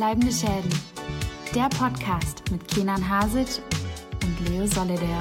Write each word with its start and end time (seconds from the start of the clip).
Bleibende 0.00 0.32
Schäden. 0.32 0.70
Der 1.54 1.68
Podcast 1.68 2.50
mit 2.50 2.66
Kenan 2.68 3.06
Hasic 3.06 3.62
und 4.22 4.48
Leo 4.48 4.66
Solidaire. 4.66 5.20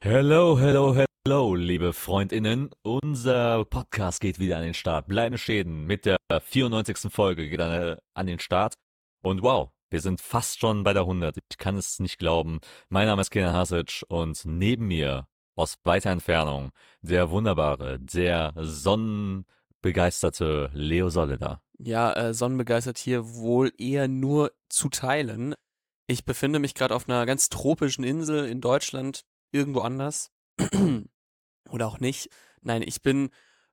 Hello, 0.00 0.58
hello, 0.58 0.96
hello, 1.24 1.54
liebe 1.54 1.92
Freundinnen. 1.92 2.70
Unser 2.82 3.64
Podcast 3.66 4.20
geht 4.20 4.40
wieder 4.40 4.56
an 4.56 4.64
den 4.64 4.74
Start. 4.74 5.06
Bleibende 5.06 5.38
Schäden 5.38 5.86
mit 5.86 6.06
der 6.06 6.16
94. 6.40 7.08
Folge 7.12 7.48
geht 7.48 7.60
an 7.60 8.26
den 8.26 8.40
Start. 8.40 8.74
Und 9.22 9.44
wow, 9.44 9.70
wir 9.92 10.00
sind 10.00 10.20
fast 10.20 10.58
schon 10.58 10.82
bei 10.84 10.94
der 10.94 11.02
100. 11.02 11.36
Ich 11.36 11.58
kann 11.58 11.76
es 11.76 12.00
nicht 12.00 12.18
glauben. 12.18 12.60
Mein 12.88 13.06
Name 13.06 13.20
ist 13.20 13.30
Kenan 13.30 13.52
Hasic 13.52 14.02
und 14.08 14.42
neben 14.46 14.88
mir 14.88 15.28
aus 15.54 15.76
weiter 15.84 16.10
Entfernung 16.10 16.70
der 17.02 17.30
wunderbare, 17.30 17.98
der 18.00 18.54
sonnenbegeisterte 18.56 20.70
Leo 20.72 21.10
Solida. 21.10 21.60
Ja, 21.78 22.10
äh, 22.14 22.32
sonnenbegeistert 22.32 22.96
hier 22.96 23.34
wohl 23.34 23.70
eher 23.76 24.08
nur 24.08 24.52
zu 24.70 24.88
teilen. 24.88 25.54
Ich 26.06 26.24
befinde 26.24 26.58
mich 26.58 26.74
gerade 26.74 26.94
auf 26.94 27.06
einer 27.06 27.26
ganz 27.26 27.50
tropischen 27.50 28.02
Insel 28.02 28.46
in 28.46 28.62
Deutschland, 28.62 29.26
irgendwo 29.50 29.80
anders. 29.80 30.30
Oder 31.70 31.86
auch 31.86 32.00
nicht. 32.00 32.30
Nein, 32.62 32.80
ich 32.80 33.02
bin 33.02 33.28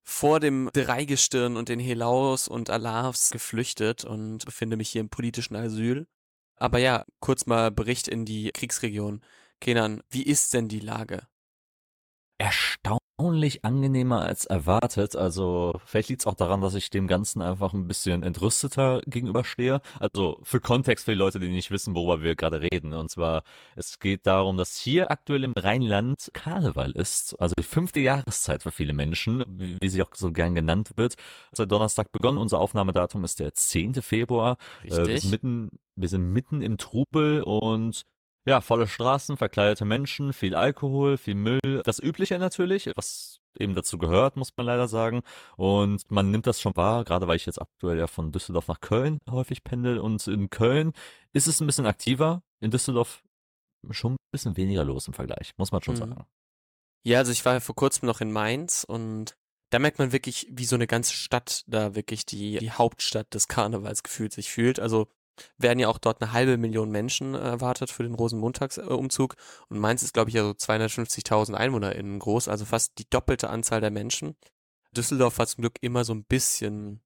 vor 0.10 0.40
dem 0.40 0.70
Dreigestirn 0.74 1.56
und 1.56 1.70
den 1.70 1.80
Helaus 1.80 2.48
und 2.48 2.70
Alavs 2.70 3.30
geflüchtet 3.30 4.04
und 4.04 4.44
befinde 4.44 4.76
mich 4.76 4.90
hier 4.90 5.02
im 5.02 5.10
politischen 5.10 5.56
Asyl. 5.56 6.08
Aber 6.56 6.80
ja, 6.80 7.06
kurz 7.20 7.46
mal 7.46 7.72
Bericht 7.72 8.08
in 8.08 8.26
die 8.26 8.52
Kriegsregion. 8.52 9.22
Kenan, 9.62 10.02
wie 10.10 10.24
ist 10.24 10.54
denn 10.54 10.68
die 10.68 10.80
Lage? 10.80 11.28
Erstaunlich 12.40 13.66
angenehmer 13.66 14.22
als 14.22 14.46
erwartet. 14.46 15.14
Also 15.18 15.74
vielleicht 15.84 16.08
liegt 16.08 16.22
es 16.22 16.28
auch 16.28 16.36
daran, 16.36 16.62
dass 16.62 16.74
ich 16.74 16.90
dem 16.90 17.06
Ganzen 17.06 17.42
einfach 17.42 17.74
ein 17.74 17.86
bisschen 17.86 18.24
entrüsteter 18.24 19.02
gegenüberstehe. 19.06 19.82
Also 20.00 20.40
für 20.44 20.62
Kontext 20.62 21.04
für 21.04 21.12
die 21.12 21.18
Leute, 21.18 21.42
die 21.42 21.50
nicht 21.50 21.70
wissen, 21.70 21.96
worüber 21.96 22.24
wir 22.24 22.38
gerade 22.38 22.62
reden. 22.62 22.94
Und 22.94 23.12
zwar, 23.12 23.44
es 23.76 24.00
geht 24.00 24.26
darum, 24.26 24.56
dass 24.56 24.78
hier 24.78 25.12
aktuell 25.12 25.44
im 25.44 25.52
Rheinland 25.52 26.30
Karneval 26.32 26.92
ist. 26.92 27.36
Also 27.42 27.56
die 27.60 27.64
fünfte 27.64 28.00
Jahreszeit 28.00 28.64
für 28.64 28.72
viele 28.72 28.94
Menschen, 28.94 29.44
wie, 29.50 29.78
wie 29.82 29.90
sie 29.90 30.02
auch 30.02 30.16
so 30.16 30.32
gern 30.32 30.56
genannt 30.56 30.92
wird. 30.96 31.16
Seit 31.52 31.70
Donnerstag 31.70 32.14
begonnen. 32.14 32.38
Unser 32.38 32.60
Aufnahmedatum 32.60 33.26
ist 33.26 33.42
der 33.42 33.54
10. 33.54 33.96
Februar. 33.96 34.56
Richtig. 34.82 34.98
Äh, 34.98 35.08
wir, 35.08 35.20
sind 35.20 35.32
mitten, 35.32 35.70
wir 35.98 36.08
sind 36.08 36.32
mitten 36.32 36.62
im 36.62 36.78
Trubel 36.78 37.44
und 37.44 38.06
ja, 38.50 38.62
volle 38.62 38.88
Straßen, 38.88 39.38
verkleidete 39.38 39.86
Menschen, 39.86 40.34
viel 40.34 40.56
Alkohol, 40.56 41.18
viel 41.18 41.36
Müll. 41.36 41.60
Das 41.86 42.00
Übliche 42.00 42.40
natürlich, 42.40 42.90
was 42.96 43.40
eben 43.60 43.76
dazu 43.76 43.98
gehört, 43.98 44.38
muss 44.38 44.52
man 44.58 44.66
leider 44.66 44.88
sagen. 44.88 45.22
Und 45.56 46.10
man 46.10 46.32
nimmt 46.32 46.48
das 46.48 46.60
schon 46.60 46.76
wahr, 46.76 47.04
gerade 47.04 47.28
weil 47.28 47.36
ich 47.36 47.46
jetzt 47.46 47.62
aktuell 47.62 47.98
ja 48.00 48.08
von 48.08 48.32
Düsseldorf 48.32 48.68
nach 48.68 48.82
Köln 48.82 49.20
häufig 49.30 49.64
pendel. 49.64 50.00
Und 50.00 50.26
in 50.28 50.50
Köln 50.50 50.94
ist 51.32 51.48
es 51.48 51.62
ein 51.62 51.68
bisschen 51.68 51.86
aktiver. 51.86 52.42
In 52.60 52.72
Düsseldorf 52.72 53.22
schon 53.92 54.14
ein 54.14 54.18
bisschen 54.32 54.58
weniger 54.58 54.84
los 54.84 55.08
im 55.08 55.14
Vergleich, 55.14 55.54
muss 55.58 55.72
man 55.72 55.82
schon 55.82 55.94
Mhm. 55.96 56.00
sagen. 56.00 56.26
Ja, 57.06 57.20
also 57.20 57.32
ich 57.32 57.46
war 57.46 57.54
ja 57.54 57.60
vor 57.60 57.76
kurzem 57.76 58.08
noch 58.08 58.20
in 58.20 58.32
Mainz 58.32 58.84
und 58.84 59.36
da 59.72 59.80
merkt 59.80 60.00
man 60.00 60.12
wirklich, 60.12 60.48
wie 60.50 60.66
so 60.66 60.76
eine 60.76 60.88
ganze 60.88 61.14
Stadt 61.14 61.64
da 61.68 61.96
wirklich 61.96 62.26
die, 62.26 62.58
die 62.58 62.72
Hauptstadt 62.72 63.34
des 63.34 63.48
Karnevals 63.48 64.02
gefühlt 64.04 64.34
sich 64.34 64.50
fühlt. 64.50 64.80
Also 64.80 65.08
werden 65.58 65.80
ja 65.80 65.88
auch 65.88 65.98
dort 65.98 66.22
eine 66.22 66.34
halbe 66.34 66.58
Million 66.58 66.90
Menschen 66.90 67.36
äh, 67.36 67.40
erwartet 67.40 67.92
für 67.92 68.04
den 68.04 68.16
Rosenmontagsumzug. 68.16 69.36
Und 69.70 69.80
Mainz 69.80 70.04
ist, 70.04 70.14
glaube 70.14 70.30
ich, 70.30 70.36
ja 70.36 70.44
so 70.44 70.52
250.000 70.52 71.54
EinwohnerInnen 71.54 72.20
groß, 72.20 72.48
also 72.48 72.66
fast 72.66 72.98
die 72.98 73.10
doppelte 73.10 73.50
Anzahl 73.50 73.82
der 73.82 73.92
Menschen. 73.92 74.36
Düsseldorf 74.96 75.38
war 75.38 75.48
zum 75.48 75.62
Glück 75.62 75.78
immer 75.82 76.04
so 76.04 76.14
ein 76.14 76.24
bisschen, 76.24 77.02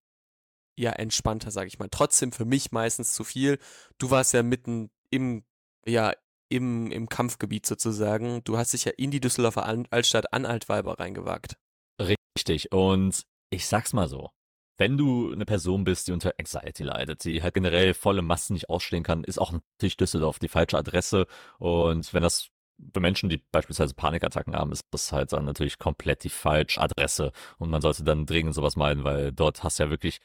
ja, 0.77 0.91
entspannter, 0.91 1.51
sage 1.51 1.67
ich 1.67 1.79
mal. 1.79 1.89
Trotzdem 1.89 2.31
für 2.31 2.45
mich 2.45 2.71
meistens 2.71 3.13
zu 3.13 3.23
viel. 3.23 3.59
Du 3.97 4.09
warst 4.09 4.33
ja 4.33 4.43
mitten 4.43 4.89
im, 5.09 5.43
ja, 5.85 6.13
im, 6.49 6.91
im 6.91 7.09
Kampfgebiet 7.09 7.65
sozusagen. 7.65 8.43
Du 8.43 8.57
hast 8.57 8.73
dich 8.73 8.85
ja 8.85 8.91
in 8.95 9.11
die 9.11 9.19
Düsseldorfer 9.19 9.65
Altstadt 9.89 10.33
an 10.33 10.45
Altweiber 10.45 10.99
reingewagt. 10.99 11.57
Richtig. 11.99 12.71
Und 12.71 13.23
ich 13.49 13.67
sag's 13.67 13.93
mal 13.93 14.07
so. 14.07 14.29
Wenn 14.77 14.97
du 14.97 15.31
eine 15.31 15.45
Person 15.45 15.83
bist, 15.83 16.07
die 16.07 16.11
unter 16.13 16.33
Anxiety 16.39 16.83
leidet, 16.83 17.23
die 17.25 17.43
halt 17.43 17.53
generell 17.53 17.93
volle 17.93 18.21
Massen 18.21 18.53
nicht 18.53 18.69
ausstehen 18.69 19.03
kann, 19.03 19.23
ist 19.23 19.39
auch 19.39 19.51
natürlich 19.51 19.97
Düsseldorf 19.97 20.39
die 20.39 20.47
falsche 20.47 20.77
Adresse. 20.77 21.27
Und 21.59 22.11
wenn 22.13 22.23
das 22.23 22.49
für 22.93 22.99
Menschen, 22.99 23.29
die 23.29 23.37
beispielsweise 23.51 23.93
Panikattacken 23.93 24.55
haben, 24.55 24.71
ist 24.71 24.85
das 24.91 25.11
halt 25.11 25.31
dann 25.31 25.45
natürlich 25.45 25.77
komplett 25.77 26.23
die 26.23 26.29
falsche 26.29 26.81
Adresse. 26.81 27.31
Und 27.59 27.69
man 27.69 27.81
sollte 27.81 28.03
dann 28.03 28.25
dringend 28.25 28.55
sowas 28.55 28.75
meiden, 28.75 29.03
weil 29.03 29.31
dort 29.31 29.63
hast 29.63 29.79
du 29.79 29.83
ja 29.83 29.89
wirklich 29.91 30.19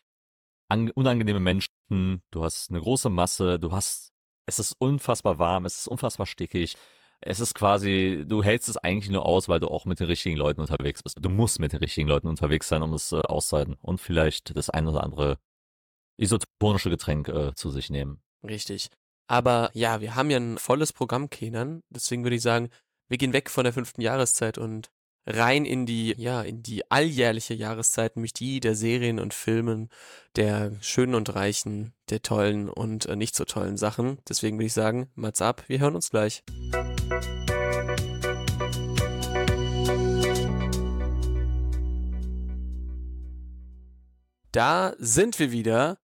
an- 0.69 0.91
unangenehme 0.93 1.41
Menschen, 1.41 1.71
du 2.31 2.45
hast 2.45 2.71
eine 2.71 2.81
große 2.81 3.11
Masse, 3.11 3.59
du 3.59 3.73
hast, 3.73 4.13
es 4.47 4.59
ist 4.59 4.75
unfassbar 4.79 5.39
warm, 5.39 5.67
es 5.67 5.79
ist 5.79 5.89
unfassbar 5.89 6.27
stickig. 6.27 6.77
Es 7.21 7.41
ist 7.41 7.55
quasi, 7.55 8.25
du 8.27 8.43
hältst 8.43 8.69
es 8.69 8.77
eigentlich 8.77 9.11
nur 9.11 9.27
aus, 9.27 9.49
weil 9.49 9.61
du 9.61 9.69
auch 9.69 9.85
mit 9.85 9.99
den 10.01 10.07
richtigen 10.07 10.37
Leuten 10.37 10.61
unterwegs 10.61 11.03
bist. 11.03 11.17
Du 11.21 11.29
musst 11.29 11.59
mit 11.59 11.73
den 11.73 11.81
richtigen 11.81 12.09
Leuten 12.09 12.29
unterwegs 12.29 12.69
sein, 12.69 12.83
um 12.83 12.93
es 12.93 13.13
äh, 13.13 13.21
auszuhalten. 13.21 13.77
Und 13.83 14.01
vielleicht 14.01 14.57
das 14.57 14.71
ein 14.71 14.87
oder 14.87 15.03
andere 15.03 15.39
isotonische 16.17 16.91
Getränk 16.91 17.29
äh, 17.29 17.55
zu 17.55 17.71
sich 17.71 17.91
nehmen. 17.91 18.21
Richtig. 18.45 18.91
Aber 19.27 19.71
ja, 19.75 20.01
wir 20.01 20.15
haben 20.15 20.31
ja 20.31 20.39
ein 20.39 20.59
volles 20.59 20.93
Programm, 20.93 21.29
Kenan. 21.29 21.83
Deswegen 21.91 22.23
würde 22.25 22.37
ich 22.37 22.43
sagen, 22.43 22.71
wir 23.09 23.19
gehen 23.19 23.33
weg 23.33 23.51
von 23.51 23.65
der 23.65 23.73
fünften 23.73 24.01
Jahreszeit 24.01 24.59
und 24.59 24.91
rein 25.27 25.65
in 25.65 25.87
die, 25.87 26.15
ja, 26.17 26.43
in 26.43 26.63
die 26.63 26.91
alljährliche 26.91 27.55
Jahreszeit, 27.55 28.17
nämlich 28.17 28.33
die 28.33 28.61
der 28.61 28.75
Serien 28.75 29.19
und 29.19 29.35
Filmen, 29.35 29.91
der 30.37 30.73
schönen 30.81 31.15
und 31.15 31.35
reichen, 31.35 31.93
der 32.09 32.23
tollen 32.23 32.69
und 32.69 33.07
äh, 33.07 33.17
nicht 33.17 33.37
so 33.37 33.45
tollen 33.45 33.77
Sachen. 33.77 34.19
Deswegen 34.29 34.57
würde 34.57 34.67
ich 34.67 34.73
sagen, 34.73 35.11
Mats 35.15 35.43
ab, 35.43 35.65
wir 35.69 35.81
hören 35.81 35.95
uns 35.95 36.11
gleich. 36.11 36.43
Da 44.53 44.95
sind 44.99 45.39
wir 45.39 45.53
wieder, 45.53 45.99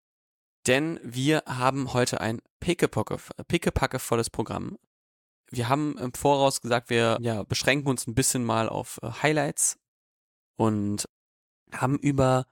denn 0.66 1.00
wir 1.02 1.42
haben 1.46 1.92
heute 1.92 2.20
ein 2.20 2.40
pickepacke, 2.60 3.18
pickepackevolles 3.48 4.30
Programm. 4.30 4.78
Wir 5.50 5.68
haben 5.68 5.96
im 5.98 6.12
Voraus 6.12 6.60
gesagt, 6.60 6.90
wir 6.90 7.18
ja, 7.20 7.42
beschränken 7.42 7.88
uns 7.88 8.06
ein 8.06 8.14
bisschen 8.14 8.44
mal 8.44 8.68
auf 8.68 8.98
äh, 9.02 9.10
Highlights 9.22 9.78
und 10.56 11.08
haben 11.72 11.98
über 11.98 12.46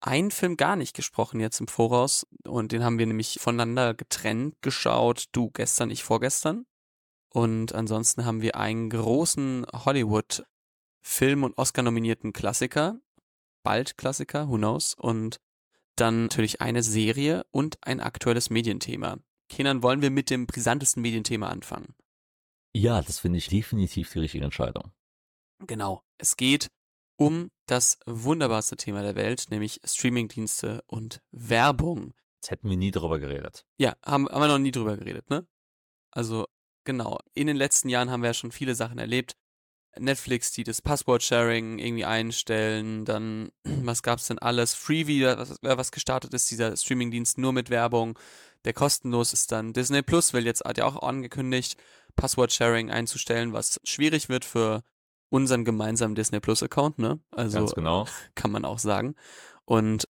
einen 0.00 0.30
Film 0.30 0.56
gar 0.56 0.76
nicht 0.76 0.94
gesprochen 0.94 1.40
jetzt 1.40 1.60
im 1.60 1.68
Voraus 1.68 2.26
und 2.44 2.72
den 2.72 2.82
haben 2.82 2.98
wir 2.98 3.06
nämlich 3.06 3.38
voneinander 3.40 3.94
getrennt 3.94 4.56
geschaut, 4.62 5.26
du 5.32 5.50
gestern, 5.50 5.90
ich 5.90 6.04
vorgestern. 6.04 6.66
Und 7.32 7.74
ansonsten 7.74 8.24
haben 8.24 8.42
wir 8.42 8.56
einen 8.56 8.90
großen 8.90 9.66
Hollywood-Film 9.72 11.44
und 11.44 11.56
Oscar-nominierten 11.58 12.32
Klassiker, 12.32 12.98
bald 13.62 13.96
Klassiker, 13.96 14.48
who 14.48 14.56
knows, 14.56 14.94
und 14.94 15.40
dann 15.96 16.24
natürlich 16.24 16.60
eine 16.60 16.82
Serie 16.82 17.44
und 17.50 17.78
ein 17.82 18.00
aktuelles 18.00 18.50
Medienthema. 18.50 19.18
Kenan, 19.48 19.82
wollen 19.82 20.02
wir 20.02 20.10
mit 20.10 20.30
dem 20.30 20.46
brisantesten 20.46 21.02
Medienthema 21.02 21.48
anfangen? 21.48 21.94
Ja, 22.72 23.02
das 23.02 23.18
finde 23.18 23.38
ich 23.38 23.48
definitiv 23.48 24.12
die 24.12 24.20
richtige 24.20 24.44
Entscheidung. 24.44 24.92
Genau. 25.66 26.02
Es 26.18 26.36
geht 26.36 26.70
um 27.16 27.50
das 27.66 27.98
wunderbarste 28.06 28.76
Thema 28.76 29.02
der 29.02 29.16
Welt, 29.16 29.46
nämlich 29.50 29.80
Streamingdienste 29.84 30.82
und 30.86 31.20
Werbung. 31.32 32.14
Jetzt 32.36 32.50
hätten 32.50 32.70
wir 32.70 32.76
nie 32.76 32.90
drüber 32.90 33.18
geredet. 33.18 33.66
Ja, 33.76 33.96
haben, 34.04 34.28
haben 34.28 34.40
wir 34.40 34.48
noch 34.48 34.58
nie 34.58 34.70
drüber 34.70 34.96
geredet, 34.96 35.28
ne? 35.28 35.46
Also, 36.10 36.46
genau. 36.84 37.18
In 37.34 37.46
den 37.46 37.56
letzten 37.56 37.88
Jahren 37.88 38.10
haben 38.10 38.22
wir 38.22 38.30
ja 38.30 38.34
schon 38.34 38.52
viele 38.52 38.74
Sachen 38.74 38.98
erlebt. 38.98 39.36
Netflix, 39.98 40.52
die 40.52 40.64
das 40.64 40.82
Passwort-Sharing 40.82 41.78
irgendwie 41.78 42.04
einstellen, 42.04 43.04
dann, 43.04 43.50
was 43.64 44.02
gab's 44.02 44.28
denn 44.28 44.38
alles? 44.38 44.74
Freevee, 44.74 45.24
was, 45.24 45.56
was 45.62 45.92
gestartet 45.92 46.32
ist, 46.34 46.50
dieser 46.50 46.76
Streamingdienst 46.76 47.38
nur 47.38 47.52
mit 47.52 47.70
Werbung, 47.70 48.18
der 48.64 48.72
kostenlos 48.72 49.32
ist 49.32 49.52
dann. 49.52 49.72
Disney 49.72 50.02
Plus 50.02 50.32
will 50.32 50.46
jetzt, 50.46 50.64
hat 50.64 50.78
ja 50.78 50.84
auch 50.84 51.02
angekündigt, 51.02 51.76
Passwort-Sharing 52.16 52.90
einzustellen, 52.90 53.52
was 53.52 53.80
schwierig 53.84 54.28
wird 54.28 54.44
für 54.44 54.82
unseren 55.30 55.64
gemeinsamen 55.64 56.14
Disney 56.14 56.40
Plus-Account, 56.40 56.98
ne? 56.98 57.20
Also, 57.30 57.58
Ganz 57.58 57.74
genau. 57.74 58.06
kann 58.34 58.50
man 58.50 58.64
auch 58.64 58.78
sagen. 58.78 59.14
Und, 59.64 60.08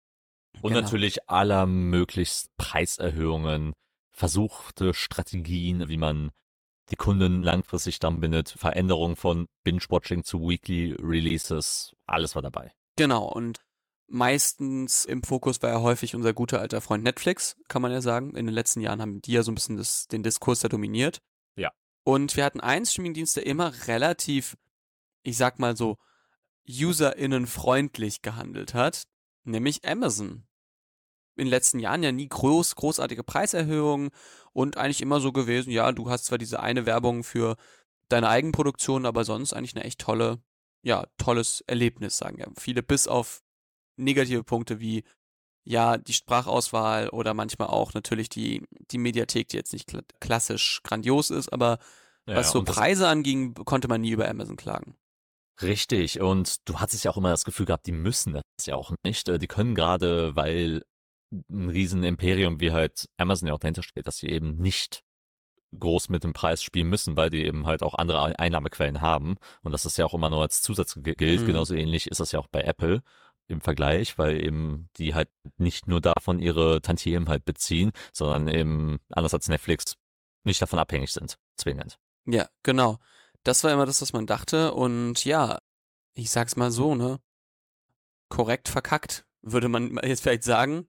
Und 0.63 0.73
Genau. 0.73 0.81
natürlich 0.81 1.29
aller 1.29 1.67
möglichst 1.67 2.57
Preiserhöhungen, 2.57 3.73
versuchte 4.11 4.95
Strategien, 4.95 5.89
wie 5.89 5.97
man 5.97 6.31
die 6.91 6.97
Kunden 6.97 7.43
langfristig 7.43 7.99
dann 7.99 8.21
bindet, 8.21 8.51
Veränderungen 8.51 9.17
von 9.17 9.47
Binge-Watching 9.65 10.25
zu 10.25 10.49
Weekly 10.49 10.97
Releases, 11.01 11.95
alles 12.07 12.35
war 12.35 12.43
dabei. 12.43 12.73
genau, 12.97 13.25
und 13.25 13.61
meistens 14.11 15.05
im 15.05 15.23
Fokus 15.23 15.63
war 15.63 15.71
ja 15.71 15.81
häufig 15.81 16.15
unser 16.15 16.33
guter 16.33 16.61
alter 16.61 16.81
Freund 16.81 17.05
Netflix, 17.05 17.57
kann 17.69 17.81
man 17.81 17.93
ja 17.93 18.01
sagen. 18.01 18.35
In 18.35 18.47
den 18.47 18.55
letzten 18.55 18.81
Jahren 18.81 19.01
haben 19.01 19.23
die 19.23 19.33
ja 19.33 19.43
so 19.43 19.53
ein 19.53 19.55
bisschen 19.55 19.77
das, 19.77 20.09
den 20.09 20.23
Diskurs 20.23 20.61
da 20.61 20.69
dominiert. 20.69 21.21
Ja. 21.57 21.71
Und 22.03 22.37
wir 22.37 22.45
hatten 22.45 22.61
einen 22.61 22.87
Streamingdienst, 22.87 23.37
der 23.37 23.47
immer 23.47 23.73
relativ, 23.87 24.57
ich 25.23 25.37
sag 25.37 25.59
mal 25.59 25.77
so, 25.77 25.97
UserInnen-freundlich 26.69 28.23
gehandelt 28.23 28.75
hat, 28.75 29.05
nämlich 29.45 29.85
Amazon. 29.85 30.45
In 31.41 31.47
den 31.47 31.51
letzten 31.51 31.79
Jahren 31.79 32.03
ja 32.03 32.13
nie 32.13 32.29
groß, 32.29 32.77
großartige 32.77 33.25
Preiserhöhungen 33.25 34.11
und 34.53 34.77
eigentlich 34.77 35.01
immer 35.01 35.21
so 35.21 35.33
gewesen, 35.33 35.71
ja, 35.71 35.91
du 35.93 36.11
hast 36.11 36.27
zwar 36.27 36.39
diese 36.39 36.61
eine 36.61 36.85
Werbung 36.85 37.25
für 37.25 37.57
deine 38.09 38.29
Eigenproduktion, 38.29 39.07
aber 39.07 39.25
sonst 39.25 39.55
eigentlich 39.55 39.75
eine 39.75 39.85
echt 39.85 40.01
tolle, 40.01 40.43
ja, 40.83 41.07
tolles 41.17 41.63
Erlebnis, 41.67 42.19
sagen 42.19 42.39
ja 42.39 42.47
viele, 42.59 42.83
bis 42.83 43.09
auf 43.09 43.43
negative 43.97 44.45
Punkte 44.45 44.81
wie 44.81 45.05
ja, 45.65 45.99
die 45.99 46.13
Sprachauswahl 46.13 47.09
oder 47.11 47.33
manchmal 47.33 47.69
auch 47.69 47.95
natürlich 47.95 48.29
die, 48.29 48.63
die 48.91 48.99
Mediathek, 48.99 49.49
die 49.49 49.57
jetzt 49.57 49.73
nicht 49.73 49.91
klassisch 50.21 50.81
grandios 50.83 51.31
ist, 51.31 51.53
aber 51.53 51.79
ja, 52.27 52.37
was 52.37 52.51
so 52.51 52.63
Preise 52.63 53.09
anging, 53.09 53.55
konnte 53.55 53.89
man 53.89 54.01
nie 54.01 54.11
über 54.11 54.29
Amazon 54.29 54.57
klagen. 54.57 54.97
Richtig, 55.63 56.21
und 56.21 56.69
du 56.69 56.81
hattest 56.81 57.05
ja 57.05 57.11
auch 57.11 57.19
immer 57.19 57.31
das 57.31 57.45
Gefühl 57.45 57.67
gehabt, 57.67 57.87
die 57.87 57.93
müssen 57.93 58.33
das 58.33 58.43
ja 58.67 58.77
auch 58.77 58.93
nicht. 59.05 59.29
Äh, 59.29 59.39
die 59.39 59.47
können 59.47 59.75
gerade, 59.75 60.35
weil 60.35 60.83
ein 61.31 61.69
riesen 61.69 62.03
Imperium 62.03 62.61
wie 62.61 62.73
halt 62.73 63.09
Amazon 63.17 63.49
ja 63.49 63.55
auch 63.55 63.59
dahinter 63.59 63.83
steht, 63.83 64.07
dass 64.07 64.19
sie 64.19 64.29
eben 64.29 64.57
nicht 64.57 65.03
groß 65.79 66.09
mit 66.09 66.25
dem 66.25 66.33
Preis 66.33 66.63
spielen 66.63 66.89
müssen, 66.89 67.17
weil 67.17 67.31
die 67.31 67.45
eben 67.45 67.67
halt 67.67 67.83
auch 67.83 67.95
andere 67.95 68.39
Einnahmequellen 68.39 69.01
haben. 69.01 69.37
Und 69.63 69.73
das 69.73 69.87
ist 69.87 69.99
ja 69.99 70.05
auch 70.05 70.15
immer 70.15 70.31
nur 70.31 70.43
als 70.43 70.63
Zusatz 70.63 70.99
gilt. 71.01 71.43
Mhm. 71.43 71.47
Genauso 71.47 71.75
ähnlich 71.75 72.09
ist 72.09 72.21
das 72.21 72.33
ja 72.33 72.41
auch 72.41 72.49
bei 72.49 72.63
Apple 72.63 73.03
im 73.47 73.61
Vergleich, 73.61 74.19
weil 74.19 74.43
eben 74.45 74.89
die 74.97 75.15
halt 75.15 75.29
nicht 75.59 75.87
nur 75.87 76.01
davon 76.01 76.39
ihre 76.39 76.81
Tantiemen 76.83 77.29
halt 77.29 77.45
beziehen, 77.45 77.93
sondern 78.13 78.49
eben 78.49 78.99
anders 79.11 79.35
als 79.35 79.49
Netflix 79.49 79.97
nicht 80.45 80.63
davon 80.63 80.79
abhängig 80.79 81.13
sind, 81.13 81.37
zwingend. 81.57 81.99
Ja, 82.27 82.49
genau. 82.63 82.99
Das 83.43 83.65
war 83.65 83.73
immer 83.73 83.87
das, 83.87 84.03
was 84.03 84.13
man 84.13 84.27
dachte 84.27 84.73
und 84.73 85.25
ja, 85.25 85.59
ich 86.15 86.31
sag's 86.31 86.57
mal 86.57 86.71
so, 86.71 86.95
ne? 86.95 87.19
Korrekt 88.29 88.69
verkackt, 88.69 89.25
würde 89.43 89.69
man 89.69 89.99
jetzt 90.05 90.23
vielleicht 90.23 90.45
sagen. 90.45 90.87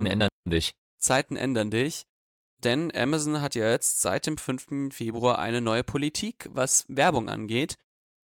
Zeiten 0.00 0.06
ändern 0.06 0.30
dich. 0.46 0.72
Zeiten 0.98 1.36
ändern 1.36 1.70
dich. 1.70 2.06
Denn 2.64 2.90
Amazon 2.94 3.42
hat 3.42 3.54
ja 3.54 3.70
jetzt 3.70 4.00
seit 4.00 4.26
dem 4.26 4.38
5. 4.38 4.94
Februar 4.94 5.38
eine 5.38 5.60
neue 5.60 5.84
Politik, 5.84 6.48
was 6.50 6.86
Werbung 6.88 7.28
angeht. 7.28 7.76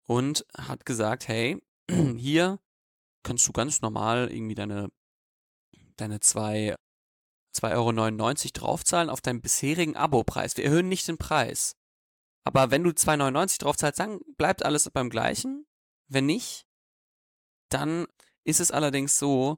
Und 0.06 0.46
hat 0.58 0.86
gesagt, 0.86 1.28
hey, 1.28 1.62
hier 1.90 2.60
kannst 3.24 3.46
du 3.48 3.52
ganz 3.52 3.81
normal 3.81 4.31
irgendwie 4.31 4.56
deine, 4.56 4.90
deine 5.98 6.19
2,99 6.19 6.75
Euro 7.64 7.92
draufzahlen 8.54 9.10
auf 9.10 9.19
deinen 9.19 9.42
bisherigen 9.42 9.98
Abopreis. 9.98 10.56
Wir 10.56 10.64
erhöhen 10.64 10.88
nicht 10.88 11.06
den 11.10 11.18
Preis. 11.18 11.75
Aber 12.46 12.72
wenn 12.72 12.86
du 12.86 12.92
2,99 12.92 13.60
draufzahlst, 13.60 14.00
dann 14.00 14.22
bleibt 14.38 14.64
alles 14.64 14.90
beim 14.90 15.10
gleichen. 15.10 15.66
Wenn 16.08 16.28
nicht, 16.28 16.66
dann 17.68 18.08
ist 18.46 18.62
es 18.62 18.72
allerdings 18.72 19.19
so, 19.19 19.58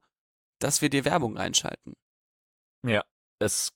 dass 0.60 0.82
wir 0.82 0.90
dir 0.90 1.06
Werbung 1.06 1.38
einschalten. 1.38 1.94
Ja, 2.86 3.04
es, 3.40 3.72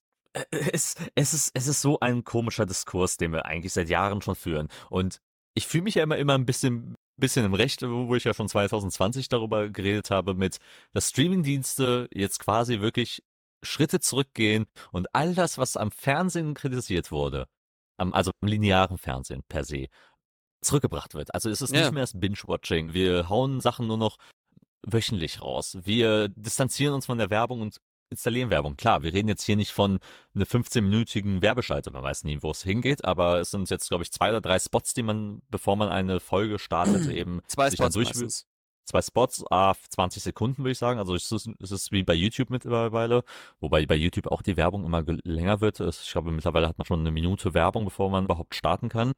es, 0.51 0.95
es, 1.15 1.33
ist, 1.33 1.51
es 1.53 1.67
ist 1.67 1.81
so 1.81 1.99
ein 1.99 2.23
komischer 2.23 2.65
Diskurs, 2.65 3.17
den 3.17 3.31
wir 3.31 3.45
eigentlich 3.45 3.73
seit 3.73 3.89
Jahren 3.89 4.21
schon 4.21 4.35
führen. 4.35 4.69
Und 4.89 5.19
ich 5.55 5.67
fühle 5.67 5.83
mich 5.83 5.95
ja 5.95 6.03
immer, 6.03 6.17
immer 6.17 6.35
ein 6.35 6.45
bisschen 6.45 6.95
bisschen 7.17 7.45
im 7.45 7.53
Recht, 7.53 7.81
wo 7.83 8.15
ich 8.15 8.23
ja 8.23 8.33
schon 8.33 8.49
2020 8.49 9.29
darüber 9.29 9.69
geredet 9.69 10.09
habe, 10.09 10.33
mit, 10.33 10.57
dass 10.93 11.09
Streamingdienste 11.09 12.07
jetzt 12.11 12.39
quasi 12.39 12.79
wirklich 12.79 13.23
Schritte 13.63 13.99
zurückgehen 13.99 14.65
und 14.91 15.13
all 15.13 15.35
das, 15.35 15.57
was 15.57 15.77
am 15.77 15.91
Fernsehen 15.91 16.53
kritisiert 16.53 17.11
wurde, 17.11 17.47
am, 17.97 18.13
also 18.13 18.31
am 18.41 18.47
linearen 18.47 18.97
Fernsehen 18.97 19.43
per 19.47 19.63
se, 19.63 19.87
zurückgebracht 20.61 21.13
wird. 21.13 21.33
Also 21.33 21.49
es 21.49 21.61
ist 21.61 21.73
ja. 21.73 21.81
nicht 21.81 21.91
mehr 21.91 22.03
das 22.03 22.19
Binge-Watching. 22.19 22.93
Wir 22.93 23.29
hauen 23.29 23.61
Sachen 23.61 23.87
nur 23.87 23.97
noch 23.97 24.17
wöchentlich 24.85 25.41
raus. 25.41 25.77
Wir 25.83 26.29
distanzieren 26.29 26.93
uns 26.93 27.05
von 27.05 27.17
der 27.17 27.29
Werbung 27.29 27.61
und 27.61 27.77
installieren 28.09 28.49
Werbung. 28.49 28.77
Klar, 28.77 29.03
wir 29.03 29.13
reden 29.13 29.27
jetzt 29.27 29.43
hier 29.43 29.55
nicht 29.55 29.71
von 29.71 29.99
einer 30.35 30.45
15-minütigen 30.45 31.41
Werbeschalte. 31.41 31.91
Man 31.91 32.03
weiß 32.03 32.23
nie, 32.23 32.41
wo 32.41 32.51
es 32.51 32.63
hingeht, 32.63 33.03
aber 33.03 33.39
es 33.39 33.51
sind 33.51 33.69
jetzt, 33.69 33.89
glaube 33.89 34.03
ich, 34.03 34.11
zwei 34.11 34.29
oder 34.29 34.41
drei 34.41 34.59
Spots, 34.59 34.93
die 34.93 35.03
man, 35.03 35.41
bevor 35.49 35.75
man 35.75 35.89
eine 35.89 36.19
Folge 36.19 36.59
startet, 36.59 37.07
eben 37.09 37.41
zwei 37.47 37.69
sich 37.69 37.77
Spots 37.77 37.95
dann 37.95 38.03
durch. 38.03 38.43
Zwei 38.85 39.01
Spots, 39.01 39.45
ah, 39.49 39.73
20 39.89 40.21
Sekunden 40.21 40.57
würde 40.57 40.71
ich 40.71 40.77
sagen. 40.77 40.99
Also 40.99 41.15
es 41.15 41.31
ist, 41.31 41.49
es 41.61 41.71
ist 41.71 41.93
wie 41.93 42.03
bei 42.03 42.13
YouTube 42.13 42.49
mittlerweile, 42.49 43.23
wobei 43.61 43.85
bei 43.85 43.95
YouTube 43.95 44.27
auch 44.27 44.41
die 44.41 44.57
Werbung 44.57 44.83
immer 44.83 45.03
länger 45.23 45.61
wird. 45.61 45.79
Ich 45.79 46.11
glaube, 46.11 46.31
mittlerweile 46.31 46.67
hat 46.67 46.77
man 46.77 46.85
schon 46.85 46.99
eine 46.99 47.11
Minute 47.11 47.53
Werbung, 47.53 47.85
bevor 47.85 48.09
man 48.09 48.25
überhaupt 48.25 48.55
starten 48.55 48.89
kann. 48.89 49.13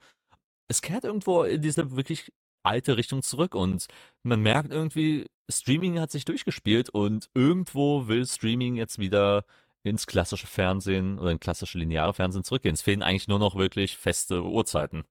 Es 0.68 0.84
kehrt 0.84 1.04
irgendwo 1.04 1.44
in 1.44 1.64
diese 1.64 1.96
wirklich 1.96 2.32
alte 2.62 2.96
Richtung 2.96 3.24
zurück 3.24 3.56
und 3.56 3.88
man 4.24 4.42
merkt 4.42 4.72
irgendwie, 4.72 5.26
Streaming 5.50 6.00
hat 6.00 6.12
sich 6.12 6.26
durchgespielt 6.26 6.90
und 6.90 7.30
irgendwo 7.34 8.08
will 8.08 8.26
Streaming 8.26 8.76
jetzt 8.76 9.00
wieder 9.00 9.46
ins 9.84 10.08
klassische 10.08 10.48
Fernsehen 10.48 11.20
oder 11.20 11.32
in 11.32 11.40
klassische 11.40 11.78
lineare 11.78 12.14
Fernsehen 12.14 12.44
zurückgehen. 12.44 12.74
Es 12.74 12.82
fehlen 12.82 13.04
eigentlich 13.04 13.28
nur 13.28 13.40
noch 13.40 13.56
wirklich 13.56 13.98
feste 13.98 14.44
Uhrzeiten. 14.44 15.04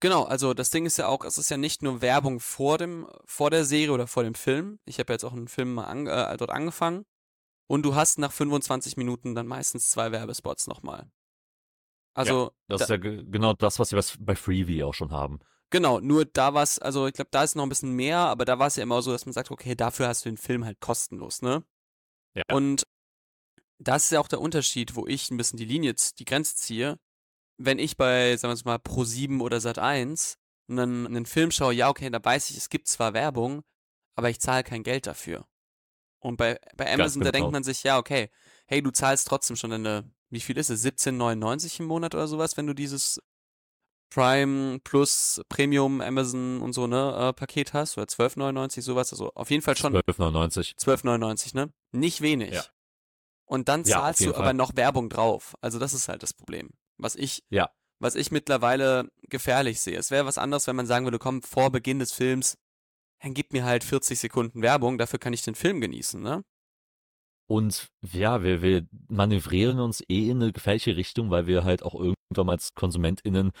Genau, 0.00 0.24
also 0.24 0.52
das 0.52 0.70
Ding 0.70 0.84
ist 0.84 0.96
ja 0.96 1.06
auch, 1.06 1.24
es 1.24 1.38
ist 1.38 1.50
ja 1.50 1.56
nicht 1.56 1.82
nur 1.82 2.00
Werbung 2.00 2.40
vor 2.40 2.78
dem, 2.78 3.06
vor 3.24 3.50
der 3.50 3.64
Serie 3.64 3.92
oder 3.92 4.06
vor 4.06 4.24
dem 4.24 4.34
Film. 4.34 4.80
Ich 4.84 4.98
habe 4.98 5.12
jetzt 5.12 5.22
auch 5.24 5.32
einen 5.32 5.48
Film 5.48 5.74
mal 5.74 5.84
an, 5.84 6.06
äh, 6.06 6.36
dort 6.36 6.50
angefangen. 6.50 7.04
Und 7.68 7.84
du 7.84 7.94
hast 7.94 8.18
nach 8.18 8.32
25 8.32 8.96
Minuten 8.96 9.34
dann 9.34 9.46
meistens 9.46 9.90
zwei 9.90 10.10
Werbespots 10.10 10.66
nochmal. 10.66 11.10
Also. 12.14 12.44
Ja, 12.44 12.50
das 12.68 12.78
da, 12.78 12.84
ist 12.84 12.90
ja 12.90 12.96
genau 12.96 13.52
das, 13.54 13.78
was 13.78 13.92
wir 13.92 14.02
bei 14.18 14.34
Freebie 14.34 14.82
auch 14.82 14.94
schon 14.94 15.12
haben. 15.12 15.38
Genau, 15.72 16.00
nur 16.00 16.26
da 16.26 16.52
war 16.52 16.62
es, 16.62 16.78
also 16.78 17.06
ich 17.06 17.14
glaube, 17.14 17.30
da 17.30 17.42
ist 17.42 17.56
noch 17.56 17.62
ein 17.62 17.70
bisschen 17.70 17.94
mehr, 17.94 18.18
aber 18.18 18.44
da 18.44 18.58
war 18.58 18.66
es 18.66 18.76
ja 18.76 18.82
immer 18.82 19.00
so, 19.00 19.10
dass 19.10 19.24
man 19.24 19.32
sagt, 19.32 19.50
okay, 19.50 19.74
dafür 19.74 20.06
hast 20.06 20.22
du 20.24 20.28
den 20.28 20.36
Film 20.36 20.66
halt 20.66 20.80
kostenlos, 20.80 21.40
ne? 21.40 21.64
Ja. 22.34 22.42
Und 22.52 22.86
das 23.78 24.04
ist 24.04 24.10
ja 24.10 24.20
auch 24.20 24.28
der 24.28 24.42
Unterschied, 24.42 24.96
wo 24.96 25.06
ich 25.06 25.30
ein 25.30 25.38
bisschen 25.38 25.56
die 25.56 25.64
Linie, 25.64 25.94
die 26.18 26.26
Grenze 26.26 26.56
ziehe. 26.56 26.98
Wenn 27.56 27.78
ich 27.78 27.96
bei, 27.96 28.36
sagen 28.36 28.54
wir 28.54 28.70
mal, 28.70 28.76
Pro7 28.76 29.40
oder 29.40 29.56
Sat1 29.56 30.36
einen, 30.68 31.06
einen 31.06 31.24
Film 31.24 31.50
schaue, 31.50 31.72
ja, 31.72 31.88
okay, 31.88 32.10
da 32.10 32.22
weiß 32.22 32.50
ich, 32.50 32.58
es 32.58 32.68
gibt 32.68 32.86
zwar 32.86 33.14
Werbung, 33.14 33.62
aber 34.14 34.28
ich 34.28 34.40
zahle 34.40 34.64
kein 34.64 34.82
Geld 34.82 35.06
dafür. 35.06 35.46
Und 36.20 36.36
bei, 36.36 36.60
bei 36.76 36.92
Amazon, 36.92 37.22
da 37.22 37.32
denkt 37.32 37.50
man 37.50 37.64
sich, 37.64 37.82
ja, 37.82 37.96
okay, 37.96 38.28
hey, 38.66 38.82
du 38.82 38.90
zahlst 38.90 39.26
trotzdem 39.26 39.56
schon 39.56 39.72
eine, 39.72 40.12
wie 40.28 40.40
viel 40.40 40.58
ist 40.58 40.68
es, 40.68 40.84
17,99 40.84 41.80
im 41.80 41.86
Monat 41.86 42.14
oder 42.14 42.28
sowas, 42.28 42.58
wenn 42.58 42.66
du 42.66 42.74
dieses 42.74 43.22
Prime 44.12 44.80
plus 44.80 45.40
Premium 45.48 46.00
Amazon 46.00 46.60
und 46.60 46.72
so, 46.72 46.86
ne, 46.86 47.14
äh, 47.16 47.32
Paket 47.32 47.72
hast, 47.72 47.96
oder 47.96 48.06
12,99, 48.06 48.82
sowas, 48.82 49.12
also 49.12 49.32
auf 49.34 49.50
jeden 49.50 49.62
Fall 49.62 49.76
schon. 49.76 49.94
12,99. 49.94 50.76
12,99, 50.76 51.56
ne? 51.56 51.72
Nicht 51.92 52.20
wenig. 52.20 52.52
Ja. 52.52 52.64
Und 53.46 53.68
dann 53.68 53.84
zahlst 53.84 54.20
ja, 54.20 54.26
du 54.28 54.32
Fall. 54.32 54.42
aber 54.42 54.52
noch 54.52 54.76
Werbung 54.76 55.08
drauf. 55.08 55.54
Also 55.60 55.78
das 55.78 55.94
ist 55.94 56.08
halt 56.08 56.22
das 56.22 56.34
Problem. 56.34 56.70
Was 56.98 57.16
ich, 57.16 57.42
ja. 57.50 57.70
was 57.98 58.14
ich 58.14 58.30
mittlerweile 58.30 59.10
gefährlich 59.28 59.80
sehe. 59.80 59.98
Es 59.98 60.10
wäre 60.10 60.26
was 60.26 60.38
anderes, 60.38 60.66
wenn 60.66 60.76
man 60.76 60.86
sagen 60.86 61.06
würde, 61.06 61.18
komm, 61.18 61.42
vor 61.42 61.70
Beginn 61.70 61.98
des 61.98 62.12
Films, 62.12 62.56
dann 63.22 63.34
gib 63.34 63.52
mir 63.52 63.64
halt 63.64 63.84
40 63.84 64.18
Sekunden 64.18 64.62
Werbung, 64.62 64.98
dafür 64.98 65.18
kann 65.18 65.32
ich 65.32 65.42
den 65.42 65.54
Film 65.54 65.80
genießen, 65.80 66.20
ne? 66.20 66.42
Und 67.46 67.88
ja, 68.00 68.42
wir, 68.42 68.62
wir 68.62 68.86
manövrieren 69.08 69.80
uns 69.80 70.02
eh 70.08 70.30
in 70.30 70.42
eine 70.42 70.52
gefährliche 70.52 70.96
Richtung, 70.96 71.30
weil 71.30 71.46
wir 71.46 71.64
halt 71.64 71.82
auch 71.82 71.94
irgendwann 71.94 72.48
als 72.48 72.72
KonsumentInnen 72.74 73.52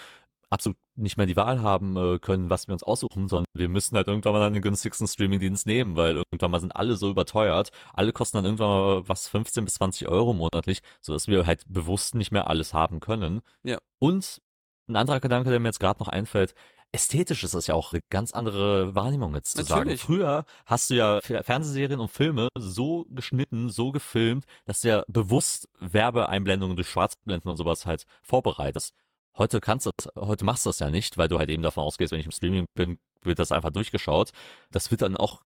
absolut 0.52 0.76
nicht 0.94 1.16
mehr 1.16 1.26
die 1.26 1.36
Wahl 1.36 1.62
haben 1.62 1.96
äh, 1.96 2.18
können, 2.18 2.50
was 2.50 2.68
wir 2.68 2.74
uns 2.74 2.82
aussuchen, 2.82 3.28
sondern 3.28 3.46
wir 3.54 3.68
müssen 3.68 3.96
halt 3.96 4.06
irgendwann 4.06 4.34
mal 4.34 4.52
den 4.52 4.62
günstigsten 4.62 5.08
Streamingdienst 5.08 5.66
nehmen, 5.66 5.96
weil 5.96 6.16
irgendwann 6.16 6.50
mal 6.50 6.60
sind 6.60 6.76
alle 6.76 6.96
so 6.96 7.10
überteuert. 7.10 7.70
Alle 7.94 8.12
kosten 8.12 8.36
dann 8.36 8.44
irgendwann 8.44 8.68
mal 8.68 9.08
was 9.08 9.28
15 9.28 9.64
bis 9.64 9.74
20 9.74 10.08
Euro 10.08 10.34
monatlich, 10.34 10.80
sodass 11.00 11.26
wir 11.26 11.46
halt 11.46 11.64
bewusst 11.66 12.14
nicht 12.14 12.32
mehr 12.32 12.48
alles 12.48 12.74
haben 12.74 13.00
können. 13.00 13.40
Ja. 13.62 13.78
Und 13.98 14.42
ein 14.88 14.96
anderer 14.96 15.20
Gedanke, 15.20 15.50
der 15.50 15.58
mir 15.58 15.68
jetzt 15.68 15.80
gerade 15.80 16.00
noch 16.00 16.08
einfällt, 16.08 16.54
ästhetisch 16.92 17.42
ist 17.42 17.54
das 17.54 17.66
ja 17.66 17.74
auch 17.74 17.92
eine 17.94 18.02
ganz 18.10 18.32
andere 18.32 18.94
Wahrnehmung 18.94 19.34
jetzt 19.34 19.52
zu 19.52 19.62
Natürlich. 19.62 20.00
sagen. 20.00 20.14
Früher 20.14 20.44
hast 20.66 20.90
du 20.90 20.94
ja 20.94 21.20
Fernsehserien 21.22 22.00
und 22.00 22.10
Filme 22.10 22.48
so 22.58 23.06
geschnitten, 23.08 23.70
so 23.70 23.92
gefilmt, 23.92 24.44
dass 24.66 24.82
du 24.82 24.88
ja 24.88 25.04
bewusst 25.08 25.68
Werbeeinblendungen 25.80 26.76
durch 26.76 26.90
Schwarzblenden 26.90 27.50
und 27.50 27.56
sowas 27.56 27.86
halt 27.86 28.04
vorbereitest. 28.22 28.92
Heute 29.36 29.60
kannst 29.60 29.86
du 29.86 29.90
heute 30.16 30.44
machst 30.44 30.66
du 30.66 30.70
das 30.70 30.78
ja 30.78 30.90
nicht, 30.90 31.16
weil 31.16 31.28
du 31.28 31.38
halt 31.38 31.48
eben 31.48 31.62
davon 31.62 31.84
ausgehst, 31.84 32.12
wenn 32.12 32.20
ich 32.20 32.26
im 32.26 32.32
Streaming 32.32 32.66
bin, 32.74 32.98
wird 33.22 33.38
das 33.38 33.52
einfach 33.52 33.70
durchgeschaut. 33.70 34.32
Das 34.70 34.90
wird 34.90 35.02
dann 35.02 35.16
auch 35.16 35.42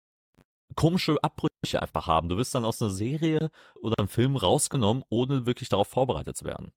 komische 0.76 1.22
Abbrüche 1.22 1.80
einfach 1.80 2.06
haben. 2.06 2.28
Du 2.28 2.36
wirst 2.36 2.54
dann 2.54 2.64
aus 2.64 2.80
einer 2.80 2.90
Serie 2.90 3.50
oder 3.80 3.98
einem 3.98 4.08
Film 4.08 4.36
rausgenommen, 4.36 5.02
ohne 5.08 5.46
wirklich 5.46 5.68
darauf 5.68 5.88
vorbereitet 5.88 6.36
zu 6.36 6.44
werden. 6.44 6.72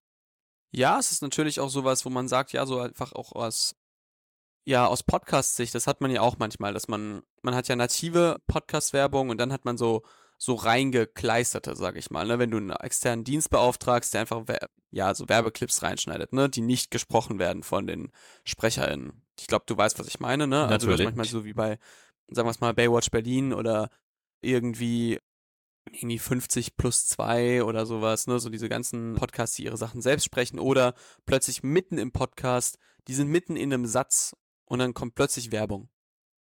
Ja, 0.72 0.98
es 0.98 1.12
ist 1.12 1.22
natürlich 1.22 1.60
auch 1.60 1.70
sowas, 1.70 2.06
wo 2.06 2.10
man 2.10 2.28
sagt, 2.28 2.52
ja, 2.54 2.66
so 2.66 2.80
einfach 2.80 3.14
auch 3.14 3.34
aus, 3.34 3.76
ja, 4.66 4.88
aus 4.88 5.04
Podcast-Sicht, 5.04 5.76
das 5.76 5.86
hat 5.88 6.02
man 6.02 6.10
ja 6.10 6.22
auch 6.22 6.38
manchmal, 6.40 6.74
dass 6.74 6.88
man, 6.88 7.22
man 7.44 7.54
hat 7.54 7.68
ja 7.68 7.76
native 7.76 8.38
Podcast-Werbung 8.48 9.30
und 9.30 9.38
dann 9.38 9.54
hat 9.54 9.66
man 9.66 9.78
so, 9.78 10.04
so 10.38 10.56
reingekleisterte, 10.56 11.76
sag 11.76 11.96
ich 11.96 12.12
mal, 12.12 12.28
ne? 12.28 12.40
wenn 12.40 12.52
du 12.52 12.58
einen 12.58 12.72
externen 12.72 13.24
Dienst 13.24 13.50
beauftragst, 13.50 14.14
der 14.14 14.22
einfach 14.22 14.44
ja, 14.92 15.16
so 15.16 15.28
Werbeclips 15.28 15.82
reinschneidet, 15.82 16.34
ne, 16.34 16.50
die 16.50 16.62
nicht 16.62 16.92
gesprochen 16.92 17.40
werden 17.40 17.64
von 17.64 17.88
den 17.88 18.12
SprecherInnen. 18.44 19.24
Ich 19.40 19.48
glaube, 19.48 19.66
du 19.68 19.76
weißt, 19.76 19.98
was 19.98 20.08
ich 20.08 20.20
meine, 20.20 20.46
ne? 20.46 20.68
Also 20.68 20.88
das 20.88 21.02
manchmal 21.02 21.26
so 21.26 21.46
wie 21.46 21.54
bei, 21.54 21.80
sagen 22.30 22.48
wir 22.48 22.52
es 22.52 22.60
mal, 22.60 22.74
Baywatch 22.74 23.10
Berlin 23.10 23.54
oder 23.54 23.90
irgendwie 24.42 25.20
irgendwie 25.92 26.20
50 26.20 26.78
plus 26.78 27.08
2 27.08 27.64
oder 27.64 27.86
sowas, 27.86 28.28
ne, 28.28 28.40
so 28.40 28.50
diese 28.50 28.70
ganzen 28.70 29.16
Podcasts, 29.16 29.56
die 29.56 29.66
ihre 29.66 29.78
Sachen 29.78 30.02
selbst 30.02 30.26
sprechen 30.26 30.60
oder 30.60 30.94
plötzlich 31.26 31.64
mitten 31.64 31.98
im 31.98 32.12
Podcast, 32.12 32.78
die 33.08 33.14
sind 33.14 33.30
mitten 33.30 33.56
in 33.56 33.74
einem 33.74 33.86
Satz 33.86 34.36
und 34.66 34.80
dann 34.80 34.94
kommt 34.94 35.16
plötzlich 35.16 35.52
Werbung. 35.52 35.90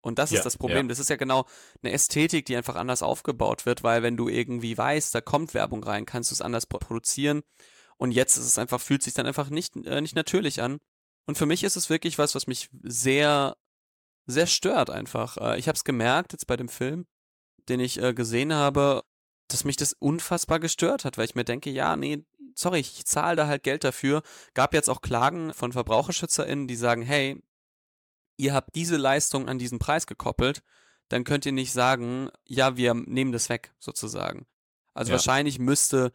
Und 0.05 0.19
das 0.19 0.29
ja, 0.29 0.37
ist 0.37 0.43
das 0.43 0.57
Problem. 0.57 0.85
Ja. 0.85 0.89
Das 0.89 0.99
ist 0.99 1.09
ja 1.09 1.15
genau 1.15 1.47
eine 1.81 1.91
Ästhetik, 1.91 2.45
die 2.45 2.55
einfach 2.55 2.75
anders 2.75 3.01
aufgebaut 3.01 3.65
wird, 3.65 3.81
weil 3.83 4.03
wenn 4.03 4.15
du 4.15 4.29
irgendwie 4.29 4.77
weißt, 4.77 5.15
da 5.15 5.19
kommt 5.19 5.55
Werbung 5.55 5.83
rein, 5.83 6.05
kannst 6.05 6.29
du 6.29 6.35
es 6.35 6.41
anders 6.41 6.67
produzieren. 6.67 7.41
Und 7.97 8.11
jetzt 8.11 8.37
ist 8.37 8.45
es 8.45 8.59
einfach, 8.59 8.79
fühlt 8.79 9.01
sich 9.01 9.15
dann 9.15 9.25
einfach 9.25 9.49
nicht, 9.49 9.75
äh, 9.77 10.01
nicht 10.01 10.15
natürlich 10.15 10.61
an. 10.61 10.77
Und 11.25 11.39
für 11.39 11.47
mich 11.47 11.63
ist 11.63 11.75
es 11.75 11.89
wirklich 11.89 12.19
was, 12.19 12.35
was 12.35 12.45
mich 12.45 12.69
sehr, 12.83 13.57
sehr 14.27 14.45
stört 14.45 14.91
einfach. 14.91 15.37
Äh, 15.37 15.57
ich 15.57 15.67
habe 15.67 15.75
es 15.75 15.83
gemerkt 15.83 16.33
jetzt 16.33 16.45
bei 16.45 16.55
dem 16.55 16.69
Film, 16.69 17.07
den 17.67 17.79
ich 17.79 17.99
äh, 17.99 18.13
gesehen 18.13 18.53
habe, 18.53 19.03
dass 19.47 19.63
mich 19.63 19.75
das 19.75 19.93
unfassbar 19.93 20.59
gestört 20.59 21.03
hat, 21.03 21.17
weil 21.17 21.25
ich 21.25 21.33
mir 21.33 21.45
denke, 21.45 21.71
ja, 21.71 21.95
nee, 21.95 22.23
sorry, 22.53 22.77
ich 22.79 23.05
zahle 23.05 23.37
da 23.37 23.47
halt 23.47 23.63
Geld 23.63 23.83
dafür. 23.83 24.21
Gab 24.53 24.75
jetzt 24.75 24.89
auch 24.89 25.01
Klagen 25.01 25.51
von 25.51 25.71
VerbraucherschützerInnen, 25.71 26.67
die 26.67 26.75
sagen, 26.75 27.01
hey, 27.01 27.41
ihr 28.37 28.53
habt 28.53 28.75
diese 28.75 28.97
Leistung 28.97 29.47
an 29.47 29.59
diesen 29.59 29.79
Preis 29.79 30.07
gekoppelt, 30.07 30.63
dann 31.09 31.23
könnt 31.23 31.45
ihr 31.45 31.51
nicht 31.51 31.71
sagen, 31.71 32.29
ja, 32.45 32.77
wir 32.77 32.93
nehmen 32.93 33.31
das 33.31 33.49
weg, 33.49 33.73
sozusagen. 33.79 34.47
Also 34.93 35.09
ja. 35.09 35.13
wahrscheinlich 35.13 35.59
müsste, 35.59 36.11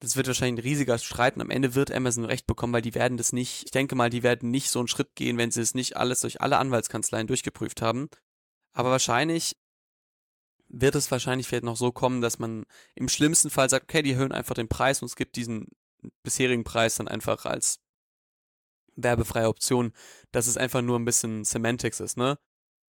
das 0.00 0.16
wird 0.16 0.26
wahrscheinlich 0.26 0.64
ein 0.64 0.68
riesiger 0.68 0.98
Streit 0.98 1.36
und 1.36 1.42
am 1.42 1.50
Ende 1.50 1.74
wird 1.74 1.92
Amazon 1.92 2.24
recht 2.24 2.46
bekommen, 2.46 2.72
weil 2.72 2.82
die 2.82 2.94
werden 2.94 3.16
das 3.16 3.32
nicht, 3.32 3.64
ich 3.64 3.70
denke 3.70 3.94
mal, 3.94 4.10
die 4.10 4.22
werden 4.22 4.50
nicht 4.50 4.70
so 4.70 4.80
einen 4.80 4.88
Schritt 4.88 5.14
gehen, 5.14 5.38
wenn 5.38 5.50
sie 5.50 5.60
es 5.60 5.74
nicht 5.74 5.96
alles 5.96 6.20
durch 6.20 6.40
alle 6.40 6.58
Anwaltskanzleien 6.58 7.26
durchgeprüft 7.26 7.80
haben. 7.82 8.08
Aber 8.72 8.90
wahrscheinlich 8.90 9.56
wird 10.68 10.94
es 10.96 11.10
wahrscheinlich 11.10 11.46
vielleicht 11.46 11.64
noch 11.64 11.76
so 11.76 11.92
kommen, 11.92 12.20
dass 12.20 12.38
man 12.38 12.64
im 12.94 13.08
schlimmsten 13.08 13.50
Fall 13.50 13.70
sagt, 13.70 13.84
okay, 13.84 14.02
die 14.02 14.12
erhöhen 14.12 14.32
einfach 14.32 14.54
den 14.54 14.68
Preis 14.68 15.00
und 15.00 15.06
es 15.06 15.16
gibt 15.16 15.36
diesen 15.36 15.68
bisherigen 16.22 16.64
Preis 16.64 16.96
dann 16.96 17.08
einfach 17.08 17.44
als 17.44 17.78
werbefreie 18.96 19.48
Option, 19.48 19.92
dass 20.32 20.46
es 20.46 20.56
einfach 20.56 20.82
nur 20.82 20.98
ein 20.98 21.04
bisschen 21.04 21.44
Semantics 21.44 22.00
ist, 22.00 22.16
ne? 22.16 22.38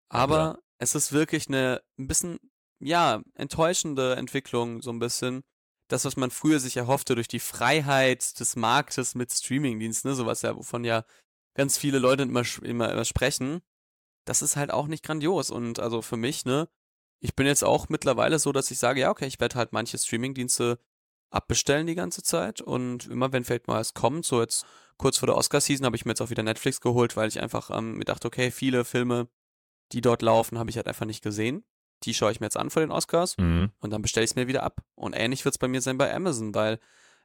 Aber 0.09 0.37
ja. 0.37 0.59
es 0.79 0.95
ist 0.95 1.13
wirklich 1.13 1.47
eine 1.47 1.81
ein 1.97 2.07
bisschen, 2.07 2.39
ja, 2.79 3.21
enttäuschende 3.35 4.15
Entwicklung, 4.15 4.81
so 4.81 4.91
ein 4.91 4.99
bisschen. 4.99 5.43
Das, 5.87 6.05
was 6.05 6.15
man 6.17 6.31
früher 6.31 6.59
sich 6.59 6.77
erhoffte 6.77 7.15
durch 7.15 7.27
die 7.27 7.39
Freiheit 7.39 8.39
des 8.39 8.55
Marktes 8.55 9.13
mit 9.15 9.31
Streamingdiensten, 9.31 10.11
ne, 10.11 10.15
sowas 10.15 10.41
ja, 10.41 10.55
wovon 10.55 10.85
ja 10.85 11.03
ganz 11.53 11.77
viele 11.77 11.99
Leute 11.99 12.23
immer, 12.23 12.43
immer, 12.61 12.91
immer 12.91 13.05
sprechen, 13.05 13.61
das 14.25 14.41
ist 14.41 14.55
halt 14.55 14.71
auch 14.71 14.87
nicht 14.87 15.03
grandios. 15.03 15.51
Und 15.51 15.79
also 15.79 16.01
für 16.01 16.17
mich, 16.17 16.45
ne, 16.45 16.69
ich 17.19 17.35
bin 17.35 17.45
jetzt 17.47 17.63
auch 17.63 17.89
mittlerweile 17.89 18.39
so, 18.39 18.51
dass 18.51 18.71
ich 18.71 18.79
sage, 18.79 19.01
ja, 19.01 19.09
okay, 19.09 19.27
ich 19.27 19.39
werde 19.39 19.55
halt 19.55 19.73
manche 19.73 19.97
Streamingdienste 19.97 20.79
abbestellen 21.31 21.87
die 21.87 21.95
ganze 21.95 22.21
Zeit 22.21 22.61
und 22.61 23.07
immer 23.07 23.31
wenn 23.31 23.43
vielleicht 23.43 23.67
mal 23.67 23.79
was 23.79 23.93
kommt, 23.93 24.25
so 24.25 24.41
jetzt 24.41 24.65
kurz 24.97 25.17
vor 25.17 25.27
der 25.27 25.37
Oscar-Season 25.37 25.85
habe 25.85 25.95
ich 25.95 26.05
mir 26.05 26.11
jetzt 26.11 26.21
auch 26.21 26.29
wieder 26.29 26.43
Netflix 26.43 26.81
geholt, 26.81 27.17
weil 27.17 27.27
ich 27.27 27.41
einfach 27.41 27.71
ähm, 27.75 27.97
mir 27.97 28.05
dachte, 28.05 28.27
okay, 28.27 28.51
viele 28.51 28.85
Filme, 28.85 29.27
die 29.93 30.01
dort 30.01 30.21
laufen, 30.21 30.59
habe 30.59 30.69
ich 30.69 30.75
halt 30.75 30.87
einfach 30.87 31.05
nicht 31.05 31.23
gesehen. 31.23 31.63
Die 32.03 32.13
schaue 32.13 32.31
ich 32.31 32.39
mir 32.39 32.47
jetzt 32.47 32.57
an 32.57 32.69
vor 32.69 32.81
den 32.81 32.91
Oscars 32.91 33.37
mhm. 33.37 33.71
und 33.79 33.91
dann 33.91 34.01
bestelle 34.01 34.23
ich 34.23 34.31
es 34.31 34.35
mir 34.35 34.47
wieder 34.47 34.63
ab. 34.63 34.81
Und 34.95 35.13
ähnlich 35.13 35.45
wird 35.45 35.55
es 35.55 35.59
bei 35.59 35.67
mir 35.67 35.81
sein 35.81 35.97
bei 35.97 36.13
Amazon, 36.13 36.53
weil 36.53 36.79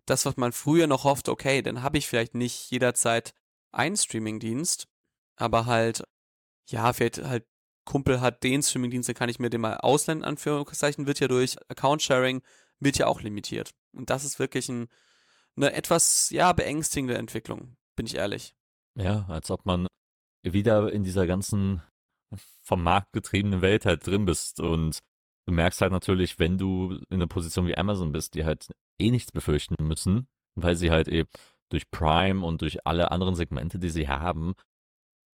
das, 0.07 0.25
was 0.25 0.37
man 0.37 0.53
früher 0.53 0.87
noch 0.87 1.05
hoffte, 1.05 1.33
okay, 1.33 1.63
dann 1.63 1.83
habe 1.83 1.99
ich 1.99 2.07
vielleicht 2.07 2.35
nicht 2.35 2.71
jederzeit 2.71 3.35
einen 3.73 3.97
Streamingdienst, 3.97 4.87
aber 5.37 5.67
halt, 5.67 6.05
ja, 6.69 6.93
vielleicht 6.93 7.23
halt 7.23 7.45
Kumpel 7.85 8.21
hat 8.21 8.43
den 8.43 8.63
Streamingdienst, 8.63 9.09
dann 9.09 9.17
kann 9.17 9.29
ich 9.29 9.39
mir 9.39 9.51
den 9.51 9.61
mal 9.61 9.77
ausleihen, 9.77 10.25
Anführungszeichen, 10.25 11.07
wird 11.07 11.21
ja 11.21 11.29
durch 11.29 11.57
Account-Sharing, 11.69 12.43
wird 12.81 12.99
ja 12.99 13.07
auch 13.07 13.21
limitiert. 13.21 13.73
Und 13.97 14.11
das 14.11 14.25
ist 14.25 14.39
wirklich 14.39 14.69
ein, 14.69 14.89
eine 15.57 15.73
etwas, 15.73 16.31
ja, 16.31 16.53
beängstigende 16.53 17.17
Entwicklung, 17.17 17.77
bin 17.97 18.07
ich 18.07 18.15
ehrlich. 18.15 18.55
Ja, 18.95 19.27
als 19.29 19.51
ob 19.51 19.67
man 19.67 19.87
wieder 20.43 20.93
in 20.93 21.03
dieser 21.03 21.27
ganzen 21.27 21.83
vom 22.63 22.83
Markt 22.83 23.13
getriebenen 23.13 23.63
Welt 23.63 23.87
halt 23.87 24.07
drin 24.07 24.25
bist 24.25 24.61
und 24.61 24.99
du 25.47 25.53
merkst 25.53 25.81
halt 25.81 25.93
natürlich, 25.93 26.39
wenn 26.39 26.59
du 26.59 26.99
in 27.09 27.17
einer 27.17 27.27
Position 27.27 27.67
wie 27.67 27.77
Amazon 27.77 28.13
bist, 28.13 28.35
die 28.35 28.45
halt 28.45 28.69
eh 28.99 29.11
nichts 29.11 29.33
befürchten 29.33 29.77
müssen, 29.81 30.27
weil 30.57 30.77
sie 30.77 30.91
halt 30.91 31.09
eben 31.09 31.29
durch 31.69 31.91
Prime 31.91 32.45
und 32.45 32.63
durch 32.63 32.85
alle 32.87 33.11
anderen 33.11 33.35
Segmente, 33.35 33.79
die 33.79 33.91
sie 33.91 34.09
haben, 34.09 34.55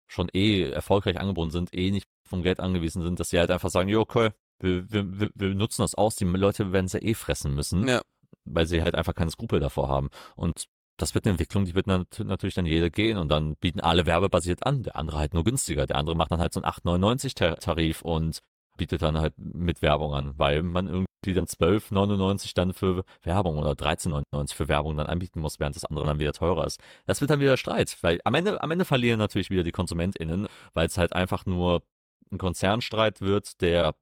schon 0.07 0.29
eh 0.33 0.63
erfolgreich 0.63 1.19
angebunden 1.19 1.51
sind, 1.51 1.73
eh 1.73 1.91
nicht 1.91 2.07
vom 2.27 2.41
Geld 2.41 2.59
angewiesen 2.59 3.03
sind, 3.03 3.19
dass 3.19 3.29
sie 3.29 3.39
halt 3.39 3.51
einfach 3.51 3.69
sagen, 3.69 3.89
jo, 3.89 4.01
okay, 4.01 4.31
wir, 4.59 4.91
wir, 4.91 5.29
wir 5.33 5.55
nutzen 5.55 5.83
das 5.83 5.95
aus, 5.95 6.15
die 6.15 6.25
Leute 6.25 6.71
werden 6.71 6.87
es 6.87 6.93
ja 6.93 7.01
eh 7.01 7.13
fressen 7.13 7.53
müssen. 7.53 7.87
Ja 7.87 8.01
weil 8.49 8.65
sie 8.65 8.81
halt 8.81 8.95
einfach 8.95 9.15
keine 9.15 9.31
Skrupel 9.31 9.59
davor 9.59 9.89
haben. 9.89 10.09
Und 10.35 10.65
das 10.97 11.15
wird 11.15 11.25
eine 11.25 11.31
Entwicklung, 11.31 11.65
die 11.65 11.75
wird 11.75 11.87
natürlich 11.87 12.55
dann 12.55 12.65
jeder 12.65 12.89
gehen 12.89 13.17
und 13.17 13.29
dann 13.29 13.55
bieten 13.55 13.79
alle 13.79 14.05
werbebasiert 14.05 14.65
an. 14.65 14.83
Der 14.83 14.97
andere 14.97 15.17
halt 15.17 15.33
nur 15.33 15.43
günstiger. 15.43 15.85
Der 15.85 15.95
andere 15.95 16.15
macht 16.15 16.31
dann 16.31 16.41
halt 16.41 16.53
so 16.53 16.61
einen 16.61 16.71
8,99 16.71 17.59
Tarif 17.59 18.01
und 18.01 18.39
bietet 18.75 19.01
dann 19.01 19.17
halt 19.17 19.33
mit 19.37 19.81
Werbung 19.81 20.13
an, 20.13 20.33
weil 20.37 20.63
man 20.63 20.87
irgendwie 20.87 21.33
dann 21.33 21.45
12,99 21.45 22.53
dann 22.55 22.73
für 22.73 23.03
Werbung 23.23 23.57
oder 23.57 23.71
13,99 23.71 24.53
für 24.53 24.67
Werbung 24.69 24.95
dann 24.97 25.07
anbieten 25.07 25.41
muss, 25.41 25.59
während 25.59 25.75
das 25.75 25.85
andere 25.85 26.05
dann 26.05 26.19
wieder 26.19 26.31
teurer 26.33 26.65
ist. 26.65 26.79
Das 27.05 27.19
wird 27.19 27.29
dann 27.29 27.41
wieder 27.41 27.57
Streit, 27.57 27.97
weil 28.01 28.21
am 28.23 28.33
Ende, 28.35 28.63
am 28.63 28.71
Ende 28.71 28.85
verlieren 28.85 29.19
natürlich 29.19 29.49
wieder 29.49 29.63
die 29.63 29.73
KonsumentInnen, 29.73 30.47
weil 30.73 30.87
es 30.87 30.97
halt 30.97 31.13
einfach 31.13 31.45
nur 31.45 31.83
ein 32.31 32.37
Konzernstreit 32.37 33.19
wird, 33.21 33.61
der 33.61 33.95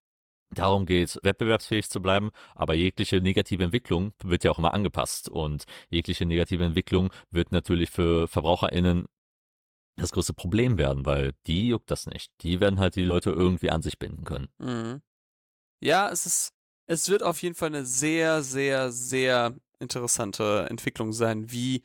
darum 0.51 0.85
geht, 0.85 1.19
wettbewerbsfähig 1.23 1.89
zu 1.89 2.01
bleiben, 2.01 2.31
aber 2.55 2.73
jegliche 2.73 3.21
negative 3.21 3.63
Entwicklung 3.63 4.13
wird 4.23 4.43
ja 4.43 4.51
auch 4.51 4.59
immer 4.59 4.73
angepasst 4.73 5.29
und 5.29 5.65
jegliche 5.89 6.25
negative 6.25 6.63
Entwicklung 6.63 7.11
wird 7.31 7.51
natürlich 7.51 7.89
für 7.89 8.27
VerbraucherInnen 8.27 9.05
das 9.97 10.11
größte 10.11 10.33
Problem 10.33 10.77
werden, 10.77 11.05
weil 11.05 11.33
die 11.47 11.69
juckt 11.69 11.89
das 11.89 12.05
nicht. 12.05 12.31
Die 12.41 12.59
werden 12.59 12.79
halt 12.79 12.95
die 12.95 13.03
Leute 13.03 13.31
irgendwie 13.31 13.71
an 13.71 13.81
sich 13.81 13.97
binden 13.97 14.23
können. 14.23 14.47
Mhm. 14.59 15.01
Ja, 15.81 16.09
es 16.09 16.25
ist, 16.25 16.53
es 16.87 17.09
wird 17.09 17.23
auf 17.23 17.41
jeden 17.41 17.55
Fall 17.55 17.69
eine 17.69 17.85
sehr, 17.85 18.43
sehr, 18.43 18.91
sehr 18.91 19.55
interessante 19.79 20.67
Entwicklung 20.69 21.13
sein, 21.13 21.51
wie 21.51 21.83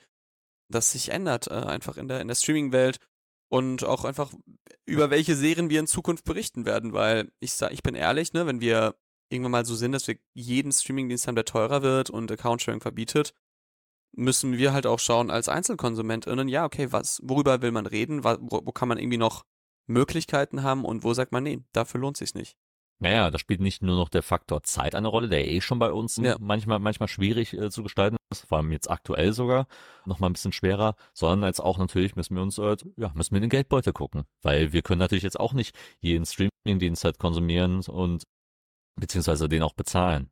das 0.69 0.93
sich 0.93 1.11
ändert, 1.11 1.49
äh, 1.49 1.55
einfach 1.55 1.97
in 1.97 2.09
der, 2.09 2.21
in 2.21 2.29
der 2.29 2.35
Streaming-Welt 2.35 2.99
und 3.53 3.85
auch 3.85 4.07
einfach 4.07 4.33
über 4.87 5.11
welche 5.11 5.37
Serien 5.37 5.69
wir 5.69 5.79
in 5.79 5.87
Zukunft 5.87 6.25
berichten 6.25 6.65
werden, 6.65 6.95
weil 6.95 7.31
ich 7.39 7.53
sag, 7.53 7.71
ich 7.73 7.83
bin 7.83 7.95
ehrlich, 7.95 8.33
ne, 8.33 8.47
wenn 8.47 8.63
wir 8.63 8.95
irgendwann 9.29 9.53
mal 9.53 9.67
so 9.67 9.75
sind, 9.75 9.93
dass 9.93 10.09
wir 10.09 10.17
jeden 10.33 10.73
Streamingdienst 10.73 11.27
haben, 11.27 11.35
der 11.35 11.45
teurer 11.45 11.83
wird 11.83 12.09
und 12.09 12.33
Account-Sharing 12.33 12.81
verbietet, 12.81 13.35
müssen 14.13 14.57
wir 14.57 14.73
halt 14.73 14.87
auch 14.87 14.99
schauen 14.99 15.31
als 15.31 15.51
EinzelkonsumentInnen, 15.51 16.49
ja, 16.49 16.65
okay, 16.65 16.93
was, 16.93 17.21
worüber 17.23 17.61
will 17.61 17.73
man 17.73 17.85
reden, 17.85 18.25
wo, 18.25 18.39
wo 18.41 18.73
kann 18.73 18.89
man 18.89 18.97
irgendwie 18.97 19.19
noch 19.19 19.45
Möglichkeiten 19.87 20.63
haben 20.63 20.87
und 20.87 21.05
wo 21.05 21.13
sagt 21.13 21.33
man, 21.33 21.43
nee, 21.43 21.63
dafür 21.73 22.01
lohnt 22.01 22.17
sich's 22.17 22.35
nicht. 22.35 22.57
Naja, 23.03 23.33
da 23.33 23.39
spielt 23.41 23.61
nicht 23.61 23.83
nur 23.83 23.97
noch 23.97 24.09
der 24.09 24.23
Faktor 24.23 24.63
Zeit 24.63 24.95
eine 24.95 25.09
Rolle, 25.09 25.29
der 25.29 25.51
eh 25.51 25.61
schon 25.61 25.81
bei 25.81 25.91
uns 25.91 26.19
ja. 26.19 26.37
manchmal, 26.39 26.79
manchmal 26.79 27.09
schwierig 27.09 27.53
äh, 27.53 27.69
zu 27.69 27.83
gestalten 27.83 28.17
ist, 28.31 28.47
vor 28.47 28.59
allem 28.59 28.71
jetzt 28.71 28.89
aktuell 28.89 29.33
sogar, 29.33 29.67
noch 30.05 30.21
mal 30.21 30.29
ein 30.29 30.35
bisschen 30.35 30.53
schwerer, 30.53 30.95
sondern 31.13 31.49
jetzt 31.49 31.59
auch 31.59 31.79
natürlich 31.79 32.15
müssen 32.15 32.37
wir 32.37 32.43
uns, 32.43 32.59
äh, 32.59 32.77
ja, 32.97 33.11
müssen 33.17 33.33
wir 33.33 33.39
in 33.39 33.43
den 33.43 33.51
Geldbeutel 33.51 33.93
gucken, 33.93 34.23
weil 34.41 34.73
wir 34.73 34.83
können 34.83 35.01
natürlich 35.01 35.25
jetzt 35.25 35.41
auch 35.41 35.53
nicht 35.53 35.77
jeden 35.99 36.25
Streaming-Dienst 36.25 37.03
halt 37.05 37.19
konsumieren 37.19 37.81
und 37.89 38.23
beziehungsweise 38.95 39.49
den 39.49 39.65
auch 39.65 39.75
bezahlen. 39.75 40.31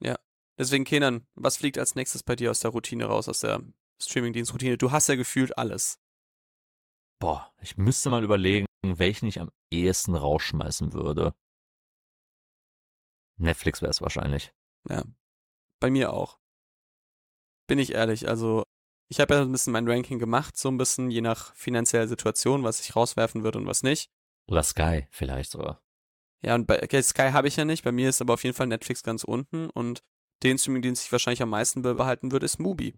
Ja, 0.00 0.16
deswegen 0.58 0.84
Kenan, 0.84 1.26
was 1.34 1.58
fliegt 1.58 1.76
als 1.76 1.96
nächstes 1.96 2.22
bei 2.22 2.34
dir 2.34 2.50
aus 2.50 2.60
der 2.60 2.70
Routine 2.70 3.04
raus, 3.04 3.28
aus 3.28 3.40
der 3.40 3.60
Streaming-Dienst-Routine? 4.02 4.78
Du 4.78 4.90
hast 4.90 5.10
ja 5.10 5.16
gefühlt 5.16 5.58
alles. 5.58 5.98
Boah, 7.18 7.52
ich 7.60 7.76
müsste 7.76 8.08
mal 8.08 8.24
überlegen, 8.24 8.64
welchen 8.82 9.26
ich 9.26 9.38
am 9.38 9.50
ehesten 9.70 10.14
rausschmeißen 10.14 10.94
würde. 10.94 11.34
Netflix 13.36 13.82
wäre 13.82 13.90
es 13.90 14.00
wahrscheinlich. 14.00 14.52
Ja. 14.88 15.04
Bei 15.80 15.90
mir 15.90 16.12
auch. 16.12 16.38
Bin 17.66 17.78
ich 17.78 17.92
ehrlich, 17.92 18.28
also 18.28 18.64
ich 19.08 19.20
habe 19.20 19.34
ja 19.34 19.42
ein 19.42 19.52
bisschen 19.52 19.72
mein 19.72 19.88
Ranking 19.88 20.18
gemacht, 20.18 20.56
so 20.56 20.68
ein 20.68 20.78
bisschen 20.78 21.10
je 21.10 21.20
nach 21.20 21.54
finanzieller 21.54 22.08
Situation, 22.08 22.64
was 22.64 22.80
ich 22.80 22.96
rauswerfen 22.96 23.44
würde 23.44 23.58
und 23.58 23.66
was 23.66 23.82
nicht. 23.82 24.10
Oder 24.48 24.62
Sky 24.62 25.06
vielleicht 25.10 25.50
sogar. 25.50 25.82
Ja, 26.42 26.54
und 26.54 26.66
bei 26.66 26.82
okay, 26.82 27.02
Sky 27.02 27.30
habe 27.32 27.48
ich 27.48 27.56
ja 27.56 27.64
nicht, 27.64 27.84
bei 27.84 27.92
mir 27.92 28.08
ist 28.08 28.20
aber 28.20 28.34
auf 28.34 28.44
jeden 28.44 28.54
Fall 28.54 28.66
Netflix 28.66 29.02
ganz 29.02 29.24
unten 29.24 29.70
und 29.70 30.02
den 30.42 30.58
Streaming, 30.58 30.82
den 30.82 30.94
ich 30.94 31.10
wahrscheinlich 31.10 31.42
am 31.42 31.50
meisten 31.50 31.82
behalten 31.82 32.30
würde, 32.30 32.46
ist 32.46 32.58
Mubi. 32.58 32.94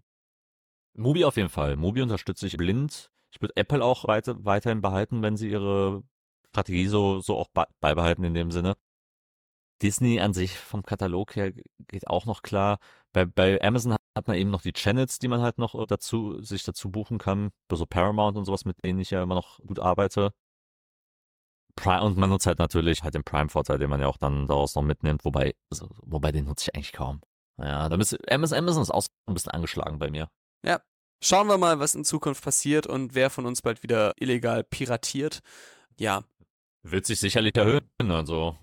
Mubi 0.93 1.23
auf 1.23 1.37
jeden 1.37 1.49
Fall. 1.49 1.75
Mubi 1.75 2.01
unterstütze 2.01 2.47
ich 2.47 2.57
blind. 2.57 3.11
Ich 3.31 3.41
würde 3.41 3.55
Apple 3.55 3.83
auch 3.83 4.07
weiter, 4.07 4.43
weiterhin 4.43 4.81
behalten, 4.81 5.21
wenn 5.21 5.37
sie 5.37 5.49
ihre 5.49 6.03
Strategie 6.49 6.87
so, 6.87 7.19
so 7.19 7.37
auch 7.37 7.47
beibehalten 7.79 8.23
in 8.23 8.33
dem 8.33 8.51
Sinne. 8.51 8.75
Disney 9.81 10.19
an 10.19 10.33
sich 10.33 10.57
vom 10.57 10.83
Katalog 10.83 11.35
her 11.35 11.51
geht 11.87 12.07
auch 12.07 12.25
noch 12.25 12.41
klar. 12.41 12.79
Bei, 13.13 13.25
bei 13.25 13.61
Amazon 13.61 13.95
hat 14.15 14.27
man 14.27 14.37
eben 14.37 14.49
noch 14.49 14.61
die 14.61 14.73
Channels, 14.73 15.19
die 15.19 15.27
man 15.27 15.41
halt 15.41 15.57
noch 15.57 15.85
dazu, 15.87 16.41
sich 16.41 16.63
dazu 16.63 16.91
buchen 16.91 17.17
kann. 17.17 17.51
So 17.71 17.85
Paramount 17.85 18.37
und 18.37 18.45
sowas, 18.45 18.65
mit 18.65 18.83
denen 18.83 18.99
ich 18.99 19.11
ja 19.11 19.23
immer 19.23 19.35
noch 19.35 19.59
gut 19.59 19.79
arbeite. 19.79 20.33
Prime, 21.75 22.03
und 22.03 22.17
man 22.17 22.29
nutzt 22.29 22.45
halt 22.45 22.59
natürlich 22.59 23.03
halt 23.03 23.15
den 23.15 23.23
Prime-Vorteil, 23.23 23.79
den 23.79 23.89
man 23.89 24.01
ja 24.01 24.07
auch 24.07 24.17
dann 24.17 24.47
daraus 24.47 24.75
noch 24.75 24.83
mitnimmt, 24.83 25.23
wobei, 25.23 25.55
also, 25.71 25.89
wobei 26.01 26.31
den 26.31 26.45
nutze 26.45 26.69
ich 26.69 26.75
eigentlich 26.75 26.91
kaum. 26.91 27.21
Ja, 27.57 27.87
da 27.87 27.95
ist, 27.95 28.17
Amazon, 28.29 28.57
Amazon 28.57 28.81
ist 28.81 28.91
auch 28.91 29.05
ein 29.27 29.33
bisschen 29.33 29.51
angeschlagen 29.51 29.99
bei 29.99 30.09
mir. 30.09 30.29
Ja. 30.65 30.81
Schauen 31.21 31.47
wir 31.47 31.57
mal, 31.57 31.79
was 31.79 31.95
in 31.95 32.05
Zukunft 32.05 32.43
passiert 32.43 32.87
und 32.87 33.13
wer 33.13 33.29
von 33.29 33.45
uns 33.45 33.61
bald 33.61 33.83
wieder 33.83 34.13
illegal 34.17 34.63
piratiert. 34.63 35.41
Ja, 35.97 36.23
wird 36.83 37.05
sich 37.05 37.19
sicherlich 37.19 37.55
erhöhen, 37.55 37.89
also 37.99 38.57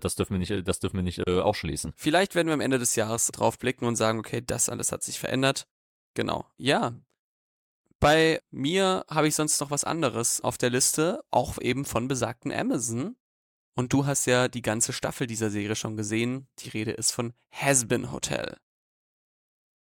das 0.00 0.16
dürfen 0.16 0.32
wir 0.34 0.38
nicht, 0.38 0.66
das 0.66 0.80
dürfen 0.80 0.96
wir 0.96 1.02
nicht 1.02 1.26
äh, 1.26 1.40
ausschließen. 1.40 1.92
Vielleicht 1.96 2.34
werden 2.34 2.48
wir 2.48 2.54
am 2.54 2.60
Ende 2.60 2.78
des 2.78 2.96
Jahres 2.96 3.28
drauf 3.28 3.58
blicken 3.58 3.84
und 3.86 3.96
sagen, 3.96 4.18
okay, 4.18 4.42
das 4.44 4.68
alles 4.68 4.92
hat 4.92 5.02
sich 5.02 5.18
verändert. 5.18 5.66
Genau. 6.14 6.46
Ja. 6.56 6.94
Bei 8.00 8.40
mir 8.50 9.04
habe 9.08 9.28
ich 9.28 9.34
sonst 9.34 9.60
noch 9.60 9.70
was 9.70 9.84
anderes 9.84 10.40
auf 10.40 10.58
der 10.58 10.70
Liste, 10.70 11.22
auch 11.30 11.58
eben 11.60 11.84
von 11.84 12.08
besagten 12.08 12.50
Amazon. 12.50 13.16
Und 13.76 13.92
du 13.92 14.06
hast 14.06 14.26
ja 14.26 14.48
die 14.48 14.62
ganze 14.62 14.92
Staffel 14.92 15.26
dieser 15.26 15.50
Serie 15.50 15.76
schon 15.76 15.96
gesehen. 15.96 16.48
Die 16.58 16.70
Rede 16.70 16.92
ist 16.92 17.12
von 17.12 17.34
Has 17.52 17.86
Been 17.86 18.10
Hotel. 18.10 18.56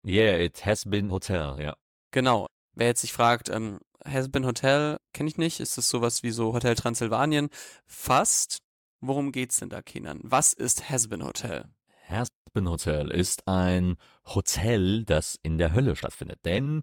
Yeah, 0.04 0.38
it 0.38 0.64
has 0.66 0.84
been 0.84 1.10
Hotel, 1.10 1.56
ja. 1.60 1.76
Genau. 2.10 2.46
Wer 2.74 2.88
jetzt 2.88 3.00
sich 3.00 3.12
fragt, 3.12 3.48
ähm, 3.48 3.80
Hasbin 4.10 4.46
Hotel 4.46 4.98
kenne 5.12 5.28
ich 5.28 5.38
nicht. 5.38 5.60
Ist 5.60 5.78
das 5.78 5.88
sowas 5.88 6.22
wie 6.22 6.30
so 6.30 6.52
Hotel 6.52 6.74
Transsilvanien? 6.74 7.48
Fast. 7.86 8.58
Worum 9.00 9.30
geht's 9.32 9.58
denn 9.58 9.68
da, 9.68 9.82
Kenan? 9.82 10.20
Was 10.22 10.52
ist 10.52 10.90
Hasbin 10.90 11.24
Hotel? 11.24 11.66
Hasbin 12.08 12.68
Hotel 12.68 13.10
ist 13.10 13.46
ein 13.46 13.96
Hotel, 14.26 15.04
das 15.04 15.38
in 15.42 15.58
der 15.58 15.72
Hölle 15.72 15.94
stattfindet. 15.94 16.40
Denn 16.44 16.82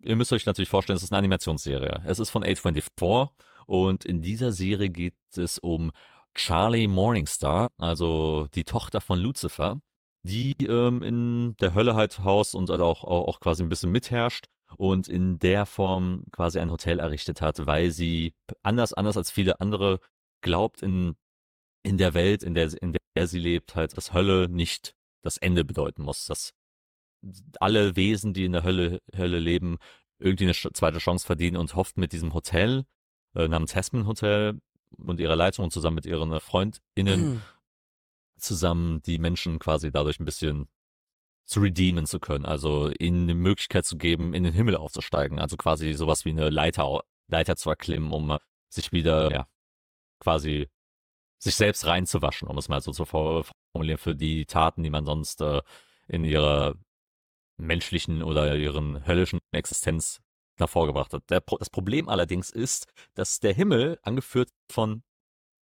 ihr 0.00 0.16
müsst 0.16 0.32
euch 0.32 0.46
natürlich 0.46 0.68
vorstellen, 0.70 0.96
es 0.96 1.02
ist 1.02 1.12
eine 1.12 1.18
Animationsserie. 1.18 2.02
Es 2.06 2.18
ist 2.18 2.30
von 2.30 2.44
A24 2.44 3.28
und 3.66 4.04
in 4.04 4.22
dieser 4.22 4.52
Serie 4.52 4.88
geht 4.88 5.16
es 5.36 5.58
um 5.58 5.92
Charlie 6.34 6.86
Morningstar, 6.86 7.70
also 7.76 8.46
die 8.54 8.64
Tochter 8.64 9.00
von 9.00 9.18
Lucifer, 9.18 9.80
die 10.22 10.54
ähm, 10.64 11.02
in 11.02 11.56
der 11.60 11.74
Hölle 11.74 11.94
halt 11.94 12.20
haust 12.20 12.54
und 12.54 12.70
halt 12.70 12.80
auch, 12.80 13.04
auch, 13.04 13.28
auch 13.28 13.40
quasi 13.40 13.62
ein 13.62 13.68
bisschen 13.68 13.90
mitherrscht 13.90 14.46
und 14.76 15.08
in 15.08 15.38
der 15.38 15.66
Form 15.66 16.24
quasi 16.32 16.58
ein 16.58 16.70
Hotel 16.70 17.00
errichtet 17.00 17.40
hat, 17.40 17.66
weil 17.66 17.90
sie 17.90 18.34
anders, 18.62 18.92
anders 18.92 19.16
als 19.16 19.30
viele 19.30 19.60
andere 19.60 20.00
glaubt 20.40 20.82
in, 20.82 21.16
in 21.82 21.98
der 21.98 22.14
Welt, 22.14 22.42
in 22.42 22.54
der, 22.54 22.70
in 22.82 22.96
der 23.16 23.26
sie 23.26 23.38
lebt, 23.38 23.74
halt, 23.74 23.96
dass 23.96 24.12
Hölle 24.12 24.48
nicht 24.48 24.94
das 25.22 25.36
Ende 25.36 25.64
bedeuten 25.64 26.02
muss, 26.02 26.26
dass 26.26 26.54
alle 27.58 27.96
Wesen, 27.96 28.32
die 28.32 28.44
in 28.44 28.52
der 28.52 28.62
Hölle, 28.62 29.00
Hölle 29.14 29.38
leben, 29.38 29.78
irgendwie 30.18 30.44
eine 30.44 30.54
zweite 30.54 30.98
Chance 30.98 31.26
verdienen 31.26 31.56
und 31.56 31.74
hofft 31.74 31.96
mit 31.96 32.12
diesem 32.12 32.34
Hotel 32.34 32.84
äh, 33.34 33.48
namens 33.48 33.74
Hesman 33.74 34.06
Hotel 34.06 34.60
und 34.98 35.20
ihrer 35.20 35.36
Leitung 35.36 35.64
und 35.64 35.70
zusammen 35.70 35.96
mit 35.96 36.06
ihren 36.06 36.38
FreundInnen 36.40 37.34
mhm. 37.34 37.42
zusammen 38.38 39.02
die 39.02 39.18
Menschen 39.18 39.58
quasi 39.58 39.90
dadurch 39.90 40.20
ein 40.20 40.24
bisschen 40.24 40.68
zu 41.50 41.58
redeemen 41.58 42.06
zu 42.06 42.20
können, 42.20 42.46
also 42.46 42.92
ihnen 43.00 43.24
eine 43.24 43.34
Möglichkeit 43.34 43.84
zu 43.84 43.98
geben, 43.98 44.34
in 44.34 44.44
den 44.44 44.52
Himmel 44.52 44.76
aufzusteigen, 44.76 45.40
also 45.40 45.56
quasi 45.56 45.94
sowas 45.94 46.24
wie 46.24 46.30
eine 46.30 46.48
Leiter, 46.48 47.00
Leiter 47.26 47.56
zu 47.56 47.70
erklimmen, 47.70 48.12
um 48.12 48.38
sich 48.68 48.92
wieder, 48.92 49.32
ja, 49.32 49.48
quasi 50.20 50.68
sich 51.38 51.56
selbst 51.56 51.86
reinzuwaschen, 51.86 52.46
um 52.46 52.56
es 52.56 52.68
mal 52.68 52.80
so 52.80 52.92
zu 52.92 53.04
formulieren, 53.04 53.98
für 53.98 54.14
die 54.14 54.46
Taten, 54.46 54.84
die 54.84 54.90
man 54.90 55.04
sonst 55.04 55.40
äh, 55.40 55.60
in 56.06 56.24
ihrer 56.24 56.76
menschlichen 57.56 58.22
oder 58.22 58.54
ihren 58.54 59.04
höllischen 59.04 59.40
Existenz 59.50 60.20
davor 60.56 60.86
gebracht 60.86 61.12
hat. 61.12 61.28
Der, 61.30 61.40
das 61.40 61.70
Problem 61.70 62.08
allerdings 62.08 62.50
ist, 62.50 62.86
dass 63.14 63.40
der 63.40 63.54
Himmel, 63.54 63.98
angeführt 64.02 64.50
von 64.70 65.02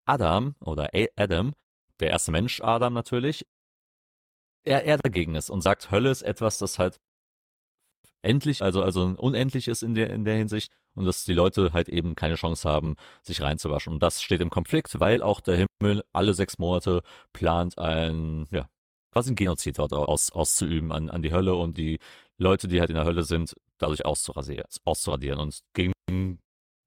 Adam 0.06 0.56
oder 0.62 0.90
Adam, 1.16 1.54
der 2.00 2.10
erste 2.10 2.32
Mensch 2.32 2.60
Adam 2.62 2.94
natürlich, 2.94 3.46
er, 4.66 4.84
er 4.86 4.98
dagegen 4.98 5.36
ist 5.36 5.50
und 5.50 5.62
sagt, 5.62 5.92
Hölle 5.92 6.10
ist 6.10 6.24
etwas, 6.24 6.58
das 6.58 6.80
halt 6.80 7.00
endlich, 8.22 8.62
also, 8.62 8.82
also 8.82 9.04
unendlich 9.18 9.68
ist 9.68 9.84
in 9.84 9.94
der, 9.94 10.10
in 10.10 10.26
der 10.26 10.36
Hinsicht 10.36 10.72
und 10.96 11.06
dass 11.06 11.24
die 11.26 11.34
Leute 11.34 11.74
halt 11.74 11.90
eben 11.90 12.16
keine 12.16 12.36
Chance 12.36 12.68
haben, 12.68 12.96
sich 13.22 13.42
reinzuwaschen. 13.42 13.94
Und 13.94 14.04
das 14.04 14.22
steht 14.22 14.42
im 14.42 14.50
Konflikt, 14.50 15.00
weil 15.00 15.22
auch 15.22 15.40
der 15.42 15.68
Himmel 15.80 16.04
alle 16.12 16.34
sechs 16.34 16.58
Monate 16.58 17.02
plant 17.34 17.78
ein, 17.78 18.48
ja, 18.52 18.68
quasi 19.12 19.32
ein 19.32 19.36
Genozid 19.36 19.78
dort 19.78 19.94
aus, 19.94 20.32
auszuüben 20.32 20.92
an, 20.92 21.10
an 21.10 21.22
die 21.22 21.32
Hölle 21.32 21.56
und 21.56 21.78
die 21.78 22.00
Leute, 22.38 22.68
die 22.68 22.80
halt 22.80 22.90
in 22.90 22.96
der 22.96 23.06
Hölle 23.06 23.24
sind, 23.24 23.56
dadurch 23.78 24.06
auszuradieren. 24.06 24.66
auszuradieren. 24.84 25.40
Und 25.40 25.60
gegen 25.74 25.94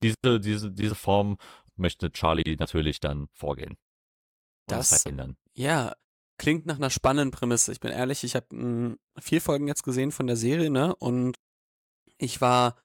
diese, 0.02 0.40
diese, 0.40 0.70
diese 0.72 0.94
Form 0.94 1.38
möchte 1.76 2.10
Charlie 2.10 2.56
natürlich 2.58 3.00
dann 3.00 3.28
vorgehen. 3.32 3.76
Das, 4.66 4.90
das 4.90 5.02
verhindern. 5.02 5.36
Ja, 5.54 5.94
klingt 6.38 6.66
nach 6.66 6.76
einer 6.76 6.90
spannenden 6.90 7.30
Prämisse. 7.30 7.72
Ich 7.72 7.80
bin 7.80 7.92
ehrlich, 7.92 8.24
ich 8.24 8.34
habe 8.34 8.46
hm, 8.50 8.98
vier 9.20 9.40
Folgen 9.40 9.68
jetzt 9.68 9.82
gesehen 9.82 10.12
von 10.12 10.26
der 10.26 10.36
Serie, 10.36 10.70
ne? 10.70 10.94
Und 10.96 11.36
ich 12.18 12.40
war 12.40 12.76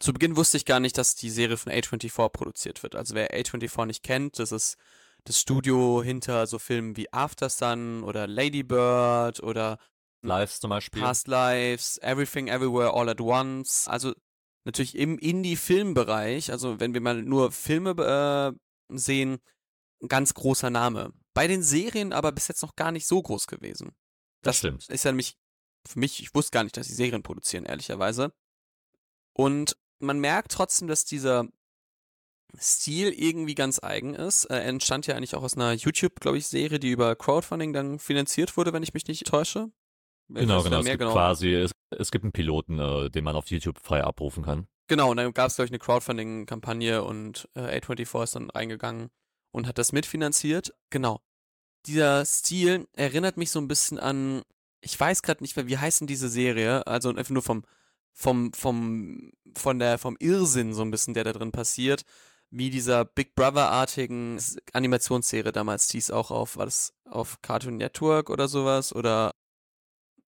zu 0.00 0.12
Beginn 0.12 0.36
wusste 0.36 0.56
ich 0.56 0.64
gar 0.64 0.80
nicht, 0.80 0.96
dass 0.96 1.16
die 1.16 1.30
Serie 1.30 1.56
von 1.56 1.72
A24 1.72 2.28
produziert 2.28 2.82
wird. 2.82 2.94
Also 2.94 3.14
wer 3.14 3.32
A24 3.32 3.86
nicht 3.86 4.02
kennt, 4.02 4.38
das 4.38 4.52
ist 4.52 4.76
das 5.24 5.40
Studio 5.40 6.02
hinter 6.02 6.46
so 6.46 6.58
Filmen 6.58 6.96
wie 6.96 7.12
After 7.12 7.48
Sun 7.50 8.04
oder 8.04 8.26
Lady 8.26 8.62
Bird 8.62 9.42
oder 9.42 9.78
Lives 10.22 10.60
zum 10.60 10.70
Beispiel. 10.70 11.02
Past 11.02 11.26
Lives, 11.26 11.98
Everything 11.98 12.48
Everywhere 12.48 12.94
All 12.94 13.08
at 13.08 13.20
Once. 13.20 13.88
Also 13.88 14.14
natürlich 14.64 14.96
im 14.96 15.18
Indie-Filmbereich, 15.18 16.52
also 16.52 16.78
wenn 16.78 16.94
wir 16.94 17.00
mal 17.00 17.22
nur 17.22 17.50
Filme 17.50 18.54
äh, 18.90 18.96
sehen, 18.96 19.38
ein 20.00 20.08
ganz 20.08 20.34
großer 20.34 20.70
Name. 20.70 21.12
Bei 21.38 21.46
den 21.46 21.62
Serien 21.62 22.12
aber 22.12 22.32
bis 22.32 22.48
jetzt 22.48 22.62
noch 22.62 22.74
gar 22.74 22.90
nicht 22.90 23.06
so 23.06 23.22
groß 23.22 23.46
gewesen. 23.46 23.92
Das, 24.42 24.56
das 24.56 24.58
stimmt. 24.58 24.88
Ist 24.88 25.04
ja 25.04 25.12
nämlich 25.12 25.36
für 25.86 26.00
mich, 26.00 26.20
ich 26.20 26.34
wusste 26.34 26.50
gar 26.50 26.64
nicht, 26.64 26.76
dass 26.76 26.88
sie 26.88 26.94
Serien 26.94 27.22
produzieren, 27.22 27.64
ehrlicherweise. 27.64 28.32
Und 29.34 29.76
man 30.00 30.18
merkt 30.18 30.50
trotzdem, 30.50 30.88
dass 30.88 31.04
dieser 31.04 31.46
Stil 32.58 33.12
irgendwie 33.12 33.54
ganz 33.54 33.80
eigen 33.80 34.14
ist. 34.14 34.46
Er 34.46 34.64
entstand 34.64 35.06
ja 35.06 35.14
eigentlich 35.14 35.36
auch 35.36 35.44
aus 35.44 35.54
einer 35.54 35.74
YouTube, 35.74 36.18
glaube 36.18 36.38
ich, 36.38 36.48
Serie, 36.48 36.80
die 36.80 36.90
über 36.90 37.14
Crowdfunding 37.14 37.72
dann 37.72 38.00
finanziert 38.00 38.56
wurde, 38.56 38.72
wenn 38.72 38.82
ich 38.82 38.92
mich 38.92 39.06
nicht 39.06 39.24
täusche. 39.24 39.70
Genau, 40.26 40.64
genau. 40.64 40.80
Es 40.80 40.86
gibt 40.86 40.98
genau. 40.98 41.12
quasi, 41.12 41.54
es, 41.54 41.70
es, 41.90 42.10
gibt 42.10 42.24
einen 42.24 42.32
Piloten, 42.32 42.80
äh, 42.80 43.10
den 43.10 43.22
man 43.22 43.36
auf 43.36 43.48
YouTube 43.48 43.78
frei 43.78 44.02
abrufen 44.02 44.42
kann. 44.42 44.66
Genau, 44.88 45.12
und 45.12 45.18
dann 45.18 45.32
gab 45.34 45.46
es, 45.46 45.54
glaube 45.54 45.66
ich, 45.66 45.70
eine 45.70 45.78
Crowdfunding-Kampagne 45.78 47.04
und 47.04 47.48
äh, 47.54 47.78
A24 47.78 48.24
ist 48.24 48.34
dann 48.34 48.50
reingegangen 48.50 49.10
und 49.52 49.68
hat 49.68 49.78
das 49.78 49.92
mitfinanziert. 49.92 50.74
Genau. 50.90 51.22
Dieser 51.88 52.26
Stil 52.26 52.86
erinnert 52.92 53.38
mich 53.38 53.50
so 53.50 53.58
ein 53.58 53.66
bisschen 53.66 53.98
an, 53.98 54.42
ich 54.82 54.98
weiß 55.00 55.22
gerade 55.22 55.42
nicht 55.42 55.56
mehr, 55.56 55.66
wie 55.68 55.78
heißt 55.78 56.02
denn 56.02 56.06
diese 56.06 56.28
Serie? 56.28 56.86
Also 56.86 57.08
einfach 57.08 57.30
nur 57.30 57.42
vom, 57.42 57.64
vom, 58.12 58.52
vom, 58.52 59.32
von 59.56 59.78
der, 59.78 59.96
vom 59.96 60.16
Irrsinn 60.20 60.74
so 60.74 60.82
ein 60.82 60.90
bisschen, 60.90 61.14
der 61.14 61.24
da 61.24 61.32
drin 61.32 61.50
passiert. 61.50 62.02
Wie 62.50 62.68
dieser 62.68 63.06
Big 63.06 63.34
Brother-artigen 63.34 64.38
Animationsserie 64.74 65.50
damals, 65.50 65.88
die 65.88 65.98
ist 65.98 66.10
auch 66.10 66.30
auf, 66.30 66.58
war 66.58 66.66
das 66.66 66.92
auf 67.06 67.40
Cartoon 67.40 67.78
Network 67.78 68.28
oder 68.28 68.48
sowas? 68.48 68.94
Oder 68.94 69.34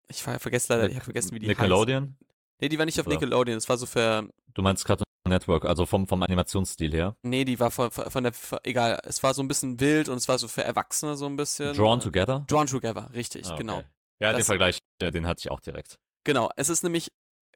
ich 0.08 0.24
vergesse 0.24 0.74
leider, 0.74 0.90
ich 0.90 0.96
habe 0.96 1.04
vergessen, 1.04 1.36
wie 1.36 1.40
die 1.40 1.48
Nickelodeon? 1.48 2.16
Heißt. 2.18 2.31
Nee, 2.62 2.70
die 2.70 2.78
war 2.78 2.86
nicht 2.86 3.00
auf 3.00 3.08
Nickelodeon, 3.08 3.58
das 3.58 3.68
war 3.68 3.78
so 3.78 3.86
für. 3.86 4.30
Du 4.54 4.62
meinst 4.62 4.86
Cartoon 4.86 5.06
Network, 5.28 5.66
also 5.66 5.86
vom, 5.86 6.08
vom 6.08 6.22
Animationsstil 6.24 6.94
her? 6.94 7.16
Nee, 7.24 7.44
die 7.46 7.60
war 7.60 7.72
von, 7.72 7.90
von 7.92 8.24
der, 8.24 8.34
egal, 8.64 9.00
es 9.04 9.24
war 9.24 9.34
so 9.34 9.42
ein 9.42 9.48
bisschen 9.48 9.80
wild 9.80 10.10
und 10.10 10.18
es 10.18 10.28
war 10.28 10.38
so 10.38 10.48
für 10.48 10.64
Erwachsene 10.64 11.16
so 11.16 11.26
ein 11.26 11.36
bisschen. 11.36 11.76
Drawn 11.76 12.00
Together? 12.00 12.46
Drawn 12.48 12.68
Together, 12.68 13.10
richtig, 13.14 13.46
ah, 13.46 13.54
okay. 13.54 13.58
genau. 13.58 13.84
Ja, 14.20 14.32
das, 14.32 14.42
den 14.42 14.46
Vergleich, 14.46 14.78
den 15.02 15.26
hatte 15.26 15.40
ich 15.40 15.52
auch 15.52 15.60
direkt. 15.60 15.98
Genau, 16.24 16.52
es 16.56 16.70
ist 16.70 16.84
nämlich 16.84 17.12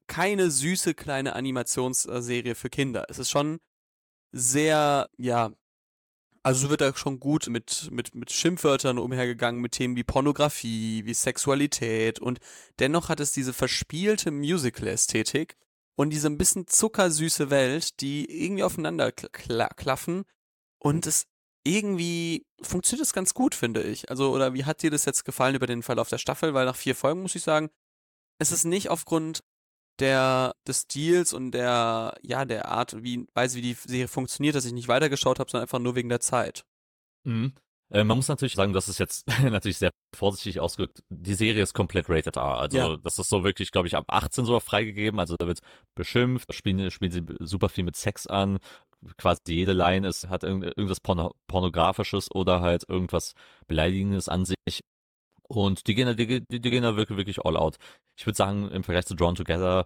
keine 0.07 0.49
süße 0.49 0.95
kleine 0.95 1.35
Animationsserie 1.35 2.55
für 2.55 2.69
Kinder. 2.69 3.05
Es 3.09 3.19
ist 3.19 3.29
schon 3.29 3.59
sehr, 4.31 5.09
ja, 5.17 5.51
also 6.45 6.69
wird 6.69 6.81
da 6.81 6.95
schon 6.95 7.19
gut 7.19 7.47
mit, 7.47 7.89
mit, 7.91 8.13
mit 8.13 8.31
Schimpfwörtern 8.31 8.99
umhergegangen, 8.99 9.59
mit 9.61 9.71
Themen 9.71 9.95
wie 9.95 10.03
Pornografie, 10.03 11.03
wie 11.03 11.13
Sexualität 11.15 12.19
und 12.19 12.39
dennoch 12.77 13.09
hat 13.09 13.19
es 13.19 13.31
diese 13.31 13.51
verspielte 13.51 14.29
Musical-Ästhetik 14.29 15.57
und 15.95 16.11
diese 16.11 16.27
ein 16.27 16.37
bisschen 16.37 16.67
zuckersüße 16.67 17.49
Welt, 17.49 17.99
die 17.99 18.43
irgendwie 18.45 18.63
aufeinander 18.63 19.11
kla 19.11 19.69
klaffen 19.69 20.25
und 20.77 21.07
es 21.07 21.25
irgendwie 21.63 22.45
funktioniert 22.61 23.07
es 23.07 23.13
ganz 23.13 23.33
gut, 23.33 23.55
finde 23.55 23.81
ich. 23.81 24.11
Also, 24.11 24.31
oder 24.31 24.53
wie 24.53 24.65
hat 24.65 24.83
dir 24.83 24.91
das 24.91 25.05
jetzt 25.05 25.25
gefallen 25.25 25.55
über 25.55 25.65
den 25.65 25.81
Verlauf 25.81 26.09
der 26.09 26.19
Staffel? 26.19 26.53
Weil 26.53 26.67
nach 26.67 26.75
vier 26.75 26.93
Folgen 26.93 27.23
muss 27.23 27.33
ich 27.33 27.41
sagen, 27.41 27.71
es 28.37 28.51
ist 28.51 28.65
nicht 28.65 28.91
aufgrund 28.91 29.43
der 29.99 30.53
des 30.67 30.81
Stils 30.81 31.33
und 31.33 31.51
der 31.51 32.15
ja 32.21 32.45
der 32.45 32.69
Art 32.69 33.01
wie 33.03 33.25
Weise 33.33 33.57
wie 33.57 33.61
die 33.61 33.73
Serie 33.73 34.07
funktioniert, 34.07 34.55
dass 34.55 34.65
ich 34.65 34.73
nicht 34.73 34.87
weitergeschaut 34.87 35.39
habe, 35.39 35.49
sondern 35.49 35.63
einfach 35.65 35.79
nur 35.79 35.95
wegen 35.95 36.09
der 36.09 36.19
Zeit. 36.19 36.65
Mhm. 37.23 37.53
Äh, 37.91 38.03
man 38.03 38.17
muss 38.17 38.27
natürlich 38.27 38.55
sagen, 38.55 38.73
das 38.73 38.89
ist 38.89 38.99
jetzt 38.99 39.27
natürlich 39.43 39.77
sehr 39.77 39.91
vorsichtig 40.15 40.59
ausgedrückt. 40.59 41.03
Die 41.09 41.35
Serie 41.35 41.61
ist 41.63 41.73
komplett 41.73 42.09
rated 42.09 42.35
R. 42.37 42.57
Also 42.57 42.77
Ja. 42.77 42.97
das 42.97 43.19
ist 43.19 43.29
so 43.29 43.43
wirklich, 43.43 43.71
glaube 43.71 43.87
ich, 43.87 43.95
ab 43.95 44.05
18 44.07 44.45
sogar 44.45 44.61
freigegeben. 44.61 45.19
Also 45.19 45.35
da 45.37 45.45
wird 45.47 45.59
beschimpft, 45.95 46.49
da 46.49 46.53
spielen, 46.53 46.89
spielen 46.91 47.11
sie 47.11 47.23
super 47.39 47.69
viel 47.69 47.83
mit 47.83 47.95
Sex 47.95 48.25
an. 48.27 48.57
Quasi 49.17 49.39
jede 49.49 49.73
Line 49.73 50.07
ist, 50.07 50.29
hat 50.29 50.43
irgend- 50.43 50.65
irgendwas 50.65 50.99
Porno 50.99 51.35
Pornografisches 51.47 52.31
oder 52.33 52.61
halt 52.61 52.85
irgendwas 52.89 53.33
Beleidigendes 53.67 54.29
an 54.29 54.45
sich. 54.45 54.55
Und 55.47 55.87
die 55.87 55.95
gehen, 55.95 56.07
da- 56.07 56.13
die, 56.13 56.41
die, 56.45 56.59
die 56.59 56.69
gehen 56.69 56.83
da 56.83 56.95
wirklich, 56.97 57.17
wirklich 57.17 57.45
all 57.45 57.55
out. 57.57 57.77
Ich 58.17 58.25
würde 58.25 58.37
sagen, 58.37 58.69
im 58.71 58.83
Vergleich 58.83 59.05
zu 59.05 59.15
Drawn 59.15 59.35
Together, 59.35 59.85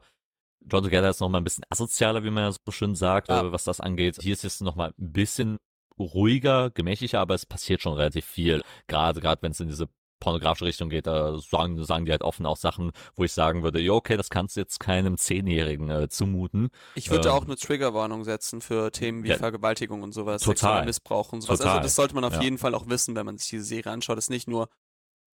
Drawn 0.65 0.83
Together 0.83 1.09
ist 1.09 1.19
noch 1.19 1.29
mal 1.29 1.37
ein 1.39 1.43
bisschen 1.43 1.63
asozialer, 1.69 2.23
wie 2.23 2.29
man 2.29 2.43
ja 2.43 2.51
so 2.51 2.71
schön 2.71 2.95
sagt, 2.95 3.29
Ja. 3.29 3.41
äh, 3.41 3.51
was 3.51 3.63
das 3.65 3.79
angeht. 3.81 4.17
Hier 4.21 4.33
ist 4.33 4.45
es 4.45 4.61
noch 4.61 4.75
mal 4.75 4.93
ein 4.97 5.11
bisschen 5.11 5.57
ruhiger, 5.97 6.69
gemächlicher, 6.69 7.19
aber 7.19 7.35
es 7.35 7.45
passiert 7.45 7.81
schon 7.81 7.93
relativ 7.93 8.25
viel. 8.25 8.61
Gerade, 8.87 9.19
gerade 9.21 9.41
wenn 9.41 9.51
es 9.51 9.59
in 9.59 9.67
diese 9.67 9.89
pornografische 10.21 10.65
Richtung 10.65 10.89
geht, 10.89 11.07
da 11.07 11.37
sagen, 11.39 11.81
sagen 11.83 12.05
die 12.05 12.11
halt 12.11 12.23
offen 12.23 12.45
auch 12.45 12.57
Sachen, 12.57 12.91
wo 13.15 13.23
ich 13.23 13.31
sagen 13.31 13.63
würde, 13.63 13.79
ja, 13.81 13.93
okay, 13.93 14.17
das 14.17 14.29
kannst 14.29 14.55
du 14.57 14.59
jetzt 14.61 14.79
keinem 14.79 15.17
Zehnjährigen 15.17 15.89
äh, 15.89 16.09
zumuten. 16.09 16.69
Ich 16.95 17.09
würde 17.09 17.29
Ähm, 17.29 17.35
auch 17.35 17.45
eine 17.45 17.55
Triggerwarnung 17.55 18.25
setzen 18.25 18.59
für 18.59 18.91
Themen 18.91 19.23
wie 19.23 19.29
Ja. 19.29 19.37
Vergewaltigung 19.37 20.03
und 20.03 20.11
sowas, 20.13 20.41
Total. 20.41 20.83
Missbrauch 20.85 21.31
und 21.31 21.41
sowas. 21.41 21.59
Total. 21.59 21.77
Also 21.77 21.83
das 21.83 21.95
sollte 21.95 22.15
man 22.15 22.25
auf 22.25 22.33
Ja. 22.33 22.41
jeden 22.41 22.57
Fall 22.57 22.75
auch 22.75 22.87
wissen, 22.89 23.15
wenn 23.15 23.25
man 23.25 23.37
sich 23.37 23.49
diese 23.49 23.63
Serie 23.63 23.91
anschaut. 23.93 24.17
Es 24.17 24.25
ist 24.25 24.29
nicht 24.29 24.47
nur 24.49 24.67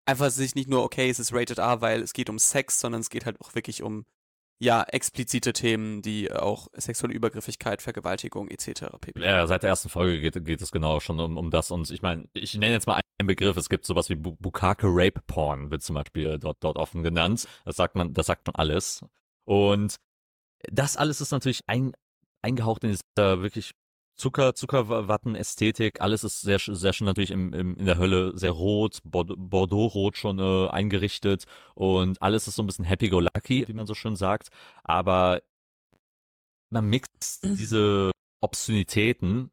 einfach 0.06 0.30
sich 0.30 0.54
nicht 0.54 0.68
nur 0.68 0.82
okay, 0.82 1.10
es 1.10 1.18
ist 1.18 1.32
rated 1.32 1.58
R, 1.58 1.80
weil 1.80 2.02
es 2.02 2.12
geht 2.12 2.30
um 2.30 2.38
Sex, 2.38 2.80
sondern 2.80 3.00
es 3.00 3.10
geht 3.10 3.26
halt 3.26 3.40
auch 3.40 3.54
wirklich 3.54 3.82
um 3.82 4.04
ja 4.62 4.82
explizite 4.82 5.52
Themen, 5.54 6.02
die 6.02 6.30
auch 6.30 6.68
sexuelle 6.74 7.14
Übergriffigkeit, 7.14 7.80
Vergewaltigung 7.80 8.48
etc. 8.48 8.86
pp. 9.00 9.18
Ja, 9.20 9.46
seit 9.46 9.62
der 9.62 9.70
ersten 9.70 9.88
Folge 9.88 10.20
geht, 10.20 10.44
geht 10.44 10.60
es 10.60 10.70
genau 10.70 11.00
schon 11.00 11.18
um, 11.18 11.38
um 11.38 11.50
das. 11.50 11.70
Und 11.70 11.90
ich 11.90 12.02
meine, 12.02 12.28
ich 12.34 12.54
nenne 12.54 12.74
jetzt 12.74 12.86
mal 12.86 13.00
einen 13.18 13.26
Begriff. 13.26 13.56
Es 13.56 13.70
gibt 13.70 13.86
sowas 13.86 14.10
wie 14.10 14.16
Bu- 14.16 14.36
Bukake 14.38 14.86
Rape 14.86 15.20
Porn, 15.26 15.70
wird 15.70 15.82
zum 15.82 15.94
Beispiel 15.94 16.38
dort, 16.38 16.58
dort 16.62 16.76
offen 16.76 17.02
genannt. 17.02 17.48
Das 17.64 17.76
sagt 17.76 17.94
man, 17.94 18.12
das 18.12 18.26
sagt 18.26 18.46
schon 18.46 18.54
alles. 18.54 19.02
Und 19.46 19.96
das 20.70 20.98
alles 20.98 21.22
ist 21.22 21.30
natürlich 21.30 21.62
ein, 21.66 21.92
eingehaucht 22.42 22.84
in 22.84 22.90
dieser 22.90 23.40
wirklich 23.40 23.72
Zucker, 24.20 24.54
Zuckerwatten-Ästhetik. 24.54 26.00
Alles 26.00 26.24
ist 26.24 26.42
sehr, 26.42 26.58
sehr 26.58 26.92
schön 26.92 27.06
natürlich 27.06 27.30
im, 27.30 27.52
im, 27.54 27.76
in 27.76 27.86
der 27.86 27.96
Hölle 27.98 28.36
sehr 28.36 28.50
rot, 28.50 28.98
Bordeaux- 29.02 29.36
Bordeaux-rot 29.38 30.16
schon 30.18 30.38
äh, 30.38 30.68
eingerichtet 30.68 31.46
und 31.74 32.20
alles 32.20 32.46
ist 32.46 32.56
so 32.56 32.62
ein 32.62 32.66
bisschen 32.66 32.84
happy-go-lucky, 32.84 33.66
wie 33.66 33.72
man 33.72 33.86
so 33.86 33.94
schön 33.94 34.16
sagt. 34.16 34.50
Aber 34.84 35.40
man 36.68 36.86
mixt 36.86 37.44
diese 37.44 38.10
Obszönitäten 38.42 39.50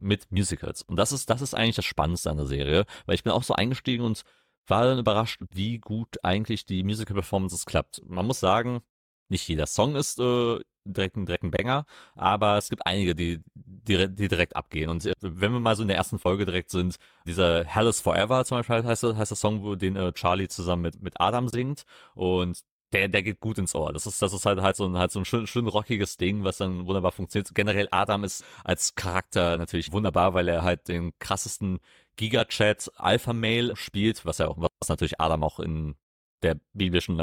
mit 0.00 0.30
Musicals. 0.32 0.82
Und 0.82 0.96
das 0.96 1.12
ist, 1.12 1.30
das 1.30 1.40
ist 1.40 1.54
eigentlich 1.54 1.76
das 1.76 1.84
Spannendste 1.84 2.30
an 2.30 2.36
der 2.38 2.46
Serie, 2.46 2.86
weil 3.06 3.14
ich 3.14 3.22
bin 3.22 3.32
auch 3.32 3.42
so 3.44 3.54
eingestiegen 3.54 4.04
und 4.04 4.22
war 4.66 4.84
dann 4.84 4.98
überrascht, 4.98 5.40
wie 5.50 5.78
gut 5.78 6.22
eigentlich 6.24 6.66
die 6.66 6.82
Musical-Performances 6.82 7.66
klappt. 7.66 8.02
Man 8.06 8.26
muss 8.26 8.40
sagen, 8.40 8.82
nicht 9.30 9.46
jeder 9.48 9.66
Song 9.66 9.96
ist 9.96 10.18
äh, 10.20 10.58
direkt, 10.84 11.16
ein, 11.16 11.26
direkt 11.26 11.44
ein 11.44 11.50
Banger, 11.50 11.84
aber 12.14 12.56
es 12.58 12.68
gibt 12.70 12.86
einige, 12.86 13.14
die, 13.14 13.40
die, 13.54 14.08
die 14.14 14.28
direkt 14.28 14.56
abgehen. 14.56 14.90
Und 14.90 15.04
äh, 15.06 15.12
wenn 15.20 15.52
wir 15.52 15.60
mal 15.60 15.76
so 15.76 15.82
in 15.82 15.88
der 15.88 15.96
ersten 15.96 16.18
Folge 16.18 16.44
direkt 16.46 16.70
sind, 16.70 16.96
dieser 17.26 17.64
Hell 17.64 17.86
is 17.86 18.00
Forever 18.00 18.44
zum 18.44 18.58
Beispiel 18.58 18.84
heißt, 18.84 19.02
der- 19.02 19.16
heißt 19.16 19.30
der 19.30 19.36
Song, 19.36 19.62
wo 19.62 19.74
den 19.74 19.96
äh, 19.96 20.12
Charlie 20.12 20.48
zusammen 20.48 20.82
mit, 20.82 21.02
mit 21.02 21.20
Adam 21.20 21.48
singt 21.48 21.84
und 22.14 22.60
der, 22.92 23.08
der 23.08 23.22
geht 23.22 23.40
gut 23.40 23.58
ins 23.58 23.74
Ohr. 23.74 23.92
Das 23.92 24.06
ist, 24.06 24.22
das 24.22 24.32
ist 24.32 24.46
halt, 24.46 24.60
halt 24.62 24.76
so 24.76 24.86
ein, 24.86 24.96
halt 24.96 25.10
so 25.12 25.18
ein 25.18 25.26
schön, 25.26 25.46
schön 25.46 25.66
rockiges 25.66 26.16
Ding, 26.16 26.44
was 26.44 26.56
dann 26.56 26.86
wunderbar 26.86 27.12
funktioniert. 27.12 27.54
Generell 27.54 27.88
Adam 27.90 28.24
ist 28.24 28.44
als 28.64 28.94
Charakter 28.94 29.58
natürlich 29.58 29.92
wunderbar, 29.92 30.32
weil 30.32 30.48
er 30.48 30.62
halt 30.62 30.88
den 30.88 31.12
krassesten 31.18 31.80
Giga-Chat 32.16 32.90
Alpha-Mail 32.96 33.76
spielt, 33.76 34.24
was 34.24 34.38
ja 34.38 34.48
auch, 34.48 34.56
was 34.58 34.88
natürlich 34.88 35.20
Adam 35.20 35.44
auch 35.44 35.60
in 35.60 35.96
der 36.42 36.58
biblischen 36.72 37.20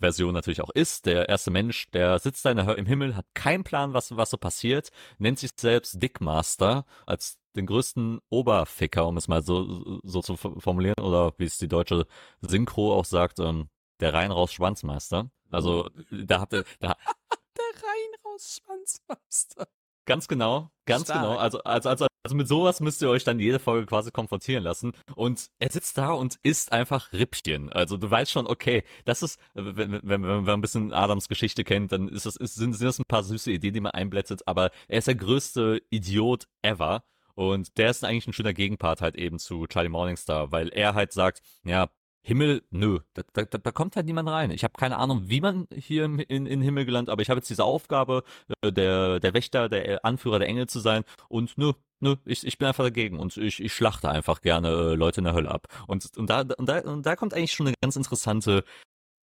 Version 0.00 0.34
natürlich 0.34 0.62
auch 0.62 0.70
ist. 0.70 1.06
Der 1.06 1.28
erste 1.28 1.50
Mensch, 1.50 1.90
der 1.90 2.18
sitzt 2.18 2.44
da 2.44 2.50
im 2.50 2.86
Himmel, 2.86 3.16
hat 3.16 3.26
keinen 3.34 3.64
Plan, 3.64 3.94
was, 3.94 4.16
was 4.16 4.30
so 4.30 4.36
passiert, 4.36 4.90
nennt 5.18 5.38
sich 5.38 5.50
selbst 5.56 6.02
Dickmaster 6.02 6.84
als 7.06 7.38
den 7.56 7.66
größten 7.66 8.20
Oberficker, 8.30 9.06
um 9.06 9.16
es 9.16 9.28
mal 9.28 9.42
so, 9.42 10.00
so 10.02 10.22
zu 10.22 10.36
formulieren, 10.36 11.00
oder 11.00 11.32
wie 11.38 11.44
es 11.44 11.58
die 11.58 11.68
deutsche 11.68 12.06
Synchro 12.40 12.94
auch 12.94 13.04
sagt, 13.04 13.38
ähm, 13.38 13.68
der 14.00 14.12
rein 14.12 14.32
raus 14.32 14.52
Schwanzmeister. 14.52 15.30
Also 15.50 15.88
da 16.10 16.40
habt 16.40 16.52
ihr, 16.52 16.64
da, 16.80 16.96
Der 17.56 17.82
rein 17.82 18.20
raus 18.24 18.60
Schwanzmaster. 18.60 19.68
Ganz 20.06 20.28
genau, 20.28 20.70
ganz 20.86 21.04
Stark. 21.04 21.22
genau. 21.22 21.36
Also, 21.38 21.62
also, 21.62 21.88
also, 21.88 22.06
also 22.24 22.36
mit 22.36 22.48
sowas 22.48 22.80
müsst 22.80 23.02
ihr 23.02 23.10
euch 23.10 23.22
dann 23.22 23.38
jede 23.38 23.58
Folge 23.58 23.86
quasi 23.86 24.10
konfrontieren 24.10 24.64
lassen. 24.64 24.92
Und 25.14 25.50
er 25.58 25.70
sitzt 25.70 25.98
da 25.98 26.10
und 26.10 26.38
isst 26.42 26.72
einfach 26.72 27.12
Rippchen. 27.12 27.70
Also 27.70 27.98
du 27.98 28.10
weißt 28.10 28.32
schon, 28.32 28.46
okay, 28.46 28.82
das 29.04 29.22
ist, 29.22 29.38
wenn, 29.52 29.92
wenn, 29.92 30.02
wenn, 30.02 30.20
man 30.20 30.48
ein 30.48 30.60
bisschen 30.62 30.92
Adams 30.94 31.28
Geschichte 31.28 31.64
kennt, 31.64 31.92
dann 31.92 32.08
ist 32.08 32.24
das, 32.24 32.36
ist, 32.36 32.54
sind, 32.54 32.72
sind 32.72 32.86
das 32.86 32.98
ein 32.98 33.04
paar 33.06 33.22
süße 33.22 33.52
Ideen, 33.52 33.74
die 33.74 33.80
man 33.80 33.92
einblättert, 33.92 34.48
aber 34.48 34.70
er 34.88 34.98
ist 34.98 35.06
der 35.06 35.16
größte 35.16 35.82
Idiot 35.90 36.48
ever. 36.62 37.04
Und 37.34 37.76
der 37.78 37.90
ist 37.90 38.04
eigentlich 38.04 38.26
ein 38.26 38.32
schöner 38.32 38.54
Gegenpart 38.54 39.02
halt 39.02 39.16
eben 39.16 39.38
zu 39.38 39.66
Charlie 39.66 39.88
Morningstar, 39.88 40.50
weil 40.52 40.68
er 40.68 40.94
halt 40.94 41.12
sagt, 41.12 41.42
ja, 41.64 41.90
Himmel, 42.26 42.62
nö, 42.70 43.00
da, 43.12 43.22
da, 43.34 43.44
da 43.44 43.70
kommt 43.70 43.96
halt 43.96 44.06
niemand 44.06 44.30
rein. 44.30 44.50
Ich 44.50 44.64
habe 44.64 44.72
keine 44.78 44.96
Ahnung, 44.96 45.28
wie 45.28 45.42
man 45.42 45.68
hier 45.74 46.06
in, 46.06 46.46
in 46.46 46.62
Himmel 46.62 46.86
gelandet, 46.86 47.12
aber 47.12 47.20
ich 47.20 47.28
habe 47.28 47.38
jetzt 47.38 47.50
diese 47.50 47.64
Aufgabe, 47.64 48.24
äh, 48.62 48.72
der, 48.72 49.20
der 49.20 49.34
Wächter, 49.34 49.68
der 49.68 50.04
Anführer 50.06 50.38
der 50.38 50.48
Engel 50.48 50.66
zu 50.66 50.80
sein 50.80 51.04
und 51.28 51.58
nö, 51.58 51.72
nö, 52.00 52.16
ich, 52.24 52.46
ich 52.46 52.56
bin 52.56 52.66
einfach 52.66 52.84
dagegen 52.84 53.18
und 53.18 53.36
ich, 53.36 53.62
ich 53.62 53.74
schlachte 53.74 54.08
einfach 54.08 54.40
gerne 54.40 54.68
äh, 54.68 54.94
Leute 54.94 55.20
in 55.20 55.24
der 55.24 55.34
Hölle 55.34 55.50
ab. 55.50 55.66
Und, 55.86 56.16
und, 56.16 56.30
da, 56.30 56.40
und, 56.56 56.66
da, 56.66 56.78
und 56.80 57.04
da 57.04 57.14
kommt 57.14 57.34
eigentlich 57.34 57.52
schon 57.52 57.66
eine 57.66 57.76
ganz 57.82 57.94
interessante 57.96 58.64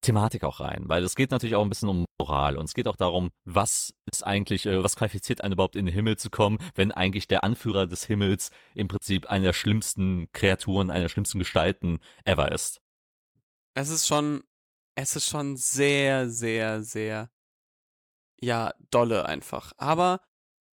Thematik 0.01 0.43
auch 0.43 0.59
rein, 0.59 0.85
weil 0.87 1.03
es 1.03 1.15
geht 1.15 1.29
natürlich 1.29 1.55
auch 1.55 1.63
ein 1.63 1.69
bisschen 1.69 1.89
um 1.89 2.05
Moral 2.19 2.57
und 2.57 2.65
es 2.65 2.73
geht 2.73 2.87
auch 2.87 2.95
darum, 2.95 3.31
was 3.45 3.93
ist 4.11 4.25
eigentlich, 4.25 4.65
äh, 4.65 4.83
was 4.83 4.95
qualifiziert 4.95 5.41
einen 5.41 5.53
überhaupt 5.53 5.75
in 5.75 5.85
den 5.85 5.93
Himmel 5.93 6.17
zu 6.17 6.29
kommen, 6.29 6.57
wenn 6.75 6.91
eigentlich 6.91 7.27
der 7.27 7.43
Anführer 7.43 7.87
des 7.87 8.03
Himmels 8.05 8.51
im 8.75 8.87
Prinzip 8.87 9.27
eine 9.27 9.45
der 9.45 9.53
schlimmsten 9.53 10.31
Kreaturen, 10.33 10.91
eine 10.91 11.03
der 11.03 11.09
schlimmsten 11.09 11.39
Gestalten 11.39 11.99
ever 12.25 12.51
ist. 12.51 12.81
Es 13.73 13.89
ist 13.89 14.07
schon, 14.07 14.43
es 14.95 15.15
ist 15.15 15.27
schon 15.27 15.55
sehr, 15.55 16.29
sehr, 16.29 16.83
sehr, 16.83 17.29
ja, 18.41 18.73
dolle 18.91 19.25
einfach. 19.25 19.71
Aber 19.77 20.21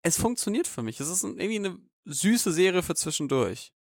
es 0.01 0.17
funktioniert 0.17 0.67
für 0.67 0.83
mich. 0.83 0.99
Es 0.99 1.09
ist 1.09 1.23
irgendwie 1.23 1.55
eine 1.55 1.77
süße 2.05 2.51
Serie 2.51 2.83
für 2.83 2.95
zwischendurch. 2.95 3.73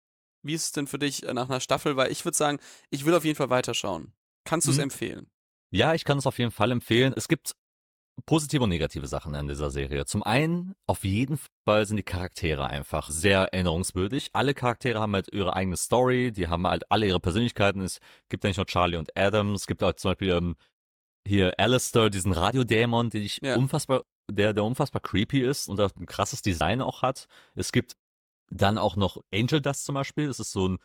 Wie 0.44 0.54
ist 0.56 0.66
es 0.66 0.72
denn 0.72 0.88
für 0.88 1.00
dich 1.00 1.24
äh, 1.24 1.34
nach 1.34 1.50
einer 1.50 1.60
Staffel? 1.60 1.96
Weil 1.98 2.12
ich 2.12 2.26
würde 2.26 2.38
sagen, 2.38 2.60
ich 2.90 3.06
will 3.06 3.14
auf 3.14 3.26
jeden 3.26 3.36
Fall 3.38 3.50
weiterschauen. 3.50 4.14
Kannst 4.44 4.68
du 4.68 4.72
es 4.72 4.78
Mhm. 4.78 4.84
empfehlen? 4.84 5.32
Ja, 5.72 5.94
ich 5.94 6.04
kann 6.04 6.18
es 6.18 6.28
auf 6.28 6.38
jeden 6.38 6.52
Fall 6.52 6.72
empfehlen. 6.72 7.14
Es 7.16 7.28
gibt 7.28 7.54
positive 8.26 8.64
und 8.64 8.70
negative 8.70 9.08
Sachen 9.08 9.36
an 9.36 9.48
dieser 9.48 9.72
Serie. 9.72 10.06
Zum 10.06 10.22
einen, 10.24 10.76
auf 10.86 11.04
jeden 11.04 11.40
Fall 11.66 11.86
sind 11.86 11.98
die 11.98 12.04
Charaktere 12.04 12.68
einfach 12.68 13.10
sehr 13.10 13.54
erinnerungswürdig. 13.54 14.30
Alle 14.34 14.54
Charaktere 14.54 15.00
haben 15.00 15.14
halt 15.14 15.34
ihre 15.34 15.56
eigene 15.56 15.78
Story, 15.78 16.32
die 16.32 16.48
haben 16.48 16.68
halt 16.68 16.84
alle 16.92 17.08
ihre 17.08 17.20
Persönlichkeiten. 17.20 17.82
Es 17.82 18.00
gibt 18.30 18.44
ja 18.44 18.50
nicht 18.50 18.58
nur 18.58 18.66
Charlie 18.66 18.98
und 18.98 19.16
Adam, 19.18 19.54
es 19.54 19.66
gibt 19.66 19.82
auch 19.84 19.94
zum 19.94 20.12
Beispiel 20.12 20.30
ähm, 20.30 20.56
hier 21.26 21.54
Alistair, 21.58 22.10
diesen 22.10 22.34
Radiodämon, 22.34 23.10
den 23.10 23.24
ich 23.24 23.40
Ja. 23.42 23.56
unfassbar, 23.56 24.04
der, 24.30 24.54
der 24.54 24.64
unfassbar 24.64 25.02
creepy 25.02 25.42
ist 25.42 25.68
und 25.68 25.80
auch 25.80 25.92
ein 25.96 26.06
krasses 26.06 26.42
Design 26.42 26.82
auch 26.82 27.02
hat. 27.02 27.28
Es 27.56 27.72
gibt 27.72 27.96
dann 28.50 28.78
auch 28.78 28.96
noch 28.96 29.22
Angel 29.34 29.62
Dust 29.62 29.86
zum 29.86 29.96
Beispiel. 29.96 30.28
Das 30.28 30.40
ist 30.40 30.52
so 30.52 30.68
ein 30.68 30.80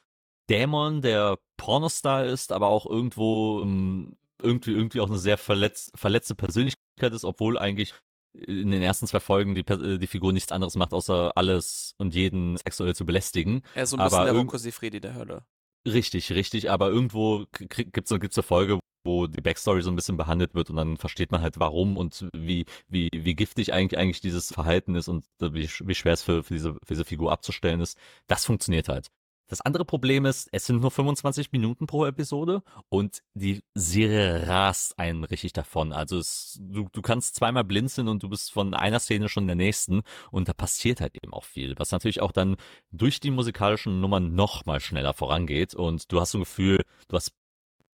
Dämon, 0.48 1.02
der 1.02 1.38
Pornostar 1.56 2.24
ist, 2.24 2.52
aber 2.52 2.68
auch 2.68 2.86
irgendwo 2.86 3.62
ähm, 3.62 4.16
irgendwie 4.42 4.72
irgendwie 4.72 5.00
auch 5.00 5.08
eine 5.08 5.18
sehr 5.18 5.38
verletz, 5.38 5.90
verletzte 5.94 6.34
Persönlichkeit 6.34 7.12
ist, 7.12 7.24
obwohl 7.24 7.58
eigentlich 7.58 7.94
in 8.34 8.70
den 8.70 8.82
ersten 8.82 9.06
zwei 9.06 9.20
Folgen 9.20 9.54
die, 9.54 9.66
äh, 9.66 9.98
die 9.98 10.06
Figur 10.06 10.32
nichts 10.32 10.52
anderes 10.52 10.76
macht, 10.76 10.92
außer 10.92 11.32
alles 11.36 11.94
und 11.98 12.14
jeden 12.14 12.56
sexuell 12.56 12.94
zu 12.94 13.06
belästigen. 13.06 13.62
Er 13.74 13.84
ist 13.84 13.90
so 13.90 13.96
ein 13.96 14.00
Aber 14.00 14.10
bisschen 14.10 14.34
der 14.34 14.34
Rocco 14.34 14.58
Sifredi 14.58 15.00
der 15.00 15.14
Hölle. 15.14 15.44
Richtig, 15.86 16.32
richtig, 16.32 16.70
aber 16.70 16.88
irgendwo 16.88 17.46
gibt's 17.52 18.10
gibt's 18.10 18.36
eine 18.36 18.42
Folge, 18.42 18.80
wo 19.04 19.28
die 19.28 19.40
Backstory 19.40 19.82
so 19.82 19.90
ein 19.90 19.96
bisschen 19.96 20.16
behandelt 20.16 20.54
wird 20.54 20.68
und 20.68 20.76
dann 20.76 20.96
versteht 20.96 21.30
man 21.30 21.42
halt 21.42 21.60
warum 21.60 21.96
und 21.96 22.28
wie 22.34 22.66
wie 22.88 23.08
wie 23.12 23.34
giftig 23.36 23.72
eigentlich 23.72 23.98
eigentlich 23.98 24.20
dieses 24.20 24.52
Verhalten 24.52 24.96
ist 24.96 25.08
und 25.08 25.24
wie, 25.40 25.70
wie 25.84 25.94
schwer 25.94 26.14
es 26.14 26.22
für, 26.22 26.42
für 26.42 26.54
diese 26.54 26.74
für 26.74 26.94
diese 26.94 27.04
Figur 27.04 27.32
abzustellen 27.32 27.80
ist. 27.80 27.96
Das 28.26 28.44
funktioniert 28.44 28.88
halt. 28.88 29.08
Das 29.48 29.60
andere 29.60 29.84
Problem 29.84 30.24
ist, 30.26 30.48
es 30.52 30.66
sind 30.66 30.80
nur 30.80 30.90
25 30.90 31.52
Minuten 31.52 31.86
pro 31.86 32.04
Episode 32.04 32.62
und 32.88 33.22
die 33.34 33.62
Serie 33.74 34.48
rast 34.48 34.98
einen 34.98 35.24
richtig 35.24 35.52
davon. 35.52 35.92
Also 35.92 36.18
es, 36.18 36.58
du, 36.60 36.88
du 36.92 37.02
kannst 37.02 37.36
zweimal 37.36 37.62
blinzeln 37.62 38.08
und 38.08 38.22
du 38.22 38.28
bist 38.28 38.52
von 38.52 38.74
einer 38.74 38.98
Szene 38.98 39.28
schon 39.28 39.44
in 39.44 39.48
der 39.48 39.56
nächsten 39.56 40.02
und 40.30 40.48
da 40.48 40.52
passiert 40.52 41.00
halt 41.00 41.14
eben 41.22 41.32
auch 41.32 41.44
viel, 41.44 41.74
was 41.78 41.92
natürlich 41.92 42.22
auch 42.22 42.32
dann 42.32 42.56
durch 42.90 43.20
die 43.20 43.30
musikalischen 43.30 44.00
Nummern 44.00 44.34
noch 44.34 44.66
mal 44.66 44.80
schneller 44.80 45.14
vorangeht 45.14 45.74
und 45.74 46.10
du 46.10 46.20
hast 46.20 46.32
so 46.32 46.38
ein 46.38 46.42
Gefühl, 46.42 46.82
du 47.08 47.16
hast 47.16 47.32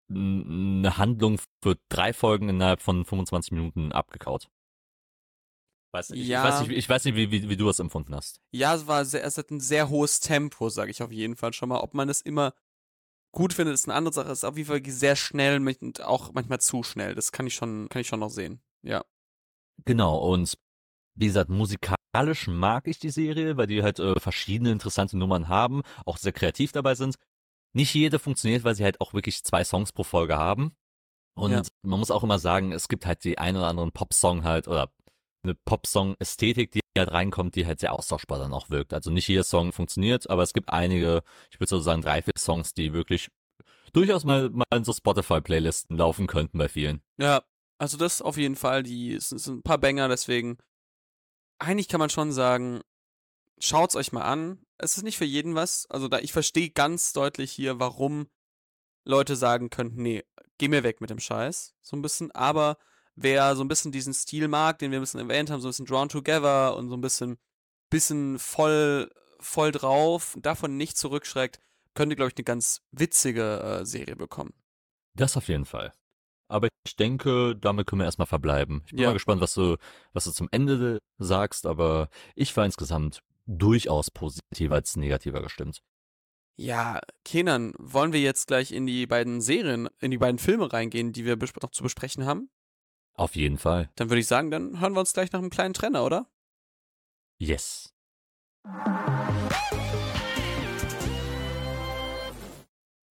eine 0.10 0.98
Handlung 0.98 1.40
für 1.62 1.78
drei 1.90 2.14
Folgen 2.14 2.50
innerhalb 2.50 2.82
von 2.82 3.06
25 3.06 3.52
Minuten 3.52 3.92
abgekaut. 3.92 4.48
Weiß 5.94 6.10
nicht, 6.12 6.26
Ja. 6.28 6.44
Ich 6.48 6.54
weiß 6.54 6.68
nicht, 6.68 6.78
ich 6.78 6.90
weiß 6.90 7.06
nicht 7.06 7.16
wie, 7.16 7.32
wie, 7.32 7.50
wie 7.50 7.58
du 7.58 7.66
das 7.66 7.80
empfunden 7.80 8.16
hast. 8.16 8.40
Ja, 8.52 8.76
es 8.76 8.88
war 8.88 9.04
sehr, 9.06 9.24
es 9.24 9.38
hat 9.38 9.52
ein 9.52 9.60
sehr 9.60 9.90
hohes 9.90 10.20
Tempo, 10.20 10.70
sage 10.70 10.92
ich 10.92 11.04
auf 11.04 11.12
jeden 11.12 11.36
Fall 11.36 11.54
schon 11.54 11.70
mal. 11.70 11.80
Ob 11.82 11.94
man 11.94 12.08
es 12.10 12.22
immer 12.22 12.54
gut 13.34 13.54
findet, 13.54 13.74
ist 13.74 13.88
eine 13.88 13.96
andere 13.96 14.14
Sache. 14.14 14.32
Es 14.32 14.40
ist 14.40 14.46
auf 14.46 14.58
jeden 14.58 14.70
Fall 14.70 14.82
sehr 14.86 15.16
schnell 15.16 15.58
und 15.82 16.02
auch 16.02 16.32
manchmal 16.34 16.60
zu 16.62 16.84
schnell. 16.84 17.14
Das 17.16 17.32
kann 17.32 17.48
ich 17.48 17.56
schon, 17.56 17.90
kann 17.90 18.02
ich 18.02 18.08
schon 18.08 18.20
noch 18.22 18.30
sehen. 18.30 18.62
Ja. 18.84 19.04
Genau, 19.86 20.18
und 20.18 20.58
wie 21.16 21.28
gesagt, 21.28 21.50
musikalisch 21.50 22.48
mag 22.48 22.88
ich 22.88 23.00
die 23.00 23.10
Serie, 23.10 23.58
weil 23.58 23.68
die 23.68 23.84
halt 23.84 24.00
äh, 24.00 24.20
verschiedene 24.20 24.72
interessante 24.72 25.18
Nummern 25.18 25.50
haben, 25.50 25.82
auch 26.06 26.18
sehr 26.18 26.32
kreativ 26.32 26.72
dabei 26.72 26.96
sind. 26.96 27.16
Nicht 27.74 27.94
jede 27.94 28.20
funktioniert, 28.20 28.64
weil 28.64 28.76
sie 28.76 28.84
halt 28.84 29.02
auch 29.02 29.14
wirklich 29.14 29.44
zwei 29.44 29.64
Songs 29.64 29.92
pro 29.92 30.04
Folge 30.04 30.38
haben. 30.38 30.76
Und 31.36 31.52
Ja. 31.52 31.62
man 31.84 32.00
muss 32.00 32.12
auch 32.12 32.24
immer 32.24 32.40
sagen, 32.40 32.72
es 32.74 32.88
gibt 32.90 33.06
halt 33.06 33.24
die 33.24 33.38
ein 33.38 33.56
oder 33.56 33.68
anderen 33.68 33.92
Popsong 33.92 34.44
halt 34.44 34.68
oder 34.68 34.92
eine 35.44 35.56
Popsong-Ästhetik, 35.56 36.72
die 36.72 36.82
halt 36.98 37.12
reinkommt, 37.12 37.56
die 37.56 37.66
halt 37.66 37.80
sehr 37.80 37.94
austauschbar 37.94 38.40
dann 38.40 38.54
auch 38.54 38.70
wirkt. 38.70 38.94
Also 38.94 39.12
nicht 39.12 39.28
jeder 39.28 39.44
Song 39.44 39.72
funktioniert, 39.72 40.30
aber 40.30 40.44
es 40.44 40.54
gibt 40.54 40.70
einige, 40.70 41.24
ich 41.52 41.60
würde 41.60 41.70
so 41.70 41.80
sagen 41.80 42.02
drei, 42.02 42.22
vier 42.22 42.34
Songs, 42.38 42.74
die 42.74 42.94
wirklich 42.94 43.30
durchaus 43.94 44.24
mal, 44.24 44.50
mal 44.50 44.66
in 44.74 44.84
so 44.84 44.94
Spotify-Playlisten 44.94 45.98
laufen 45.98 46.28
könnten 46.28 46.58
bei 46.58 46.70
vielen. 46.70 47.02
Ja, 47.18 47.44
also 47.78 47.98
das 47.98 48.22
auf 48.22 48.38
jeden 48.38 48.56
Fall, 48.56 48.84
die 48.84 49.14
es 49.14 49.30
sind 49.30 49.60
ein 49.60 49.64
paar 49.64 49.80
Banger, 49.80 50.08
deswegen 50.08 50.58
eigentlich 51.60 51.88
kann 51.88 52.00
man 52.00 52.10
schon 52.10 52.32
sagen, 52.32 52.82
schaut's 53.60 53.96
euch 53.96 54.12
mal 54.12 54.24
an. 54.24 54.64
Es 54.78 54.98
ist 54.98 55.04
nicht 55.04 55.18
für 55.18 55.26
jeden 55.26 55.56
was, 55.56 55.86
also 55.90 56.08
da 56.08 56.20
ich 56.20 56.34
verstehe 56.34 56.70
ganz 56.72 57.14
deutlich 57.14 57.52
hier, 57.52 57.80
warum 57.80 58.28
Leute 59.06 59.36
sagen 59.36 59.70
könnten, 59.70 60.02
nee, 60.02 60.24
geh 60.58 60.68
mir 60.68 60.84
weg 60.84 61.02
mit 61.02 61.10
dem 61.10 61.20
Scheiß, 61.20 61.76
so 61.82 61.96
ein 61.96 62.02
bisschen, 62.02 62.32
aber 62.32 62.78
wer 63.22 63.56
so 63.56 63.64
ein 63.64 63.68
bisschen 63.68 63.92
diesen 63.92 64.14
Stil 64.14 64.48
mag, 64.48 64.80
den 64.80 64.92
wir 64.92 65.00
ein 65.00 65.02
bisschen 65.02 65.20
erwähnt 65.20 65.50
haben, 65.50 65.62
so 65.62 65.68
ein 65.68 65.72
bisschen 65.72 65.86
Drawn 65.86 66.10
Together 66.10 66.76
und 66.76 66.90
so 66.90 66.96
ein 66.96 67.02
bisschen 67.02 67.38
bisschen 67.90 68.40
voll 68.40 69.10
voll 69.40 69.72
drauf, 69.72 70.38
davon 70.40 70.78
nicht 70.78 70.98
zurückschreckt, 70.98 71.60
könnte 71.96 72.16
glaube 72.16 72.30
ich 72.30 72.38
eine 72.38 72.44
ganz 72.44 72.82
witzige 72.92 73.60
äh, 73.82 73.86
Serie 73.86 74.16
bekommen. 74.16 74.54
Das 75.16 75.36
auf 75.36 75.48
jeden 75.48 75.66
Fall. 75.66 75.92
Aber 76.48 76.68
ich 76.86 76.96
denke, 76.96 77.56
damit 77.56 77.88
können 77.88 78.02
wir 78.02 78.06
erstmal 78.06 78.28
verbleiben. 78.28 78.84
Ich 78.86 78.92
bin 78.92 79.00
Ja. 79.02 79.08
mal 79.08 79.14
gespannt, 79.14 79.42
was 79.42 79.54
du, 79.54 79.78
was 80.14 80.26
du 80.26 80.32
zum 80.32 80.48
Ende 80.52 81.00
sagst, 81.18 81.66
aber 81.66 82.10
ich 82.36 82.56
war 82.56 82.66
insgesamt 82.66 83.24
durchaus 83.46 84.12
positiver 84.12 84.76
als 84.76 84.96
negativer 84.96 85.42
gestimmt. 85.42 85.82
Ja, 86.58 87.00
Kenan, 87.26 87.74
wollen 87.80 88.14
wir 88.14 88.20
jetzt 88.20 88.48
gleich 88.48 88.72
in 88.72 88.86
die 88.86 89.08
beiden 89.08 89.42
Serien, 89.42 89.90
in 90.00 90.12
die 90.12 90.18
beiden 90.18 90.38
Filme 90.38 90.72
reingehen, 90.72 91.14
die 91.14 91.26
wir 91.26 91.38
noch 91.38 91.72
zu 91.72 91.84
besprechen 91.84 92.26
haben? 92.26 92.50
Auf 93.14 93.36
jeden 93.36 93.58
Fall. 93.58 93.90
Dann 93.96 94.10
würde 94.10 94.20
ich 94.20 94.28
sagen, 94.28 94.52
dann 94.52 94.80
hören 94.80 94.94
wir 94.94 95.00
uns 95.02 95.14
gleich 95.14 95.32
nach 95.32 95.40
einem 95.40 95.50
kleinen 95.50 95.74
Trenner, 95.74 96.06
oder? 96.06 96.28
Yes. 97.38 97.94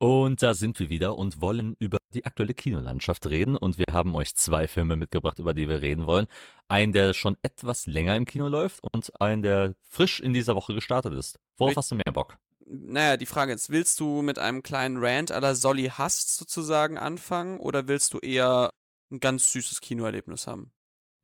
Und 0.03 0.43
da 0.43 0.55
sind 0.55 0.79
wir 0.81 0.89
wieder 0.89 1.19
und 1.19 1.43
wollen 1.43 1.77
über 1.79 1.99
die 2.15 2.25
aktuelle 2.25 2.55
Kinolandschaft 2.55 3.27
reden. 3.27 3.57
Und 3.57 3.77
wir 3.77 3.85
haben 3.93 4.15
euch 4.15 4.35
zwei 4.35 4.67
Filme 4.67 4.97
mitgebracht, 4.97 5.39
über 5.39 5.53
die 5.53 5.69
wir 5.69 5.83
reden 5.83 6.07
wollen. 6.07 6.27
Einen, 6.69 6.93
der 6.93 7.13
schon 7.13 7.37
etwas 7.43 7.87
länger 7.87 8.17
im 8.17 8.25
Kino 8.25 8.49
läuft 8.49 8.83
und 8.95 9.13
einen, 9.21 9.43
der 9.43 9.75
frisch 9.83 10.21
in 10.21 10.33
dieser 10.33 10.57
Woche 10.57 10.75
gestartet 10.75 11.13
ist. 11.13 11.39
Worauf 11.59 11.71
Richt- 11.71 11.77
hast 11.77 11.91
du 11.91 11.97
mehr 11.97 12.13
Bock? 12.13 12.39
Naja, 12.65 13.17
die 13.17 13.27
Frage 13.27 13.53
ist, 13.53 13.69
willst 13.71 13.99
du 14.01 14.23
mit 14.23 14.39
einem 14.39 14.63
kleinen 14.63 14.97
Rant 14.99 15.33
aller 15.33 15.55
Solly 15.57 15.91
Hast 15.93 16.37
sozusagen 16.37 16.97
anfangen 16.97 17.59
oder 17.59 17.89
willst 17.89 18.15
du 18.15 18.19
eher 18.19 18.71
ein 19.11 19.20
ganz 19.20 19.53
süßes 19.53 19.81
Kinoerlebnis 19.81 20.46
haben? 20.46 20.73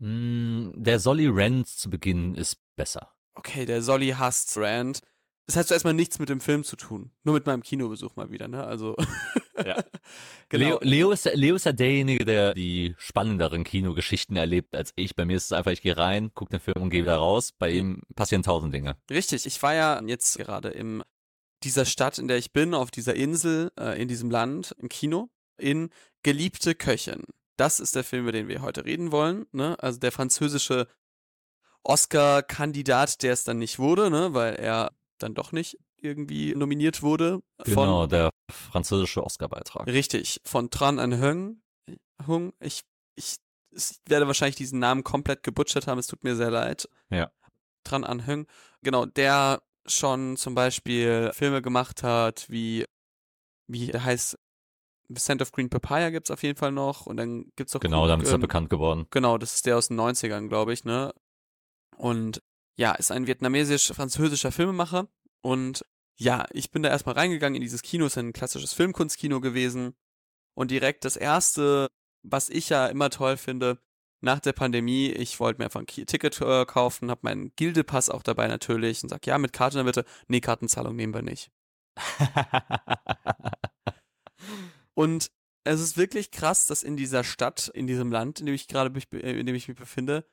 Hm, 0.01 0.73
der 0.77 0.99
Solly 0.99 1.29
Rand 1.29 1.69
zu 1.69 1.89
Beginn 1.91 2.35
ist 2.35 2.57
besser. 2.77 3.13
Okay, 3.35 3.67
der 3.67 3.83
Solly 3.83 4.11
Hast 4.11 4.57
Rant. 4.57 5.01
Das 5.47 5.57
hat 5.57 5.71
erstmal 5.71 5.95
nichts 5.95 6.19
mit 6.19 6.29
dem 6.29 6.41
Film 6.41 6.65
zu 6.65 6.77
tun. 6.77 7.13
Nur 7.23 7.35
mit 7.35 7.47
meinem 7.47 7.63
Kinobesuch 7.63 8.17
mal 8.17 8.31
wieder, 8.31 8.49
ne? 8.49 8.65
Also. 8.65 8.97
Ja. 9.65 9.83
genau. 10.51 10.67
Leo, 10.67 10.79
Leo, 10.83 11.11
ist, 11.13 11.25
Leo 11.33 11.57
ist 11.57 11.65
ja 11.65 11.73
derjenige, 11.73 12.27
der 12.27 12.53
die 12.53 12.95
spannenderen 12.99 13.65
Kinogeschichten 13.65 14.37
erlebt 14.37 14.77
als 14.77 14.93
ich. 14.97 15.17
Bei 15.17 15.25
mir 15.25 15.39
ist 15.39 15.47
es 15.47 15.53
einfach, 15.53 15.71
ich 15.71 15.81
gehe 15.81 15.97
rein, 15.97 16.31
gucke 16.35 16.51
den 16.51 16.61
Film 16.61 16.83
und 16.83 16.91
gehe 16.91 17.05
wieder 17.05 17.17
raus. 17.17 17.53
Bei 17.59 17.71
ihm 17.71 18.03
passieren 18.15 18.43
tausend 18.43 18.75
Dinge. 18.75 18.99
Richtig, 19.11 19.47
ich 19.47 19.63
war 19.63 19.75
ja 19.75 20.03
jetzt 20.05 20.37
gerade 20.37 20.69
in 20.69 21.03
dieser 21.65 21.87
Stadt, 21.87 22.19
in 22.19 22.29
der 22.29 22.37
ich 22.37 22.53
bin, 22.53 22.75
auf 22.75 22.91
dieser 22.91 23.15
Insel, 23.15 23.73
äh, 23.81 24.01
in 24.01 24.09
diesem 24.09 24.31
Land, 24.31 24.77
im 24.79 24.91
Kino, 24.91 25.31
in 25.57 25.89
Geliebte 26.23 26.75
Köchin. 26.75 27.25
Das 27.57 27.81
ist 27.81 27.95
der 27.95 28.05
Film, 28.05 28.23
über 28.23 28.33
den 28.33 28.49
wir 28.49 28.63
heute 28.63 28.85
reden 28.85 29.13
wollen. 29.13 29.47
Ne? 29.53 29.77
Also 29.81 29.99
der 29.99 30.13
französische 30.13 30.89
Oscar-Kandidat, 31.83 33.23
der 33.23 33.33
es 33.33 33.45
dann 33.45 33.59
nicht 33.59 33.79
wurde, 33.79 34.11
ne? 34.11 34.35
weil 34.35 34.55
er 34.57 34.93
dann 35.19 35.35
doch 35.35 35.53
nicht 35.53 35.79
irgendwie 35.97 36.55
nominiert 36.55 37.03
wurde. 37.03 37.43
Genau, 37.65 38.03
Von, 38.03 38.09
der 38.11 38.31
französische 38.51 39.25
Oscar-Beitrag. 39.25 39.87
richtig, 39.87 40.41
von 40.45 40.71
Tran 40.71 40.99
An 40.99 41.21
Hung. 41.21 41.63
Hung. 42.27 42.53
Ich, 42.61 42.83
ich, 43.15 43.37
ich 43.71 43.99
werde 44.07 44.27
wahrscheinlich 44.27 44.57
diesen 44.57 44.79
Namen 44.79 45.05
komplett 45.05 45.43
gebutschert 45.43 45.87
haben, 45.87 45.99
es 45.99 46.07
tut 46.07 46.25
mir 46.25 46.37
sehr 46.37 46.51
leid. 46.51 46.89
Ja. 47.11 47.31
Tran 47.85 48.05
An 48.05 48.27
Hung. 48.27 48.47
Genau, 48.83 49.07
der 49.07 49.63
schon 49.87 50.37
zum 50.37 50.55
Beispiel 50.55 51.31
Filme 51.33 51.63
gemacht 51.63 52.03
hat, 52.03 52.51
wie, 52.51 52.85
wie 53.69 53.87
der 53.87 54.05
heißt, 54.05 54.39
Scent 55.17 55.43
of 55.43 55.53
Green 55.53 55.71
Papaya 55.71 56.11
gibt's 56.11 56.31
auf 56.31 56.43
jeden 56.43 56.59
Fall 56.59 56.73
noch 56.73 57.07
und 57.07 57.17
dann 57.17 57.53
gibt's 57.57 57.75
auch 57.77 57.81
Genau, 57.81 58.07
damit 58.07 58.27
ist 58.27 58.33
er 58.33 58.37
ähm, 58.37 58.41
bekannt 58.41 58.71
geworden. 58.71 59.07
Genau, 59.11 59.39
das 59.39 59.55
ist 59.55 59.67
der 59.67 59.77
aus 59.77 59.89
den 59.89 60.01
90ern, 60.01 60.49
glaube 60.49 60.73
ich, 60.73 60.85
ne? 60.85 61.13
Und 61.97 62.43
ja, 62.77 62.93
ist 62.93 63.11
ein 63.11 63.27
vietnamesisch-französischer 63.27 64.53
Filmemacher. 64.53 65.09
Und 65.43 65.85
ja, 66.17 66.47
ich 66.53 66.71
bin 66.71 66.83
da 66.83 66.91
erstmal 66.91 67.15
reingegangen 67.15 67.57
in 67.57 67.63
dieses 67.63 67.83
Kino, 67.83 68.07
ist 68.07 68.19
ein 68.19 68.33
klassisches 68.33 68.73
Filmkunstkino 68.73 69.41
gewesen. 69.41 69.95
Und 70.55 70.71
direkt 70.71 71.05
das 71.05 71.17
erste, 71.17 71.89
was 72.23 72.49
ich 72.49 72.69
ja 72.69 72.87
immer 72.87 73.11
toll 73.11 73.37
finde, 73.37 73.79
nach 74.21 74.41
der 74.41 74.53
Pandemie, 74.53 75.09
ich 75.09 75.39
wollte 75.41 75.61
mir 75.61 75.67
einfach 75.67 75.81
ein 75.81 75.87
Ticket 75.87 76.41
äh, 76.41 76.65
kaufen, 76.65 77.11
habe 77.11 77.21
meinen 77.23 77.53
Gildepass 77.55 78.09
auch 78.09 78.23
dabei 78.23 78.49
natürlich 78.49 79.03
und 79.03 79.11
sag, 79.11 79.27
ja, 79.27 79.39
mit 79.39 79.53
Karte 79.53 79.77
dann 79.77 79.87
bitte. 79.87 80.05
Nee, 80.27 80.41
Kartenzahlung 80.41 80.97
nehmen 80.97 81.15
wir 81.15 81.23
nicht. 81.23 81.51
Und 84.97 85.31
es 85.65 85.81
ist 85.81 85.97
wirklich 85.97 86.31
krass, 86.31 86.67
dass 86.67 86.83
in 86.83 86.97
dieser 86.97 87.23
Stadt, 87.23 87.69
in 87.75 87.87
diesem 87.87 88.11
Land, 88.11 88.41
in 88.41 88.47
dem 88.47 88.55
ich 88.55 88.67
gerade 88.67 88.91
mich, 88.91 89.13
äh, 89.13 89.39
in 89.39 89.47
dem 89.47 89.55
ich 89.55 89.69
mich 89.69 89.77
befinde, 89.77 90.25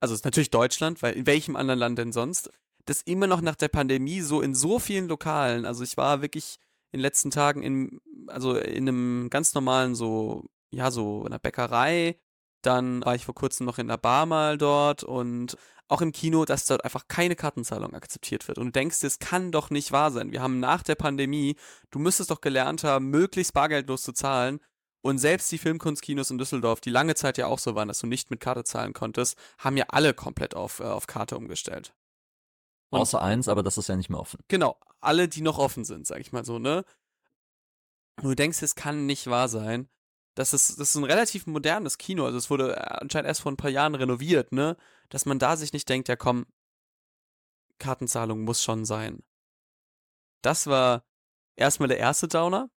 also 0.00 0.14
es 0.14 0.20
ist 0.20 0.24
natürlich 0.24 0.50
Deutschland, 0.50 1.02
weil 1.02 1.14
in 1.14 1.26
welchem 1.26 1.56
anderen 1.56 1.78
Land 1.78 1.98
denn 1.98 2.12
sonst, 2.12 2.50
das 2.84 3.02
immer 3.02 3.26
noch 3.26 3.40
nach 3.40 3.56
der 3.56 3.68
Pandemie 3.68 4.20
so 4.20 4.40
in 4.40 4.54
so 4.54 4.78
vielen 4.78 5.08
Lokalen, 5.08 5.66
also 5.66 5.84
ich 5.84 5.96
war 5.96 6.22
wirklich 6.22 6.58
in 6.92 6.98
den 6.98 7.02
letzten 7.02 7.30
Tagen 7.30 7.62
in, 7.62 8.00
also 8.28 8.56
in 8.56 8.88
einem 8.88 9.30
ganz 9.30 9.54
normalen 9.54 9.94
so, 9.94 10.44
ja, 10.70 10.90
so 10.90 11.24
einer 11.24 11.38
Bäckerei, 11.38 12.18
dann 12.62 13.04
war 13.04 13.14
ich 13.14 13.24
vor 13.24 13.34
kurzem 13.34 13.66
noch 13.66 13.78
in 13.78 13.88
der 13.88 13.98
Bar 13.98 14.26
mal 14.26 14.58
dort 14.58 15.04
und 15.04 15.56
auch 15.88 16.02
im 16.02 16.12
Kino, 16.12 16.44
dass 16.44 16.66
dort 16.66 16.84
einfach 16.84 17.08
keine 17.08 17.34
Kartenzahlung 17.34 17.94
akzeptiert 17.94 18.46
wird. 18.46 18.58
Und 18.58 18.66
du 18.66 18.72
denkst, 18.72 19.00
das 19.00 19.18
kann 19.18 19.50
doch 19.50 19.70
nicht 19.70 19.90
wahr 19.90 20.10
sein. 20.10 20.32
Wir 20.32 20.42
haben 20.42 20.60
nach 20.60 20.82
der 20.82 20.94
Pandemie, 20.94 21.56
du 21.90 21.98
müsstest 21.98 22.30
doch 22.30 22.40
gelernt 22.40 22.84
haben, 22.84 23.06
möglichst 23.06 23.54
bargeldlos 23.54 24.02
zu 24.02 24.12
zahlen. 24.12 24.60
Und 25.00 25.18
selbst 25.18 25.50
die 25.50 25.58
Filmkunstkinos 25.58 26.30
in 26.30 26.38
Düsseldorf, 26.38 26.80
die 26.80 26.90
lange 26.90 27.14
Zeit 27.14 27.38
ja 27.38 27.46
auch 27.46 27.58
so 27.58 27.74
waren, 27.74 27.88
dass 27.88 28.00
du 28.00 28.06
nicht 28.06 28.30
mit 28.30 28.40
Karte 28.40 28.64
zahlen 28.64 28.92
konntest, 28.92 29.38
haben 29.58 29.76
ja 29.76 29.86
alle 29.88 30.12
komplett 30.12 30.54
auf, 30.54 30.80
äh, 30.80 30.84
auf 30.84 31.06
Karte 31.06 31.36
umgestellt. 31.36 31.94
Und- 32.90 33.00
Außer 33.00 33.22
eins, 33.22 33.48
aber 33.48 33.62
das 33.62 33.78
ist 33.78 33.88
ja 33.88 33.96
nicht 33.96 34.10
mehr 34.10 34.20
offen. 34.20 34.40
Genau, 34.48 34.76
alle, 35.00 35.28
die 35.28 35.40
noch 35.40 35.58
offen 35.58 35.84
sind, 35.84 36.06
sag 36.06 36.20
ich 36.20 36.32
mal 36.32 36.44
so, 36.44 36.58
ne? 36.58 36.84
Und 38.16 38.24
du 38.24 38.34
denkst, 38.34 38.60
es 38.62 38.74
kann 38.74 39.06
nicht 39.06 39.28
wahr 39.28 39.48
sein. 39.48 39.88
Das 40.34 40.52
ist, 40.52 40.78
das 40.80 40.90
ist 40.90 40.94
ein 40.96 41.04
relativ 41.04 41.46
modernes 41.46 41.98
Kino, 41.98 42.24
also 42.24 42.36
es 42.38 42.50
wurde 42.50 42.76
äh, 42.76 42.80
anscheinend 42.80 43.28
erst 43.28 43.40
vor 43.42 43.52
ein 43.52 43.56
paar 43.56 43.70
Jahren 43.70 43.94
renoviert, 43.94 44.52
ne? 44.52 44.76
Dass 45.08 45.26
man 45.26 45.38
da 45.38 45.56
sich 45.56 45.72
nicht 45.72 45.88
denkt, 45.88 46.08
ja 46.08 46.16
komm, 46.16 46.46
Kartenzahlung 47.78 48.42
muss 48.42 48.62
schon 48.62 48.84
sein. 48.84 49.22
Das 50.42 50.66
war 50.66 51.04
erstmal 51.56 51.88
der 51.88 51.98
erste 51.98 52.28
Downer. 52.28 52.70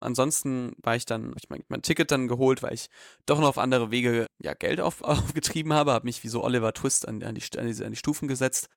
Ansonsten 0.00 0.72
war 0.82 0.96
ich 0.96 1.06
dann, 1.06 1.34
ich 1.38 1.48
mein, 1.48 1.64
mein 1.68 1.82
Ticket 1.82 2.10
dann 2.10 2.28
geholt, 2.28 2.62
weil 2.62 2.74
ich 2.74 2.88
doch 3.24 3.40
noch 3.40 3.48
auf 3.48 3.58
andere 3.58 3.90
Wege 3.90 4.26
ja 4.38 4.52
Geld 4.52 4.80
auf, 4.80 5.02
aufgetrieben 5.02 5.72
habe, 5.72 5.92
habe 5.92 6.04
mich 6.04 6.22
wie 6.24 6.28
so 6.28 6.44
Oliver 6.44 6.74
Twist 6.74 7.08
an, 7.08 7.22
an, 7.22 7.34
die, 7.34 7.58
an, 7.58 7.66
die, 7.66 7.84
an 7.84 7.90
die 7.90 7.96
Stufen 7.96 8.28
gesetzt 8.28 8.68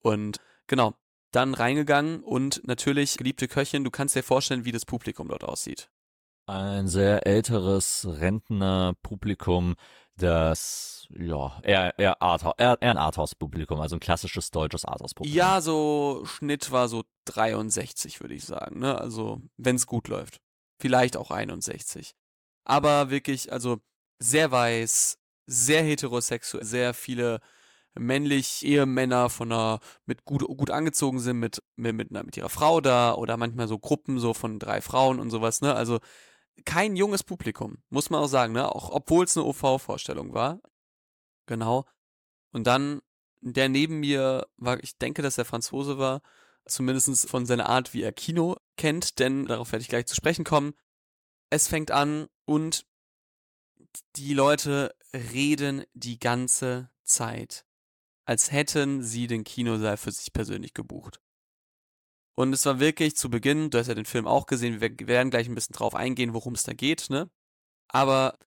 und 0.00 0.38
genau, 0.68 0.94
dann 1.32 1.54
reingegangen 1.54 2.22
und 2.22 2.66
natürlich, 2.66 3.16
geliebte 3.16 3.48
Köchin, 3.48 3.84
du 3.84 3.90
kannst 3.90 4.14
dir 4.14 4.22
vorstellen, 4.22 4.64
wie 4.64 4.72
das 4.72 4.86
Publikum 4.86 5.28
dort 5.28 5.44
aussieht. 5.44 5.90
Ein 6.46 6.86
sehr 6.86 7.26
älteres 7.26 8.06
Rentnerpublikum, 8.08 9.74
das, 10.16 11.08
ja, 11.10 11.60
eher, 11.62 11.98
eher, 11.98 12.22
Arthouse, 12.22 12.54
eher, 12.58 12.78
eher 12.80 12.90
ein 12.90 12.98
Arthouse-Publikum, 12.98 13.80
also 13.80 13.96
ein 13.96 14.00
klassisches 14.00 14.50
deutsches 14.50 14.84
Arthouse-Publikum. 14.84 15.36
Ja, 15.36 15.60
so 15.60 16.22
Schnitt 16.24 16.70
war 16.72 16.88
so 16.88 17.04
63, 17.26 18.20
würde 18.20 18.34
ich 18.34 18.44
sagen, 18.44 18.78
ne? 18.78 18.98
Also, 18.98 19.40
wenn's 19.56 19.86
gut 19.86 20.08
läuft. 20.08 20.40
Vielleicht 20.80 21.16
auch 21.16 21.30
61. 21.30 22.14
Aber 22.64 23.10
wirklich, 23.10 23.52
also 23.52 23.78
sehr 24.18 24.50
weiß, 24.50 25.18
sehr 25.46 25.82
heterosexuell, 25.82 26.64
sehr 26.64 26.94
viele 26.94 27.40
männlich 27.98 28.64
Ehemänner 28.64 29.30
von 29.30 29.52
einer, 29.52 29.80
mit 30.04 30.24
gut, 30.24 30.42
gut 30.42 30.70
angezogen 30.70 31.20
sind, 31.20 31.38
mit, 31.38 31.62
mit, 31.76 31.94
mit, 31.94 32.10
mit 32.10 32.36
ihrer 32.36 32.48
Frau 32.48 32.80
da 32.80 33.14
oder 33.14 33.36
manchmal 33.36 33.68
so 33.68 33.78
Gruppen 33.78 34.18
so 34.18 34.34
von 34.34 34.58
drei 34.58 34.80
Frauen 34.80 35.18
und 35.18 35.30
sowas, 35.30 35.60
ne? 35.60 35.74
Also 35.74 36.00
kein 36.64 36.96
junges 36.96 37.22
Publikum, 37.22 37.78
muss 37.90 38.10
man 38.10 38.20
auch 38.20 38.28
sagen, 38.28 38.52
ne? 38.52 38.74
Auch 38.74 38.90
obwohl 38.90 39.24
es 39.24 39.36
eine 39.36 39.46
OV-Vorstellung 39.46 40.34
war. 40.34 40.60
Genau. 41.46 41.84
Und 42.52 42.66
dann, 42.66 43.02
der 43.40 43.68
neben 43.68 44.00
mir 44.00 44.46
war, 44.56 44.82
ich 44.82 44.98
denke, 44.98 45.22
dass 45.22 45.38
er 45.38 45.44
Franzose 45.44 45.98
war, 45.98 46.22
zumindest 46.64 47.28
von 47.28 47.46
seiner 47.46 47.68
Art, 47.68 47.94
wie 47.94 48.02
er 48.02 48.12
Kino 48.12 48.56
kennt, 48.76 49.18
denn 49.18 49.46
darauf 49.46 49.72
werde 49.72 49.82
ich 49.82 49.88
gleich 49.88 50.06
zu 50.06 50.14
sprechen 50.14 50.44
kommen. 50.44 50.74
Es 51.50 51.68
fängt 51.68 51.90
an 51.90 52.28
und 52.44 52.86
die 54.16 54.34
Leute 54.34 54.94
reden 55.12 55.84
die 55.94 56.18
ganze 56.18 56.90
Zeit, 57.04 57.64
als 58.24 58.50
hätten 58.50 59.02
sie 59.02 59.26
den 59.26 59.44
Kinosaal 59.44 59.96
für 59.96 60.10
sich 60.10 60.32
persönlich 60.32 60.74
gebucht. 60.74 61.20
Und 62.36 62.52
es 62.52 62.66
war 62.66 62.80
wirklich 62.80 63.16
zu 63.16 63.30
Beginn, 63.30 63.70
du 63.70 63.78
hast 63.78 63.88
ja 63.88 63.94
den 63.94 64.04
Film 64.04 64.26
auch 64.26 64.46
gesehen, 64.46 64.80
wir 64.80 65.08
werden 65.08 65.30
gleich 65.30 65.48
ein 65.48 65.54
bisschen 65.54 65.74
drauf 65.74 65.94
eingehen, 65.94 66.34
worum 66.34 66.54
es 66.54 66.64
da 66.64 66.74
geht, 66.74 67.08
ne? 67.08 67.30
Aber 67.88 68.38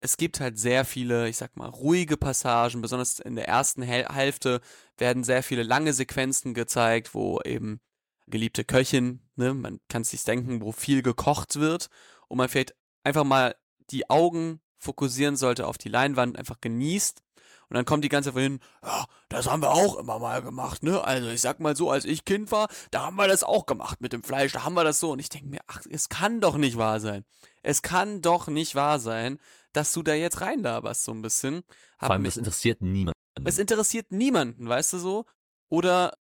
es 0.00 0.16
gibt 0.18 0.40
halt 0.40 0.58
sehr 0.58 0.84
viele, 0.84 1.28
ich 1.28 1.38
sag 1.38 1.56
mal, 1.56 1.68
ruhige 1.68 2.16
Passagen, 2.16 2.82
besonders 2.82 3.20
in 3.20 3.36
der 3.36 3.48
ersten 3.48 3.82
Hälfte 3.82 4.60
werden 4.98 5.24
sehr 5.24 5.42
viele 5.42 5.62
lange 5.62 5.92
Sequenzen 5.94 6.54
gezeigt, 6.54 7.14
wo 7.14 7.40
eben 7.40 7.80
geliebte 8.26 8.64
Köchin, 8.64 9.20
ne, 9.36 9.54
man 9.54 9.80
kann 9.88 10.04
sich 10.04 10.22
denken, 10.24 10.60
wo 10.60 10.72
viel 10.72 11.02
gekocht 11.02 11.56
wird 11.56 11.88
und 12.28 12.36
man 12.36 12.48
vielleicht 12.48 12.76
einfach 13.02 13.24
mal 13.24 13.56
die 13.90 14.10
Augen 14.10 14.60
fokussieren 14.76 15.36
sollte 15.36 15.66
auf 15.66 15.78
die 15.78 15.88
Leinwand, 15.88 16.38
einfach 16.38 16.60
genießt. 16.60 17.22
Und 17.68 17.74
dann 17.74 17.84
kommt 17.84 18.02
die 18.02 18.08
ganze 18.08 18.32
Zeit 18.32 18.42
hin, 18.42 18.60
ja, 18.82 19.04
das 19.28 19.48
haben 19.48 19.62
wir 19.62 19.70
auch 19.70 19.96
immer 19.96 20.18
mal 20.18 20.40
gemacht, 20.40 20.82
ne? 20.82 21.04
Also 21.04 21.28
ich 21.28 21.42
sag 21.42 21.60
mal 21.60 21.76
so, 21.76 21.90
als 21.90 22.06
ich 22.06 22.24
Kind 22.24 22.50
war, 22.50 22.68
da 22.90 23.02
haben 23.02 23.16
wir 23.16 23.28
das 23.28 23.44
auch 23.44 23.66
gemacht 23.66 24.00
mit 24.00 24.12
dem 24.12 24.22
Fleisch, 24.22 24.52
da 24.52 24.64
haben 24.64 24.74
wir 24.74 24.84
das 24.84 25.00
so. 25.00 25.12
Und 25.12 25.18
ich 25.18 25.28
denke 25.28 25.48
mir, 25.48 25.60
ach, 25.66 25.82
es 25.90 26.08
kann 26.08 26.40
doch 26.40 26.56
nicht 26.56 26.78
wahr 26.78 26.98
sein. 27.00 27.24
Es 27.62 27.82
kann 27.82 28.22
doch 28.22 28.48
nicht 28.48 28.74
wahr 28.74 28.98
sein, 28.98 29.38
dass 29.72 29.92
du 29.92 30.02
da 30.02 30.14
jetzt 30.14 30.40
reinlaberst, 30.40 31.04
so 31.04 31.12
ein 31.12 31.20
bisschen. 31.20 31.62
Hab 31.98 32.06
Vor 32.06 32.12
allem, 32.12 32.24
es 32.24 32.38
interessiert 32.38 32.80
niemanden. 32.80 33.12
Es 33.44 33.58
interessiert 33.58 34.10
niemanden, 34.12 34.68
weißt 34.68 34.94
du 34.94 34.98
so? 34.98 35.24
Oder 35.68 36.16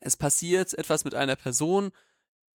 es 0.00 0.16
passiert 0.16 0.74
etwas 0.74 1.04
mit 1.04 1.14
einer 1.14 1.36
Person, 1.36 1.92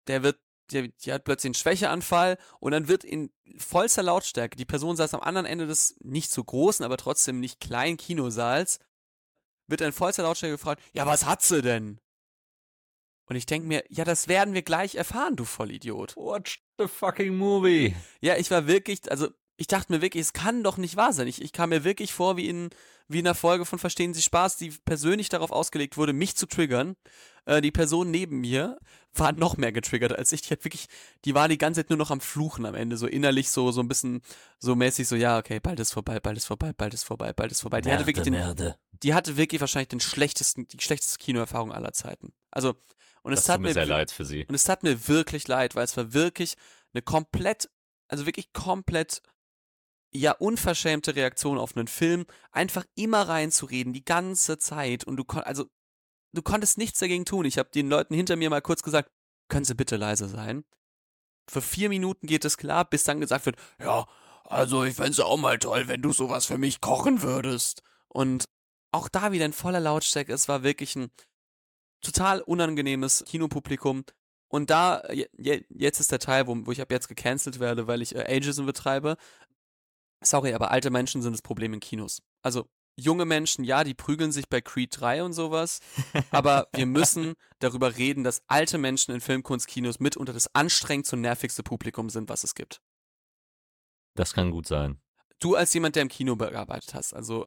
der 0.06 0.22
wird 0.22 0.38
die, 0.70 0.92
die, 0.96 1.12
hat 1.12 1.24
plötzlich 1.24 1.48
einen 1.48 1.54
Schwächeanfall 1.54 2.38
und 2.60 2.72
dann 2.72 2.88
wird 2.88 3.04
in 3.04 3.30
vollster 3.58 4.02
Lautstärke, 4.02 4.56
die 4.56 4.64
Person 4.64 4.96
saß 4.96 5.14
am 5.14 5.20
anderen 5.20 5.46
Ende 5.46 5.66
des 5.66 5.96
nicht 6.00 6.30
so 6.30 6.42
großen, 6.42 6.84
aber 6.84 6.96
trotzdem 6.96 7.40
nicht 7.40 7.60
kleinen 7.60 7.96
Kinosaals, 7.96 8.78
wird 9.66 9.80
in 9.80 9.92
vollster 9.92 10.22
Lautstärke 10.22 10.56
gefragt, 10.56 10.82
ja, 10.92 11.06
was 11.06 11.26
hat 11.26 11.42
sie 11.42 11.62
denn? 11.62 12.00
Und 13.26 13.36
ich 13.36 13.46
denke 13.46 13.66
mir, 13.66 13.84
ja, 13.88 14.04
das 14.04 14.28
werden 14.28 14.52
wir 14.52 14.62
gleich 14.62 14.96
erfahren, 14.96 15.36
du 15.36 15.44
Vollidiot. 15.44 16.14
Watch 16.16 16.62
the 16.78 16.86
fucking 16.86 17.34
movie. 17.34 17.96
Ja, 18.20 18.36
ich 18.36 18.50
war 18.50 18.66
wirklich, 18.66 19.10
also 19.10 19.28
ich 19.56 19.66
dachte 19.66 19.92
mir 19.92 20.02
wirklich, 20.02 20.22
es 20.22 20.32
kann 20.32 20.62
doch 20.64 20.76
nicht 20.76 20.96
wahr 20.96 21.12
sein. 21.12 21.28
Ich, 21.28 21.40
ich 21.40 21.52
kam 21.52 21.70
mir 21.70 21.84
wirklich 21.84 22.12
vor 22.12 22.36
wie 22.36 22.48
in, 22.48 22.70
wie 23.08 23.20
in 23.20 23.26
einer 23.26 23.34
Folge 23.34 23.64
von 23.64 23.78
Verstehen 23.78 24.14
Sie 24.14 24.22
Spaß, 24.22 24.56
die 24.56 24.70
persönlich 24.84 25.28
darauf 25.28 25.52
ausgelegt 25.52 25.96
wurde, 25.96 26.12
mich 26.12 26.36
zu 26.36 26.46
triggern. 26.46 26.96
Äh, 27.44 27.60
die 27.60 27.70
Person 27.70 28.10
neben 28.10 28.40
mir 28.40 28.78
war 29.12 29.32
noch 29.32 29.56
mehr 29.56 29.70
getriggert 29.70 30.16
als 30.18 30.32
ich. 30.32 30.42
Die 30.42 30.50
hat 30.50 30.64
wirklich, 30.64 30.86
die 31.24 31.34
war 31.34 31.48
die 31.48 31.58
ganze 31.58 31.80
Zeit 31.80 31.90
nur 31.90 31.98
noch 31.98 32.10
am 32.10 32.20
Fluchen 32.20 32.66
am 32.66 32.74
Ende, 32.74 32.96
so 32.96 33.06
innerlich 33.06 33.50
so, 33.50 33.70
so 33.70 33.80
ein 33.80 33.86
bisschen 33.88 34.22
so 34.58 34.74
mäßig 34.74 35.06
so, 35.06 35.14
ja, 35.14 35.38
okay, 35.38 35.60
bald 35.60 35.78
ist 35.78 35.92
vorbei, 35.92 36.18
bald 36.18 36.36
ist 36.36 36.46
vorbei, 36.46 36.72
bald 36.72 36.94
ist 36.94 37.04
vorbei, 37.04 37.32
bald 37.32 37.52
ist 37.52 37.60
vorbei. 37.60 37.80
Die 37.80 37.88
Merde, 37.88 37.98
hatte 38.00 38.06
wirklich 38.08 38.24
den, 38.24 38.34
Merde. 38.34 38.76
die 39.02 39.14
hatte 39.14 39.36
wirklich 39.36 39.60
wahrscheinlich 39.60 39.88
den 39.88 40.00
schlechtesten, 40.00 40.66
die 40.66 40.80
schlechteste 40.80 41.18
Kinoerfahrung 41.18 41.70
aller 41.70 41.92
Zeiten. 41.92 42.32
Also, 42.50 42.74
und 43.22 43.32
es 43.32 43.40
Das 43.40 43.46
tat 43.46 43.56
tut 43.56 43.62
mir 43.66 43.72
sehr 43.72 43.86
leid 43.86 44.10
für 44.10 44.24
sie. 44.24 44.44
und 44.46 44.54
es 44.54 44.64
tat 44.64 44.82
mir 44.82 45.06
wirklich 45.06 45.46
leid, 45.46 45.76
weil 45.76 45.84
es 45.84 45.96
war 45.96 46.12
wirklich 46.12 46.54
eine 46.92 47.02
komplett, 47.02 47.70
also 48.08 48.26
wirklich 48.26 48.52
komplett, 48.52 49.22
ja, 50.14 50.32
unverschämte 50.32 51.16
Reaktion 51.16 51.58
auf 51.58 51.76
einen 51.76 51.88
Film, 51.88 52.24
einfach 52.52 52.84
immer 52.94 53.28
reinzureden, 53.28 53.92
die 53.92 54.04
ganze 54.04 54.58
Zeit. 54.58 55.04
Und 55.04 55.16
du 55.16 55.24
kon 55.24 55.42
also, 55.42 55.66
du 56.32 56.42
konntest 56.42 56.78
nichts 56.78 57.00
dagegen 57.00 57.24
tun. 57.24 57.44
Ich 57.44 57.58
habe 57.58 57.70
den 57.70 57.88
Leuten 57.88 58.14
hinter 58.14 58.36
mir 58.36 58.50
mal 58.50 58.62
kurz 58.62 58.82
gesagt, 58.82 59.10
können 59.48 59.64
Sie 59.64 59.74
bitte 59.74 59.96
leise 59.96 60.28
sein? 60.28 60.64
Für 61.50 61.60
vier 61.60 61.88
Minuten 61.88 62.26
geht 62.26 62.44
es 62.44 62.56
klar, 62.56 62.84
bis 62.84 63.04
dann 63.04 63.20
gesagt 63.20 63.44
wird, 63.44 63.56
ja, 63.78 64.06
also 64.44 64.84
ich 64.84 64.94
fände 64.94 65.12
es 65.12 65.20
auch 65.20 65.36
mal 65.36 65.58
toll, 65.58 65.88
wenn 65.88 66.00
du 66.00 66.12
sowas 66.12 66.46
für 66.46 66.58
mich 66.58 66.80
kochen 66.80 67.22
würdest. 67.22 67.82
Und 68.08 68.44
auch 68.92 69.08
da 69.08 69.32
wieder 69.32 69.44
in 69.44 69.52
voller 69.52 69.80
Lautstärke, 69.80 70.32
es 70.32 70.48
war 70.48 70.62
wirklich 70.62 70.96
ein 70.96 71.10
total 72.00 72.40
unangenehmes 72.40 73.24
Kinopublikum. 73.26 74.04
Und 74.48 74.70
da, 74.70 75.02
je, 75.10 75.28
je, 75.36 75.64
jetzt 75.70 75.98
ist 75.98 76.12
der 76.12 76.20
Teil, 76.20 76.46
wo, 76.46 76.56
wo 76.64 76.70
ich 76.70 76.80
ab 76.80 76.92
jetzt 76.92 77.08
gecancelt 77.08 77.58
werde, 77.58 77.88
weil 77.88 78.02
ich 78.02 78.14
äh, 78.14 78.20
Ageism 78.20 78.66
betreibe. 78.66 79.16
Sorry, 80.24 80.54
aber 80.54 80.70
alte 80.70 80.90
Menschen 80.90 81.22
sind 81.22 81.32
das 81.32 81.42
Problem 81.42 81.74
in 81.74 81.80
Kinos. 81.80 82.22
Also 82.42 82.68
junge 82.96 83.24
Menschen, 83.24 83.64
ja, 83.64 83.84
die 83.84 83.94
prügeln 83.94 84.32
sich 84.32 84.48
bei 84.48 84.60
Creed 84.60 84.98
3 84.98 85.24
und 85.24 85.32
sowas, 85.32 85.80
aber 86.30 86.68
wir 86.72 86.86
müssen 86.86 87.34
darüber 87.58 87.96
reden, 87.96 88.24
dass 88.24 88.42
alte 88.46 88.78
Menschen 88.78 89.14
in 89.14 89.20
Filmkunstkinos 89.20 90.00
mitunter 90.00 90.32
das 90.32 90.54
anstrengendste 90.54 91.16
und 91.16 91.22
nervigste 91.22 91.62
Publikum 91.62 92.10
sind, 92.10 92.28
was 92.28 92.44
es 92.44 92.54
gibt. 92.54 92.80
Das 94.16 94.32
kann 94.32 94.50
gut 94.50 94.66
sein. 94.66 95.00
Du 95.40 95.56
als 95.56 95.74
jemand, 95.74 95.96
der 95.96 96.02
im 96.02 96.08
Kino 96.08 96.36
gearbeitet 96.36 96.94
hast, 96.94 97.14
also 97.14 97.46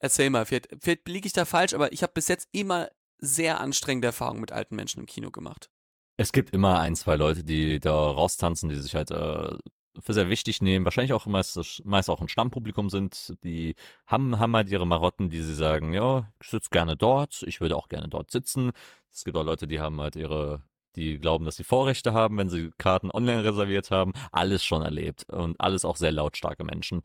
erzähl 0.00 0.30
mal, 0.30 0.44
vielleicht, 0.44 0.68
vielleicht 0.80 1.08
liege 1.08 1.26
ich 1.26 1.32
da 1.32 1.44
falsch, 1.44 1.74
aber 1.74 1.92
ich 1.92 2.02
habe 2.02 2.12
bis 2.12 2.28
jetzt 2.28 2.48
immer 2.52 2.90
sehr 3.18 3.60
anstrengende 3.60 4.08
Erfahrungen 4.08 4.40
mit 4.40 4.52
alten 4.52 4.76
Menschen 4.76 5.00
im 5.00 5.06
Kino 5.06 5.30
gemacht. 5.30 5.70
Es 6.18 6.32
gibt 6.32 6.50
immer 6.50 6.80
ein, 6.80 6.96
zwei 6.96 7.16
Leute, 7.16 7.44
die 7.44 7.78
da 7.78 7.92
raustanzen, 7.92 8.68
die 8.68 8.76
sich 8.76 8.94
halt 8.94 9.10
äh, 9.10 9.56
für 10.00 10.14
sehr 10.14 10.28
wichtig 10.28 10.62
nehmen, 10.62 10.84
wahrscheinlich 10.84 11.12
auch 11.12 11.26
meist, 11.26 11.84
meist 11.84 12.10
auch 12.10 12.20
ein 12.20 12.28
Stammpublikum 12.28 12.90
sind, 12.90 13.34
die 13.42 13.74
haben, 14.06 14.38
haben 14.38 14.54
halt 14.56 14.70
ihre 14.70 14.86
Marotten, 14.86 15.30
die 15.30 15.42
sie 15.42 15.54
sagen, 15.54 15.92
ja, 15.92 16.30
ich 16.42 16.48
sitze 16.48 16.70
gerne 16.70 16.96
dort, 16.96 17.42
ich 17.46 17.60
würde 17.60 17.76
auch 17.76 17.88
gerne 17.88 18.08
dort 18.08 18.30
sitzen. 18.30 18.72
Es 19.12 19.24
gibt 19.24 19.36
auch 19.36 19.44
Leute, 19.44 19.66
die 19.66 19.80
haben 19.80 20.00
halt 20.00 20.16
ihre, 20.16 20.62
die 20.96 21.18
glauben, 21.18 21.44
dass 21.44 21.56
sie 21.56 21.64
Vorrechte 21.64 22.12
haben, 22.12 22.38
wenn 22.38 22.50
sie 22.50 22.70
Karten 22.78 23.10
online 23.10 23.44
reserviert 23.44 23.90
haben. 23.90 24.12
Alles 24.32 24.64
schon 24.64 24.82
erlebt 24.82 25.24
und 25.30 25.60
alles 25.60 25.84
auch 25.84 25.96
sehr 25.96 26.12
lautstarke 26.12 26.64
Menschen. 26.64 27.02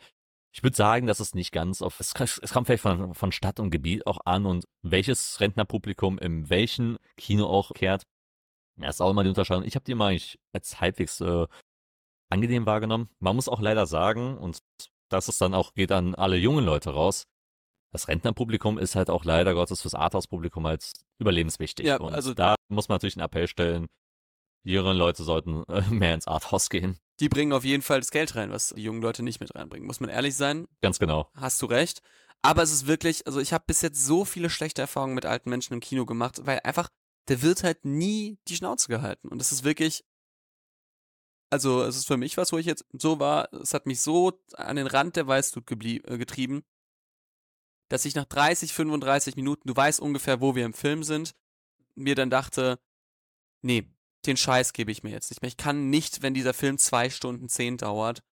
Ich 0.54 0.63
würde 0.63 0.75
sagen, 0.75 1.08
dass 1.08 1.21
es 1.21 1.34
nicht 1.34 1.51
ganz 1.54 1.82
auf, 1.82 1.99
es, 1.99 2.13
es 2.41 2.51
kommt 2.51 2.67
vielleicht 2.67 2.84
von, 2.84 3.13
von 3.13 3.32
Stadt 3.32 3.60
und 3.60 3.71
Gebiet 3.71 4.06
auch 4.06 4.19
an 4.25 4.45
und 4.45 4.65
welches 4.82 5.39
Rentnerpublikum 5.39 6.17
in 6.19 6.49
welchem 6.49 6.97
Kino 7.15 7.45
auch 7.45 7.71
kehrt. 7.73 8.04
Ja, 8.77 8.89
ist 8.89 9.01
auch 9.01 9.12
immer 9.12 9.23
die 9.23 9.30
Unterscheidung. 9.30 9.63
Ich 9.63 9.75
habe 9.75 9.86
die 9.86 9.95
mal 9.95 10.08
eigentlich 10.08 10.39
als 10.54 10.82
halbwegs 10.82 11.21
äh, 11.21 11.47
angenehm 12.32 12.65
wahrgenommen. 12.65 13.10
Man 13.20 13.36
muss 13.36 13.48
auch 13.50 13.60
leider 13.62 13.86
sagen, 13.86 14.38
und 14.38 14.60
das 15.10 15.28
ist 15.28 15.41
dann 15.41 15.54
auch, 15.54 15.74
geht 15.74 15.91
an 15.91 16.15
alle 16.15 16.38
jungen 16.38 16.65
Leute 16.65 16.91
raus, 16.91 17.26
das 17.94 18.08
Rentnerpublikum 18.08 18.78
ist 18.78 18.96
halt 18.96 19.10
auch 19.10 19.26
leider 19.26 19.54
Gottes 19.54 19.82
fürs 19.82 19.96
Arthouse-Publikum 19.96 20.65
halt 20.65 20.89
überlebenswichtig. 21.20 21.86
Ja, 21.86 21.98
und 21.98 22.13
also- 22.13 22.34
da 22.34 22.56
muss 22.70 22.88
man 22.88 22.96
natürlich 22.96 23.17
einen 23.17 23.26
Appell 23.26 23.48
stellen, 23.48 23.88
die 24.63 24.72
jüngeren 24.72 24.98
Leute 24.98 25.24
sollten 25.24 25.63
äh, 25.67 25.82
mehr 25.91 26.13
ins 26.15 26.28
Arthouse 26.28 26.70
gehen. 26.70 26.98
Die 27.20 27.30
bringen 27.30 27.52
auf 27.54 27.65
jeden 27.65 27.84
Fall 27.84 28.00
das 28.00 28.12
Geld 28.12 28.36
rein, 28.36 28.50
was 28.52 28.70
die 28.70 28.82
jungen 28.82 29.02
Leute 29.02 29.22
nicht 29.24 29.39
mit 29.41 29.54
reinbringen. 29.54 29.86
Muss 29.86 30.00
man 30.00 30.10
ehrlich 30.10 30.36
sein, 30.36 30.67
Ganz 30.82 30.98
genau. 31.00 31.30
hast 31.36 31.62
du 31.62 31.65
recht. 31.67 32.02
Aber 32.41 32.63
es 32.63 32.72
ist 32.72 32.88
wirklich, 32.88 33.28
also 33.28 33.39
ich 33.39 33.54
habe 33.54 33.65
bis 33.67 33.82
jetzt 33.82 34.04
so 34.04 34.26
viele 34.26 34.50
schlechte 34.50 34.82
Erfahrungen 34.82 35.13
mit 35.13 35.26
alten 35.28 35.50
Menschen 35.50 35.74
im 35.74 35.80
Kino 35.82 36.06
gemacht, 36.08 36.39
weil 36.46 36.62
einfach, 36.63 36.89
der 37.28 37.44
wird 37.44 37.63
halt 37.63 37.86
nie 37.86 38.39
die 38.48 38.56
Schnauze 38.56 38.88
gehalten. 38.88 39.28
Und 39.28 39.38
das 39.39 39.52
ist 39.52 39.63
wirklich, 39.63 40.04
also 41.52 41.84
es 41.84 41.98
ist 41.98 42.08
für 42.08 42.18
mich 42.18 42.38
was, 42.38 42.52
wo 42.52 42.58
ich 42.58 42.66
jetzt 42.66 42.86
so 42.94 43.20
war, 43.20 43.54
es 43.54 43.74
hat 43.74 43.86
mich 43.86 44.02
so 44.02 44.40
an 44.56 44.78
den 44.78 44.88
Rand 44.88 45.16
der 45.18 45.28
Weißglut 45.28 45.70
äh, 45.70 46.18
getrieben, 46.18 46.64
dass 47.90 48.06
ich 48.06 48.16
nach 48.16 48.26
30, 48.26 48.74
35 48.74 49.36
Minuten, 49.36 49.68
du 49.68 49.76
weißt 49.76 50.00
ungefähr, 50.00 50.40
wo 50.40 50.56
wir 50.56 50.66
im 50.66 50.74
Film 50.74 51.04
sind, 51.04 51.36
mir 51.96 52.16
dann 52.16 52.30
dachte, 52.30 52.80
nee, 53.62 53.86
den 54.26 54.38
Scheiß 54.38 54.72
gebe 54.72 54.91
ich 54.91 55.04
mir 55.04 55.12
jetzt 55.12 55.30
nicht 55.30 55.41
mehr. 55.41 55.49
Ich 55.49 55.58
kann 55.58 55.89
nicht, 55.89 56.22
wenn 56.22 56.34
dieser 56.34 56.54
Film 56.54 56.78
zwei 56.78 57.10
Stunden 57.10 57.49
zehn 57.49 57.78
dauert, 57.78 58.24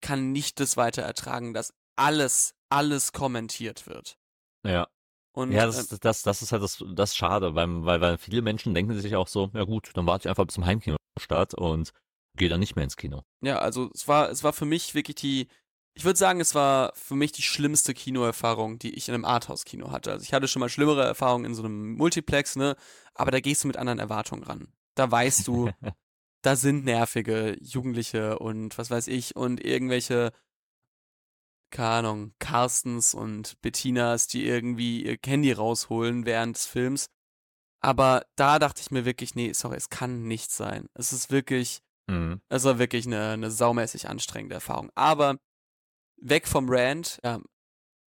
kann 0.00 0.30
nicht 0.30 0.60
das 0.60 0.76
weiter 0.76 1.02
ertragen, 1.02 1.52
dass 1.52 1.74
alles, 1.96 2.54
alles 2.68 3.12
kommentiert 3.12 3.86
wird. 3.86 4.16
Ja. 4.64 4.88
Und 5.32 5.50
Ja, 5.50 5.64
äh, 5.64 5.66
das, 5.66 5.88
das, 5.88 6.22
das 6.22 6.42
ist 6.42 6.52
halt 6.52 6.62
das, 6.62 6.84
das 6.94 7.16
schade, 7.16 7.54
weil, 7.54 7.84
weil, 7.84 8.00
weil 8.00 8.18
viele 8.18 8.42
Menschen 8.42 8.74
denken 8.74 8.98
sich 8.98 9.16
auch 9.16 9.28
so, 9.28 9.50
ja 9.54 9.64
gut, 9.64 9.90
dann 9.94 10.06
warte 10.06 10.26
ich 10.26 10.28
einfach 10.28 10.44
bis 10.44 10.54
zum 10.54 10.66
Heimkinostart 10.66 11.54
und 11.54 11.92
gehe 12.40 12.48
dann 12.48 12.60
nicht 12.60 12.74
mehr 12.74 12.84
ins 12.84 12.96
Kino. 12.96 13.22
Ja, 13.42 13.58
also 13.58 13.90
es 13.94 14.08
war, 14.08 14.30
es 14.30 14.42
war 14.42 14.54
für 14.54 14.64
mich 14.64 14.94
wirklich 14.94 15.14
die, 15.16 15.46
ich 15.94 16.04
würde 16.04 16.18
sagen, 16.18 16.40
es 16.40 16.54
war 16.54 16.92
für 16.94 17.14
mich 17.14 17.32
die 17.32 17.42
schlimmste 17.42 17.92
Kinoerfahrung, 17.92 18.78
die 18.78 18.94
ich 18.94 19.08
in 19.08 19.14
einem 19.14 19.26
Arthouse-Kino 19.26 19.92
hatte. 19.92 20.10
Also 20.10 20.22
ich 20.22 20.32
hatte 20.32 20.48
schon 20.48 20.60
mal 20.60 20.70
schlimmere 20.70 21.04
Erfahrungen 21.04 21.44
in 21.44 21.54
so 21.54 21.62
einem 21.62 21.92
Multiplex, 21.96 22.56
ne? 22.56 22.76
Aber 23.14 23.30
da 23.30 23.40
gehst 23.40 23.62
du 23.62 23.68
mit 23.68 23.76
anderen 23.76 23.98
Erwartungen 23.98 24.42
ran. 24.42 24.72
Da 24.94 25.10
weißt 25.10 25.46
du, 25.46 25.70
da 26.42 26.56
sind 26.56 26.86
nervige 26.86 27.58
Jugendliche 27.60 28.38
und 28.38 28.78
was 28.78 28.90
weiß 28.90 29.08
ich 29.08 29.36
und 29.36 29.62
irgendwelche 29.62 30.32
keine 31.70 31.88
Ahnung, 31.88 32.32
Carstens 32.40 33.14
und 33.14 33.60
Bettinas, 33.60 34.26
die 34.26 34.44
irgendwie 34.44 35.04
ihr 35.04 35.18
Candy 35.18 35.52
rausholen 35.52 36.26
während 36.26 36.56
des 36.56 36.66
Films. 36.66 37.06
Aber 37.80 38.24
da 38.34 38.58
dachte 38.58 38.80
ich 38.80 38.90
mir 38.90 39.04
wirklich, 39.04 39.36
nee, 39.36 39.52
sorry, 39.52 39.76
es 39.76 39.88
kann 39.88 40.24
nicht 40.24 40.50
sein. 40.50 40.88
Es 40.94 41.12
ist 41.12 41.30
wirklich, 41.30 41.80
Mhm. 42.06 42.40
es 42.48 42.64
war 42.64 42.78
wirklich 42.78 43.06
eine, 43.06 43.30
eine 43.30 43.50
saumäßig 43.50 44.08
anstrengende 44.08 44.54
Erfahrung. 44.54 44.90
Aber 44.94 45.38
weg 46.16 46.46
vom 46.46 46.68
Rand, 46.68 47.20
ja, 47.24 47.40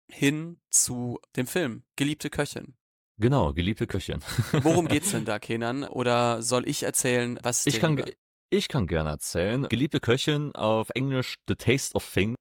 hin 0.09 0.59
zu 0.69 1.19
dem 1.35 1.47
Film, 1.47 1.83
Geliebte 1.95 2.29
Köchin. 2.29 2.75
Genau, 3.17 3.53
geliebte 3.53 3.87
Köchin. 3.87 4.21
Worum 4.63 4.87
geht's 4.87 5.11
denn 5.11 5.25
da, 5.25 5.39
Kenan? 5.39 5.83
Oder 5.83 6.41
soll 6.41 6.67
ich 6.67 6.83
erzählen, 6.83 7.39
was 7.43 7.65
Ich 7.65 7.79
kann, 7.79 8.03
ich 8.49 8.67
kann 8.67 8.87
gerne 8.87 9.09
erzählen. 9.09 9.67
Geliebte 9.69 9.99
Köchin 9.99 10.53
auf 10.55 10.89
Englisch 10.95 11.35
The 11.47 11.55
Taste 11.55 11.95
of 11.95 12.09
Things, 12.11 12.35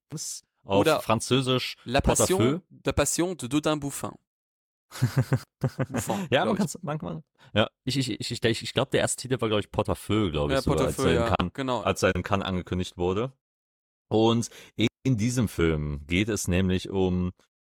auf 0.64 0.80
Oder 0.80 1.00
Französisch 1.00 1.76
La 1.84 2.00
Passion. 2.00 2.62
La 2.84 2.92
Passion 2.92 3.36
de 3.36 3.48
Dodin 3.48 3.80
Bouffin. 3.80 4.12
Buffon, 5.88 6.26
ja, 6.30 6.44
man 6.44 6.56
kann 6.56 6.66
es 6.66 6.78
manchmal. 6.82 7.22
Ja, 7.54 7.68
ich, 7.84 7.96
ich, 7.96 8.10
ich, 8.10 8.30
ich, 8.30 8.62
ich, 8.62 8.74
glaube, 8.74 8.90
der 8.90 9.00
erste 9.00 9.22
Titel 9.22 9.40
war, 9.40 9.48
glaube 9.48 9.60
ich, 9.60 9.70
Portefeuille, 9.70 10.30
glaube 10.30 10.52
ich, 10.52 10.56
Ja, 10.56 10.62
sogar, 10.62 10.86
als 10.86 10.98
er 10.98 11.04
Portefeuille, 11.04 11.18
in 11.18 11.26
ja, 11.26 11.34
Cannes, 11.36 11.52
genau. 11.54 11.80
als 11.82 12.02
er 12.02 12.14
in 12.14 12.22
Cannes 12.22 12.46
angekündigt 12.46 12.96
wurde. 12.96 13.32
Und 14.08 14.50
in 14.76 15.16
diesem 15.16 15.48
Film 15.48 16.06
geht 16.06 16.28
es 16.28 16.48
nämlich 16.48 16.90
um, 16.90 17.32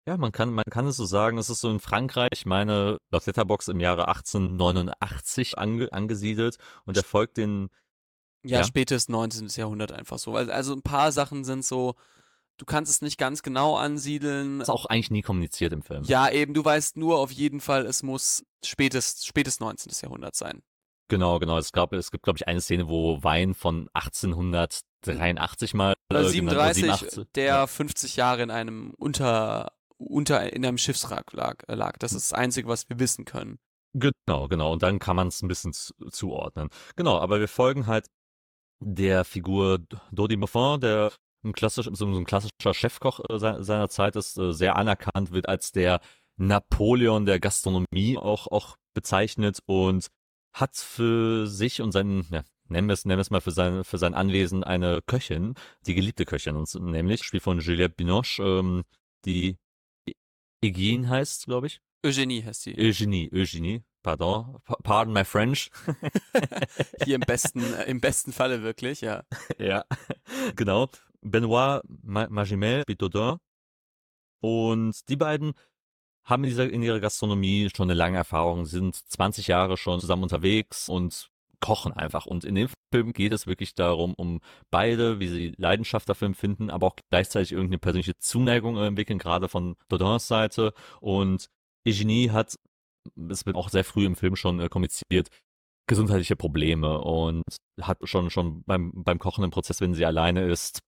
ja, 0.08 0.18
man 0.18 0.32
kann, 0.32 0.52
man 0.54 0.66
kann 0.70 0.88
es 0.88 0.98
so 0.98 1.06
sagen, 1.06 1.38
es 1.38 1.50
ist 1.50 1.62
so 1.62 1.70
in 1.70 1.80
Frankreich, 1.80 2.30
ich 2.34 2.46
meine, 2.46 2.98
laut 3.12 3.26
Letterbox 3.26 3.68
im 3.68 3.80
Jahre 3.80 4.08
1889 4.08 5.58
ange, 5.58 5.92
angesiedelt 5.94 6.58
und 6.86 6.98
er 6.98 7.04
folgt 7.04 7.38
den, 7.38 7.70
Ja, 8.44 8.60
Ja. 8.60 8.64
spätes 8.66 9.08
19. 9.08 9.48
Jahrhundert 9.56 9.92
einfach 9.92 10.18
so. 10.20 10.36
Also, 10.36 10.52
also 10.52 10.74
ein 10.74 10.82
paar 10.82 11.12
Sachen 11.12 11.44
sind 11.46 11.64
so, 11.64 11.96
du 12.58 12.66
kannst 12.66 12.92
es 12.92 13.02
nicht 13.02 13.18
ganz 13.18 13.42
genau 13.42 13.76
ansiedeln. 13.76 14.62
ist 14.62 14.70
auch 14.70 14.86
eigentlich 14.86 15.12
nie 15.12 15.22
kommuniziert 15.22 15.74
im 15.74 15.82
Film. 15.82 16.04
Ja, 16.04 16.30
eben, 16.30 16.54
du 16.54 16.64
weißt 16.64 16.98
nur 16.98 17.20
auf 17.20 17.32
jeden 17.32 17.60
Fall, 17.60 17.86
es 17.86 18.04
muss 18.04 18.44
spätes, 18.64 19.26
spätes 19.26 19.60
19. 19.60 19.92
Jahrhundert 20.02 20.36
sein. 20.36 20.62
Genau, 21.10 21.38
genau. 21.40 21.58
Es 21.58 21.72
gab, 21.72 21.94
es 21.94 22.12
gibt, 22.12 22.24
glaube 22.24 22.38
ich, 22.38 22.48
eine 22.48 22.62
Szene, 22.62 22.88
wo 22.88 23.22
Wein 23.24 23.54
von 23.54 23.90
1883 23.94 25.74
mal 25.74 25.94
Oder 26.10 26.22
äh, 26.22 26.32
genannt 26.32 26.58
wurde, 26.58 26.74
37, 26.74 26.84
87. 26.84 27.28
der 27.36 27.46
Ja. 27.46 27.68
50 27.68 28.16
Jahre 28.16 28.42
in 28.44 28.52
einem 28.52 28.94
unter, 28.98 29.74
unter, 29.98 30.54
in 30.54 30.66
einem 30.66 30.78
Schiffswrack 30.78 31.34
lag, 31.34 31.58
äh, 31.68 31.76
lag. 31.76 31.98
Das 31.98 32.14
ist 32.14 32.32
das 32.32 32.38
Einzige, 32.38 32.68
was 32.68 32.90
wir 32.90 33.00
wissen 33.00 33.26
können. 33.26 33.60
Genau, 33.94 34.48
genau. 34.48 34.74
Und 34.74 34.82
dann 34.82 34.98
kann 34.98 35.16
man 35.16 35.28
es 35.28 35.42
ein 35.42 35.48
bisschen 35.48 35.74
zu, 35.74 35.94
zuordnen. 36.10 36.70
Genau, 36.96 37.20
aber 37.20 37.40
wir 37.40 37.48
folgen 37.48 37.86
halt 37.86 38.08
der 38.80 39.24
Figur 39.24 39.80
Dodi 40.12 40.36
Buffon, 40.36 40.82
der 40.82 41.12
ein, 41.44 41.54
klassisch, 41.54 41.90
so 41.94 42.06
ein 42.08 42.26
klassischer 42.26 42.74
Chefkoch 42.74 43.20
äh, 43.30 43.38
se- 43.40 43.64
seiner 43.64 43.90
Zeit 43.90 44.16
ist, 44.16 44.38
äh, 44.38 44.54
sehr 44.54 44.76
anerkannt 44.76 45.32
wird 45.32 45.48
als 45.50 45.72
der 45.72 46.00
Napoleon 46.38 47.26
der 47.26 47.40
Gastronomie 47.40 48.18
auch, 48.18 48.48
auch 48.48 48.78
bezeichnet 48.94 49.60
und 49.66 50.08
hat 50.54 50.76
für 50.76 51.48
sich 51.48 51.82
und 51.82 51.92
seinen, 51.92 52.28
ja, 52.32 52.44
nennen 52.68 52.88
wir 52.88 52.94
es, 52.94 53.06
nennen 53.06 53.18
wir 53.18 53.22
es 53.22 53.32
mal 53.32 53.42
für 53.42 53.52
sein, 53.52 53.84
für 53.84 53.98
sein 53.98 54.14
Anwesen 54.14 54.64
eine 54.64 55.02
Köchin, 55.06 55.56
die 55.86 55.96
geliebte 55.96 56.26
Köchin, 56.26 56.56
und 56.56 56.74
nämlich, 56.76 57.24
Spiel 57.24 57.40
von 57.40 57.60
Juliette 57.60 57.96
Binoche, 57.96 58.42
ähm, 58.44 58.84
die 59.26 59.58
Egine 60.64 61.10
heißt, 61.10 61.46
glaube 61.46 61.68
ich. 61.68 61.82
Eugenie 62.06 62.44
heißt 62.44 62.64
sie. 62.64 62.76
Eugenie, 62.78 63.30
Eugenie, 63.34 63.84
pardon, 64.02 64.58
pa- 64.66 64.78
pardon 64.84 65.14
my 65.14 65.24
French. 65.26 65.70
Hier 67.06 67.16
im 67.16 67.22
besten, 67.22 67.62
äh, 67.74 67.86
im 67.86 68.00
besten 68.02 68.32
Falle 68.34 68.62
wirklich, 68.64 69.02
ja. 69.02 69.24
ja, 69.58 69.86
genau. 70.56 70.90
Benoit 71.24 71.82
Ma- 72.04 72.30
Magimel 72.30 72.84
Bitodin. 72.86 73.38
Und 74.42 75.08
die 75.10 75.16
beiden 75.16 75.54
haben 76.26 76.44
in, 76.44 76.50
dieser, 76.50 76.70
in 76.70 76.84
ihrer 76.84 77.00
Gastronomie 77.00 77.70
schon 77.74 77.88
eine 77.90 77.98
lange 77.98 78.18
Erfahrung, 78.18 78.66
sind 78.66 78.96
20 78.96 79.48
Jahre 79.48 79.78
schon 79.78 80.00
zusammen 80.00 80.24
unterwegs 80.24 80.90
und 80.90 81.30
kochen 81.60 81.94
einfach. 81.94 82.26
Und 82.26 82.44
in 82.44 82.56
dem 82.56 82.70
Film 82.94 83.14
geht 83.14 83.34
es 83.34 83.48
wirklich 83.48 83.74
darum, 83.74 84.14
um 84.16 84.40
beide, 84.70 85.20
wie 85.20 85.28
sie 85.28 85.54
Leidenschaft 85.58 86.10
dafür 86.10 86.26
empfinden, 86.28 86.70
aber 86.70 86.88
auch 86.88 86.96
gleichzeitig 87.10 87.54
irgendeine 87.54 87.80
persönliche 87.80 88.18
Zuneigung 88.18 88.78
entwickeln, 88.78 89.20
gerade 89.20 89.48
von 89.48 89.76
Dodins 89.88 90.28
Seite. 90.28 90.74
Und 91.00 91.48
Eugenie 91.88 92.32
hat, 92.32 92.56
es 93.30 93.46
wird 93.46 93.56
auch 93.56 93.70
sehr 93.70 93.84
früh 93.86 94.06
im 94.06 94.16
Film 94.16 94.36
schon 94.36 94.60
äh, 94.60 94.70
kommuniziert, 94.70 95.30
gesundheitliche 95.88 96.36
Probleme 96.36 97.00
und 97.02 97.44
hat 97.82 97.98
schon 98.04 98.30
schon 98.30 98.64
beim 98.64 98.92
beim 98.94 99.20
kochenden 99.20 99.52
Prozess, 99.52 99.82
wenn 99.82 99.94
sie 99.94 100.06
alleine 100.06 100.46
ist, 100.46 100.80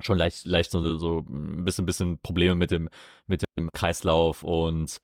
schon 0.00 0.18
leicht 0.18 0.44
leicht 0.44 0.70
so, 0.70 0.98
so 0.98 1.18
ein 1.28 1.64
bisschen 1.64 1.86
bisschen 1.86 2.18
Probleme 2.20 2.54
mit 2.54 2.70
dem 2.70 2.88
mit 3.26 3.44
dem 3.58 3.70
Kreislauf 3.72 4.42
und 4.42 4.98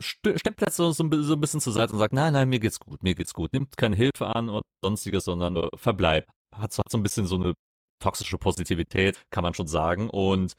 st- 0.00 0.38
steppt 0.38 0.60
jetzt 0.62 0.76
so, 0.76 0.90
so, 0.92 1.08
so 1.22 1.34
ein 1.34 1.40
bisschen 1.40 1.60
zur 1.60 1.72
Seite 1.72 1.92
und 1.92 1.98
sagt, 1.98 2.12
nein, 2.12 2.32
nein, 2.32 2.48
mir 2.48 2.60
geht's 2.60 2.80
gut, 2.80 3.02
mir 3.02 3.14
geht's 3.14 3.34
gut, 3.34 3.52
nimmt 3.52 3.76
keine 3.76 3.96
Hilfe 3.96 4.26
an 4.34 4.48
oder 4.48 4.62
sonstiges, 4.84 5.24
sondern 5.24 5.56
äh, 5.56 5.68
verbleibt. 5.76 6.28
Hat 6.54 6.72
so, 6.72 6.80
hat 6.82 6.90
so 6.90 6.98
ein 6.98 7.02
bisschen 7.02 7.26
so 7.26 7.36
eine 7.36 7.54
toxische 8.02 8.38
Positivität, 8.38 9.22
kann 9.30 9.42
man 9.44 9.54
schon 9.54 9.68
sagen. 9.68 10.10
Und 10.10 10.54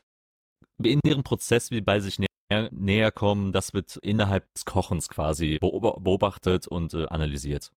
in 0.82 0.99
ihrem 1.06 1.24
Prozess, 1.24 1.72
wie 1.72 1.82
bei 1.82 1.99
sich 1.99 2.20
näher, 2.20 2.70
näher 2.72 3.12
kommen, 3.12 3.52
das 3.52 3.74
wird 3.74 3.97
innerhalb 3.97 4.45
des 4.54 4.66
Kochens 4.66 5.10
quasi 5.10 5.58
beob- 5.62 6.02
beobachtet 6.02 6.68
und 6.68 6.93
äh, 6.93 7.08
analysiert. 7.08 7.72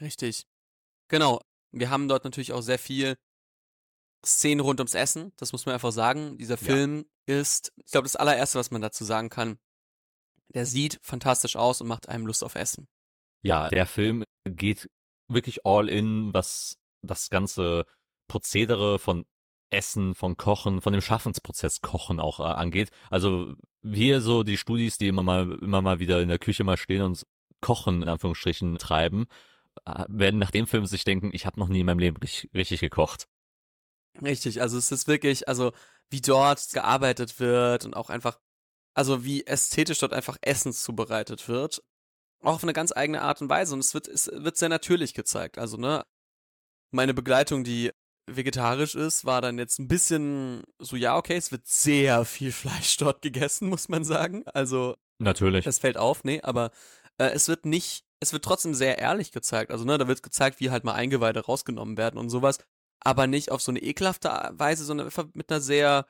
Richtig. 0.00 0.44
Genau. 1.08 1.40
Wir 1.72 1.90
haben 1.90 2.08
dort 2.08 2.24
natürlich 2.24 2.52
auch 2.52 2.62
sehr 2.62 2.78
viel 2.78 3.16
Szenen 4.24 4.60
rund 4.60 4.80
ums 4.80 4.94
Essen. 4.94 5.32
Das 5.36 5.52
muss 5.52 5.66
man 5.66 5.74
einfach 5.74 5.92
sagen. 5.92 6.36
Dieser 6.38 6.56
Film 6.56 7.06
ist, 7.26 7.72
ich 7.76 7.92
glaube, 7.92 8.04
das 8.04 8.16
allererste, 8.16 8.58
was 8.58 8.70
man 8.70 8.82
dazu 8.82 9.04
sagen 9.04 9.30
kann, 9.30 9.58
der 10.48 10.66
sieht 10.66 10.98
fantastisch 11.02 11.56
aus 11.56 11.80
und 11.80 11.88
macht 11.88 12.08
einem 12.08 12.26
Lust 12.26 12.44
auf 12.44 12.54
Essen. 12.54 12.88
Ja, 13.42 13.68
der 13.68 13.86
Film 13.86 14.24
geht 14.44 14.90
wirklich 15.28 15.64
all 15.64 15.88
in, 15.88 16.34
was 16.34 16.76
das 17.02 17.30
ganze 17.30 17.86
Prozedere 18.28 18.98
von 18.98 19.24
Essen, 19.70 20.14
von 20.14 20.36
Kochen, 20.36 20.80
von 20.80 20.92
dem 20.92 21.00
Schaffensprozess 21.00 21.80
Kochen 21.80 22.20
auch 22.20 22.40
äh, 22.40 22.42
angeht. 22.42 22.90
Also 23.08 23.54
wir 23.82 24.20
so 24.20 24.42
die 24.42 24.56
Studis, 24.56 24.98
die 24.98 25.08
immer 25.08 25.22
mal 25.22 25.58
immer 25.62 25.80
mal 25.80 26.00
wieder 26.00 26.20
in 26.20 26.28
der 26.28 26.38
Küche 26.38 26.64
mal 26.64 26.76
stehen 26.76 27.02
und 27.02 27.24
Kochen 27.60 28.02
in 28.02 28.08
Anführungsstrichen 28.08 28.76
treiben, 28.78 29.26
äh, 29.84 30.04
werden 30.08 30.40
nach 30.40 30.50
dem 30.50 30.66
Film 30.66 30.86
sich 30.86 31.04
denken, 31.04 31.30
ich 31.32 31.46
habe 31.46 31.60
noch 31.60 31.68
nie 31.68 31.80
in 31.80 31.86
meinem 31.86 32.00
Leben 32.00 32.16
richtig, 32.16 32.50
richtig 32.52 32.80
gekocht. 32.80 33.26
Richtig, 34.22 34.60
also 34.60 34.76
es 34.78 34.92
ist 34.92 35.08
wirklich, 35.08 35.48
also 35.48 35.72
wie 36.10 36.20
dort 36.20 36.70
gearbeitet 36.72 37.40
wird 37.40 37.84
und 37.84 37.94
auch 37.94 38.10
einfach, 38.10 38.38
also 38.94 39.24
wie 39.24 39.46
ästhetisch 39.46 39.98
dort 40.00 40.12
einfach 40.12 40.36
Essen 40.42 40.72
zubereitet 40.72 41.48
wird. 41.48 41.82
Auch 42.42 42.54
auf 42.54 42.62
eine 42.62 42.72
ganz 42.72 42.92
eigene 42.94 43.22
Art 43.22 43.40
und 43.42 43.48
Weise. 43.48 43.74
Und 43.74 43.80
es 43.80 43.94
wird, 43.94 44.08
es 44.08 44.30
wird 44.32 44.56
sehr 44.56 44.68
natürlich 44.68 45.14
gezeigt. 45.14 45.58
Also, 45.58 45.76
ne, 45.76 46.04
meine 46.90 47.14
Begleitung, 47.14 47.64
die 47.64 47.92
vegetarisch 48.26 48.94
ist, 48.94 49.24
war 49.24 49.40
dann 49.40 49.58
jetzt 49.58 49.78
ein 49.78 49.88
bisschen 49.88 50.62
so, 50.78 50.96
ja, 50.96 51.16
okay, 51.16 51.36
es 51.36 51.52
wird 51.52 51.66
sehr 51.66 52.24
viel 52.24 52.52
Fleisch 52.52 52.96
dort 52.96 53.22
gegessen, 53.22 53.68
muss 53.68 53.88
man 53.88 54.04
sagen. 54.04 54.44
Also, 54.46 54.96
Natürlich. 55.18 55.64
das 55.64 55.78
fällt 55.78 55.96
auf, 55.96 56.24
nee, 56.24 56.40
aber 56.42 56.70
äh, 57.18 57.30
es 57.30 57.48
wird 57.48 57.66
nicht, 57.66 58.04
es 58.20 58.32
wird 58.32 58.44
trotzdem 58.44 58.74
sehr 58.74 58.98
ehrlich 58.98 59.32
gezeigt. 59.32 59.70
Also, 59.70 59.84
ne, 59.84 59.98
da 59.98 60.08
wird 60.08 60.22
gezeigt, 60.22 60.60
wie 60.60 60.70
halt 60.70 60.84
mal 60.84 60.94
Eingeweide 60.94 61.40
rausgenommen 61.40 61.96
werden 61.96 62.18
und 62.18 62.30
sowas, 62.30 62.58
aber 63.00 63.26
nicht 63.26 63.50
auf 63.50 63.62
so 63.62 63.72
eine 63.72 63.82
ekelhafte 63.82 64.28
Weise, 64.52 64.84
sondern 64.84 65.06
einfach 65.06 65.26
mit 65.34 65.50
einer 65.50 65.60
sehr, 65.60 66.06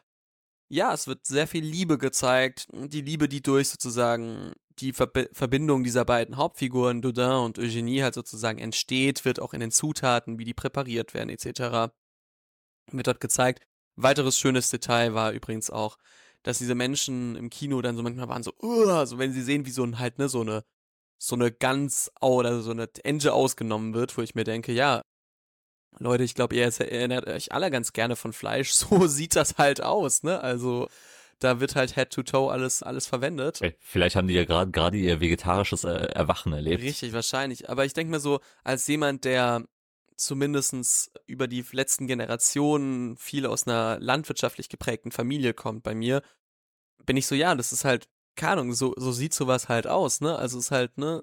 ja, 0.68 0.92
es 0.92 1.06
wird 1.06 1.26
sehr 1.26 1.46
viel 1.46 1.64
Liebe 1.64 1.98
gezeigt. 1.98 2.66
Die 2.72 3.02
Liebe, 3.02 3.28
die 3.28 3.42
durch 3.42 3.68
sozusagen 3.68 4.52
die 4.80 4.92
Verbi 4.92 5.28
Verbindung 5.32 5.84
dieser 5.84 6.04
beiden 6.04 6.36
Hauptfiguren, 6.36 7.02
Dodin 7.02 7.32
und 7.32 7.58
Eugenie, 7.58 8.02
halt 8.02 8.14
sozusagen 8.14 8.58
entsteht, 8.58 9.24
wird 9.24 9.40
auch 9.40 9.52
in 9.52 9.60
den 9.60 9.70
Zutaten, 9.70 10.38
wie 10.38 10.44
die 10.44 10.54
präpariert 10.54 11.14
werden, 11.14 11.30
etc. 11.30 11.92
wird 12.92 13.06
dort 13.06 13.20
gezeigt. 13.20 13.62
Weiteres 13.96 14.38
schönes 14.38 14.70
Detail 14.70 15.14
war 15.14 15.32
übrigens 15.32 15.70
auch, 15.70 15.98
dass 16.42 16.58
diese 16.58 16.74
Menschen 16.74 17.36
im 17.36 17.50
Kino 17.50 17.82
dann 17.82 17.96
so 17.96 18.02
manchmal 18.02 18.28
waren 18.28 18.42
so, 18.42 18.52
so 18.60 19.18
wenn 19.18 19.32
sie 19.32 19.42
sehen, 19.42 19.66
wie 19.66 19.70
so 19.70 19.84
ein 19.84 19.98
halt, 19.98 20.18
ne, 20.18 20.28
so 20.28 20.40
eine, 20.40 20.64
so 21.18 21.34
eine 21.34 21.52
Gans 21.52 22.10
oder 22.20 22.62
so 22.62 22.70
eine 22.70 22.88
Ente 23.04 23.34
ausgenommen 23.34 23.92
wird, 23.94 24.16
wo 24.16 24.22
ich 24.22 24.34
mir 24.34 24.44
denke, 24.44 24.72
ja, 24.72 25.02
Leute, 26.00 26.24
ich 26.24 26.34
glaube, 26.34 26.56
ihr 26.56 26.64
erinnert 26.64 27.26
euch 27.28 27.52
alle 27.52 27.70
ganz 27.70 27.92
gerne 27.92 28.16
von 28.16 28.32
Fleisch. 28.32 28.72
So 28.80 29.06
sieht 29.06 29.36
das 29.36 29.58
halt 29.58 29.82
aus, 29.82 30.22
ne? 30.22 30.40
Also, 30.40 30.88
da 31.38 31.60
wird 31.60 31.76
halt 31.76 31.94
Head 31.94 32.10
to 32.10 32.22
Toe 32.22 32.50
alles, 32.50 32.82
alles 32.82 33.06
verwendet. 33.06 33.60
Vielleicht 33.78 34.16
haben 34.16 34.26
die 34.26 34.34
ja 34.34 34.44
gerade 34.44 34.70
gerade 34.70 34.96
ihr 34.96 35.20
vegetarisches 35.20 35.84
äh, 35.84 35.90
Erwachen 35.90 36.52
erlebt. 36.52 36.82
Richtig, 36.82 37.12
wahrscheinlich. 37.12 37.68
Aber 37.68 37.84
ich 37.84 37.92
denke 37.92 38.10
mir 38.10 38.20
so, 38.20 38.40
als 38.64 38.86
jemand, 38.86 39.24
der 39.24 39.64
zumindestens 40.16 41.10
über 41.26 41.46
die 41.48 41.64
letzten 41.72 42.06
Generationen 42.06 43.16
viel 43.16 43.46
aus 43.46 43.66
einer 43.66 43.98
landwirtschaftlich 44.00 44.68
geprägten 44.68 45.12
Familie 45.12 45.54
kommt 45.54 45.82
bei 45.82 45.94
mir, 45.94 46.22
bin 47.06 47.16
ich 47.16 47.26
so, 47.26 47.34
ja, 47.34 47.54
das 47.54 47.72
ist 47.72 47.84
halt, 47.84 48.08
keine 48.36 48.52
Ahnung, 48.52 48.74
so, 48.74 48.94
so 48.96 49.12
sieht 49.12 49.34
sowas 49.34 49.68
halt 49.68 49.86
aus, 49.86 50.20
ne? 50.20 50.36
Also 50.36 50.58
es 50.58 50.66
ist 50.66 50.70
halt, 50.70 50.98
ne, 50.98 51.22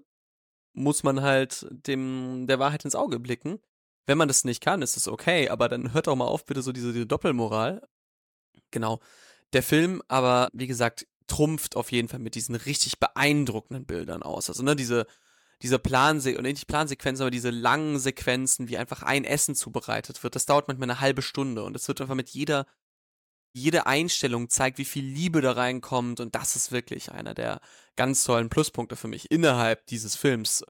muss 0.74 1.04
man 1.04 1.22
halt 1.22 1.68
dem, 1.72 2.46
der 2.48 2.60
Wahrheit 2.60 2.86
ins 2.86 2.96
Auge 2.96 3.20
blicken. 3.20 3.60
Wenn 4.08 4.18
man 4.18 4.30
das 4.30 4.46
nicht 4.46 4.64
kann, 4.64 4.82
ist 4.82 4.98
es 4.98 5.08
okay, 5.08 5.50
aber 5.50 5.70
dann 5.70 5.94
hört 5.94 6.08
doch 6.08 6.16
mal 6.16 6.26
auf, 6.26 6.46
bitte 6.46 6.62
so 6.62 6.72
diese, 6.72 6.94
diese 6.94 7.06
Doppelmoral. 7.06 7.88
Genau. 8.72 9.00
Der 9.54 9.62
Film 9.62 10.02
aber, 10.08 10.50
wie 10.54 10.68
gesagt, 10.68 11.06
trumpft 11.28 11.76
auf 11.76 11.92
jeden 11.92 12.08
Fall 12.08 12.20
mit 12.20 12.36
diesen 12.36 12.56
richtig 12.56 13.00
beeindruckenden 13.00 13.86
Bildern 13.86 14.24
aus. 14.24 14.50
Also, 14.50 14.64
ne, 14.64 14.78
diese, 14.78 15.06
diese 15.62 15.78
Planse 15.78 16.38
und 16.38 16.44
nicht 16.44 16.68
Plansequenzen, 16.68 17.24
aber 17.24 17.32
diese 17.32 17.50
langen 17.50 18.00
Sequenzen, 18.00 18.70
wie 18.70 18.78
einfach 18.78 19.04
ein 19.04 19.26
Essen 19.26 19.56
zubereitet 19.56 20.24
wird, 20.24 20.36
das 20.36 20.46
dauert 20.46 20.70
manchmal 20.70 20.90
eine 20.90 21.02
halbe 21.02 21.22
Stunde 21.22 21.64
und 21.64 21.76
es 21.76 21.88
wird 21.88 22.00
einfach 22.00 22.16
mit 22.16 22.30
jeder, 22.30 22.66
jede 23.52 23.88
Einstellung 23.88 24.50
zeigt, 24.50 24.78
wie 24.78 24.86
viel 24.86 25.06
Liebe 25.06 25.42
da 25.42 25.54
reinkommt 25.54 26.22
und 26.22 26.36
das 26.36 26.56
ist 26.56 26.72
wirklich 26.72 27.12
einer 27.12 27.34
der 27.34 27.60
ganz 27.98 28.24
tollen 28.24 28.50
Pluspunkte 28.50 28.96
für 28.96 29.08
mich 29.08 29.32
innerhalb 29.32 29.86
dieses 29.88 30.16
Films. 30.16 30.64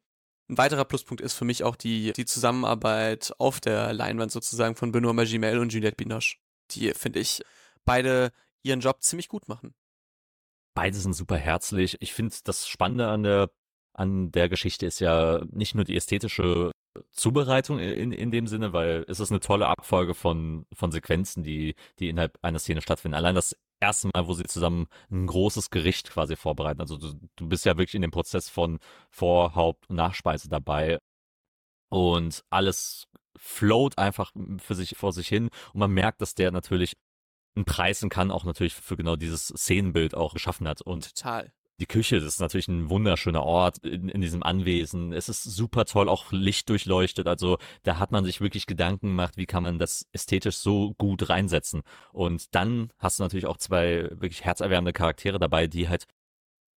Ein 0.49 0.57
weiterer 0.57 0.85
Pluspunkt 0.85 1.21
ist 1.21 1.33
für 1.33 1.45
mich 1.45 1.63
auch 1.63 1.75
die, 1.75 2.13
die 2.13 2.25
Zusammenarbeit 2.25 3.33
auf 3.37 3.59
der 3.59 3.91
Leinwand 3.93 4.31
sozusagen 4.31 4.75
von 4.75 4.93
Benoît 4.93 5.13
Magimel 5.13 5.59
und 5.59 5.73
Juliette 5.73 5.97
Binoche. 5.97 6.37
Die, 6.71 6.91
finde 6.93 7.19
ich, 7.19 7.43
beide 7.85 8.31
ihren 8.63 8.79
Job 8.79 9.01
ziemlich 9.01 9.27
gut 9.27 9.47
machen. 9.47 9.73
Beide 10.73 10.95
sind 10.95 11.13
super 11.13 11.37
herzlich. 11.37 11.97
Ich 12.01 12.13
finde, 12.13 12.35
das 12.43 12.67
Spannende 12.67 13.07
an 13.07 13.23
der, 13.23 13.49
an 13.93 14.31
der 14.31 14.47
Geschichte 14.47 14.85
ist 14.85 14.99
ja 14.99 15.43
nicht 15.51 15.75
nur 15.75 15.83
die 15.83 15.95
ästhetische 15.95 16.71
Zubereitung 17.11 17.79
in, 17.79 18.11
in 18.11 18.31
dem 18.31 18.47
Sinne, 18.47 18.73
weil 18.73 19.05
es 19.07 19.19
ist 19.19 19.31
eine 19.31 19.39
tolle 19.39 19.67
Abfolge 19.67 20.13
von, 20.13 20.65
von 20.73 20.91
Sequenzen, 20.91 21.43
die, 21.43 21.75
die 21.99 22.09
innerhalb 22.09 22.37
einer 22.41 22.59
Szene 22.59 22.81
stattfinden. 22.81 23.15
Allein 23.15 23.35
das 23.35 23.55
erste 23.79 24.09
Mal, 24.13 24.27
wo 24.27 24.33
sie 24.33 24.43
zusammen 24.43 24.87
ein 25.11 25.27
großes 25.27 25.69
Gericht 25.69 26.09
quasi 26.09 26.35
vorbereiten. 26.35 26.81
Also 26.81 26.97
du, 26.97 27.13
du 27.35 27.47
bist 27.47 27.65
ja 27.65 27.77
wirklich 27.77 27.95
in 27.95 28.01
dem 28.01 28.11
Prozess 28.11 28.49
von 28.49 28.79
Vor-, 29.09 29.55
Haupt- 29.55 29.89
und 29.89 29.95
Nachspeise 29.95 30.49
dabei. 30.49 30.99
Und 31.89 32.43
alles 32.49 33.07
float 33.37 33.97
einfach 33.97 34.31
für 34.57 34.75
sich, 34.75 34.97
vor 34.97 35.13
sich 35.13 35.27
hin. 35.27 35.49
Und 35.73 35.79
man 35.79 35.91
merkt, 35.91 36.21
dass 36.21 36.35
der 36.35 36.51
natürlich 36.51 36.93
einen 37.55 37.65
Preis 37.65 38.03
und 38.03 38.09
kann 38.09 38.31
auch 38.31 38.43
natürlich 38.43 38.73
für 38.73 38.97
genau 38.97 39.15
dieses 39.15 39.47
Szenenbild 39.47 40.15
auch 40.15 40.33
geschaffen 40.33 40.67
hat. 40.67 40.81
Und 40.81 41.15
Total 41.15 41.51
die 41.79 41.85
Küche, 41.85 42.17
ist 42.17 42.39
natürlich 42.39 42.67
ein 42.67 42.89
wunderschöner 42.89 43.43
Ort 43.43 43.79
in, 43.79 44.09
in 44.09 44.21
diesem 44.21 44.41
Anwesen. 44.43 45.13
Es 45.13 45.29
ist 45.29 45.43
super 45.43 45.85
toll, 45.85 46.09
auch 46.09 46.31
Licht 46.31 46.69
durchleuchtet. 46.69 47.27
Also 47.27 47.57
da 47.83 47.99
hat 47.99 48.11
man 48.11 48.25
sich 48.25 48.41
wirklich 48.41 48.65
Gedanken 48.65 49.07
gemacht, 49.07 49.37
wie 49.37 49.45
kann 49.45 49.63
man 49.63 49.77
das 49.77 50.07
ästhetisch 50.11 50.57
so 50.57 50.95
gut 50.97 51.29
reinsetzen. 51.29 51.83
Und 52.11 52.55
dann 52.55 52.91
hast 52.97 53.19
du 53.19 53.23
natürlich 53.23 53.45
auch 53.45 53.57
zwei 53.57 54.09
wirklich 54.11 54.43
herzerwärmende 54.43 54.93
Charaktere 54.93 55.39
dabei, 55.39 55.67
die 55.67 55.87
halt 55.87 56.05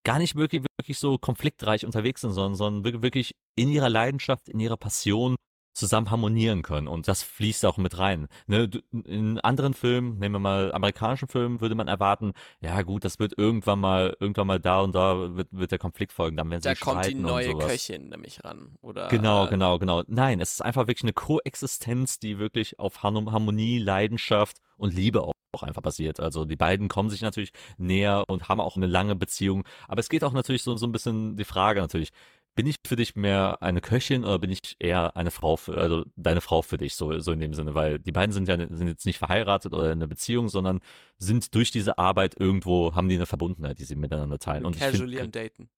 gar 0.03 0.19
nicht 0.19 0.35
wirklich, 0.35 0.63
wirklich 0.79 0.99
so 0.99 1.17
konfliktreich 1.17 1.85
unterwegs 1.85 2.21
sind, 2.21 2.33
sondern, 2.33 2.55
sondern 2.55 3.01
wirklich 3.01 3.33
in 3.55 3.69
ihrer 3.69 3.89
Leidenschaft, 3.89 4.49
in 4.49 4.59
ihrer 4.59 4.77
Passion 4.77 5.35
zusammen 5.73 6.11
harmonieren 6.11 6.61
können 6.61 6.87
und 6.87 7.07
das 7.07 7.23
fließt 7.23 7.65
auch 7.65 7.77
mit 7.77 7.97
rein. 7.97 8.27
Ne, 8.47 8.69
in 8.91 9.39
anderen 9.39 9.73
Filmen, 9.73 10.19
nehmen 10.19 10.35
wir 10.35 10.39
mal 10.39 10.73
amerikanischen 10.73 11.27
Filmen, 11.27 11.61
würde 11.61 11.75
man 11.75 11.87
erwarten, 11.87 12.33
ja 12.59 12.81
gut, 12.81 13.05
das 13.05 13.19
wird 13.19 13.37
irgendwann 13.37 13.79
mal, 13.79 14.15
irgendwann 14.19 14.47
mal 14.47 14.59
da 14.59 14.81
und 14.81 14.93
da 14.93 15.35
wird, 15.35 15.47
wird 15.51 15.71
der 15.71 15.79
Konflikt 15.79 16.11
folgen, 16.11 16.37
dann 16.37 16.49
werden 16.49 16.61
da 16.61 16.75
sie 16.75 16.81
kommt 16.81 17.05
die 17.05 17.09
streiten 17.09 17.21
neue 17.21 17.51
sowas. 17.51 17.67
Köchin 17.67 18.09
nämlich 18.09 18.43
ran, 18.43 18.77
oder? 18.81 19.07
Genau, 19.07 19.45
äh, 19.45 19.49
genau, 19.49 19.79
genau. 19.79 20.03
Nein, 20.07 20.39
es 20.39 20.53
ist 20.53 20.61
einfach 20.61 20.87
wirklich 20.87 21.03
eine 21.03 21.13
Koexistenz, 21.13 22.19
die 22.19 22.39
wirklich 22.39 22.79
auf 22.79 23.03
Harm- 23.03 23.31
Harmonie, 23.31 23.79
Leidenschaft 23.79 24.57
und 24.77 24.93
Liebe 24.93 25.21
auch 25.21 25.33
auch 25.53 25.63
einfach 25.63 25.81
basiert. 25.81 26.19
Also 26.19 26.45
die 26.45 26.55
beiden 26.55 26.87
kommen 26.87 27.09
sich 27.09 27.21
natürlich 27.21 27.51
näher 27.77 28.23
und 28.29 28.47
haben 28.47 28.61
auch 28.61 28.77
eine 28.77 28.87
lange 28.87 29.15
Beziehung. 29.15 29.65
Aber 29.87 29.99
es 29.99 30.07
geht 30.07 30.23
auch 30.23 30.31
natürlich 30.31 30.63
so, 30.63 30.77
so 30.77 30.85
ein 30.85 30.91
bisschen 30.93 31.35
die 31.35 31.43
Frage 31.43 31.81
natürlich, 31.81 32.11
bin 32.55 32.67
ich 32.67 32.75
für 32.85 32.95
dich 32.95 33.15
mehr 33.15 33.61
eine 33.61 33.81
Köchin 33.81 34.23
oder 34.23 34.39
bin 34.39 34.51
ich 34.51 34.59
eher 34.79 35.15
eine 35.15 35.31
Frau 35.31 35.55
für, 35.55 35.77
also 35.77 36.05
deine 36.15 36.41
Frau 36.41 36.61
für 36.61 36.77
dich, 36.77 36.95
so, 36.95 37.17
so 37.19 37.31
in 37.31 37.39
dem 37.39 37.53
Sinne, 37.53 37.75
weil 37.75 37.99
die 37.99 38.11
beiden 38.11 38.33
sind 38.33 38.47
ja 38.47 38.57
sind 38.57 38.87
jetzt 38.87 39.05
nicht 39.05 39.19
verheiratet 39.19 39.73
oder 39.73 39.85
in 39.85 39.99
einer 39.99 40.07
Beziehung, 40.07 40.49
sondern 40.49 40.81
sind 41.17 41.55
durch 41.55 41.71
diese 41.71 41.97
Arbeit 41.97 42.35
irgendwo, 42.39 42.93
haben 42.93 43.07
die 43.07 43.15
eine 43.15 43.25
Verbundenheit, 43.25 43.79
die 43.79 43.85
sie 43.85 43.95
miteinander 43.95 44.37
teilen. 44.39 44.65
Und 44.65 44.77
Casually 44.77 45.17
find, 45.17 45.25
am 45.25 45.31
Daten. 45.31 45.69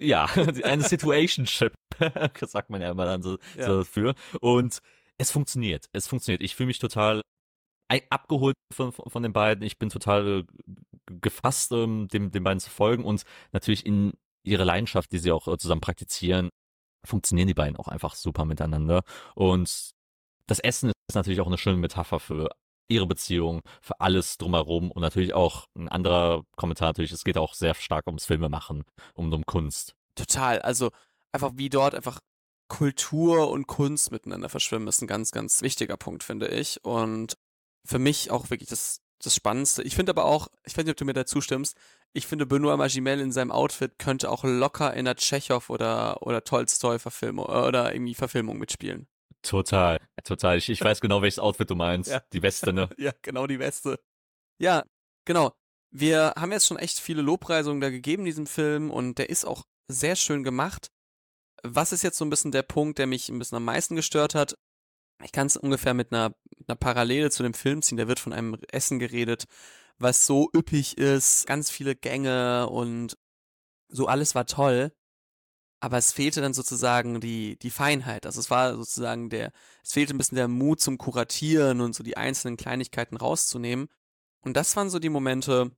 Ja, 0.00 0.26
eine 0.64 0.82
Situationship, 0.82 1.74
sagt 2.40 2.70
man 2.70 2.80
ja 2.80 2.90
immer 2.90 3.04
dann 3.04 3.22
so, 3.22 3.38
Ja. 3.56 3.66
so 3.66 3.84
für. 3.84 4.14
Und 4.40 4.78
es 5.18 5.30
funktioniert, 5.30 5.88
es 5.92 6.08
funktioniert. 6.08 6.42
Ich 6.42 6.56
fühle 6.56 6.68
mich 6.68 6.78
total 6.78 7.20
abgeholt 8.08 8.56
von, 8.72 8.92
von 8.92 9.22
den 9.22 9.34
beiden. 9.34 9.62
Ich 9.64 9.78
bin 9.78 9.90
total 9.90 10.46
gefasst, 11.20 11.72
ähm, 11.72 12.08
dem, 12.08 12.30
den 12.30 12.42
beiden 12.42 12.60
zu 12.60 12.70
folgen 12.70 13.04
und 13.04 13.24
natürlich 13.52 13.84
in 13.84 14.14
ihre 14.44 14.64
Leidenschaft, 14.64 15.12
die 15.12 15.18
sie 15.18 15.32
auch 15.32 15.48
äh, 15.48 15.56
zusammen 15.58 15.80
praktizieren, 15.80 16.50
funktionieren 17.04 17.48
die 17.48 17.54
beiden 17.54 17.76
auch 17.76 17.88
einfach 17.88 18.14
super 18.14 18.44
miteinander. 18.44 19.02
Und 19.34 19.92
das 20.46 20.58
Essen 20.58 20.92
ist 21.08 21.14
natürlich 21.14 21.40
auch 21.40 21.46
eine 21.46 21.58
schöne 21.58 21.78
Metapher 21.78 22.20
für 22.20 22.50
ihre 22.88 23.06
Beziehung, 23.06 23.62
für 23.80 24.00
alles 24.00 24.38
drumherum 24.38 24.90
und 24.90 25.00
natürlich 25.00 25.34
auch 25.34 25.66
ein 25.76 25.88
anderer 25.88 26.44
Kommentar 26.56 26.88
natürlich, 26.88 27.12
es 27.12 27.24
geht 27.24 27.38
auch 27.38 27.54
sehr 27.54 27.74
stark 27.74 28.06
ums 28.06 28.26
Filmemachen, 28.26 28.84
um, 29.14 29.32
um 29.32 29.46
Kunst. 29.46 29.94
Total. 30.14 30.60
Also 30.60 30.90
einfach 31.32 31.52
wie 31.54 31.70
dort 31.70 31.94
einfach 31.94 32.20
Kultur 32.68 33.50
und 33.50 33.66
Kunst 33.66 34.12
miteinander 34.12 34.48
verschwimmen, 34.48 34.88
ist 34.88 35.02
ein 35.02 35.06
ganz, 35.06 35.30
ganz 35.30 35.62
wichtiger 35.62 35.96
Punkt, 35.96 36.22
finde 36.22 36.48
ich. 36.48 36.82
Und 36.84 37.34
für 37.84 37.98
mich 37.98 38.30
auch 38.30 38.50
wirklich 38.50 38.68
das, 38.68 39.00
das 39.22 39.34
Spannendste. 39.34 39.82
Ich 39.82 39.94
finde 39.94 40.10
aber 40.10 40.24
auch, 40.24 40.48
ich 40.64 40.76
weiß 40.76 40.84
nicht, 40.84 40.92
ob 40.92 40.96
du 40.96 41.04
mir 41.04 41.12
dazu 41.12 41.40
stimmst, 41.40 41.76
ich 42.12 42.26
finde 42.26 42.44
Benoît 42.44 42.76
Magimel 42.76 43.20
in 43.20 43.32
seinem 43.32 43.50
Outfit 43.50 43.98
könnte 43.98 44.30
auch 44.30 44.44
locker 44.44 44.94
in 44.94 45.04
der 45.04 45.16
Tschechow 45.16 45.68
oder, 45.70 46.22
oder 46.22 46.44
Tolstoi-Verfilmung 46.44 47.46
oder 47.46 47.94
irgendwie 47.94 48.14
Verfilmung 48.14 48.58
mitspielen. 48.58 49.06
Total, 49.42 49.98
total. 50.22 50.58
Ich, 50.58 50.68
ich 50.68 50.82
weiß 50.82 51.00
genau, 51.00 51.22
welches 51.22 51.38
Outfit 51.38 51.68
du 51.68 51.74
meinst. 51.74 52.10
Ja. 52.10 52.22
Die 52.32 52.42
Weste, 52.42 52.72
ne? 52.72 52.88
Ja, 52.98 53.12
genau 53.22 53.46
die 53.46 53.58
Weste. 53.58 53.98
Ja, 54.58 54.84
genau. 55.24 55.52
Wir 55.90 56.34
haben 56.36 56.52
jetzt 56.52 56.66
schon 56.66 56.78
echt 56.78 57.00
viele 57.00 57.22
Lobpreisungen 57.22 57.80
da 57.80 57.90
gegeben, 57.90 58.24
diesem 58.24 58.46
Film, 58.46 58.90
und 58.90 59.18
der 59.18 59.30
ist 59.30 59.44
auch 59.44 59.64
sehr 59.88 60.16
schön 60.16 60.44
gemacht. 60.44 60.90
Was 61.62 61.92
ist 61.92 62.02
jetzt 62.02 62.18
so 62.18 62.24
ein 62.24 62.30
bisschen 62.30 62.52
der 62.52 62.62
Punkt, 62.62 62.98
der 62.98 63.06
mich 63.06 63.28
ein 63.28 63.38
bisschen 63.38 63.56
am 63.56 63.64
meisten 63.64 63.96
gestört 63.96 64.34
hat? 64.34 64.56
Ich 65.22 65.32
kann 65.32 65.46
es 65.46 65.56
ungefähr 65.56 65.94
mit 65.94 66.12
einer, 66.12 66.34
einer 66.66 66.76
Parallele 66.76 67.30
zu 67.30 67.42
dem 67.42 67.54
Film 67.54 67.82
ziehen. 67.82 67.98
Da 67.98 68.08
wird 68.08 68.20
von 68.20 68.32
einem 68.32 68.58
Essen 68.70 68.98
geredet, 68.98 69.44
was 70.02 70.26
so 70.26 70.50
üppig 70.54 70.98
ist, 70.98 71.46
ganz 71.46 71.70
viele 71.70 71.94
Gänge 71.96 72.68
und 72.68 73.16
so 73.88 74.06
alles 74.06 74.34
war 74.34 74.46
toll. 74.46 74.92
Aber 75.80 75.98
es 75.98 76.12
fehlte 76.12 76.40
dann 76.40 76.54
sozusagen 76.54 77.20
die, 77.20 77.58
die 77.58 77.70
Feinheit. 77.70 78.24
Also 78.24 78.38
es 78.38 78.50
war 78.50 78.76
sozusagen 78.76 79.30
der, 79.30 79.52
es 79.82 79.92
fehlte 79.92 80.14
ein 80.14 80.18
bisschen 80.18 80.36
der 80.36 80.46
Mut 80.46 80.80
zum 80.80 80.96
Kuratieren 80.96 81.80
und 81.80 81.94
so 81.94 82.04
die 82.04 82.16
einzelnen 82.16 82.56
Kleinigkeiten 82.56 83.16
rauszunehmen. 83.16 83.88
Und 84.42 84.56
das 84.56 84.76
waren 84.76 84.90
so 84.90 85.00
die 85.00 85.08
Momente, 85.08 85.72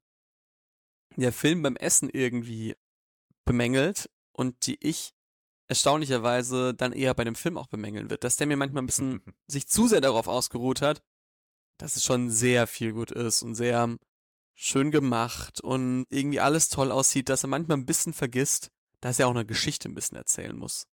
die 1.17 1.23
der 1.23 1.33
Film 1.33 1.63
beim 1.63 1.77
Essen 1.77 2.11
irgendwie 2.11 2.77
bemängelt 3.47 4.11
und 4.33 4.67
die 4.67 4.77
ich 4.81 5.15
erstaunlicherweise 5.69 6.75
dann 6.75 6.93
eher 6.93 7.15
bei 7.15 7.25
dem 7.25 7.35
Film 7.35 7.57
auch 7.57 7.69
bemängeln 7.69 8.11
wird, 8.11 8.25
dass 8.25 8.37
der 8.37 8.47
mir 8.47 8.57
manchmal 8.57 8.83
ein 8.83 8.87
bisschen 8.87 9.23
sich 9.47 9.69
zu 9.69 9.89
sehr 9.89 10.01
darauf 10.01 10.29
ausgeruht 10.29 10.83
hat, 10.83 11.03
dass 11.79 11.97
es 11.97 12.05
schon 12.05 12.31
sehr 12.31 12.67
viel 12.67 12.93
gut 12.93 13.11
ist 13.11 13.43
und 13.43 13.55
sehr 13.55 13.97
schön 14.55 14.91
gemacht 14.91 15.61
und 15.61 16.07
irgendwie 16.11 16.41
alles 16.41 16.69
toll 16.69 16.91
aussieht, 16.91 17.29
dass 17.29 17.45
er 17.45 17.49
manchmal 17.49 17.79
ein 17.79 17.87
bisschen 17.87 18.13
vergisst, 18.13 18.71
dass 19.01 19.19
er 19.19 19.27
auch 19.27 19.35
eine 19.35 19.45
Geschichte 19.45 19.89
ein 19.89 19.95
bisschen 19.95 20.17
erzählen 20.17 20.57
muss. 20.57 20.87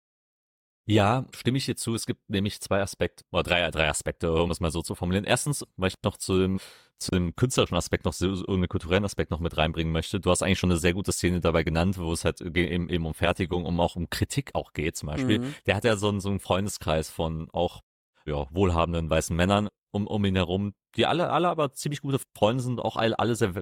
Ja, 0.86 1.26
stimme 1.34 1.58
ich 1.58 1.66
dir 1.66 1.76
zu. 1.76 1.94
Es 1.94 2.06
gibt 2.06 2.28
nämlich 2.30 2.60
zwei 2.60 2.82
Aspekte, 2.82 3.24
oder 3.32 3.44
drei, 3.44 3.70
drei 3.70 3.88
Aspekte, 3.88 4.34
um 4.34 4.50
es 4.50 4.60
mal 4.60 4.72
so 4.72 4.82
zu 4.82 4.96
formulieren. 4.96 5.26
Erstens, 5.26 5.66
weil 5.78 5.90
ich 5.90 5.96
noch 6.04 6.18
zu 6.18 6.40
dem, 6.40 6.60
zu 6.98 7.12
dem 7.12 7.36
künstlerischen 7.36 7.78
Aspekt 7.78 8.06
noch 8.06 8.14
so, 8.14 8.46
einen 8.48 8.68
kulturellen 8.68 9.06
Aspekt 9.06 9.32
noch 9.32 9.40
mit 9.40 9.58
reinbringen 9.58 9.94
möchte. 9.94 10.20
Du 10.20 10.32
hast 10.32 10.42
eigentlich 10.42 10.60
schon 10.60 10.72
eine 10.72 10.80
sehr 10.80 10.94
gute 10.94 11.12
Szene 11.12 11.40
dabei 11.40 11.64
genannt, 11.64 11.98
wo 11.98 12.12
es 12.12 12.26
halt 12.26 12.42
eben, 12.42 12.90
eben 12.90 13.06
um 13.06 13.14
Fertigung, 13.14 13.66
um 13.66 13.80
auch 13.80 13.96
um 13.96 14.10
Kritik 14.10 14.52
auch 14.56 14.74
geht 14.74 14.98
zum 14.98 15.08
Beispiel. 15.08 15.40
Mhm. 15.40 15.56
Der 15.68 15.76
hat 15.76 15.84
ja 15.84 15.96
so 15.98 16.10
einen, 16.10 16.20
so 16.20 16.30
einen 16.30 16.40
Freundeskreis 16.40 17.10
von 17.10 17.48
auch 17.52 17.82
ja, 18.26 18.48
wohlhabenden 18.52 19.10
weißen 19.10 19.36
Männern 19.36 19.70
um, 19.92 20.08
um 20.08 20.26
ihn 20.26 20.36
herum, 20.36 20.74
die 20.96 21.06
alle, 21.06 21.30
alle 21.30 21.50
aber 21.50 21.72
ziemlich 21.74 22.02
gute 22.02 22.20
Freunde 22.36 22.64
sind, 22.64 22.80
auch 22.80 22.96
alle, 22.98 23.18
alle 23.20 23.36
sehr 23.36 23.54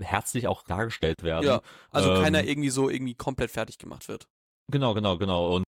herzlich 0.00 0.48
auch 0.48 0.62
dargestellt 0.62 1.22
werden. 1.22 1.46
Ja, 1.46 1.62
also 1.90 2.10
Ähm, 2.10 2.22
keiner 2.22 2.44
irgendwie 2.44 2.70
so 2.70 2.88
irgendwie 2.88 3.14
komplett 3.14 3.50
fertig 3.50 3.78
gemacht 3.78 4.08
wird. 4.08 4.26
Genau, 4.70 4.94
genau, 4.94 5.18
genau. 5.18 5.56
Und 5.56 5.64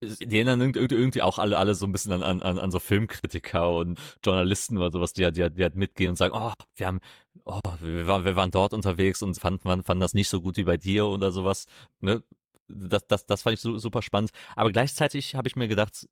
die 0.00 0.36
erinnern 0.36 0.60
irgendwie 0.60 1.22
auch 1.22 1.38
alle, 1.38 1.56
alle 1.58 1.76
so 1.76 1.86
ein 1.86 1.92
bisschen 1.92 2.12
an, 2.12 2.42
an, 2.42 2.58
an 2.58 2.70
so 2.72 2.80
Filmkritiker 2.80 3.70
und 3.72 4.00
Journalisten 4.24 4.76
oder 4.76 4.90
sowas, 4.90 5.12
die, 5.12 5.24
halt- 5.24 5.36
die, 5.36 5.48
die 5.48 5.62
halt 5.62 5.76
mitgehen 5.76 6.10
und 6.10 6.16
sagen, 6.16 6.34
oh, 6.36 6.52
wir 6.74 6.86
haben, 6.88 6.98
oh, 7.44 7.60
wir 7.80 8.08
waren, 8.08 8.24
wir 8.24 8.34
waren 8.34 8.50
dort 8.50 8.72
unterwegs 8.74 9.22
und 9.22 9.38
fanden, 9.38 9.82
fanden, 9.84 10.00
das 10.00 10.14
nicht 10.14 10.28
so 10.28 10.40
gut 10.40 10.56
wie 10.56 10.64
bei 10.64 10.76
dir 10.76 11.06
oder 11.06 11.30
sowas. 11.30 11.66
Ne? 12.00 12.24
Das, 12.66 13.06
das, 13.06 13.26
das 13.26 13.42
fand 13.42 13.54
ich 13.54 13.60
su- 13.60 13.78
super 13.78 14.02
spannend. 14.02 14.32
Aber 14.56 14.72
gleichzeitig 14.72 15.36
habe 15.36 15.46
ich 15.46 15.54
mir 15.54 15.68
gedacht, 15.68 16.08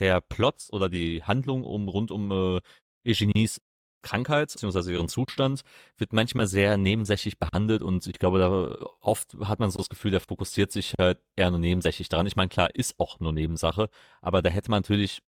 der 0.00 0.20
Plot 0.20 0.66
oder 0.72 0.88
die 0.88 1.22
Handlung 1.22 1.62
um 1.62 1.88
rund 1.88 2.10
um 2.10 2.32
äh, 2.32 2.60
Eugenies 3.06 3.60
Krankheit 4.02 4.52
bzw. 4.52 4.92
ihren 4.92 5.08
Zustand 5.08 5.62
wird 5.96 6.12
manchmal 6.12 6.46
sehr 6.46 6.76
nebensächlich 6.76 7.38
behandelt 7.38 7.82
und 7.82 8.06
ich 8.06 8.18
glaube, 8.18 8.38
da 8.38 8.86
oft 9.00 9.36
hat 9.44 9.58
man 9.58 9.70
so 9.70 9.78
das 9.78 9.88
Gefühl, 9.88 10.12
der 10.12 10.20
fokussiert 10.20 10.70
sich 10.72 10.94
halt 10.98 11.18
eher 11.36 11.50
nur 11.50 11.58
nebensächlich 11.60 12.08
dran. 12.08 12.26
Ich 12.26 12.36
meine, 12.36 12.48
klar, 12.48 12.74
ist 12.74 12.98
auch 12.98 13.20
nur 13.20 13.32
Nebensache, 13.32 13.88
aber 14.22 14.40
da 14.42 14.50
hätte 14.50 14.70
man 14.70 14.82
natürlich 14.82 15.20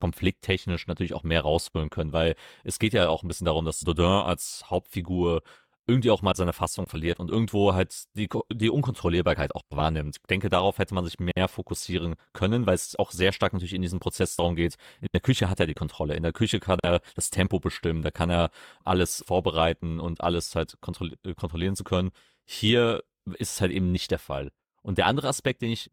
konflikttechnisch 0.00 0.86
natürlich 0.86 1.14
auch 1.14 1.22
mehr 1.22 1.42
rausholen 1.42 1.90
können, 1.90 2.12
weil 2.12 2.34
es 2.64 2.78
geht 2.78 2.92
ja 2.92 3.08
auch 3.08 3.22
ein 3.22 3.28
bisschen 3.28 3.46
darum, 3.46 3.64
dass 3.64 3.80
Dodin 3.80 4.04
als 4.04 4.64
Hauptfigur 4.70 5.42
irgendwie 5.86 6.10
auch 6.10 6.22
mal 6.22 6.34
seine 6.34 6.52
Fassung 6.52 6.86
verliert 6.86 7.20
und 7.20 7.30
irgendwo 7.30 7.74
halt 7.74 8.04
die, 8.16 8.28
die 8.52 8.70
Unkontrollierbarkeit 8.70 9.54
auch 9.54 9.62
wahrnimmt. 9.70 10.16
Ich 10.16 10.26
denke, 10.26 10.48
darauf 10.48 10.78
hätte 10.78 10.94
man 10.94 11.04
sich 11.04 11.18
mehr 11.18 11.48
fokussieren 11.48 12.14
können, 12.32 12.66
weil 12.66 12.74
es 12.74 12.96
auch 12.98 13.10
sehr 13.10 13.32
stark 13.32 13.52
natürlich 13.52 13.74
in 13.74 13.82
diesem 13.82 14.00
Prozess 14.00 14.36
darum 14.36 14.56
geht. 14.56 14.76
In 15.00 15.08
der 15.12 15.20
Küche 15.20 15.50
hat 15.50 15.60
er 15.60 15.66
die 15.66 15.74
Kontrolle. 15.74 16.14
In 16.14 16.22
der 16.22 16.32
Küche 16.32 16.60
kann 16.60 16.78
er 16.82 17.00
das 17.14 17.30
Tempo 17.30 17.60
bestimmen, 17.60 18.02
da 18.02 18.10
kann 18.10 18.30
er 18.30 18.50
alles 18.84 19.24
vorbereiten 19.26 20.00
und 20.00 20.22
alles 20.22 20.54
halt 20.54 20.80
kontrolli 20.80 21.16
kontrollieren 21.36 21.76
zu 21.76 21.84
können. 21.84 22.10
Hier 22.44 23.02
ist 23.38 23.54
es 23.54 23.60
halt 23.60 23.72
eben 23.72 23.92
nicht 23.92 24.10
der 24.10 24.18
Fall. 24.18 24.52
Und 24.82 24.98
der 24.98 25.06
andere 25.06 25.28
Aspekt, 25.28 25.62
den 25.62 25.70
ich 25.70 25.90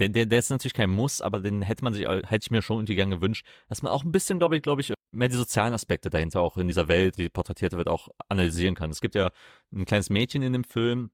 der, 0.00 0.08
der, 0.08 0.26
der 0.26 0.38
ist 0.38 0.50
natürlich 0.50 0.74
kein 0.74 0.90
Muss, 0.90 1.20
aber 1.20 1.40
den 1.40 1.62
hätte 1.62 1.84
man 1.84 1.92
sich, 1.92 2.08
hätte 2.08 2.40
ich 2.42 2.50
mir 2.50 2.62
schon 2.62 2.78
irgendwie 2.78 2.96
gern 2.96 3.10
gewünscht, 3.10 3.46
dass 3.68 3.82
man 3.82 3.92
auch 3.92 4.02
ein 4.02 4.12
bisschen, 4.12 4.38
glaube 4.38 4.56
ich, 4.56 4.62
glaube 4.62 4.80
ich, 4.80 4.92
mehr 5.12 5.28
die 5.28 5.36
sozialen 5.36 5.74
Aspekte 5.74 6.10
dahinter 6.10 6.40
auch 6.40 6.56
in 6.56 6.66
dieser 6.66 6.88
Welt, 6.88 7.18
die 7.18 7.28
porträtiert 7.28 7.72
wird, 7.72 7.88
auch 7.88 8.08
analysieren 8.28 8.74
kann. 8.74 8.90
Es 8.90 9.00
gibt 9.00 9.14
ja 9.14 9.30
ein 9.72 9.84
kleines 9.84 10.10
Mädchen 10.10 10.42
in 10.42 10.52
dem 10.54 10.64
Film, 10.64 11.10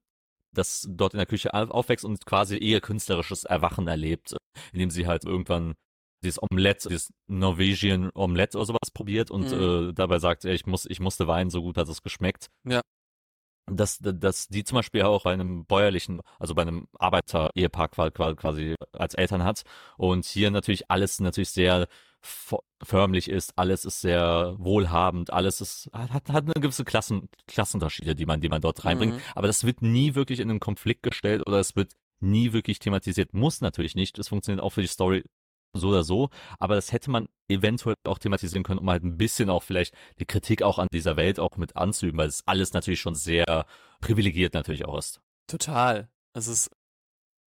das 0.53 0.87
dort 0.89 1.13
in 1.13 1.17
der 1.17 1.25
Küche 1.25 1.53
aufwächst 1.53 2.05
und 2.05 2.25
quasi 2.25 2.57
eher 2.57 2.79
künstlerisches 2.79 3.43
Erwachen 3.43 3.87
erlebt, 3.87 4.35
indem 4.71 4.89
sie 4.89 5.05
halt 5.05 5.25
irgendwann 5.25 5.75
dieses 6.23 6.41
Omelette, 6.41 6.87
dieses 6.89 7.13
Norwegian 7.27 8.09
Omelette 8.15 8.57
oder 8.57 8.65
sowas 8.65 8.91
probiert 8.91 9.29
und 9.29 9.51
mhm. 9.51 9.89
äh, 9.89 9.93
dabei 9.93 10.19
sagt, 10.19 10.45
ich 10.45 10.65
muss, 10.65 10.85
ich 10.85 10.99
musste 10.99 11.27
weinen, 11.27 11.49
so 11.49 11.61
gut 11.61 11.77
hat 11.77 11.89
es 11.89 12.01
geschmeckt. 12.01 12.47
Ja 12.63 12.81
dass, 13.69 13.99
dass 13.99 14.47
die 14.47 14.63
zum 14.63 14.77
Beispiel 14.77 15.03
auch 15.03 15.23
bei 15.23 15.33
einem 15.33 15.65
bäuerlichen, 15.65 16.21
also 16.39 16.55
bei 16.55 16.61
einem 16.63 16.87
Arbeiter-Ehepaar 16.97 17.89
quasi 17.89 18.75
als 18.93 19.13
Eltern 19.13 19.43
hat 19.43 19.63
und 19.97 20.25
hier 20.25 20.51
natürlich 20.51 20.89
alles 20.89 21.19
natürlich 21.19 21.49
sehr 21.49 21.87
förmlich 22.83 23.29
ist, 23.29 23.53
alles 23.57 23.85
ist 23.85 24.01
sehr 24.01 24.55
wohlhabend, 24.57 25.31
alles 25.31 25.61
ist, 25.61 25.89
hat, 25.93 26.29
hat 26.29 26.43
eine 26.45 26.53
gewisse 26.53 26.83
Klassen, 26.83 27.29
Klassenunterschiede, 27.47 28.15
die 28.15 28.25
man, 28.25 28.41
die 28.41 28.49
man 28.49 28.61
dort 28.61 28.83
reinbringt, 28.85 29.15
mhm. 29.15 29.21
aber 29.35 29.47
das 29.47 29.63
wird 29.63 29.81
nie 29.81 30.15
wirklich 30.15 30.39
in 30.39 30.49
einen 30.49 30.59
Konflikt 30.59 31.03
gestellt 31.03 31.45
oder 31.45 31.59
es 31.59 31.75
wird 31.75 31.93
nie 32.19 32.53
wirklich 32.53 32.79
thematisiert, 32.79 33.33
muss 33.33 33.61
natürlich 33.61 33.95
nicht, 33.95 34.17
es 34.17 34.29
funktioniert 34.29 34.63
auch 34.63 34.71
für 34.71 34.81
die 34.81 34.87
Story 34.87 35.23
so 35.79 35.89
oder 35.89 36.03
so, 36.03 36.29
aber 36.59 36.75
das 36.75 36.91
hätte 36.91 37.09
man 37.11 37.27
eventuell 37.49 37.95
auch 38.05 38.19
thematisieren 38.19 38.63
können, 38.63 38.79
um 38.79 38.89
halt 38.89 39.03
ein 39.03 39.17
bisschen 39.17 39.49
auch 39.49 39.63
vielleicht 39.63 39.93
die 40.19 40.25
Kritik 40.25 40.61
auch 40.61 40.79
an 40.79 40.87
dieser 40.91 41.17
Welt 41.17 41.39
auch 41.39 41.57
mit 41.57 41.75
anzuüben, 41.75 42.17
weil 42.17 42.27
es 42.27 42.43
alles 42.45 42.73
natürlich 42.73 43.01
schon 43.01 43.15
sehr 43.15 43.65
privilegiert 44.01 44.53
natürlich 44.53 44.85
auch 44.85 44.97
ist. 44.97 45.21
Total. 45.47 46.09
Es 46.33 46.47
ist 46.47 46.69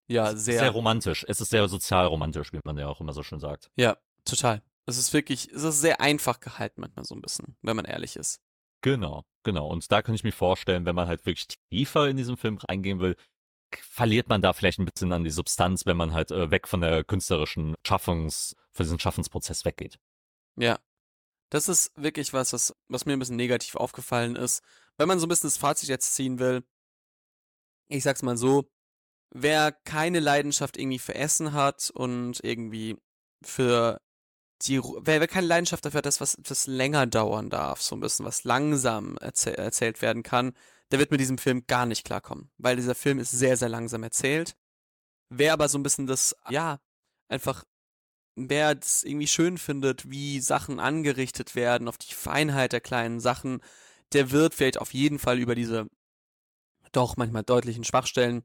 ja 0.08 0.34
sehr 0.34 0.60
sehr 0.60 0.70
romantisch. 0.70 1.24
Es 1.28 1.40
ist 1.40 1.50
sehr 1.50 1.68
sozial 1.68 2.06
romantisch, 2.06 2.52
wie 2.52 2.60
man 2.64 2.78
ja 2.78 2.88
auch 2.88 3.00
immer 3.00 3.12
so 3.12 3.22
schön 3.22 3.40
sagt. 3.40 3.70
Ja, 3.76 3.96
total. 4.24 4.62
Es 4.86 4.98
ist 4.98 5.12
wirklich, 5.12 5.50
es 5.52 5.62
ist 5.62 5.80
sehr 5.80 6.00
einfach 6.00 6.40
gehalten 6.40 6.80
manchmal 6.80 7.04
so 7.04 7.14
ein 7.14 7.22
bisschen, 7.22 7.56
wenn 7.62 7.76
man 7.76 7.84
ehrlich 7.84 8.16
ist. 8.16 8.40
Genau, 8.82 9.24
genau. 9.42 9.68
Und 9.68 9.92
da 9.92 10.02
kann 10.02 10.14
ich 10.14 10.24
mir 10.24 10.32
vorstellen, 10.32 10.86
wenn 10.86 10.94
man 10.94 11.06
halt 11.06 11.26
wirklich 11.26 11.46
tiefer 11.70 12.08
in 12.08 12.16
diesen 12.16 12.36
Film 12.36 12.56
reingehen 12.56 12.98
will, 12.98 13.14
verliert 13.78 14.28
man 14.28 14.42
da 14.42 14.52
vielleicht 14.52 14.78
ein 14.78 14.84
bisschen 14.84 15.12
an 15.12 15.24
die 15.24 15.30
Substanz, 15.30 15.86
wenn 15.86 15.96
man 15.96 16.12
halt 16.12 16.30
äh, 16.30 16.50
weg 16.50 16.68
von 16.68 16.80
der 16.80 17.04
künstlerischen 17.04 17.74
Schaffungs, 17.86 18.56
von 18.72 18.84
diesem 18.84 18.98
Schaffensprozess 18.98 19.64
weggeht. 19.64 19.98
Ja. 20.56 20.78
Das 21.50 21.68
ist 21.68 21.90
wirklich 21.96 22.32
was, 22.32 22.52
was, 22.52 22.74
was 22.88 23.06
mir 23.06 23.14
ein 23.14 23.18
bisschen 23.18 23.36
negativ 23.36 23.74
aufgefallen 23.74 24.36
ist. 24.36 24.62
Wenn 24.98 25.08
man 25.08 25.18
so 25.18 25.26
ein 25.26 25.28
bisschen 25.28 25.48
das 25.48 25.56
Fazit 25.56 25.88
jetzt 25.88 26.14
ziehen 26.14 26.38
will, 26.38 26.62
ich 27.88 28.04
sag's 28.04 28.22
mal 28.22 28.36
so, 28.36 28.70
wer 29.30 29.72
keine 29.72 30.20
Leidenschaft 30.20 30.76
irgendwie 30.76 31.00
für 31.00 31.14
Essen 31.14 31.52
hat 31.52 31.90
und 31.90 32.42
irgendwie 32.44 32.96
für 33.42 34.00
die, 34.62 34.80
wer, 34.80 35.20
wer 35.20 35.28
keine 35.28 35.46
Leidenschaft 35.46 35.84
dafür 35.84 35.98
hat, 35.98 36.06
dass 36.06 36.20
was, 36.20 36.36
was 36.46 36.66
länger 36.66 37.06
dauern 37.06 37.50
darf, 37.50 37.82
so 37.82 37.96
ein 37.96 38.00
bisschen 38.00 38.26
was 38.26 38.44
langsam 38.44 39.16
erzäh 39.16 39.52
erzählt 39.52 40.02
werden 40.02 40.22
kann, 40.22 40.52
der 40.91 40.99
wird 40.99 41.11
mit 41.11 41.20
diesem 41.20 41.38
Film 41.38 41.66
gar 41.66 41.86
nicht 41.86 42.05
klarkommen, 42.05 42.51
weil 42.59 42.76
dieser 42.76 42.95
Film 42.95 43.18
ist 43.18 43.30
sehr, 43.30 43.57
sehr 43.57 43.68
langsam 43.68 44.03
erzählt. 44.03 44.57
Wer 45.28 45.53
aber 45.53 45.68
so 45.68 45.78
ein 45.78 45.82
bisschen 45.84 46.07
das, 46.07 46.34
ja, 46.49 46.80
einfach, 47.28 47.64
wer 48.34 48.76
es 48.78 49.05
irgendwie 49.05 49.28
schön 49.28 49.59
findet, 49.59 50.11
wie 50.11 50.41
Sachen 50.41 50.80
angerichtet 50.80 51.55
werden, 51.55 51.88
auf 51.88 51.99
die 51.99 52.14
Feinheit 52.14 52.72
der 52.72 52.80
kleinen 52.80 53.20
Sachen, 53.20 53.61
der 54.12 54.32
wird 54.32 54.55
vielleicht 54.55 54.78
auf 54.78 54.93
jeden 54.93 55.20
Fall 55.20 55.38
über 55.38 55.55
diese 55.55 55.86
doch 56.93 57.16
manchmal 57.16 57.45
deutlichen 57.45 57.84
Schwachstellen 57.84 58.43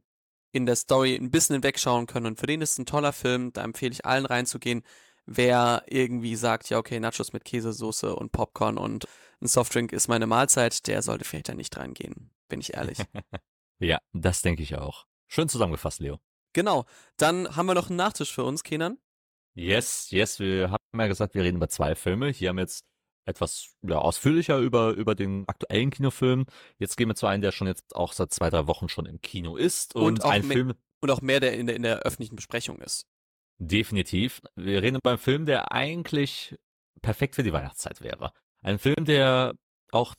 in 0.52 0.68
der 0.68 0.76
Story 0.76 1.16
ein 1.16 1.32
bisschen 1.32 1.56
hinwegschauen 1.56 2.06
können. 2.06 2.28
Und 2.28 2.39
für 2.39 2.46
den 2.46 2.62
ist 2.62 2.74
es 2.74 2.78
ein 2.78 2.86
toller 2.86 3.14
Film, 3.14 3.52
da 3.54 3.64
empfehle 3.64 3.91
ich 3.91 4.06
allen 4.06 4.28
reinzugehen. 4.28 4.84
Wer 5.26 5.84
irgendwie 5.88 6.36
sagt, 6.36 6.70
ja, 6.70 6.78
okay, 6.78 7.00
Nachos 7.00 7.34
mit 7.34 7.46
Käsesoße 7.46 8.16
und 8.16 8.32
Popcorn 8.32 8.78
und 8.78 9.08
ein 9.41 9.48
Softdrink 9.48 9.91
ist 9.91 10.08
meine 10.08 10.28
Mahlzeit, 10.28 10.86
der 10.86 11.02
sollte 11.02 11.26
vielleicht 11.26 11.50
da 11.50 11.56
nicht 11.56 11.76
reingehen 11.76 12.34
bin 12.48 12.62
ich 12.62 12.74
ehrlich. 12.74 13.00
ja, 13.80 14.00
das 14.14 14.41
denke 14.41 14.64
ich 14.64 14.76
auch. 14.76 15.06
Schön 15.28 15.50
zusammengefasst, 15.50 16.00
Leo. 16.00 16.20
Genau. 16.54 16.86
Dann 17.18 17.56
haben 17.56 17.66
wir 17.66 17.74
noch 17.74 17.89
einen 17.89 17.98
Nachtisch 17.98 18.34
für 18.34 18.43
uns, 18.43 18.64
Kenan. 18.64 18.98
Yes, 19.56 20.12
yes. 20.12 20.39
Wir 20.39 20.72
haben 20.72 21.00
ja 21.00 21.08
gesagt, 21.08 21.34
wir 21.36 21.43
reden 21.43 21.58
über 21.58 21.70
zwei 21.70 21.96
Filme. 21.96 22.30
Hier 22.30 22.50
haben 22.50 22.58
wir 22.58 22.64
jetzt 22.64 22.86
etwas 23.26 23.76
ja, 23.82 23.98
ausführlicher 23.98 24.60
über, 24.60 24.91
über 24.91 25.16
den 25.16 25.46
aktuellen 25.48 25.89
Kinofilm. 25.89 26.46
Jetzt 26.78 26.96
gehen 26.96 27.08
wir 27.08 27.16
zu 27.16 27.28
einem, 27.28 27.41
der 27.41 27.52
schon 27.52 27.68
jetzt 27.68 27.96
auch 27.96 28.14
seit 28.14 28.34
zwei, 28.34 28.50
drei 28.50 28.68
Wochen 28.68 28.88
schon 28.88 29.06
im 29.06 29.22
Kino 29.22 29.56
ist. 29.56 29.96
Und, 29.96 30.24
und 30.24 30.26
ein 30.26 30.43
Film. 30.43 30.74
Und 31.02 31.12
auch 31.12 31.22
mehr, 31.22 31.39
der 31.39 31.54
in 31.54 31.68
der, 31.68 31.76
in 31.76 31.84
der 31.84 32.00
öffentlichen 32.00 32.36
Besprechung 32.36 32.80
ist. 32.82 33.08
Definitiv. 33.58 34.41
Wir 34.56 34.82
reden 34.82 34.98
über 34.98 35.12
einen 35.12 35.20
Film, 35.20 35.46
der 35.46 35.72
eigentlich 35.72 36.56
perfekt 37.02 37.36
für 37.36 37.43
die 37.43 37.54
Weihnachtszeit 37.54 38.02
wäre. 38.02 38.32
Ein 38.62 38.80
Film, 38.80 39.06
der 39.06 39.56
auch 39.91 40.16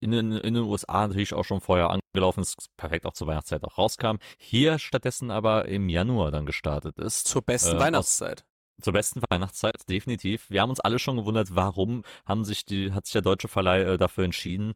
in 0.00 0.10
den, 0.10 0.32
in 0.32 0.54
den 0.54 0.64
USA 0.64 1.06
natürlich 1.06 1.34
auch 1.34 1.44
schon 1.44 1.60
vorher 1.60 1.90
angelaufen 1.90 2.40
ist, 2.40 2.68
perfekt 2.76 3.06
auch 3.06 3.12
zur 3.12 3.26
Weihnachtszeit 3.26 3.64
auch 3.64 3.78
rauskam. 3.78 4.16
Hier 4.38 4.78
stattdessen 4.78 5.30
aber 5.30 5.66
im 5.66 5.88
Januar 5.88 6.30
dann 6.30 6.46
gestartet 6.46 6.98
ist. 6.98 7.26
Zur 7.26 7.42
besten 7.42 7.76
äh, 7.76 7.80
Weihnachtszeit. 7.80 8.42
Aus, 8.42 8.84
zur 8.84 8.92
besten 8.92 9.22
Weihnachtszeit, 9.28 9.88
definitiv. 9.88 10.50
Wir 10.50 10.62
haben 10.62 10.70
uns 10.70 10.80
alle 10.80 10.98
schon 10.98 11.16
gewundert, 11.16 11.54
warum 11.54 12.04
haben 12.26 12.44
sich 12.44 12.64
die, 12.64 12.92
hat 12.92 13.06
sich 13.06 13.12
der 13.12 13.22
deutsche 13.22 13.48
Verleih 13.48 13.82
äh, 13.82 13.98
dafür 13.98 14.24
entschieden. 14.24 14.74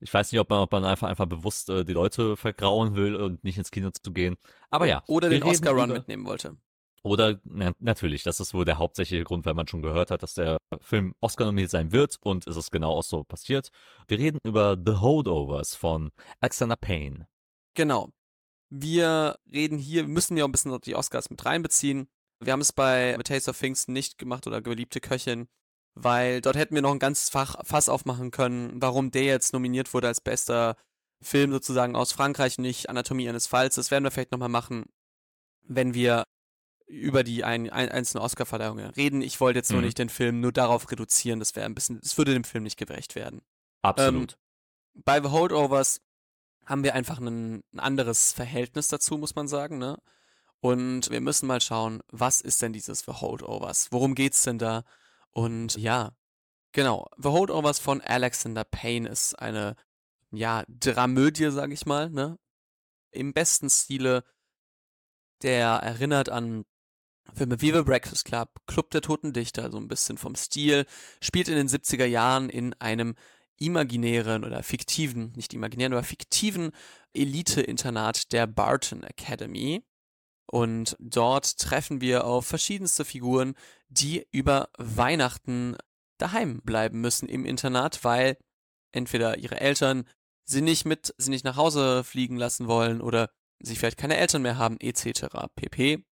Ich 0.00 0.12
weiß 0.12 0.32
nicht, 0.32 0.40
ob 0.40 0.50
man, 0.50 0.60
ob 0.60 0.72
man 0.72 0.84
einfach, 0.84 1.08
einfach 1.08 1.26
bewusst 1.26 1.70
äh, 1.70 1.84
die 1.84 1.92
Leute 1.92 2.36
vergrauen 2.36 2.96
will 2.96 3.14
und 3.14 3.44
nicht 3.44 3.58
ins 3.58 3.70
Kino 3.70 3.90
zu 3.90 4.12
gehen. 4.12 4.36
Aber 4.70 4.86
ja. 4.86 5.02
Oder 5.06 5.30
den 5.30 5.42
Oscar-Run 5.42 5.92
mitnehmen 5.92 6.26
wollte. 6.26 6.56
Oder 7.04 7.38
na, 7.44 7.72
natürlich, 7.80 8.22
das 8.22 8.40
ist 8.40 8.54
wohl 8.54 8.64
der 8.64 8.78
hauptsächliche 8.78 9.24
Grund, 9.24 9.44
weil 9.44 9.52
man 9.52 9.68
schon 9.68 9.82
gehört 9.82 10.10
hat, 10.10 10.22
dass 10.22 10.34
der 10.34 10.56
Film 10.80 11.14
Oscar 11.20 11.44
nominiert 11.44 11.70
sein 11.70 11.92
wird 11.92 12.16
und 12.22 12.46
es 12.46 12.56
ist 12.56 12.70
genau 12.70 12.92
auch 12.92 13.02
so 13.02 13.24
passiert. 13.24 13.68
Wir 14.08 14.18
reden 14.18 14.38
über 14.42 14.78
The 14.82 14.94
Holdovers 14.94 15.74
von 15.74 16.12
Alexander 16.40 16.76
Payne. 16.76 17.28
Genau. 17.74 18.08
Wir 18.70 19.38
reden 19.52 19.78
hier, 19.78 20.08
müssen 20.08 20.38
ja 20.38 20.46
ein 20.46 20.52
bisschen 20.52 20.80
die 20.80 20.96
Oscars 20.96 21.28
mit 21.28 21.44
reinbeziehen. 21.44 22.08
Wir 22.40 22.54
haben 22.54 22.62
es 22.62 22.72
bei 22.72 23.14
A 23.18 23.22
Taste 23.22 23.50
of 23.50 23.58
Things 23.58 23.86
nicht 23.86 24.16
gemacht 24.16 24.46
oder 24.46 24.62
Geliebte 24.62 25.00
Köchin, 25.00 25.46
weil 25.94 26.40
dort 26.40 26.56
hätten 26.56 26.74
wir 26.74 26.82
noch 26.82 26.92
ein 26.92 26.98
ganzes 26.98 27.28
Fach, 27.28 27.56
Fass 27.64 27.90
aufmachen 27.90 28.30
können, 28.30 28.80
warum 28.80 29.10
der 29.10 29.24
jetzt 29.24 29.52
nominiert 29.52 29.92
wurde 29.92 30.08
als 30.08 30.22
bester 30.22 30.76
Film 31.20 31.52
sozusagen 31.52 31.96
aus 31.96 32.12
Frankreich, 32.12 32.56
nicht 32.56 32.88
Anatomie 32.88 33.28
eines 33.28 33.46
Falls. 33.46 33.74
Das 33.74 33.90
werden 33.90 34.04
wir 34.04 34.10
vielleicht 34.10 34.32
nochmal 34.32 34.48
machen, 34.48 34.86
wenn 35.66 35.92
wir 35.92 36.24
über 36.94 37.24
die 37.24 37.44
ein, 37.44 37.68
ein, 37.70 37.88
einzelnen 37.88 38.24
Oscar-Verleihungen 38.24 38.86
reden. 38.90 39.22
Ich 39.22 39.40
wollte 39.40 39.58
jetzt 39.58 39.70
mhm. 39.70 39.76
nur 39.76 39.86
nicht 39.86 39.98
den 39.98 40.08
Film 40.08 40.40
nur 40.40 40.52
darauf 40.52 40.90
reduzieren, 40.90 41.40
das 41.40 41.54
wäre 41.56 41.66
ein 41.66 41.74
bisschen, 41.74 42.00
das 42.00 42.16
würde 42.16 42.32
dem 42.32 42.44
Film 42.44 42.64
nicht 42.64 42.78
gerecht 42.78 43.14
werden. 43.14 43.42
Absolut. 43.82 44.32
Ähm, 44.32 45.02
bei 45.04 45.20
The 45.20 45.30
Holdovers 45.30 46.00
haben 46.64 46.84
wir 46.84 46.94
einfach 46.94 47.18
ein, 47.18 47.62
ein 47.72 47.80
anderes 47.80 48.32
Verhältnis 48.32 48.88
dazu, 48.88 49.18
muss 49.18 49.34
man 49.34 49.48
sagen, 49.48 49.78
ne? 49.78 49.98
Und 50.60 51.10
wir 51.10 51.20
müssen 51.20 51.46
mal 51.46 51.60
schauen, 51.60 52.00
was 52.10 52.40
ist 52.40 52.62
denn 52.62 52.72
dieses 52.72 53.00
The 53.00 53.12
Holdovers? 53.12 53.88
Worum 53.90 54.14
geht's 54.14 54.42
denn 54.42 54.58
da? 54.58 54.84
Und 55.30 55.76
ja, 55.76 56.12
genau. 56.72 57.06
The 57.18 57.28
Holdovers 57.28 57.78
von 57.78 58.00
Alexander 58.00 58.64
Payne 58.64 59.06
ist 59.08 59.38
eine, 59.38 59.76
ja, 60.30 60.64
Dramödie, 60.68 61.50
sag 61.50 61.70
ich 61.70 61.84
mal, 61.84 62.08
ne? 62.08 62.38
Im 63.10 63.34
besten 63.34 63.68
Stile. 63.68 64.24
Der 65.42 65.66
erinnert 65.66 66.30
an 66.30 66.64
Filme 67.32 67.60
wie 67.60 67.72
The 67.72 67.82
Breakfast 67.82 68.24
Club, 68.24 68.60
Club 68.66 68.90
der 68.90 69.00
Toten 69.00 69.32
Dichter, 69.32 69.70
so 69.70 69.78
ein 69.78 69.88
bisschen 69.88 70.18
vom 70.18 70.34
Stil, 70.34 70.86
spielt 71.20 71.48
in 71.48 71.56
den 71.56 71.68
70er 71.68 72.04
Jahren 72.04 72.50
in 72.50 72.74
einem 72.74 73.14
imaginären 73.58 74.44
oder 74.44 74.62
fiktiven, 74.62 75.32
nicht 75.36 75.54
imaginären, 75.54 75.92
aber 75.92 76.02
fiktiven 76.02 76.72
Elite-Internat 77.12 78.32
der 78.32 78.46
Barton 78.46 79.02
Academy. 79.04 79.84
Und 80.46 80.96
dort 80.98 81.58
treffen 81.58 82.00
wir 82.00 82.26
auf 82.26 82.46
verschiedenste 82.46 83.04
Figuren, 83.04 83.54
die 83.88 84.26
über 84.30 84.68
Weihnachten 84.76 85.76
daheim 86.18 86.60
bleiben 86.62 87.00
müssen 87.00 87.28
im 87.28 87.44
Internat, 87.44 88.04
weil 88.04 88.36
entweder 88.92 89.38
ihre 89.38 89.60
Eltern 89.60 90.04
sie 90.44 90.60
nicht 90.60 90.84
mit, 90.84 91.14
sie 91.18 91.30
nicht 91.30 91.44
nach 91.44 91.56
Hause 91.56 92.04
fliegen 92.04 92.36
lassen 92.36 92.68
wollen 92.68 93.00
oder 93.00 93.30
sie 93.60 93.76
vielleicht 93.76 93.98
keine 93.98 94.16
Eltern 94.16 94.42
mehr 94.42 94.58
haben, 94.58 94.78
etc. 94.78 95.26
pp. 95.56 96.04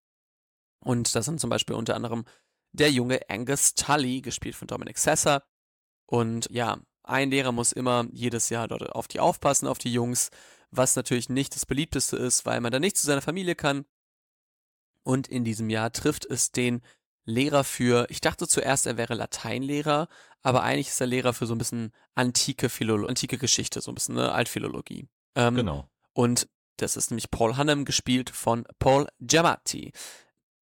Und 0.83 1.15
das 1.15 1.25
sind 1.25 1.39
zum 1.39 1.49
Beispiel 1.49 1.75
unter 1.75 1.95
anderem 1.95 2.25
der 2.73 2.91
junge 2.91 3.19
Angus 3.29 3.75
Tully, 3.75 4.21
gespielt 4.21 4.55
von 4.55 4.67
Dominic 4.67 4.97
Sessa. 4.97 5.43
Und 6.05 6.47
ja, 6.51 6.79
ein 7.03 7.31
Lehrer 7.31 7.51
muss 7.51 7.71
immer 7.71 8.05
jedes 8.11 8.49
Jahr 8.49 8.67
dort 8.67 8.91
auf 8.91 9.07
die 9.07 9.19
aufpassen, 9.19 9.67
auf 9.67 9.77
die 9.77 9.91
Jungs, 9.91 10.29
was 10.69 10.95
natürlich 10.95 11.29
nicht 11.29 11.55
das 11.55 11.65
beliebteste 11.65 12.17
ist, 12.17 12.45
weil 12.45 12.61
man 12.61 12.71
da 12.71 12.79
nicht 12.79 12.97
zu 12.97 13.05
seiner 13.05 13.21
Familie 13.21 13.55
kann. 13.55 13.85
Und 15.03 15.27
in 15.27 15.43
diesem 15.43 15.69
Jahr 15.69 15.91
trifft 15.91 16.25
es 16.25 16.51
den 16.51 16.81
Lehrer 17.25 17.63
für, 17.63 18.07
ich 18.09 18.21
dachte 18.21 18.47
zuerst, 18.47 18.87
er 18.87 18.97
wäre 18.97 19.13
Lateinlehrer, 19.13 20.07
aber 20.41 20.63
eigentlich 20.63 20.87
ist 20.87 21.01
er 21.01 21.07
Lehrer 21.07 21.33
für 21.33 21.45
so 21.45 21.53
ein 21.53 21.57
bisschen 21.57 21.91
antike 22.15 22.69
Philolo 22.69 23.07
antike 23.07 23.37
Geschichte, 23.37 23.81
so 23.81 23.91
ein 23.91 23.95
bisschen 23.95 24.15
ne, 24.15 24.31
Altphilologie. 24.31 25.07
Ähm, 25.35 25.55
genau. 25.55 25.87
Und 26.13 26.49
das 26.77 26.97
ist 26.97 27.11
nämlich 27.11 27.29
Paul 27.29 27.57
Hannem, 27.57 27.85
gespielt 27.85 28.31
von 28.31 28.65
Paul 28.79 29.07
Giamatti. 29.19 29.91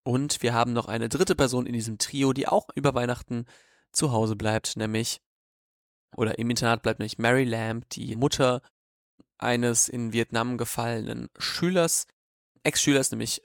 Und 0.05 0.43
wir 0.43 0.53
haben 0.53 0.71
noch 0.71 0.85
eine 0.85 1.09
dritte 1.09 1.35
Person 1.35 1.65
in 1.65 1.73
diesem 1.73 1.97
Trio, 1.97 2.31
die 2.31 2.47
auch 2.47 2.69
über 2.75 2.93
Weihnachten 2.93 3.45
zu 3.91 4.11
Hause 4.11 4.35
bleibt, 4.35 4.77
nämlich, 4.77 5.19
oder 6.15 6.37
im 6.37 6.49
Internat 6.49 6.83
bleibt 6.83 6.99
nämlich 6.99 7.17
Mary 7.17 7.43
Lamb, 7.43 7.89
die 7.89 8.15
Mutter 8.15 8.61
eines 9.39 9.89
in 9.89 10.13
Vietnam 10.13 10.57
gefallenen 10.57 11.29
Schülers, 11.39 12.05
Ex-Schülers, 12.63 13.09
nämlich 13.11 13.41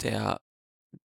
der, 0.00 0.40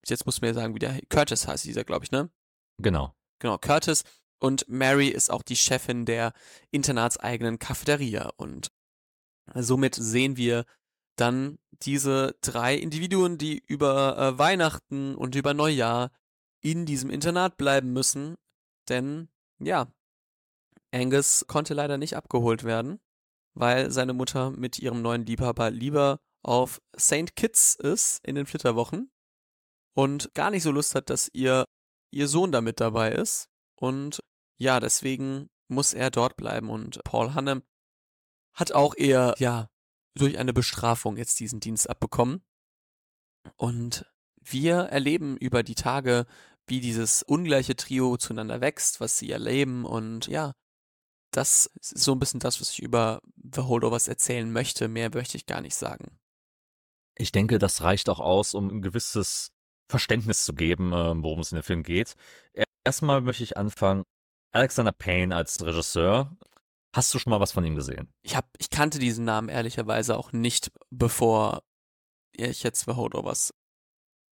jetzt 0.05 0.25
muss 0.25 0.41
mir 0.41 0.53
sagen, 0.53 0.73
wie 0.73 0.79
der 0.79 1.01
Curtis 1.09 1.47
heißt 1.47 1.65
dieser, 1.65 1.83
glaube 1.83 2.05
ich, 2.05 2.11
ne? 2.11 2.29
Genau. 2.77 3.13
Genau, 3.39 3.57
Curtis. 3.57 4.03
Und 4.39 4.69
Mary 4.69 5.09
ist 5.09 5.29
auch 5.31 5.43
die 5.43 5.55
Chefin 5.55 6.05
der 6.05 6.31
internatseigenen 6.71 7.59
Cafeteria. 7.59 8.31
Und 8.37 8.71
somit 9.53 9.95
sehen 9.95 10.37
wir 10.37 10.65
dann 11.17 11.59
diese 11.83 12.35
drei 12.41 12.75
Individuen, 12.75 13.37
die 13.37 13.61
über 13.67 14.17
äh, 14.17 14.37
Weihnachten 14.39 15.15
und 15.15 15.35
über 15.35 15.53
Neujahr 15.53 16.11
in 16.61 16.85
diesem 16.85 17.09
Internat 17.09 17.57
bleiben 17.57 17.93
müssen. 17.93 18.35
Denn, 18.89 19.29
ja, 19.59 19.87
Angus 20.91 21.45
konnte 21.47 21.73
leider 21.73 21.97
nicht 21.97 22.15
abgeholt 22.15 22.63
werden, 22.63 22.99
weil 23.53 23.91
seine 23.91 24.13
Mutter 24.13 24.51
mit 24.51 24.79
ihrem 24.79 25.01
neuen 25.01 25.25
Liebhaber 25.25 25.69
lieber 25.69 26.19
auf 26.43 26.81
St. 26.97 27.35
Kitts 27.35 27.75
ist 27.75 28.25
in 28.25 28.35
den 28.35 28.45
Flitterwochen 28.45 29.11
und 29.93 30.33
gar 30.33 30.51
nicht 30.51 30.63
so 30.63 30.71
Lust 30.71 30.95
hat, 30.95 31.09
dass 31.09 31.29
ihr, 31.33 31.65
ihr 32.11 32.27
Sohn 32.27 32.51
da 32.51 32.61
mit 32.61 32.79
dabei 32.79 33.11
ist. 33.11 33.49
Und 33.75 34.23
ja, 34.57 34.79
deswegen 34.79 35.49
muss 35.67 35.93
er 35.93 36.09
dort 36.09 36.37
bleiben 36.37 36.69
und 36.69 37.03
Paul 37.03 37.33
Hannem 37.33 37.63
hat 38.53 38.71
auch 38.71 38.95
eher, 38.95 39.35
ja, 39.37 39.69
durch 40.17 40.37
eine 40.37 40.53
Bestrafung 40.53 41.17
jetzt 41.17 41.39
diesen 41.39 41.59
Dienst 41.59 41.89
abbekommen. 41.89 42.41
Und 43.55 44.05
wir 44.39 44.75
erleben 44.75 45.37
über 45.37 45.63
die 45.63 45.75
Tage, 45.75 46.25
wie 46.67 46.79
dieses 46.79 47.23
ungleiche 47.23 47.75
Trio 47.75 48.17
zueinander 48.17 48.61
wächst, 48.61 48.99
was 48.99 49.17
sie 49.17 49.31
erleben 49.31 49.85
und 49.85 50.27
ja, 50.27 50.53
das 51.31 51.69
ist 51.79 51.99
so 51.99 52.13
ein 52.13 52.19
bisschen 52.19 52.39
das, 52.39 52.59
was 52.61 52.71
ich 52.71 52.81
über 52.81 53.21
The 53.35 53.61
Holdovers 53.61 54.07
erzählen 54.07 54.51
möchte. 54.51 54.87
Mehr 54.87 55.09
möchte 55.13 55.37
ich 55.37 55.45
gar 55.45 55.61
nicht 55.61 55.75
sagen. 55.75 56.17
Ich 57.15 57.31
denke, 57.31 57.59
das 57.59 57.81
reicht 57.81 58.09
auch 58.09 58.19
aus, 58.19 58.53
um 58.53 58.69
ein 58.69 58.81
gewisses 58.81 59.51
Verständnis 59.89 60.43
zu 60.45 60.53
geben, 60.53 60.93
äh, 60.93 61.23
worum 61.23 61.39
es 61.39 61.51
in 61.51 61.57
dem 61.57 61.63
Film 61.63 61.83
geht. 61.83 62.15
Erstmal 62.83 63.21
möchte 63.21 63.43
ich 63.43 63.57
anfangen. 63.57 64.03
Alexander 64.51 64.91
Payne 64.91 65.35
als 65.35 65.63
Regisseur. 65.63 66.35
Hast 66.97 67.13
du 67.13 67.19
schon 67.19 67.29
mal 67.29 67.39
was 67.39 67.51
von 67.51 67.63
ihm 67.63 67.75
gesehen? 67.75 68.11
Ich, 68.23 68.35
hab, 68.35 68.49
ich 68.57 68.71
kannte 68.71 68.97
diesen 68.97 69.23
Namen 69.23 69.49
ehrlicherweise 69.49 70.17
auch 70.17 70.31
nicht, 70.31 70.71
bevor 70.89 71.61
ich 72.31 72.63
jetzt 72.63 72.85
The 72.85 72.93
Holdovers 72.93 73.53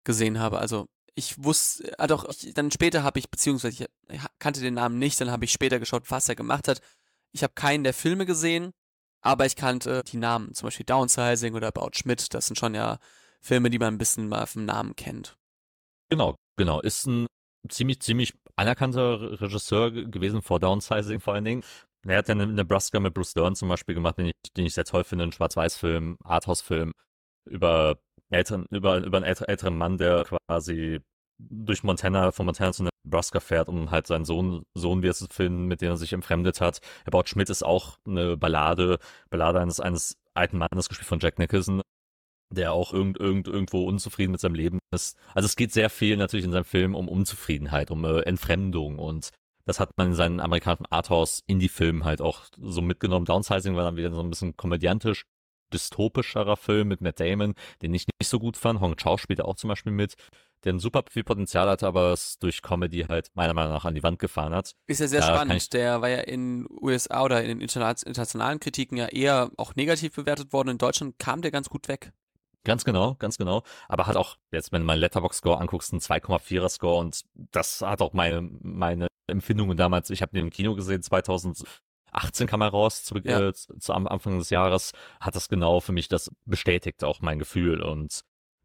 gesehen 0.06 0.40
habe. 0.40 0.60
Also 0.60 0.88
ich 1.14 1.44
wusste, 1.44 1.94
ah 2.00 2.08
doch, 2.08 2.24
ich, 2.30 2.54
dann 2.54 2.72
später 2.72 3.04
habe 3.04 3.20
ich, 3.20 3.30
beziehungsweise 3.30 3.90
ich 4.08 4.20
kannte 4.40 4.62
den 4.62 4.76
Namen 4.76 4.98
nicht, 4.98 5.20
dann 5.20 5.30
habe 5.30 5.44
ich 5.44 5.52
später 5.52 5.78
geschaut, 5.78 6.10
was 6.10 6.30
er 6.30 6.36
gemacht 6.36 6.70
hat. 6.70 6.80
Ich 7.34 7.44
habe 7.44 7.52
keinen 7.54 7.84
der 7.84 7.94
Filme 7.94 8.26
gesehen, 8.26 8.72
aber 9.20 9.46
ich 9.46 9.58
kannte 9.58 10.02
die 10.08 10.16
Namen, 10.16 10.54
zum 10.54 10.68
Beispiel 10.68 10.86
Downsizing 10.86 11.56
oder 11.56 11.68
About 11.68 11.90
Schmidt. 11.96 12.34
Das 12.34 12.46
sind 12.46 12.58
schon 12.58 12.76
ja 12.76 12.98
Filme, 13.42 13.72
die 13.72 13.80
man 13.80 13.96
ein 13.96 13.98
bisschen 13.98 14.30
mal 14.30 14.46
vom 14.46 14.64
Namen 14.64 14.96
kennt. 14.96 15.38
Genau, 16.10 16.38
genau. 16.56 16.80
Ist 16.80 17.08
ein 17.08 17.28
ziemlich, 17.68 18.00
ziemlich 18.00 18.34
anerkannter 18.56 19.42
Regisseur 19.42 19.92
gewesen 19.92 20.42
vor 20.42 20.62
Downsizing 20.62 21.20
vor 21.20 21.34
allen 21.34 21.44
Dingen. 21.44 21.64
Er 22.06 22.18
hat 22.18 22.28
ja 22.28 22.34
eine 22.34 22.48
Nebraska 22.48 23.00
mit 23.00 23.14
Bruce 23.14 23.34
Dern 23.34 23.56
zum 23.56 23.70
Beispiel 23.70 23.96
gemacht, 23.96 24.18
den 24.18 24.28
ich, 24.28 24.34
den 24.58 24.66
ich 24.66 24.74
sehr 24.74 24.86
toll 24.86 25.04
finde, 25.04 25.24
einen 25.24 25.32
Schwarz-Weiß-Film, 25.32 26.18
Arthouse-Film 26.24 26.92
über 27.50 27.98
älteren, 28.30 28.66
über, 28.72 28.98
über 28.98 29.18
einen 29.18 29.26
älteren 29.26 29.78
Mann, 29.78 29.98
der 29.98 30.26
quasi 30.26 31.00
durch 31.40 31.84
Montana, 31.84 32.32
von 32.32 32.46
Montana 32.46 32.74
zu 32.74 32.88
Nebraska 33.06 33.40
fährt, 33.40 33.70
um 33.70 33.92
halt 33.92 34.08
seinen 34.08 34.26
Sohn, 34.26 34.64
Sohn 34.76 35.02
wieder 35.02 35.14
zu 35.14 35.28
finden, 35.28 35.66
mit 35.66 35.82
dem 35.82 35.90
er 35.90 35.98
sich 35.98 36.14
entfremdet 36.14 36.62
hat. 36.62 36.80
About 37.06 37.24
Schmidt 37.26 37.50
ist 37.50 37.64
auch 37.64 37.98
eine 38.06 38.38
Ballade, 38.38 39.00
Ballade 39.30 39.60
eines, 39.60 39.80
eines 39.80 40.18
alten 40.34 40.58
Mannes, 40.58 40.90
gespielt 40.90 41.08
von 41.08 41.20
Jack 41.20 41.40
Nicholson, 41.40 41.82
der 42.54 42.74
auch 42.74 42.94
irgend, 42.94 43.20
irgend, 43.20 43.48
irgendwo 43.48 43.86
unzufrieden 43.86 44.32
mit 44.32 44.42
seinem 44.42 44.56
Leben 44.56 44.80
ist. 44.94 45.18
Also 45.34 45.48
es 45.48 45.56
geht 45.56 45.72
sehr 45.72 45.90
viel 45.90 46.18
natürlich 46.18 46.46
in 46.46 46.52
seinem 46.52 46.66
Film 46.66 46.96
um 46.96 47.08
Unzufriedenheit, 47.08 47.92
um 47.92 48.06
äh, 48.06 48.22
Entfremdung 48.22 49.00
und 49.00 49.30
das 49.66 49.80
hat 49.80 49.92
man 49.98 50.08
in 50.08 50.14
seinen 50.16 50.40
amerikanischen 50.40 50.86
Arthouse-Indie-Filmen 50.90 52.04
halt 52.04 52.22
auch 52.22 52.42
so 52.58 52.82
mitgenommen. 52.82 53.26
Downsizing 53.26 53.76
war 53.76 53.84
dann 53.84 53.96
wieder 53.96 54.12
so 54.12 54.22
ein 54.22 54.30
bisschen 54.30 54.58
komödiantisch, 54.58 55.26
dystopischerer 55.74 56.58
Film 56.58 56.90
mit 56.90 57.02
Matt 57.02 57.20
Damon, 57.20 57.56
den 57.82 57.94
ich 57.94 58.06
nicht 58.08 58.30
so 58.30 58.40
gut 58.40 58.58
fand. 58.58 58.80
Hong 58.80 58.98
Chao 58.98 59.18
spielte 59.18 59.46
auch 59.46 59.56
zum 59.56 59.70
Beispiel 59.70 59.92
mit, 59.92 60.16
der 60.64 60.74
ein 60.74 60.80
super 60.80 61.04
viel 61.10 61.24
Potenzial 61.24 61.70
hatte, 61.70 61.88
aber 61.88 62.14
es 62.14 62.38
durch 62.40 62.62
Comedy 62.62 63.06
halt 63.10 63.30
meiner 63.34 63.54
Meinung 63.54 63.74
nach 63.74 63.86
an 63.86 63.96
die 63.96 64.04
Wand 64.04 64.20
gefahren 64.20 64.54
hat. 64.54 64.76
Ist 64.88 65.02
ja 65.02 65.08
sehr 65.08 65.22
da 65.22 65.36
spannend. 65.36 65.74
Der 65.74 66.02
war 66.02 66.10
ja 66.10 66.20
in 66.20 66.68
USA 66.70 67.24
oder 67.24 67.42
in 67.42 67.48
den 67.48 67.62
internationalen 67.62 68.60
Kritiken 68.60 68.98
ja 68.98 69.08
eher 69.08 69.52
auch 69.58 69.76
negativ 69.76 70.14
bewertet 70.14 70.54
worden. 70.54 70.70
In 70.70 70.78
Deutschland 70.78 71.18
kam 71.20 71.42
der 71.42 71.52
ganz 71.52 71.70
gut 71.70 71.88
weg. 71.88 72.14
Ganz 72.66 72.86
genau, 72.86 73.16
ganz 73.16 73.38
genau. 73.38 73.64
Aber 73.90 74.08
hat 74.08 74.16
auch, 74.16 74.38
jetzt 74.52 74.72
wenn 74.72 74.82
du 74.82 74.88
meinen 74.88 75.00
Letterbox-Score 75.00 75.60
anguckst, 75.60 75.92
einen 75.92 76.00
2,4er 76.00 76.70
Score 76.70 77.00
und 77.00 77.24
das 77.34 77.82
hat 77.82 78.02
auch 78.02 78.14
meine, 78.14 78.50
meine 78.62 79.08
Empfindungen 79.28 79.76
damals, 79.76 80.10
ich 80.10 80.22
habe 80.22 80.32
den 80.32 80.46
im 80.46 80.50
Kino 80.50 80.74
gesehen, 80.76 81.02
2018 81.02 82.48
kam 82.48 82.62
er 82.62 82.70
raus, 82.70 83.04
zu, 83.04 83.18
ja. 83.18 83.50
äh, 83.50 83.54
zu, 83.54 83.78
zu 83.78 83.94
Anfang 83.94 84.40
des 84.40 84.50
Jahres, 84.50 84.92
hat 85.20 85.36
das 85.36 85.50
genau 85.50 85.82
für 85.82 85.92
mich 85.92 86.08
das 86.08 86.32
bestätigt, 86.46 87.04
auch 87.04 87.20
mein 87.22 87.40
Gefühl 87.40 87.82
und 87.82 88.22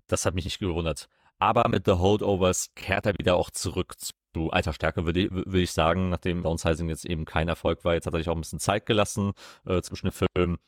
das 0.07 0.25
hat 0.25 0.35
mich 0.35 0.45
nicht 0.45 0.61
gewundert. 0.61 1.09
Aber 1.41 1.69
mit 1.69 1.85
The 1.87 1.93
Holdovers 1.93 2.75
kehrt 2.75 3.07
er 3.07 3.15
wieder 3.19 3.37
auch 3.37 3.51
zurück 3.51 3.95
zu 3.99 4.51
alter 4.51 4.73
Stärke, 4.73 5.05
würde 5.07 5.21
ich, 5.21 5.31
würde 5.31 5.61
ich 5.61 5.73
sagen, 5.73 6.11
nachdem 6.11 6.43
Downsizing 6.43 6.89
jetzt 6.89 7.05
eben 7.05 7.25
kein 7.25 7.49
Erfolg 7.49 7.85
war. 7.85 7.95
Jetzt 7.95 8.07
hat 8.07 8.15
er 8.15 8.21
sich 8.21 8.29
auch 8.29 8.35
ein 8.35 8.41
bisschen 8.41 8.61
Zeit 8.61 8.87
gelassen 8.87 9.33
äh, 9.67 9.81
zwischen 9.83 10.11
den 10.11 10.13
Filmen. 10.13 10.59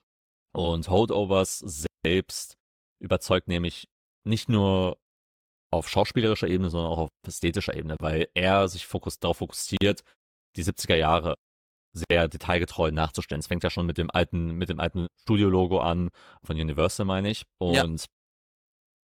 Und 0.52 0.88
Holdovers 0.88 1.58
selbst 2.02 2.56
überzeugt 3.00 3.48
nämlich 3.48 3.88
nicht 4.24 4.48
nur 4.48 4.98
auf 5.72 5.88
schauspielerischer 5.88 6.48
Ebene, 6.48 6.70
sondern 6.70 6.90
auch 6.90 6.98
auf 6.98 7.08
ästhetischer 7.26 7.74
Ebene, 7.74 7.96
weil 8.00 8.28
er 8.34 8.68
sich 8.68 8.86
fokus 8.86 9.18
darauf 9.18 9.38
fokussiert, 9.38 10.02
die 10.56 10.64
70er 10.64 10.96
Jahre 10.96 11.36
sehr 11.92 12.28
detailgetreu 12.28 12.90
nachzustellen. 12.90 13.40
Es 13.40 13.46
fängt 13.46 13.64
ja 13.64 13.70
schon 13.70 13.86
mit 13.86 13.98
dem 13.98 14.10
alten, 14.10 14.52
mit 14.52 14.68
dem 14.68 14.80
alten 14.80 15.06
Studio-Logo 15.22 15.80
an, 15.80 16.10
von 16.42 16.60
Universal 16.60 17.06
meine 17.06 17.30
ich. 17.30 17.44
Und 17.58 17.74
ja. 17.74 17.84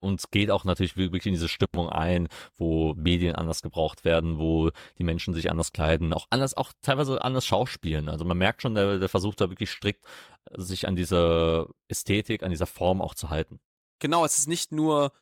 Und 0.00 0.30
geht 0.30 0.50
auch 0.50 0.64
natürlich 0.64 0.96
wirklich 0.98 1.24
in 1.26 1.32
diese 1.32 1.48
Stimmung 1.48 1.88
ein, 1.88 2.28
wo 2.58 2.92
Medien 2.94 3.34
anders 3.34 3.62
gebraucht 3.62 4.04
werden, 4.04 4.38
wo 4.38 4.70
die 4.98 5.04
Menschen 5.04 5.32
sich 5.32 5.50
anders 5.50 5.72
kleiden, 5.72 6.12
auch 6.12 6.26
anders, 6.28 6.54
auch 6.54 6.72
teilweise 6.82 7.24
anders 7.24 7.46
schauspielen. 7.46 8.10
Also 8.10 8.24
man 8.24 8.36
merkt 8.36 8.60
schon, 8.60 8.74
der, 8.74 8.98
der 8.98 9.08
versucht 9.08 9.40
da 9.40 9.48
wirklich 9.48 9.70
strikt, 9.70 10.04
sich 10.52 10.86
an 10.86 10.96
dieser 10.96 11.68
Ästhetik, 11.88 12.42
an 12.42 12.50
dieser 12.50 12.66
Form 12.66 13.00
auch 13.00 13.14
zu 13.14 13.30
halten. 13.30 13.58
Genau, 13.98 14.24
es 14.24 14.38
ist 14.38 14.48
nicht 14.48 14.72
nur 14.72 15.12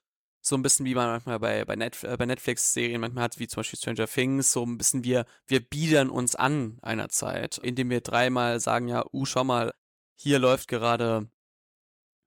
so 0.40 0.56
ein 0.56 0.62
bisschen 0.62 0.84
wie 0.84 0.94
man 0.94 1.08
manchmal 1.08 1.38
bei, 1.38 1.64
bei, 1.64 1.74
Net, 1.74 2.04
äh, 2.04 2.16
bei 2.16 2.26
Netflix-Serien 2.26 3.00
manchmal 3.00 3.24
hat, 3.24 3.38
wie 3.38 3.48
zum 3.48 3.60
Beispiel 3.60 3.78
Stranger 3.78 4.06
Things, 4.06 4.52
so 4.52 4.64
ein 4.64 4.76
bisschen 4.76 5.02
wir, 5.02 5.24
wir 5.46 5.60
biedern 5.60 6.10
uns 6.10 6.34
an 6.36 6.78
einer 6.82 7.08
Zeit, 7.08 7.58
indem 7.58 7.88
wir 7.88 8.02
dreimal 8.02 8.60
sagen, 8.60 8.88
ja, 8.88 9.04
uh, 9.12 9.24
schau 9.24 9.44
mal, 9.44 9.72
hier 10.16 10.38
läuft 10.38 10.68
gerade, 10.68 11.30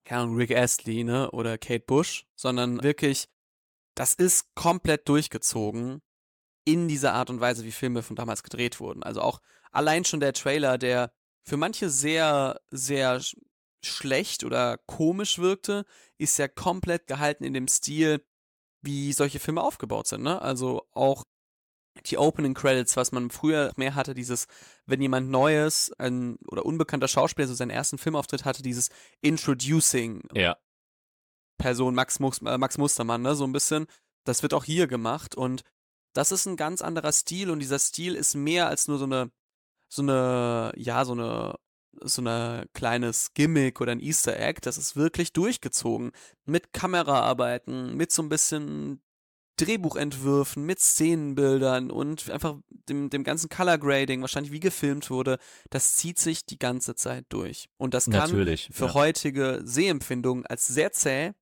Ahnung, 0.09 0.35
Rick 0.35 0.51
Astley, 0.51 1.03
ne, 1.03 1.29
oder 1.31 1.57
Kate 1.57 1.85
Bush, 1.85 2.25
sondern 2.35 2.81
wirklich, 2.81 3.27
das 3.93 4.13
ist 4.15 4.55
komplett 4.55 5.07
durchgezogen 5.07 6.01
in 6.65 6.87
dieser 6.87 7.13
Art 7.13 7.29
und 7.29 7.39
Weise, 7.39 7.63
wie 7.65 7.71
Filme 7.71 8.01
von 8.01 8.15
damals 8.15 8.41
gedreht 8.41 8.79
wurden. 8.79 9.03
Also 9.03 9.21
auch 9.21 9.41
allein 9.71 10.05
schon 10.05 10.19
der 10.21 10.33
Trailer, 10.33 10.77
der 10.77 11.11
für 11.43 11.57
manche 11.57 11.89
sehr, 11.89 12.59
sehr 12.71 13.21
schlecht 13.83 14.43
oder 14.43 14.77
komisch 14.85 15.39
wirkte, 15.39 15.85
ist 16.17 16.37
ja 16.37 16.47
komplett 16.47 17.07
gehalten 17.07 17.43
in 17.43 17.53
dem 17.53 17.67
Stil, 17.67 18.23
wie 18.81 19.13
solche 19.13 19.39
Filme 19.39 19.61
aufgebaut 19.61 20.07
sind. 20.07 20.23
Ne? 20.23 20.41
Also 20.41 20.87
auch 20.91 21.23
die 22.05 22.17
Opening 22.17 22.53
Credits, 22.53 22.95
was 22.95 23.11
man 23.11 23.29
früher 23.29 23.71
mehr 23.75 23.95
hatte, 23.95 24.13
dieses, 24.13 24.47
wenn 24.85 25.01
jemand 25.01 25.29
Neues 25.29 25.91
ein, 25.97 26.37
oder 26.47 26.65
unbekannter 26.65 27.07
Schauspieler 27.07 27.47
so 27.47 27.53
seinen 27.53 27.71
ersten 27.71 27.97
Filmauftritt 27.97 28.45
hatte, 28.45 28.61
dieses 28.61 28.89
Introducing 29.21 30.21
ja. 30.33 30.57
Person 31.57 31.95
Max, 31.95 32.19
äh, 32.19 32.57
Max 32.57 32.77
Mustermann, 32.77 33.21
ne? 33.21 33.35
so 33.35 33.45
ein 33.45 33.51
bisschen. 33.51 33.87
Das 34.25 34.43
wird 34.43 34.53
auch 34.53 34.63
hier 34.63 34.87
gemacht 34.87 35.35
und 35.35 35.63
das 36.13 36.31
ist 36.31 36.45
ein 36.45 36.57
ganz 36.57 36.81
anderer 36.81 37.11
Stil 37.11 37.49
und 37.49 37.59
dieser 37.59 37.79
Stil 37.79 38.15
ist 38.15 38.35
mehr 38.35 38.67
als 38.67 38.87
nur 38.87 38.97
so 38.97 39.05
eine, 39.05 39.31
so 39.89 40.01
eine, 40.01 40.73
ja, 40.75 41.05
so 41.05 41.13
eine, 41.13 41.55
so 42.01 42.21
eine 42.21 42.67
kleines 42.73 43.33
Gimmick 43.33 43.81
oder 43.81 43.91
ein 43.91 43.99
Easter 43.99 44.39
Egg. 44.39 44.61
Das 44.61 44.77
ist 44.77 44.95
wirklich 44.95 45.33
durchgezogen. 45.33 46.11
Mit 46.45 46.73
Kameraarbeiten, 46.73 47.95
mit 47.95 48.11
so 48.11 48.21
ein 48.21 48.29
bisschen 48.29 49.01
Drehbuchentwürfen, 49.57 50.65
mit 50.65 50.79
Szenenbildern 50.79 51.89
und 51.89 52.29
einfach 52.29 52.57
dem, 52.87 53.09
dem 53.09 53.23
ganzen 53.23 53.49
Color 53.49 53.79
Grading, 53.79 54.21
wahrscheinlich 54.21 54.51
wie 54.51 54.59
gefilmt 54.59 55.09
wurde, 55.09 55.39
das 55.71 55.95
zieht 55.95 56.19
sich 56.19 56.45
die 56.45 56.59
ganze 56.59 56.95
Zeit 56.95 57.25
durch. 57.29 57.67
Und 57.77 57.93
das 57.93 58.05
kann 58.05 58.29
Natürlich, 58.29 58.69
für 58.71 58.85
ja. 58.85 58.93
heutige 58.93 59.61
Sehempfindungen 59.63 60.45
als 60.45 60.67
sehr 60.67 60.91
zäh 60.91 61.33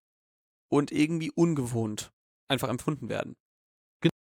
und 0.69 0.91
irgendwie 0.91 1.31
ungewohnt 1.31 2.11
einfach 2.47 2.69
empfunden 2.69 3.09
werden. 3.09 3.35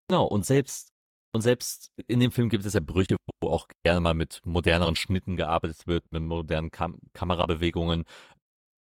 Genau, 0.07 0.25
und 0.25 0.45
selbst, 0.45 0.93
und 1.34 1.41
selbst 1.41 1.91
in 2.07 2.19
dem 2.19 2.31
Film 2.31 2.49
gibt 2.49 2.65
es 2.65 2.73
ja 2.73 2.79
Brüche, 2.79 3.17
wo 3.41 3.49
auch 3.49 3.67
gerne 3.84 3.99
mal 3.99 4.13
mit 4.13 4.41
moderneren 4.45 4.95
Schnitten 4.95 5.36
gearbeitet 5.36 5.88
wird, 5.88 6.03
mit 6.11 6.21
modernen 6.21 6.69
Kam 6.71 6.99
Kamerabewegungen. 7.13 8.05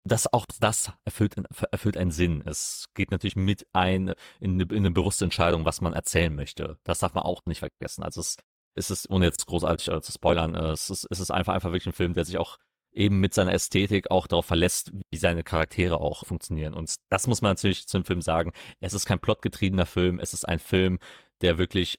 Das 0.04 0.32
auch 0.32 0.44
das 0.60 0.92
erfüllt, 1.04 1.36
erfüllt 1.70 1.96
einen 1.96 2.10
Sinn. 2.10 2.42
Es 2.44 2.86
geht 2.94 3.10
natürlich 3.10 3.36
mit 3.36 3.66
ein 3.72 4.14
in 4.40 4.54
eine, 4.54 4.64
in 4.64 4.78
eine 4.78 4.90
bewusste 4.90 5.24
Entscheidung, 5.24 5.64
was 5.64 5.80
man 5.80 5.92
erzählen 5.94 6.34
möchte. 6.34 6.78
Das 6.84 6.98
darf 6.98 7.14
man 7.14 7.24
auch 7.24 7.40
nicht 7.46 7.60
vergessen. 7.60 8.02
Also 8.02 8.20
es, 8.20 8.36
es 8.74 8.90
ist, 8.90 9.08
ohne 9.10 9.26
jetzt 9.26 9.46
großartig 9.46 9.88
äh, 9.88 10.02
zu 10.02 10.12
spoilern, 10.12 10.54
äh, 10.54 10.72
es 10.72 10.90
ist, 10.90 11.06
es 11.10 11.20
ist 11.20 11.30
einfach 11.30 11.54
einfach 11.54 11.70
wirklich 11.70 11.86
ein 11.86 11.92
Film, 11.92 12.14
der 12.14 12.24
sich 12.24 12.36
auch 12.38 12.58
eben 12.92 13.20
mit 13.20 13.32
seiner 13.32 13.52
Ästhetik 13.54 14.10
auch 14.10 14.26
darauf 14.26 14.46
verlässt, 14.46 14.92
wie 15.10 15.16
seine 15.16 15.44
Charaktere 15.44 16.00
auch 16.00 16.26
funktionieren. 16.26 16.74
Und 16.74 16.96
das 17.10 17.26
muss 17.26 17.40
man 17.40 17.52
natürlich 17.52 17.86
zum 17.88 18.04
Film 18.04 18.20
sagen. 18.20 18.52
Es 18.80 18.92
ist 18.92 19.06
kein 19.06 19.20
plotgetriebener 19.20 19.86
Film. 19.86 20.18
Es 20.18 20.34
ist 20.34 20.46
ein 20.46 20.58
Film, 20.58 20.98
der 21.40 21.58
wirklich 21.58 21.98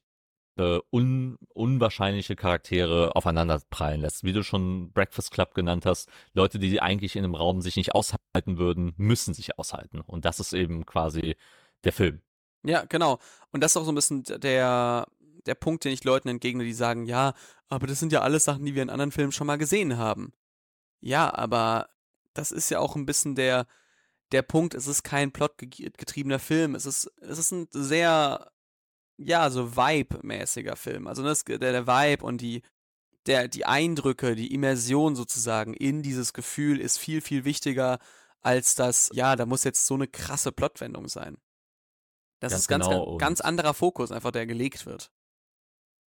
äh, 0.58 0.80
un, 0.92 1.38
unwahrscheinliche 1.54 2.36
Charaktere 2.36 3.16
aufeinander 3.16 3.62
prallen 3.70 4.02
lässt. 4.02 4.24
Wie 4.24 4.34
du 4.34 4.44
schon 4.44 4.92
Breakfast 4.92 5.32
Club 5.32 5.54
genannt 5.54 5.86
hast, 5.86 6.10
Leute, 6.34 6.60
die 6.60 6.82
eigentlich 6.82 7.16
in 7.16 7.24
einem 7.24 7.36
Raum 7.36 7.62
sich 7.62 7.76
nicht 7.76 7.96
aushalten 7.96 8.58
würden, 8.58 8.94
müssen 8.98 9.34
sich 9.34 9.58
aushalten. 9.58 10.02
Und 10.02 10.26
das 10.26 10.40
ist 10.40 10.54
eben 10.54 10.86
quasi 10.86 11.36
der 11.84 11.94
Film. 11.94 12.22
Ja, 12.64 12.86
genau. 12.86 13.20
Und 13.52 13.64
das 13.64 13.72
ist 13.72 13.78
auch 13.78 13.86
so 13.86 13.92
ein 13.92 13.96
bisschen 13.96 14.24
der, 14.24 15.08
der 15.46 15.56
Punkt, 15.56 15.84
den 15.84 15.92
ich 15.92 16.04
Leuten 16.04 16.30
entgegne, 16.30 16.64
die 16.64 16.74
sagen, 16.74 17.06
ja, 17.06 17.34
aber 17.68 17.88
das 17.88 18.00
sind 18.00 18.12
ja 18.12 18.22
alles 18.22 18.46
Sachen, 18.46 18.66
die 18.66 18.76
wir 18.76 18.84
in 18.84 18.90
anderen 18.90 19.12
Filmen 19.12 19.32
schon 19.32 19.48
mal 19.48 19.58
gesehen 19.58 19.98
haben. 19.98 20.34
Ja, 21.02 21.34
aber 21.34 21.90
das 22.34 22.52
ist 22.52 22.70
ja 22.70 22.80
auch 22.80 22.96
ein 22.96 23.06
bisschen 23.06 23.36
der, 23.36 23.68
der 24.32 24.42
Punkt, 24.42 24.74
es 24.74 24.88
ist 24.88 25.04
kein 25.04 25.32
plotgetriebener 25.32 26.40
Film. 26.40 26.76
Es 26.76 26.86
ist, 26.86 27.12
es 27.22 27.38
ist 27.38 27.52
ein 27.52 27.68
sehr, 27.72 28.52
ja, 29.18 29.50
so 29.50 29.76
Vibe-mäßiger 29.76 30.76
Film. 30.76 31.08
Also 31.08 31.24
das, 31.24 31.44
der, 31.46 31.60
der 31.60 31.88
Vibe 31.88 32.26
und 32.26 32.42
die, 32.42 32.62
der, 33.26 33.48
die 33.48 33.66
Eindrücke, 33.66 34.36
die 34.36 34.54
Immersion 34.54 35.16
sozusagen 35.16 35.74
in 35.74 36.02
dieses 36.02 36.34
Gefühl 36.34 36.80
ist 36.80 36.98
viel, 36.98 37.22
viel 37.22 37.46
wichtiger 37.46 38.00
als 38.42 38.76
das, 38.76 39.10
ja, 39.14 39.36
da 39.36 39.46
muss 39.46 39.64
jetzt 39.64 39.86
so 39.86 39.94
eine 39.96 40.08
krasse 40.08 40.52
Plotwendung 40.52 41.08
sein. 41.08 41.38
Das 42.40 42.52
Ganz 42.52 42.62
ist 42.62 42.68
ganz, 42.68 42.86
genau, 42.88 43.18
ganz 43.18 43.40
anderer 43.40 43.74
Fokus, 43.74 44.12
einfach 44.12 44.32
der 44.32 44.46
gelegt 44.46 44.86
wird. 44.86 45.12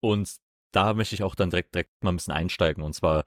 Und 0.01 0.37
da 0.73 0.93
möchte 0.95 1.15
ich 1.15 1.23
auch 1.23 1.37
dann 1.37 1.51
direkt, 1.51 1.75
direkt 1.75 2.03
mal 2.03 2.11
ein 2.11 2.17
bisschen 2.17 2.35
einsteigen. 2.35 2.83
Und 2.83 2.95
zwar 2.95 3.25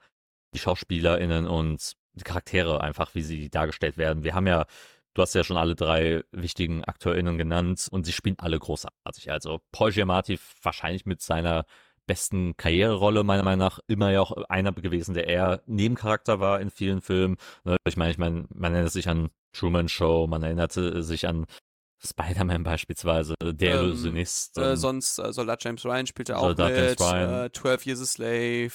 die 0.54 0.58
SchauspielerInnen 0.58 1.46
und 1.46 1.96
die 2.12 2.24
Charaktere 2.24 2.82
einfach, 2.82 3.14
wie 3.14 3.22
sie 3.22 3.48
dargestellt 3.48 3.96
werden. 3.96 4.24
Wir 4.24 4.34
haben 4.34 4.46
ja, 4.46 4.66
du 5.14 5.22
hast 5.22 5.34
ja 5.34 5.44
schon 5.44 5.56
alle 5.56 5.74
drei 5.74 6.22
wichtigen 6.32 6.84
AkteurInnen 6.84 7.38
genannt 7.38 7.88
und 7.90 8.04
sie 8.04 8.12
spielen 8.12 8.36
alle 8.38 8.58
großartig. 8.58 9.30
Also 9.30 9.60
Paul 9.72 9.92
Giamatti 9.92 10.38
wahrscheinlich 10.62 11.06
mit 11.06 11.20
seiner 11.20 11.64
besten 12.06 12.56
Karriererolle 12.56 13.22
meiner 13.22 13.42
Meinung 13.42 13.58
nach 13.60 13.80
immer 13.86 14.10
ja 14.10 14.20
auch 14.20 14.32
einer 14.48 14.72
gewesen, 14.72 15.14
der 15.14 15.28
eher 15.28 15.62
Nebencharakter 15.66 16.40
war 16.40 16.60
in 16.60 16.70
vielen 16.70 17.02
Filmen. 17.02 17.36
Ne, 17.64 17.76
Ich 17.86 17.96
meine, 17.96 18.10
ich 18.10 18.18
meine, 18.18 18.46
man 18.54 18.72
erinnert 18.72 18.92
sich 18.92 19.08
an 19.08 19.28
Truman 19.52 19.88
Show, 19.88 20.26
man 20.26 20.42
erinnerte 20.42 21.02
sich 21.02 21.26
an 21.28 21.46
Spider-Man 22.02 22.62
beispielsweise, 22.62 23.34
der 23.42 23.74
Ähm, 23.80 23.84
Illusionist. 23.86 24.56
Äh, 24.56 24.76
sonst 24.76 25.18
äh, 25.18 25.32
Soldat 25.32 25.62
James 25.64 25.84
Ryan 25.84 26.06
spielt 26.06 26.28
er 26.28 26.38
auch 26.38 26.42
Soldat 26.48 26.70
James 26.70 26.90
mit. 26.90 27.00
Ryan. 27.00 27.46
Äh, 27.46 27.52
12 27.52 27.86
Years 27.86 28.00
a 28.00 28.06
Slave. 28.06 28.72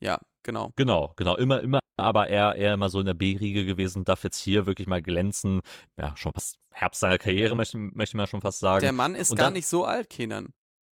Ja, 0.00 0.20
genau. 0.42 0.72
Genau, 0.76 1.12
genau, 1.16 1.36
immer, 1.36 1.60
immer, 1.60 1.80
aber 1.96 2.28
er, 2.28 2.54
er 2.56 2.74
immer 2.74 2.88
so 2.88 3.00
in 3.00 3.06
der 3.06 3.14
B-Riege 3.14 3.64
gewesen, 3.64 4.04
darf 4.04 4.24
jetzt 4.24 4.38
hier 4.38 4.66
wirklich 4.66 4.86
mal 4.86 5.02
glänzen. 5.02 5.60
Ja, 5.98 6.16
schon 6.16 6.32
fast 6.32 6.58
Herbst 6.72 7.00
seiner 7.00 7.18
Karriere, 7.18 7.56
möchte, 7.56 7.76
möchte 7.78 8.16
man 8.16 8.26
schon 8.26 8.40
fast 8.40 8.60
sagen. 8.60 8.82
Der 8.82 8.92
Mann 8.92 9.14
ist 9.14 9.30
Und 9.30 9.36
gar 9.36 9.46
dann- 9.46 9.54
nicht 9.54 9.66
so 9.66 9.84
alt, 9.84 10.08
Kenan. 10.10 10.52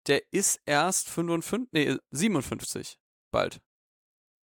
Der 0.08 0.22
ist 0.32 0.60
erst 0.66 1.10
55, 1.10 1.70
nee, 1.72 1.98
57 2.12 2.98
bald. 3.32 3.62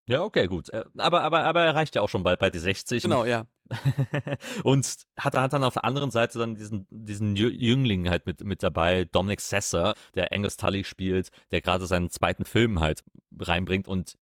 ja, 0.08 0.22
okay, 0.22 0.48
gut. 0.48 0.70
Äh, 0.70 0.84
Aber, 0.98 1.22
aber, 1.24 1.44
aber 1.46 1.62
er 1.64 1.76
reicht 1.76 1.96
ja 1.96 2.02
auch 2.02 2.10
schon 2.10 2.24
bald 2.24 2.40
bei 2.40 2.50
die 2.50 2.60
60. 2.60 3.02
Genau, 3.04 3.24
ja. 3.26 3.46
und 4.64 4.86
hat, 5.18 5.36
hat 5.36 5.54
dann 5.54 5.64
auf 5.64 5.74
der 5.74 5.86
anderen 5.86 6.12
Seite 6.12 6.38
dann 6.40 6.56
diesen, 6.56 6.86
diesen 6.90 7.36
Jü- 7.36 7.50
Jüngling 7.50 8.10
halt 8.10 8.26
mit, 8.26 8.44
mit 8.44 8.62
dabei, 8.64 9.06
Dominic 9.06 9.42
Sessa, 9.42 9.96
der 10.14 10.32
Angus 10.32 10.58
Tully 10.58 10.84
spielt, 10.84 11.30
der 11.52 11.62
gerade 11.62 11.88
seinen 11.88 12.10
zweiten 12.10 12.46
Film 12.46 12.80
halt 12.80 13.04
reinbringt 13.40 13.88
und 13.88 14.16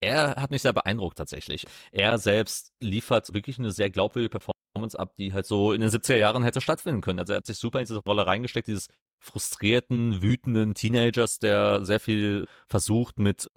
er 0.00 0.36
hat 0.36 0.50
mich 0.50 0.62
sehr 0.62 0.72
beeindruckt 0.72 1.18
tatsächlich. 1.18 1.66
Er 1.92 2.18
selbst 2.18 2.72
liefert 2.80 3.32
wirklich 3.34 3.58
eine 3.58 3.70
sehr 3.72 3.90
glaubwürdige 3.90 4.38
Performance 4.38 4.98
ab, 4.98 5.14
die 5.18 5.32
halt 5.32 5.46
so 5.46 5.72
in 5.72 5.80
den 5.80 5.90
70er 5.90 6.16
Jahren 6.16 6.44
hätte 6.44 6.60
stattfinden 6.60 7.00
können. 7.00 7.18
Also 7.18 7.32
er 7.32 7.38
hat 7.38 7.46
sich 7.46 7.58
super 7.58 7.80
in 7.80 7.86
diese 7.86 7.98
Rolle 7.98 8.26
reingesteckt, 8.26 8.68
dieses 8.68 8.88
frustrierten, 9.20 10.22
wütenden 10.22 10.74
Teenagers, 10.74 11.38
der 11.38 11.84
sehr 11.84 12.00
viel 12.00 12.46
versucht 12.68 13.18
mit 13.18 13.48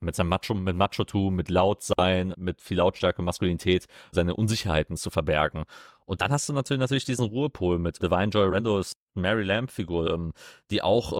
mit 0.00 0.14
seinem 0.14 0.28
Macho, 0.28 0.54
mit 0.54 0.76
Macho-Tum, 0.76 1.34
mit 1.34 1.48
Lautsein, 1.48 2.34
mit 2.36 2.60
viel 2.60 2.76
Lautstärke, 2.76 3.22
Maskulinität, 3.22 3.86
seine 4.12 4.36
Unsicherheiten 4.36 4.96
zu 4.96 5.10
verbergen. 5.10 5.64
Und 6.04 6.20
dann 6.20 6.30
hast 6.30 6.48
du 6.48 6.52
natürlich, 6.52 6.80
natürlich 6.80 7.06
diesen 7.06 7.24
Ruhepol 7.24 7.78
mit 7.78 8.02
Divine 8.02 8.28
Joy 8.28 8.48
Randalls 8.48 8.92
Mary 9.14 9.44
Lamb-Figur, 9.44 10.12
ähm, 10.12 10.32
die 10.70 10.82
auch 10.82 11.18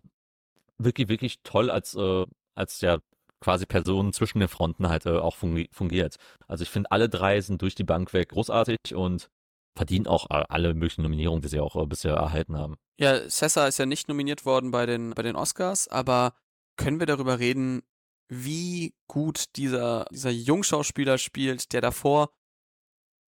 wirklich, 0.79 1.09
wirklich 1.09 1.43
toll 1.43 1.71
als, 1.71 1.95
äh, 1.95 2.27
als 2.55 2.81
ja 2.83 2.99
quasi 3.45 3.67
Person 3.67 4.13
zwischen 4.15 4.41
den 4.41 4.49
Fronten 4.49 4.89
halt 4.89 5.05
äh, 5.05 5.11
auch 5.11 5.37
fungi 5.37 5.69
fungiert. 5.71 6.17
Also 6.49 6.63
ich 6.63 6.71
finde, 6.71 6.91
alle 6.91 7.11
drei 7.11 7.41
sind 7.43 7.61
durch 7.61 7.75
die 7.75 7.85
Bank 7.85 8.13
weg 8.15 8.31
großartig 8.31 8.95
und 8.95 9.29
verdienen 9.77 10.07
auch 10.07 10.27
alle 10.31 10.73
möglichen 10.73 11.03
Nominierungen, 11.03 11.43
die 11.43 11.49
sie 11.49 11.61
auch 11.61 11.77
äh, 11.77 11.87
bisher 11.87 12.15
erhalten 12.15 12.57
haben. 12.57 12.77
Ja, 12.99 13.29
Sessa 13.29 13.67
ist 13.67 13.79
ja 13.79 13.87
nicht 13.87 14.09
nominiert 14.09 14.47
worden 14.47 14.71
bei 14.71 14.87
den, 14.87 15.11
bei 15.11 15.23
den 15.23 15.37
Oscars, 15.37 15.89
aber 15.89 16.35
können 16.77 17.01
wir 17.01 17.07
darüber 17.07 17.39
reden, 17.39 17.83
wie 18.29 18.95
gut 19.09 19.57
dieser, 19.57 20.07
dieser 20.11 20.31
Jungschauspieler 20.31 21.19
spielt, 21.19 21.73
der 21.73 21.83
davor 21.83 22.31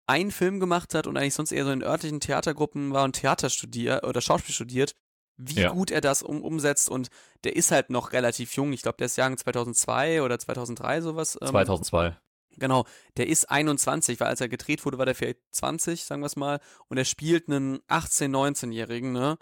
einen 0.08 0.30
Film 0.30 0.60
gemacht 0.60 0.94
hat 0.94 1.06
und 1.06 1.16
eigentlich 1.16 1.34
sonst 1.34 1.52
eher 1.52 1.64
so 1.64 1.72
in 1.72 1.82
örtlichen 1.82 2.20
Theatergruppen 2.20 2.92
war 2.92 3.04
und 3.04 3.16
Theater 3.16 3.50
studiert 3.50 4.04
oder 4.04 4.20
Schauspiel 4.20 4.54
studiert, 4.54 4.94
wie 5.36 5.60
Ja. 5.60 5.72
gut 5.72 5.90
er 5.90 6.00
das 6.00 6.22
um, 6.22 6.42
umsetzt 6.42 6.88
und 6.90 7.08
der 7.44 7.56
ist 7.56 7.70
halt 7.70 7.90
noch 7.90 8.12
relativ 8.12 8.54
jung. 8.54 8.72
Ich 8.72 8.82
glaube, 8.82 8.96
der 8.98 9.06
ist 9.06 9.16
Jahrgang 9.16 9.36
2002 9.38 10.22
oder 10.22 10.38
2003 10.38 11.00
sowas. 11.02 11.38
ähm, 11.40 11.48
2002. 11.48 12.16
Genau, 12.58 12.86
der 13.18 13.26
ist 13.28 13.50
21, 13.50 14.18
weil 14.18 14.28
als 14.28 14.40
er 14.40 14.48
gedreht 14.48 14.84
wurde, 14.86 14.96
war 14.96 15.04
der 15.04 15.14
vielleicht 15.14 15.40
20, 15.50 16.04
sagen 16.04 16.22
wir 16.22 16.26
es 16.26 16.36
mal, 16.36 16.60
und 16.88 16.96
er 16.96 17.04
spielt 17.04 17.48
einen 17.48 17.80
18-, 17.88 18.30
19-Jährigen, 18.30 19.12
ne? 19.12 19.36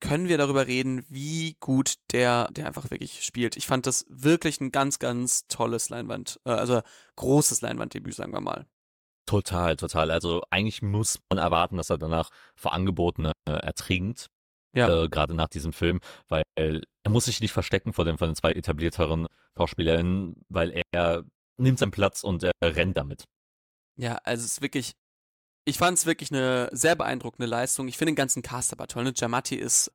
Können 0.00 0.28
wir 0.28 0.36
darüber 0.36 0.66
reden, 0.66 1.06
wie 1.08 1.56
gut 1.58 1.94
der, 2.12 2.48
der 2.52 2.66
einfach 2.66 2.90
wirklich 2.90 3.24
spielt. 3.24 3.56
Ich 3.56 3.66
fand 3.66 3.86
das 3.86 4.04
wirklich 4.10 4.60
ein 4.60 4.70
ganz, 4.70 4.98
ganz 4.98 5.46
tolles 5.48 5.88
Leinwand, 5.88 6.38
äh, 6.44 6.50
also 6.50 6.82
großes 7.16 7.62
Leinwanddebüt, 7.62 8.14
sagen 8.14 8.32
wir 8.32 8.40
mal. 8.42 8.66
Total, 9.26 9.76
total. 9.76 10.10
Also 10.10 10.42
eigentlich 10.50 10.82
muss 10.82 11.18
man 11.30 11.38
erwarten, 11.38 11.78
dass 11.78 11.90
er 11.90 11.98
danach 11.98 12.30
vor 12.54 12.74
Angeboten 12.74 13.26
äh, 13.26 13.32
ertrinkt. 13.52 14.28
Ja. 14.76 15.04
Äh, 15.04 15.08
Gerade 15.08 15.34
nach 15.34 15.48
diesem 15.48 15.72
Film, 15.72 16.00
weil 16.28 16.42
er 16.56 16.80
muss 17.08 17.24
sich 17.24 17.40
nicht 17.40 17.52
verstecken 17.52 17.92
vor 17.92 18.04
den, 18.04 18.18
von 18.18 18.28
den 18.28 18.36
zwei 18.36 18.52
etablierteren 18.52 19.26
Schauspielerinnen, 19.56 20.44
weil 20.48 20.82
er 20.92 21.24
nimmt 21.56 21.78
seinen 21.78 21.90
Platz 21.90 22.22
und 22.22 22.42
er 22.42 22.52
rennt 22.62 22.96
damit. 22.96 23.24
Ja, 23.96 24.16
also 24.24 24.44
es 24.44 24.52
ist 24.52 24.60
wirklich, 24.60 24.92
ich 25.64 25.78
fand 25.78 25.96
es 25.96 26.04
wirklich 26.06 26.30
eine 26.30 26.68
sehr 26.72 26.94
beeindruckende 26.94 27.46
Leistung. 27.46 27.88
Ich 27.88 27.96
finde 27.96 28.12
den 28.12 28.16
ganzen 28.16 28.42
Cast 28.42 28.72
aber 28.72 28.86
toll. 28.86 29.04
Ne? 29.04 29.12
Giamatti 29.12 29.56
ist 29.56 29.90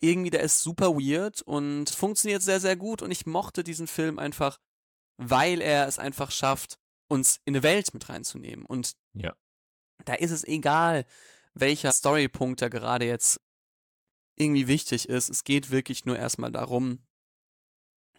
irgendwie, 0.00 0.30
der 0.30 0.42
ist 0.42 0.62
super 0.62 0.94
weird 0.94 1.42
und 1.42 1.90
funktioniert 1.90 2.42
sehr, 2.42 2.60
sehr 2.60 2.76
gut. 2.76 3.02
Und 3.02 3.10
ich 3.10 3.26
mochte 3.26 3.64
diesen 3.64 3.86
Film 3.86 4.18
einfach, 4.18 4.58
weil 5.16 5.60
er 5.60 5.88
es 5.88 5.98
einfach 5.98 6.30
schafft, 6.30 6.78
uns 7.08 7.40
in 7.44 7.54
eine 7.54 7.62
Welt 7.62 7.92
mit 7.94 8.08
reinzunehmen. 8.08 8.64
Und 8.64 8.92
Ja. 9.14 9.34
da 10.04 10.14
ist 10.14 10.30
es 10.30 10.44
egal, 10.44 11.04
welcher 11.54 11.92
Storypunkt 11.92 12.62
da 12.62 12.68
gerade 12.68 13.06
jetzt 13.06 13.40
irgendwie 14.36 14.68
wichtig 14.68 15.08
ist. 15.08 15.28
Es 15.28 15.44
geht 15.44 15.70
wirklich 15.70 16.04
nur 16.04 16.18
erstmal 16.18 16.52
darum, 16.52 16.98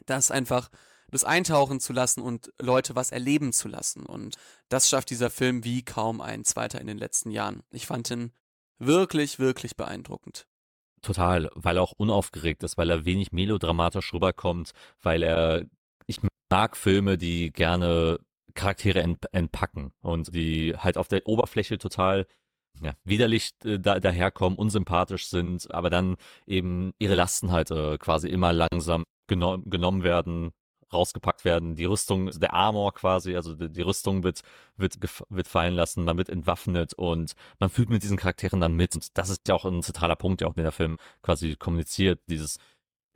das 0.05 0.31
einfach 0.31 0.69
das 1.11 1.23
eintauchen 1.23 1.79
zu 1.79 1.93
lassen 1.93 2.21
und 2.21 2.51
Leute 2.59 2.95
was 2.95 3.11
erleben 3.11 3.53
zu 3.53 3.67
lassen. 3.67 4.05
Und 4.05 4.35
das 4.69 4.89
schafft 4.89 5.09
dieser 5.09 5.29
Film 5.29 5.63
wie 5.63 5.83
kaum 5.83 6.21
ein 6.21 6.43
zweiter 6.43 6.81
in 6.81 6.87
den 6.87 6.97
letzten 6.97 7.31
Jahren. 7.31 7.63
Ich 7.71 7.85
fand 7.85 8.09
ihn 8.11 8.31
wirklich, 8.79 9.39
wirklich 9.39 9.75
beeindruckend. 9.75 10.47
Total, 11.01 11.49
weil 11.53 11.77
er 11.77 11.83
auch 11.83 11.93
unaufgeregt 11.93 12.63
ist, 12.63 12.77
weil 12.77 12.89
er 12.89 13.05
wenig 13.05 13.31
melodramatisch 13.31 14.13
rüberkommt, 14.13 14.71
weil 15.01 15.21
er, 15.21 15.65
ich 16.07 16.19
mag 16.49 16.75
Filme, 16.75 17.17
die 17.17 17.51
gerne 17.51 18.19
Charaktere 18.55 19.01
ent, 19.01 19.25
entpacken 19.31 19.93
und 20.01 20.33
die 20.33 20.75
halt 20.75 20.97
auf 20.97 21.07
der 21.07 21.27
Oberfläche 21.27 21.77
total 21.77 22.25
ja, 22.81 22.93
widerlich 23.03 23.51
äh, 23.63 23.79
da, 23.79 23.99
daherkommen, 23.99 24.57
unsympathisch 24.57 25.27
sind, 25.27 25.73
aber 25.73 25.89
dann 25.89 26.15
eben 26.47 26.93
ihre 26.99 27.15
Lasten 27.15 27.51
halt 27.51 27.71
äh, 27.71 27.97
quasi 27.97 28.27
immer 28.29 28.53
langsam 28.53 29.03
geno 29.27 29.59
genommen 29.65 30.03
werden, 30.03 30.51
rausgepackt 30.93 31.45
werden, 31.45 31.75
die 31.75 31.85
Rüstung, 31.85 32.29
der 32.31 32.53
Armor 32.53 32.93
quasi, 32.93 33.35
also 33.35 33.55
die, 33.55 33.69
die 33.71 33.81
Rüstung 33.81 34.23
wird, 34.23 34.41
wird, 34.77 34.97
wird 35.29 35.47
fallen 35.47 35.73
lassen, 35.73 36.05
man 36.05 36.17
wird 36.17 36.29
entwaffnet 36.29 36.93
und 36.93 37.33
man 37.59 37.69
fühlt 37.69 37.89
mit 37.89 38.03
diesen 38.03 38.17
Charakteren 38.17 38.61
dann 38.61 38.75
mit. 38.75 38.95
Und 38.95 39.17
das 39.17 39.29
ist 39.29 39.47
ja 39.47 39.55
auch 39.55 39.65
ein 39.65 39.81
zentraler 39.83 40.15
Punkt, 40.15 40.41
der 40.41 40.47
auch 40.47 40.55
in 40.55 40.63
der 40.63 40.71
Film 40.71 40.97
quasi 41.21 41.55
kommuniziert, 41.55 42.21
dieses 42.27 42.57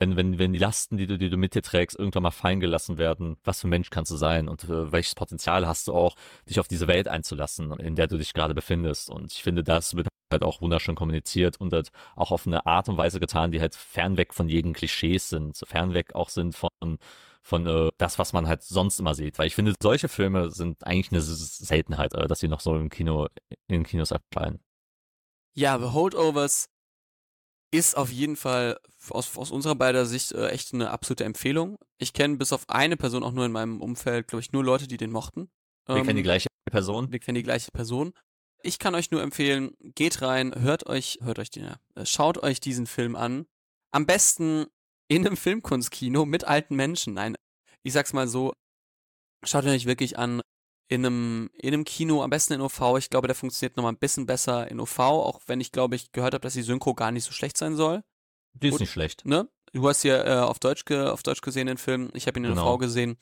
wenn, 0.00 0.16
wenn, 0.16 0.38
wenn 0.38 0.52
die 0.52 0.58
Lasten, 0.58 0.96
die 0.96 1.06
du, 1.06 1.18
die 1.18 1.28
du 1.28 1.36
mit 1.36 1.54
dir 1.54 1.62
trägst, 1.62 1.98
irgendwann 1.98 2.22
mal 2.22 2.30
fallen 2.30 2.58
gelassen 2.58 2.96
werden, 2.98 3.36
was 3.44 3.60
für 3.60 3.68
ein 3.68 3.70
Mensch 3.70 3.90
kannst 3.90 4.10
du 4.10 4.16
sein 4.16 4.48
und 4.48 4.64
äh, 4.64 4.90
welches 4.90 5.14
Potenzial 5.14 5.66
hast 5.66 5.88
du 5.88 5.92
auch, 5.92 6.16
dich 6.48 6.58
auf 6.58 6.68
diese 6.68 6.88
Welt 6.88 7.06
einzulassen, 7.06 7.72
in 7.78 7.94
der 7.94 8.06
du 8.06 8.16
dich 8.16 8.32
gerade 8.32 8.54
befindest. 8.54 9.10
Und 9.10 9.32
ich 9.32 9.42
finde, 9.42 9.62
das 9.62 9.94
wird 9.94 10.08
halt 10.32 10.42
auch 10.42 10.62
wunderschön 10.62 10.94
kommuniziert 10.94 11.60
und 11.60 11.72
halt 11.72 11.90
auch 12.16 12.30
auf 12.30 12.46
eine 12.46 12.64
Art 12.64 12.88
und 12.88 12.96
Weise 12.96 13.20
getan, 13.20 13.52
die 13.52 13.60
halt 13.60 13.74
fernweg 13.74 14.32
von 14.32 14.48
jeden 14.48 14.72
Klischees 14.72 15.28
sind, 15.28 15.58
fernweg 15.66 16.14
auch 16.14 16.30
sind 16.30 16.54
von 16.54 16.98
von 17.42 17.66
äh, 17.66 17.88
das, 17.96 18.18
was 18.18 18.34
man 18.34 18.46
halt 18.46 18.62
sonst 18.62 19.00
immer 19.00 19.14
sieht. 19.14 19.38
Weil 19.38 19.46
ich 19.46 19.54
finde, 19.54 19.74
solche 19.82 20.08
Filme 20.08 20.50
sind 20.50 20.86
eigentlich 20.86 21.10
eine 21.10 21.22
Seltenheit, 21.22 22.14
äh, 22.14 22.26
dass 22.26 22.40
sie 22.40 22.48
noch 22.48 22.60
so 22.60 22.76
im 22.76 22.90
Kino, 22.90 23.28
in 23.66 23.82
Kinos 23.84 24.10
erscheinen. 24.10 24.60
Ja, 25.54 25.78
The 25.78 25.92
Holdovers 25.92 26.68
ist 27.70 27.96
auf 27.96 28.10
jeden 28.10 28.36
Fall 28.36 28.78
aus, 29.08 29.36
aus 29.36 29.50
unserer 29.50 29.74
beider 29.74 30.06
Sicht 30.06 30.32
äh, 30.32 30.48
echt 30.48 30.74
eine 30.74 30.90
absolute 30.90 31.24
Empfehlung. 31.24 31.78
Ich 31.98 32.12
kenne 32.12 32.36
bis 32.36 32.52
auf 32.52 32.68
eine 32.68 32.96
Person 32.96 33.22
auch 33.22 33.32
nur 33.32 33.46
in 33.46 33.52
meinem 33.52 33.80
Umfeld, 33.80 34.28
glaube 34.28 34.42
ich, 34.42 34.52
nur 34.52 34.64
Leute, 34.64 34.88
die 34.88 34.96
den 34.96 35.10
mochten. 35.10 35.50
Wir 35.86 35.96
ähm, 35.96 36.04
kennen 36.04 36.16
die 36.16 36.22
gleiche 36.22 36.48
Person. 36.70 37.12
Wir 37.12 37.18
kennen 37.18 37.36
die 37.36 37.42
gleiche 37.42 37.70
Person. 37.70 38.12
Ich 38.62 38.78
kann 38.78 38.94
euch 38.94 39.10
nur 39.10 39.22
empfehlen, 39.22 39.74
geht 39.80 40.20
rein, 40.20 40.54
hört 40.54 40.86
euch, 40.86 41.18
hört 41.22 41.38
euch 41.38 41.50
den, 41.50 41.64
äh, 41.64 42.04
schaut 42.04 42.38
euch 42.42 42.60
diesen 42.60 42.86
Film 42.86 43.16
an. 43.16 43.46
Am 43.90 44.06
besten 44.06 44.66
in 45.08 45.26
einem 45.26 45.36
Filmkunstkino 45.36 46.26
mit 46.26 46.44
alten 46.44 46.76
Menschen. 46.76 47.14
Nein, 47.14 47.36
ich 47.82 47.92
sag's 47.92 48.12
mal 48.12 48.28
so, 48.28 48.52
schaut 49.44 49.64
euch 49.64 49.86
wirklich 49.86 50.18
an, 50.18 50.42
in 50.90 51.06
einem, 51.06 51.50
in 51.54 51.72
einem 51.72 51.84
Kino, 51.84 52.22
am 52.22 52.30
besten 52.30 52.54
in 52.54 52.60
OV. 52.60 52.98
Ich 52.98 53.10
glaube, 53.10 53.28
der 53.28 53.36
funktioniert 53.36 53.76
nochmal 53.76 53.92
ein 53.92 53.98
bisschen 53.98 54.26
besser 54.26 54.68
in 54.68 54.80
OV, 54.80 54.98
auch 54.98 55.40
wenn 55.46 55.60
ich 55.60 55.70
glaube, 55.70 55.94
ich 55.94 56.10
gehört 56.10 56.34
habe, 56.34 56.42
dass 56.42 56.54
die 56.54 56.62
Synchro 56.62 56.94
gar 56.94 57.12
nicht 57.12 57.24
so 57.24 57.30
schlecht 57.30 57.56
sein 57.56 57.76
soll. 57.76 58.02
Die 58.54 58.66
ist 58.66 58.72
Gut, 58.72 58.80
nicht 58.80 58.90
schlecht. 58.90 59.24
Ne? 59.24 59.48
Du 59.72 59.88
hast 59.88 60.02
ja 60.02 60.24
äh, 60.24 60.40
auf, 60.40 60.58
Deutsch 60.58 60.84
ge, 60.84 61.06
auf 61.06 61.22
Deutsch 61.22 61.42
gesehen 61.42 61.68
den 61.68 61.78
Film. 61.78 62.10
Ich 62.12 62.26
habe 62.26 62.40
ihn 62.40 62.44
in 62.44 62.50
genau. 62.50 62.74
OV 62.74 62.80
gesehen. 62.80 63.18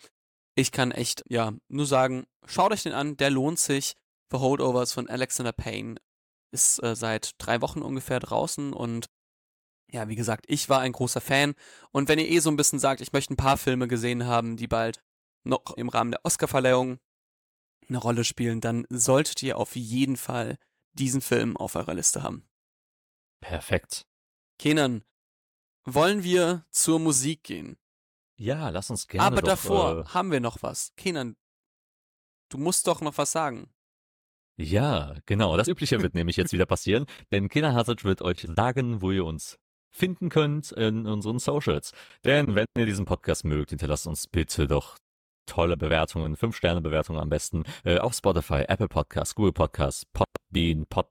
Ich 0.55 0.73
kann 0.73 0.93
echt, 0.93 1.25
ja, 1.29 1.53
nur 1.69 1.85
sagen, 1.85 2.27
schaut 2.47 2.73
euch 2.73 2.85
den 2.85 2.95
an, 2.95 3.19
der 3.19 3.29
lohnt 3.29 3.59
sich. 3.59 3.97
The 4.31 4.39
Holdovers 4.39 4.95
von 4.95 5.07
Alexander 5.07 5.53
Payne 5.53 5.97
ist 6.51 6.83
äh, 6.83 6.97
seit 6.97 7.33
drei 7.37 7.61
Wochen 7.61 7.83
ungefähr 7.83 8.19
draußen 8.19 8.73
und 8.73 9.11
ja, 9.91 10.09
wie 10.09 10.17
gesagt, 10.17 10.47
ich 10.49 10.69
war 10.71 10.81
ein 10.81 10.93
großer 10.93 11.21
Fan. 11.21 11.55
Und 11.93 12.09
wenn 12.09 12.19
ihr 12.19 12.29
eh 12.29 12.39
so 12.41 12.51
ein 12.51 12.57
bisschen 12.57 12.79
sagt, 12.79 13.01
ich 13.03 13.13
möchte 13.13 13.35
ein 13.35 13.39
paar 13.39 13.57
Filme 13.57 13.89
gesehen 13.89 14.27
haben, 14.27 14.57
die 14.57 14.67
bald 14.67 15.03
noch 15.45 15.77
im 15.77 15.89
Rahmen 15.89 16.11
der 16.11 16.25
Oscarverleihung 16.25 16.99
eine 17.89 17.99
Rolle 17.99 18.25
spielen, 18.25 18.61
dann 18.61 18.87
solltet 18.91 19.43
ihr 19.43 19.57
auf 19.59 19.77
jeden 19.77 20.17
Fall 20.17 20.59
diesen 20.93 21.21
Film 21.21 21.57
auf 21.57 21.75
eurer 21.77 21.95
Liste 21.95 22.23
haben. 22.23 22.45
Perfekt. 23.41 24.07
Kenan, 24.59 25.05
wollen 25.85 26.23
wir 26.23 26.67
zur 26.71 26.99
Musik 26.99 27.45
gehen? 27.45 27.79
Ja, 28.37 28.69
lass 28.69 28.91
uns 28.91 29.09
gerne. 29.09 29.27
Aber 29.27 29.41
doch, 29.41 29.49
davor 29.49 30.01
äh... 30.01 30.05
haben 30.09 30.31
wir 30.31 30.41
noch 30.41 30.63
was. 30.63 30.93
Kenan, 30.97 31.37
du 32.49 32.59
musst 32.59 32.87
doch 32.87 33.01
noch 33.01 33.19
was 33.19 33.33
sagen. 33.33 33.71
Ja, 34.57 35.15
genau. 35.27 35.57
Das 35.57 35.69
Übliche 35.69 36.03
wird 36.03 36.15
nämlich 36.15 36.37
jetzt 36.37 36.53
wieder 36.53 36.67
passieren, 36.67 37.07
denn 37.33 37.49
Kenan 37.49 37.75
Hazard 37.75 38.05
wird 38.05 38.23
euch 38.23 38.47
sagen, 38.57 39.03
wo 39.03 39.13
ihr 39.13 39.25
uns 39.25 39.59
finden 39.91 40.29
könnt 40.29 40.73
in 40.73 41.07
unseren 41.07 41.39
Socials. 41.39 41.93
Denn 42.25 42.55
wenn 42.55 42.67
ihr 42.77 42.87
diesen 42.87 43.05
Podcast 43.05 43.45
mögt, 43.45 43.71
hinterlasst 43.71 44.07
uns 44.07 44.27
bitte 44.27 44.67
doch 44.67 44.99
tolle 45.49 45.77
Bewertungen, 45.77 46.37
5-Sterne-Bewertungen 46.37 47.21
am 47.21 47.29
besten 47.29 47.65
äh, 47.85 47.99
auf 47.99 48.15
Spotify, 48.15 48.65
Apple 48.69 48.89
Podcasts, 48.89 49.35
Google 49.35 49.53
Podcasts, 49.53 50.07
Podbean, 50.07 50.87
Pod, 50.87 51.09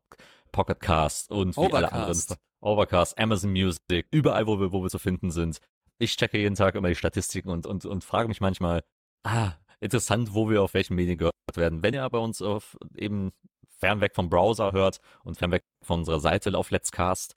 Pocket 0.52 0.80
Cast 0.80 1.32
und 1.32 1.56
wie 1.58 1.62
Overcast. 1.62 1.76
alle 1.76 1.92
anderen. 1.92 2.38
Overcast, 2.62 3.18
Amazon 3.20 3.52
Music, 3.52 4.08
überall, 4.12 4.48
wo 4.48 4.60
wir, 4.60 4.72
wo 4.72 4.82
wir 4.82 4.90
zu 4.90 5.00
finden 5.00 5.32
sind. 5.32 5.60
Ich 6.00 6.16
checke 6.16 6.38
jeden 6.38 6.56
Tag 6.56 6.76
immer 6.76 6.90
die 6.90 6.96
Statistiken 6.96 7.50
und, 7.50 7.66
und, 7.66 7.86
und 7.86 8.04
frage 8.04 8.28
mich 8.28 8.42
manchmal, 8.42 8.84
ah, 9.24 9.54
interessant, 9.80 10.34
wo 10.34 10.50
wir 10.50 10.64
auf 10.64 10.74
welchen 10.74 10.96
Medien 10.96 11.18
gehört 11.18 11.34
werden. 11.56 11.84
Wenn 11.84 11.94
ihr 11.94 12.10
bei 12.10 12.18
uns 12.18 12.42
auf 12.42 12.78
eben 12.96 13.32
fernweg 13.80 14.16
vom 14.16 14.30
Browser 14.30 14.72
hört 14.72 15.00
und 15.24 15.38
fernweg 15.38 15.64
von 15.84 16.00
unserer 16.00 16.20
Seite 16.20 16.58
auf 16.58 16.72
Let's 16.72 16.92
Cast, 16.92 17.36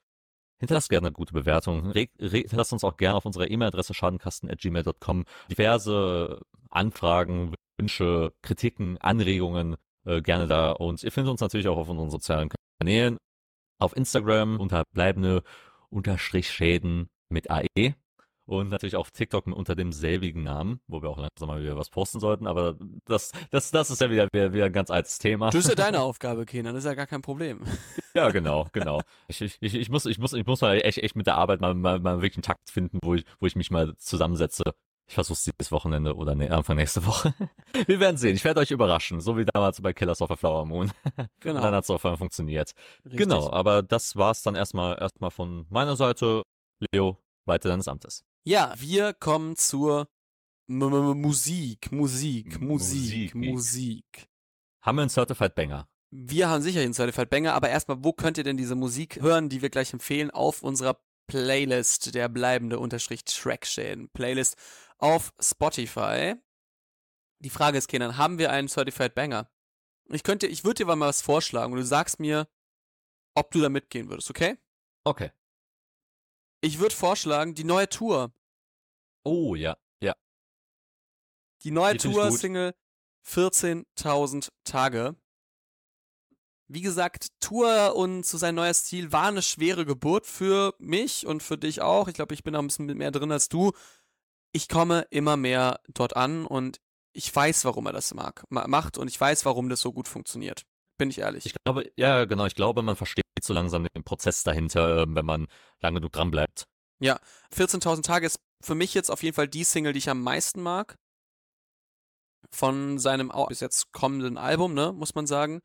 Hinterlasst 0.61 0.89
gerne 0.89 1.07
eine 1.07 1.13
gute 1.13 1.33
Bewertung. 1.33 1.91
hinterlasst 1.91 2.71
uns 2.71 2.83
auch 2.83 2.95
gerne 2.95 3.15
auf 3.17 3.25
unserer 3.25 3.49
E-Mail-Adresse 3.49 3.95
schadenkasten.gmail.com 3.95 5.25
diverse 5.49 6.39
Anfragen, 6.71 7.53
Wünsche, 7.77 8.33
Kritiken, 8.41 8.97
Anregungen 8.97 9.75
äh, 10.05 10.21
gerne 10.21 10.47
da. 10.47 10.71
Und 10.71 11.03
ihr 11.03 11.11
findet 11.11 11.31
uns 11.31 11.41
natürlich 11.41 11.67
auch 11.67 11.77
auf 11.77 11.89
unseren 11.89 12.09
sozialen 12.09 12.49
Kanälen. 12.79 13.17
Auf 13.79 13.95
Instagram 13.95 14.59
unter 14.59 14.83
bleibende 14.93 15.43
unterstrich 15.89 16.51
Schäden 16.51 17.09
mit 17.29 17.49
AE 17.49 17.95
und 18.51 18.69
natürlich 18.69 18.95
auf 18.95 19.11
TikTok 19.11 19.47
unter 19.47 19.75
demselbigen 19.75 20.43
Namen, 20.43 20.81
wo 20.87 21.01
wir 21.01 21.09
auch 21.09 21.17
langsam 21.17 21.47
mal 21.47 21.61
wieder 21.61 21.77
was 21.77 21.89
posten 21.89 22.19
sollten, 22.19 22.47
aber 22.47 22.75
das, 23.05 23.31
das, 23.49 23.71
das 23.71 23.89
ist 23.89 24.01
ja 24.01 24.09
wieder, 24.09 24.27
wieder, 24.33 24.53
wieder 24.53 24.65
ein 24.65 24.73
ganz 24.73 24.91
altes 24.91 25.19
Thema. 25.19 25.51
Das 25.51 25.63
ist 25.63 25.69
ja 25.69 25.75
deine 25.75 26.01
Aufgabe, 26.01 26.45
Kenan, 26.45 26.73
das 26.73 26.83
ist 26.83 26.89
ja 26.89 26.95
gar 26.95 27.07
kein 27.07 27.21
Problem. 27.21 27.61
Ja, 28.13 28.29
genau, 28.29 28.67
genau. 28.73 28.99
Ich, 29.29 29.39
ich, 29.39 29.57
ich, 29.61 29.89
muss, 29.89 30.05
ich, 30.05 30.19
muss, 30.19 30.33
ich 30.33 30.45
muss 30.45 30.59
mal 30.59 30.81
echt, 30.81 30.97
echt 30.97 31.15
mit 31.15 31.27
der 31.27 31.35
Arbeit 31.35 31.61
mal, 31.61 31.73
mal, 31.73 31.97
mal 31.97 32.17
wirklich 32.17 32.35
einen 32.35 32.43
Takt 32.43 32.69
finden, 32.69 32.99
wo 33.01 33.15
ich, 33.15 33.23
wo 33.39 33.45
ich 33.45 33.55
mich 33.55 33.71
mal 33.71 33.95
zusammensetze. 33.95 34.63
Ich 35.11 35.15
versuche 35.15 35.51
dieses 35.59 35.73
Wochenende 35.73 36.15
oder 36.15 36.35
ne, 36.35 36.49
Anfang 36.49 36.77
nächste 36.77 37.05
Woche. 37.05 37.33
Wir 37.85 37.99
werden 37.99 38.15
sehen. 38.15 38.33
Ich 38.33 38.45
werde 38.45 38.61
euch 38.61 38.71
überraschen, 38.71 39.19
so 39.19 39.37
wie 39.37 39.43
damals 39.43 39.81
bei 39.81 39.91
Killers 39.91 40.21
of 40.21 40.31
a 40.31 40.37
Flower 40.37 40.65
Moon. 40.65 40.89
Genau. 41.41 41.57
Und 41.57 41.63
dann 41.65 41.75
hat 41.75 41.83
es 41.83 41.89
auch 41.89 41.99
funktioniert. 41.99 42.71
Richtig. 43.03 43.17
Genau, 43.19 43.51
aber 43.51 43.83
das 43.83 44.15
war's 44.15 44.41
dann 44.41 44.55
erstmal 44.55 44.97
erstmal 44.97 45.29
von 45.29 45.65
meiner 45.69 45.97
Seite. 45.97 46.43
Leo, 46.93 47.17
weiter 47.45 47.67
deines 47.67 47.89
Amtes. 47.89 48.23
Ja, 48.45 48.73
wir 48.77 49.13
kommen 49.13 49.57
zur 49.57 50.07
M 50.69 50.81
-M 50.81 51.13
Musik, 51.15 51.91
Musik, 51.91 52.61
Musik, 52.61 53.35
Musik, 53.35 53.35
Musik. 53.35 54.29
Haben 54.81 54.95
wir 54.95 55.01
einen 55.01 55.09
Certified 55.09 55.55
Banger? 55.55 55.89
Wir 56.09 56.47
haben 56.47 56.61
sicher 56.61 56.79
einen 56.79 56.93
Certified 56.93 57.29
Banger, 57.29 57.53
aber 57.53 57.67
erstmal, 57.67 58.01
wo 58.01 58.13
könnt 58.13 58.37
ihr 58.37 58.45
denn 58.45 58.55
diese 58.55 58.75
Musik 58.75 59.21
hören, 59.21 59.49
die 59.49 59.61
wir 59.61 59.69
gleich 59.69 59.91
empfehlen? 59.91 60.31
Auf 60.31 60.63
unserer 60.63 61.01
Playlist, 61.31 62.13
der 62.13 62.27
bleibende 62.27 62.77
Unterstrich 62.77 63.23
Trackschäden. 63.23 64.09
Playlist 64.09 64.57
auf 65.01 65.33
Spotify. 65.41 66.35
Die 67.39 67.49
Frage 67.49 67.77
ist, 67.77 67.87
Kenan, 67.87 68.17
haben 68.17 68.37
wir 68.37 68.51
einen 68.51 68.69
Certified 68.69 69.15
Banger? 69.15 69.51
Ich 70.09 70.23
könnte, 70.23 70.47
ich 70.47 70.63
würde 70.63 70.83
dir 70.83 70.85
mal 70.85 70.99
was 70.99 71.21
vorschlagen 71.21 71.73
und 71.73 71.79
du 71.79 71.85
sagst 71.85 72.19
mir, 72.19 72.47
ob 73.35 73.51
du 73.51 73.61
da 73.61 73.69
mitgehen 73.69 74.09
würdest, 74.09 74.29
okay? 74.29 74.57
Okay. 75.03 75.31
Ich 76.61 76.79
würde 76.79 76.95
vorschlagen, 76.95 77.55
die 77.55 77.63
neue 77.63 77.89
Tour. 77.89 78.33
Oh, 79.23 79.55
ja, 79.55 79.77
ja. 80.01 80.15
Die 81.63 81.71
neue 81.71 81.97
Tour-Single 81.97 82.75
14.000 83.25 84.49
Tage. 84.63 85.15
Wie 86.67 86.81
gesagt, 86.81 87.27
Tour 87.39 87.95
und 87.95 88.23
zu 88.23 88.37
sein 88.37 88.55
neuer 88.55 88.73
Stil 88.73 89.11
war 89.11 89.27
eine 89.27 89.41
schwere 89.41 89.85
Geburt 89.85 90.25
für 90.25 90.73
mich 90.79 91.25
und 91.25 91.43
für 91.43 91.57
dich 91.57 91.81
auch. 91.81 92.07
Ich 92.07 92.13
glaube, 92.13 92.33
ich 92.33 92.43
bin 92.43 92.53
da 92.53 92.59
ein 92.59 92.67
bisschen 92.67 92.85
mehr 92.85 93.11
drin 93.11 93.31
als 93.31 93.49
du. 93.49 93.73
Ich 94.51 94.67
komme 94.67 95.07
immer 95.09 95.37
mehr 95.37 95.79
dort 95.87 96.15
an 96.15 96.45
und 96.45 96.79
ich 97.13 97.33
weiß, 97.33 97.65
warum 97.65 97.85
er 97.87 97.93
das 97.93 98.13
mag, 98.13 98.43
macht 98.49 98.97
und 98.97 99.07
ich 99.07 99.19
weiß, 99.19 99.45
warum 99.45 99.69
das 99.69 99.81
so 99.81 99.91
gut 99.91 100.07
funktioniert. 100.07 100.63
Bin 100.97 101.09
ich 101.09 101.19
ehrlich. 101.19 101.45
Ich 101.45 101.55
glaube, 101.63 101.91
ja, 101.95 102.25
genau. 102.25 102.45
Ich 102.45 102.55
glaube, 102.55 102.83
man 102.83 102.95
versteht 102.95 103.25
so 103.41 103.53
langsam 103.53 103.87
den 103.95 104.03
Prozess 104.03 104.43
dahinter, 104.43 105.03
ähm, 105.03 105.15
wenn 105.15 105.25
man 105.25 105.47
lange 105.79 105.99
genug 105.99 106.11
dran 106.11 106.29
bleibt. 106.29 106.67
Ja, 106.99 107.19
14.000 107.55 108.03
Tage 108.03 108.27
ist 108.27 108.39
für 108.61 108.75
mich 108.75 108.93
jetzt 108.93 109.09
auf 109.09 109.23
jeden 109.23 109.35
Fall 109.35 109.47
die 109.47 109.63
Single, 109.63 109.93
die 109.93 109.99
ich 109.99 110.09
am 110.09 110.21
meisten 110.21 110.61
mag. 110.61 110.95
Von 112.51 112.99
seinem 112.99 113.31
bis 113.47 113.61
jetzt 113.61 113.91
kommenden 113.91 114.37
Album, 114.37 114.73
ne, 114.73 114.93
muss 114.93 115.15
man 115.15 115.25
sagen. 115.25 115.61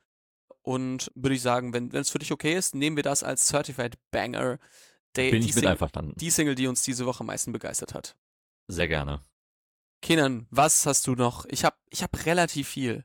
Und 0.62 1.12
würde 1.14 1.34
ich 1.34 1.43
sagen, 1.43 1.74
wenn 1.74 1.91
es 1.95 2.11
für 2.11 2.18
dich 2.18 2.32
okay 2.32 2.55
ist, 2.55 2.74
nehmen 2.74 2.97
wir 2.97 3.03
das 3.03 3.22
als 3.22 3.47
Certified 3.47 3.97
Banger. 4.11 4.59
Der, 5.16 5.30
Bin 5.30 5.43
ich 5.43 5.55
mit 5.55 5.66
einverstanden. 5.66 6.14
Die 6.16 6.30
Single, 6.30 6.55
die 6.55 6.66
uns 6.66 6.82
diese 6.82 7.07
Woche 7.07 7.20
am 7.20 7.26
meisten 7.26 7.53
begeistert 7.53 7.95
hat. 7.95 8.16
Sehr 8.68 8.88
gerne. 8.88 9.20
Kenan, 10.02 10.46
was 10.50 10.86
hast 10.86 11.06
du 11.06 11.14
noch? 11.14 11.46
Ich 11.46 11.64
habe 11.64 11.76
ich 11.90 12.02
hab 12.02 12.26
relativ 12.26 12.68
viel. 12.68 13.04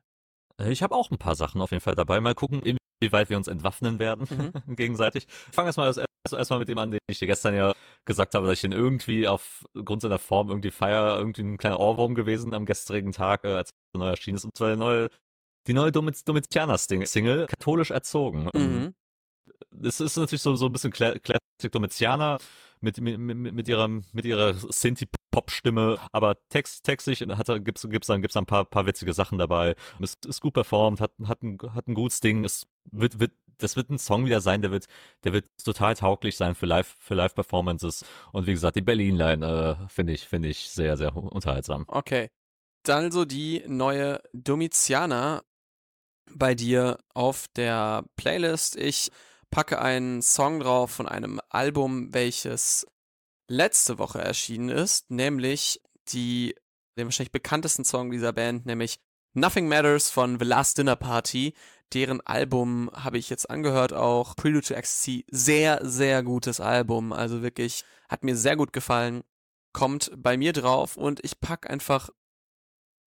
Äh, 0.59 0.72
ich 0.72 0.84
habe 0.84 0.95
auch 0.95 1.12
ein 1.12 1.18
paar 1.18 1.36
Sachen 1.36 1.62
auf 1.62 1.72
jeden 1.72 1.82
Fall 1.82 1.95
dabei. 1.95 2.20
Mal 2.20 2.36
gucken, 2.36 2.62
inwieweit 2.62 3.30
wir 3.30 3.38
uns 3.38 3.47
entwaffnen 3.47 3.99
werden 3.99 4.28
mhm. 4.66 4.76
gegenseitig. 4.76 5.28
Fangen 5.51 5.74
wir 5.74 5.82
mal 5.82 5.88
also 5.88 6.38
erstmal 6.38 6.59
mit 6.59 6.70
dem 6.70 6.78
an, 6.78 6.91
den 6.91 6.99
ich 7.07 7.20
dir 7.20 7.28
gestern 7.28 7.55
ja 7.55 7.74
gesagt 8.05 8.36
habe, 8.36 8.45
dass 8.45 8.55
ich 8.55 8.62
den 8.62 8.72
irgendwie 8.72 9.28
aufgrund 9.28 10.01
seiner 10.01 10.20
Form 10.20 10.49
irgendwie 10.49 10.72
feier, 10.72 11.18
irgendwie 11.18 11.41
ein 11.41 11.57
kleiner 11.57 11.80
Ohrwurm 11.80 12.14
gewesen 12.14 12.53
am 12.53 12.66
gestrigen 12.66 13.12
Tag, 13.12 13.43
äh, 13.43 13.53
als 13.53 13.72
er 13.93 13.99
neu 13.99 14.09
erschienen 14.09 14.38
ist. 14.38 14.45
Und 14.45 14.55
zwar 14.55 14.68
der 14.68 14.78
neue, 14.78 15.09
die 15.68 15.74
neue 15.74 15.91
Domitianer-Single, 15.91 17.47
katholisch 17.47 17.91
erzogen. 17.91 18.49
Mhm. 18.53 18.93
Das 19.72 19.99
ist 19.99 20.17
natürlich 20.17 20.41
so, 20.41 20.55
so 20.55 20.65
ein 20.65 20.72
bisschen 20.72 20.91
Classic 20.91 21.72
Domitianer 21.72 22.39
mit, 22.82 22.99
mit, 22.99 23.17
mit 23.17 23.67
ihrer, 23.67 23.88
mit 23.88 24.26
ihrer 24.26 24.53
Sinti-Pop-Stimme, 24.53 25.99
aber 26.11 26.36
text, 26.49 26.84
textlich 26.84 27.22
hat 27.22 27.47
gibt's, 27.63 27.88
gibt's 27.88 28.07
dann, 28.07 28.22
gibt's 28.22 28.34
dann 28.34 28.43
ein 28.43 28.47
paar, 28.47 28.65
paar 28.65 28.86
witzige 28.86 29.13
Sachen 29.13 29.38
dabei. 29.38 29.76
Es 29.99 30.15
ist 30.26 30.41
gut 30.41 30.53
performt, 30.53 30.99
hat, 30.99 31.11
hat 31.26 31.43
ein, 31.43 31.57
hat 31.74 31.88
ein 31.88 31.93
gutes 31.93 32.19
Ding, 32.19 32.43
es 32.43 32.67
wird, 32.91 33.19
wird, 33.19 33.32
das 33.59 33.76
wird 33.76 33.91
ein 33.91 33.99
Song 33.99 34.26
wieder 34.26 34.41
sein, 34.41 34.61
der 34.61 34.72
wird, 34.72 34.88
der 35.24 35.34
wird 35.34 35.45
total 35.63 35.95
tauglich 35.95 36.36
sein 36.36 36.55
für 36.55 36.65
Live, 36.65 36.95
für 36.99 37.13
Live-Performances. 37.13 38.03
Und 38.32 38.47
wie 38.47 38.53
gesagt, 38.53 38.76
die 38.76 38.82
Berlin-Line, 38.82 39.78
äh, 39.80 39.88
finde 39.88 40.13
ich, 40.13 40.28
finde 40.28 40.49
ich 40.49 40.69
sehr, 40.69 40.97
sehr 40.97 41.15
unterhaltsam. 41.15 41.86
Okay. 41.88 42.30
Dann 42.84 43.05
also 43.05 43.26
die 43.26 43.63
neue 43.67 44.22
Domitianer 44.34 45.43
bei 46.34 46.55
dir 46.55 46.97
auf 47.13 47.45
der 47.55 48.05
Playlist. 48.15 48.76
Ich 48.76 49.11
packe 49.52 49.80
einen 49.80 50.22
Song 50.22 50.60
drauf 50.62 50.91
von 50.91 51.08
einem 51.08 51.39
Album, 51.49 52.14
welches 52.14 52.88
letzte 53.47 53.99
Woche 53.99 54.22
erschienen 54.22 54.70
ist, 54.70 55.12
nämlich 55.12 55.82
die, 56.08 56.56
den 56.97 57.06
wahrscheinlich 57.06 57.32
bekanntesten 57.32 57.84
Song 57.86 58.10
dieser 58.10 58.34
Band, 58.34 58.66
nämlich 58.66 58.99
Nothing 59.34 59.68
Matters 59.68 60.10
von 60.10 60.39
The 60.39 60.45
Last 60.45 60.78
Dinner 60.78 60.95
Party. 60.95 61.54
Deren 61.93 62.22
Album 62.22 62.89
habe 62.93 63.18
ich 63.18 63.30
jetzt 63.30 63.49
angehört 63.49 63.93
auch. 63.93 64.36
Prelude 64.36 64.66
to 64.66 64.74
Ecstasy. 64.74 65.26
Sehr, 65.30 65.80
sehr 65.84 66.24
gutes 66.24 66.60
Album. 66.60 67.14
Also 67.14 67.41
wirklich, 67.41 67.84
hat 68.10 68.24
mir 68.24 68.36
sehr 68.36 68.56
gut 68.56 68.74
gefallen. 68.74 69.24
Kommt 69.74 70.12
bei 70.18 70.38
mir 70.38 70.52
drauf 70.54 70.97
und 70.97 71.24
ich 71.24 71.39
pack 71.39 71.70
einfach 71.70 72.10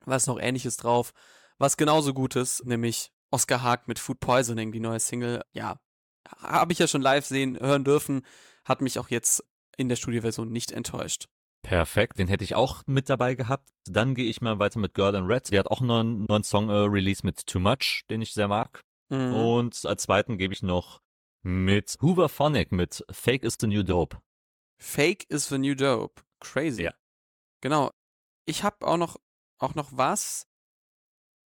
was 0.06 0.26
noch 0.26 0.38
ähnliches 0.38 0.76
drauf, 0.76 1.12
was 1.58 1.76
genauso 1.76 2.14
gut 2.14 2.36
ist, 2.36 2.64
nämlich 2.64 3.12
Oscar 3.30 3.62
Haag 3.62 3.88
mit 3.88 3.98
Food 3.98 4.20
Poisoning, 4.20 4.72
die 4.72 4.80
neue 4.80 5.00
Single. 5.00 5.42
Ja, 5.52 5.78
habe 6.38 6.72
ich 6.72 6.78
ja 6.78 6.86
schon 6.86 7.02
live 7.02 7.26
sehen, 7.26 7.58
hören 7.58 7.84
dürfen, 7.84 8.22
hat 8.64 8.80
mich 8.80 8.98
auch 8.98 9.08
jetzt 9.08 9.44
in 9.76 9.88
der 9.88 9.96
Studioversion 9.96 10.50
nicht 10.50 10.72
enttäuscht. 10.72 11.28
Perfekt, 11.62 12.18
den 12.18 12.28
hätte 12.28 12.44
ich 12.44 12.54
auch 12.54 12.82
mit 12.86 13.08
dabei 13.08 13.34
gehabt. 13.34 13.70
Dann 13.86 14.14
gehe 14.14 14.28
ich 14.28 14.42
mal 14.42 14.58
weiter 14.58 14.78
mit 14.78 14.92
Girl 14.94 15.14
in 15.14 15.24
Red. 15.24 15.50
Die 15.50 15.58
hat 15.58 15.68
auch 15.68 15.80
einen 15.80 15.88
neuen, 15.88 16.24
neuen 16.28 16.44
Song 16.44 16.68
äh, 16.68 16.74
release 16.74 17.24
mit 17.24 17.46
Too 17.46 17.58
Much, 17.58 18.02
den 18.10 18.20
ich 18.20 18.34
sehr 18.34 18.48
mag. 18.48 18.82
Mhm. 19.08 19.34
Und 19.34 19.86
als 19.86 20.02
zweiten 20.02 20.36
gebe 20.36 20.52
ich 20.52 20.62
noch 20.62 21.00
mit 21.42 21.96
Hoover 22.02 22.28
Phonic 22.28 22.70
mit 22.70 23.04
Fake 23.10 23.44
is 23.44 23.56
the 23.58 23.66
New 23.66 23.82
Dope. 23.82 24.18
Fake 24.78 25.24
is 25.30 25.48
the 25.48 25.58
New 25.58 25.74
Dope. 25.74 26.22
Crazy. 26.40 26.82
Ja. 26.82 26.94
Genau. 27.62 27.90
Ich 28.46 28.62
habe 28.62 28.86
auch 28.86 28.98
noch, 28.98 29.18
auch 29.58 29.74
noch 29.74 29.88
was. 29.92 30.46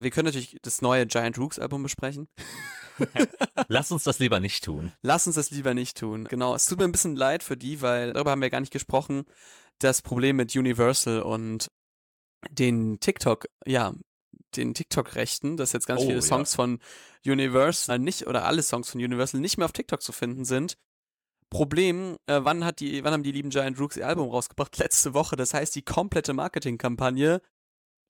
Wir 0.00 0.10
können 0.10 0.26
natürlich 0.26 0.58
das 0.62 0.82
neue 0.82 1.06
Giant 1.06 1.38
Rooks 1.38 1.58
Album 1.60 1.84
besprechen. 1.84 2.28
Lass 3.68 3.90
uns 3.90 4.04
das 4.04 4.18
lieber 4.18 4.40
nicht 4.40 4.64
tun. 4.64 4.92
Lass 5.02 5.26
uns 5.26 5.36
das 5.36 5.50
lieber 5.50 5.74
nicht 5.74 5.96
tun. 5.98 6.24
Genau. 6.24 6.54
Es 6.54 6.66
tut 6.66 6.78
mir 6.78 6.84
ein 6.84 6.92
bisschen 6.92 7.16
leid 7.16 7.42
für 7.42 7.56
die, 7.56 7.82
weil 7.82 8.12
darüber 8.12 8.32
haben 8.32 8.42
wir 8.42 8.50
gar 8.50 8.60
nicht 8.60 8.72
gesprochen. 8.72 9.24
Das 9.78 10.02
Problem 10.02 10.36
mit 10.36 10.54
Universal 10.54 11.22
und 11.22 11.70
den 12.50 13.00
TikTok, 13.00 13.46
ja, 13.66 13.94
den 14.56 14.74
TikTok-Rechten, 14.74 15.56
dass 15.56 15.72
jetzt 15.72 15.86
ganz 15.86 16.02
oh, 16.02 16.06
viele 16.06 16.22
Songs 16.22 16.52
ja. 16.52 16.56
von 16.56 16.78
Universal 17.26 17.98
nicht 17.98 18.26
oder 18.26 18.44
alle 18.44 18.62
Songs 18.62 18.90
von 18.90 19.00
Universal 19.00 19.40
nicht 19.40 19.58
mehr 19.58 19.66
auf 19.66 19.72
TikTok 19.72 20.02
zu 20.02 20.12
finden 20.12 20.44
sind. 20.44 20.76
Problem, 21.50 22.16
äh, 22.26 22.40
wann 22.42 22.64
hat 22.64 22.80
die, 22.80 23.04
wann 23.04 23.12
haben 23.12 23.22
die 23.22 23.32
lieben 23.32 23.50
Giant 23.50 23.78
Rooks 23.80 23.96
ihr 23.96 24.06
Album 24.06 24.28
rausgebracht? 24.28 24.76
Letzte 24.78 25.14
Woche. 25.14 25.36
Das 25.36 25.54
heißt, 25.54 25.74
die 25.74 25.82
komplette 25.82 26.32
Marketingkampagne 26.32 27.40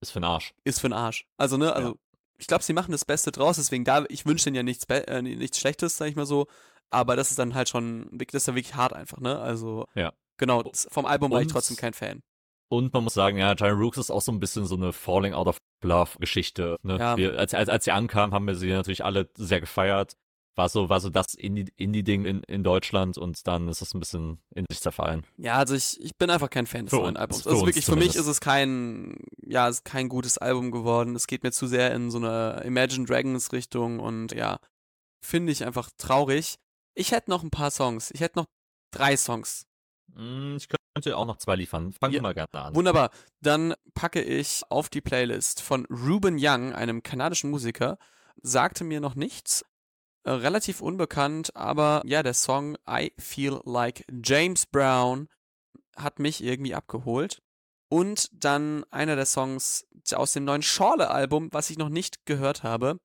ist 0.00 0.12
für 0.12 0.20
den 0.20 0.24
Arsch. 0.24 0.54
Ist 0.64 0.80
für 0.80 0.88
den 0.88 0.94
Arsch. 0.94 1.26
Also, 1.36 1.56
ne, 1.56 1.72
also 1.72 1.88
ja 1.88 1.94
ich 2.38 2.46
glaube, 2.46 2.64
sie 2.64 2.72
machen 2.72 2.92
das 2.92 3.04
Beste 3.04 3.32
draus, 3.32 3.56
deswegen 3.56 3.84
da, 3.84 4.04
ich 4.08 4.24
wünsche 4.26 4.44
denen 4.44 4.56
ja 4.56 4.62
nichts, 4.62 4.84
äh, 4.88 5.22
nichts 5.22 5.58
Schlechtes, 5.58 5.96
sag 5.96 6.08
ich 6.08 6.16
mal 6.16 6.26
so. 6.26 6.46
Aber 6.90 7.16
das 7.16 7.30
ist 7.30 7.38
dann 7.38 7.54
halt 7.54 7.68
schon, 7.68 8.08
das 8.12 8.42
ist 8.42 8.48
ja 8.48 8.54
wirklich 8.54 8.74
hart 8.74 8.94
einfach, 8.94 9.18
ne? 9.18 9.38
Also, 9.38 9.86
ja. 9.94 10.12
genau, 10.38 10.70
vom 10.72 11.04
Album 11.04 11.32
und, 11.32 11.36
war 11.36 11.42
ich 11.42 11.48
trotzdem 11.48 11.76
kein 11.76 11.92
Fan. 11.92 12.22
Und 12.70 12.92
man 12.94 13.04
muss 13.04 13.14
sagen, 13.14 13.38
ja, 13.38 13.54
Giant 13.54 13.78
Rooks 13.78 13.98
ist 13.98 14.10
auch 14.10 14.22
so 14.22 14.32
ein 14.32 14.40
bisschen 14.40 14.64
so 14.66 14.76
eine 14.76 14.92
Falling 14.92 15.34
Out 15.34 15.48
of 15.48 15.58
Love 15.82 16.18
Geschichte. 16.18 16.76
Ne? 16.82 16.98
Ja. 16.98 17.16
Wir, 17.16 17.38
als, 17.38 17.54
als, 17.54 17.68
als 17.68 17.84
sie 17.84 17.92
ankam, 17.92 18.32
haben 18.32 18.46
wir 18.46 18.54
sie 18.54 18.70
natürlich 18.70 19.04
alle 19.04 19.28
sehr 19.36 19.60
gefeiert 19.60 20.16
war 20.58 20.68
so, 20.68 20.88
war 20.88 21.00
so 21.00 21.08
das 21.08 21.34
Indie-Ding 21.34 22.24
in, 22.24 22.42
in 22.42 22.64
Deutschland 22.64 23.16
und 23.16 23.46
dann 23.46 23.68
ist 23.68 23.80
es 23.80 23.94
ein 23.94 24.00
bisschen 24.00 24.40
in 24.54 24.66
sich 24.68 24.80
zerfallen. 24.80 25.24
Ja, 25.36 25.54
also 25.54 25.74
ich, 25.74 25.98
ich 26.00 26.16
bin 26.16 26.30
einfach 26.30 26.50
kein 26.50 26.66
Fan 26.66 26.86
des 26.86 26.92
neuen 26.92 27.16
Albums. 27.16 27.46
Also 27.46 27.64
wirklich, 27.64 27.86
für 27.86 27.96
mich 27.96 28.16
ist 28.16 28.26
es 28.26 28.40
kein, 28.40 29.16
ja, 29.46 29.68
ist 29.68 29.84
kein 29.84 30.08
gutes 30.08 30.36
Album 30.36 30.72
geworden. 30.72 31.14
Es 31.14 31.28
geht 31.28 31.44
mir 31.44 31.52
zu 31.52 31.68
sehr 31.68 31.94
in 31.94 32.10
so 32.10 32.18
eine 32.18 32.62
Imagine 32.66 33.06
Dragons 33.06 33.52
Richtung 33.52 34.00
und 34.00 34.32
ja, 34.32 34.58
finde 35.24 35.52
ich 35.52 35.64
einfach 35.64 35.90
traurig. 35.96 36.56
Ich 36.94 37.12
hätte 37.12 37.30
noch 37.30 37.44
ein 37.44 37.50
paar 37.50 37.70
Songs. 37.70 38.10
Ich 38.10 38.20
hätte 38.20 38.40
noch 38.40 38.46
drei 38.90 39.16
Songs. 39.16 39.64
Hm, 40.16 40.56
ich 40.56 40.68
könnte 40.68 41.16
auch 41.16 41.26
noch 41.26 41.36
zwei 41.36 41.54
liefern. 41.54 41.92
Fangen 41.92 42.12
wir 42.12 42.16
ja, 42.16 42.22
mal 42.22 42.34
gerne 42.34 42.48
an. 42.52 42.74
Wunderbar. 42.74 43.10
Dann 43.40 43.74
packe 43.94 44.20
ich 44.20 44.62
auf 44.70 44.88
die 44.88 45.00
Playlist 45.00 45.62
von 45.62 45.86
Ruben 45.86 46.36
Young, 46.36 46.72
einem 46.72 47.04
kanadischen 47.04 47.50
Musiker. 47.50 47.96
Sagte 48.42 48.82
mir 48.82 49.00
noch 49.00 49.14
nichts, 49.14 49.64
äh, 50.24 50.30
relativ 50.30 50.80
unbekannt, 50.80 51.54
aber 51.56 52.02
ja, 52.04 52.22
der 52.22 52.34
Song 52.34 52.76
I 52.88 53.12
Feel 53.18 53.60
Like 53.64 54.04
James 54.24 54.66
Brown 54.66 55.28
hat 55.96 56.18
mich 56.18 56.42
irgendwie 56.42 56.74
abgeholt. 56.74 57.42
Und 57.90 58.28
dann 58.32 58.84
einer 58.90 59.16
der 59.16 59.24
Songs 59.24 59.86
aus 60.12 60.32
dem 60.34 60.44
neuen 60.44 60.62
Schorle-Album, 60.62 61.48
was 61.52 61.70
ich 61.70 61.78
noch 61.78 61.88
nicht 61.88 62.26
gehört 62.26 62.62
habe, 62.62 62.98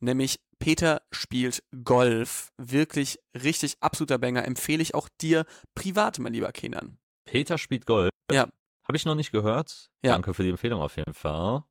nämlich 0.00 0.38
Peter 0.58 1.02
spielt 1.10 1.62
Golf. 1.84 2.52
Wirklich 2.58 3.18
richtig 3.34 3.76
absoluter 3.80 4.18
Banger. 4.18 4.44
Empfehle 4.44 4.82
ich 4.82 4.94
auch 4.94 5.08
dir 5.20 5.46
privat, 5.74 6.18
mein 6.18 6.32
lieber 6.32 6.52
Kenan. 6.52 6.98
Peter 7.24 7.58
spielt 7.58 7.86
Golf? 7.86 8.10
Ja. 8.30 8.48
Habe 8.84 8.96
ich 8.96 9.04
noch 9.04 9.14
nicht 9.14 9.32
gehört. 9.32 9.90
Ja. 10.02 10.12
Danke 10.12 10.34
für 10.34 10.42
die 10.42 10.50
Empfehlung 10.50 10.80
auf 10.80 10.96
jeden 10.96 11.14
Fall. 11.14 11.64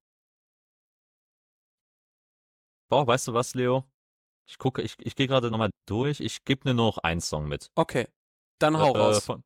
Boah, 2.90 3.08
weißt 3.08 3.28
du 3.28 3.34
was, 3.34 3.56
Leo? 3.56 3.86
Ich 4.48 4.58
gucke, 4.58 4.82
ich, 4.82 4.96
ich 5.00 5.16
gehe 5.16 5.28
gerade 5.28 5.50
nochmal 5.50 5.72
durch. 5.86 6.20
Ich 6.20 6.46
gebe 6.46 6.62
nur 6.66 6.74
noch 6.74 6.98
einen 7.00 7.22
Song 7.22 7.48
mit. 7.48 7.72
Okay. 7.76 8.08
Dann 8.60 8.78
hau 8.78 8.94
äh, 8.94 8.98
raus. 8.98 9.26
Von, 9.26 9.44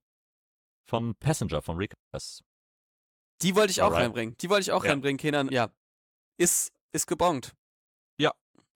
vom 0.87 1.15
Passenger, 1.15 1.61
von 1.61 1.77
Recast. 1.77 2.43
Die 3.41 3.55
wollte 3.55 3.71
ich 3.71 3.81
auch 3.81 3.87
Alright. 3.87 4.03
reinbringen. 4.03 4.35
Die 4.37 4.49
wollte 4.49 4.63
ich 4.63 4.71
auch 4.71 4.83
ja. 4.83 4.91
reinbringen, 4.91 5.17
Kenan. 5.17 5.49
Ja. 5.49 5.71
Ist, 6.37 6.73
ist 6.91 7.07
gebongt. 7.07 7.55
Ja. 8.19 8.33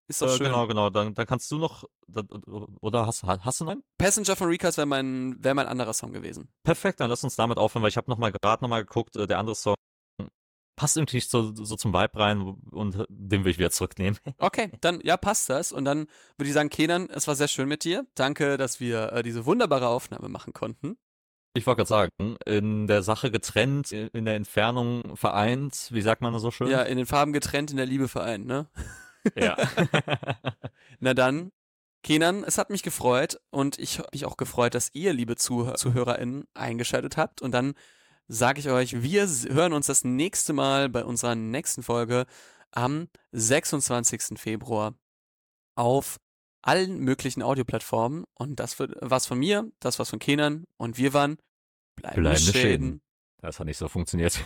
Ist 0.07 0.23
doch 0.23 0.29
äh, 0.29 0.37
schön. 0.37 0.47
Genau, 0.47 0.67
genau. 0.69 0.91
Dann, 0.91 1.15
dann 1.15 1.27
kannst 1.27 1.51
du 1.51 1.59
noch, 1.59 1.85
oder 2.81 3.07
hast, 3.07 3.25
hast 3.25 3.61
du 3.61 3.69
einen? 3.69 3.83
Passenger 3.99 4.37
von 4.37 4.49
Recast 4.49 4.79
wäre 4.79 4.87
mein, 4.87 5.43
wär 5.43 5.55
mein 5.55 5.67
anderer 5.67 5.93
Song 5.93 6.13
gewesen. 6.13 6.49
Perfekt, 6.63 7.01
dann 7.01 7.11
lass 7.11 7.25
uns 7.25 7.35
damit 7.35 7.59
aufhören, 7.59 7.83
weil 7.83 7.89
ich 7.89 7.97
habe 7.97 8.11
noch 8.11 8.19
mal 8.19 8.31
gerade 8.31 8.63
nochmal 8.63 8.85
geguckt, 8.85 9.17
äh, 9.17 9.27
der 9.27 9.39
andere 9.39 9.57
Song 9.57 9.75
passt 10.83 10.97
irgendwie 10.97 11.19
nicht 11.19 11.31
so, 11.31 11.55
so 11.55 11.77
zum 11.77 11.95
Vibe 11.95 12.19
rein 12.19 12.41
und 12.73 13.07
den 13.09 13.45
will 13.45 13.53
ich 13.53 13.59
wieder 13.59 13.71
zurücknehmen. 13.71 14.19
Okay, 14.39 14.73
dann 14.81 15.01
ja, 15.05 15.17
passt 15.17 15.49
das. 15.49 15.71
Und 15.71 15.85
dann 15.85 16.09
würde 16.37 16.49
ich 16.49 16.53
sagen, 16.53 16.71
Kenan, 16.71 17.09
es 17.09 17.29
war 17.29 17.37
sehr 17.37 17.47
schön 17.47 17.69
mit 17.69 17.85
dir. 17.85 18.05
Danke, 18.17 18.57
dass 18.57 18.81
wir 18.81 19.13
äh, 19.13 19.23
diese 19.23 19.47
wunderbare 19.47 19.87
Aufnahme 19.87 20.29
machen 20.29 20.53
konnten. 20.53 20.97
Ich 21.55 21.65
wollte 21.67 21.85
gerade 21.85 21.89
sagen, 21.89 22.37
in 22.45 22.89
der 22.89 23.05
Sache 23.05 23.31
getrennt, 23.31 23.93
in 23.93 24.25
der 24.25 24.35
Entfernung 24.35 25.17
vereint, 25.17 25.87
wie 25.93 26.03
sagt 26.03 26.21
man 26.21 26.33
das 26.33 26.43
so 26.43 26.51
schön? 26.51 26.67
Ja, 26.67 26.83
in 26.83 26.97
den 26.97 27.07
Farben 27.07 27.33
getrennt, 27.33 27.71
in 27.71 27.77
der 27.77 27.87
Liebe 27.87 28.09
vereint, 28.09 28.47
ne? 28.47 28.69
Ja. 29.37 29.57
Na 30.99 31.15
dann, 31.15 31.53
Kenan, 32.03 32.43
es 32.43 32.59
hat 32.59 32.71
mich 32.71 32.83
gefreut 32.83 33.39
und 33.51 33.79
ich 33.79 34.01
habe 34.01 34.09
mich 34.13 34.25
auch 34.25 34.37
gefreut, 34.37 34.75
dass 34.75 34.91
ihr, 34.95 35.13
liebe 35.13 35.37
Zuh 35.37 35.75
ZuhörerInnen, 35.75 36.49
eingeschaltet 36.55 37.17
habt. 37.17 37.41
Und 37.41 37.53
dann 37.53 37.75
sage 38.29 38.61
ich 38.61 38.69
euch, 38.69 39.03
wir 39.03 39.27
hören 39.27 39.73
uns 39.73 39.87
das 39.87 40.05
nächste 40.05 40.53
Mal 40.53 40.89
bei 40.89 41.05
unserer 41.05 41.35
nächsten 41.35 41.83
Folge 41.83 42.27
am 42.71 43.09
26. 43.33 44.39
Februar 44.39 44.95
auf 45.75 46.19
allen 46.63 46.99
möglichen 46.99 47.43
Audioplattformen. 47.43 48.25
Und 48.35 48.61
das 48.61 48.79
war's 48.79 49.27
von 49.27 49.39
mir, 49.39 49.71
das 49.81 49.99
war's 49.99 50.11
von 50.11 50.19
Kenan 50.19 50.65
und 50.77 50.97
wir 50.97 51.13
waren 51.13 51.39
bleibende, 51.97 52.31
bleibende 52.31 52.53
Schäden. 52.53 52.63
Schäden. 52.63 53.03
Das 53.39 53.59
hat 53.59 53.67
nicht 53.67 53.79
so 53.79 53.89
funktioniert. 53.89 54.41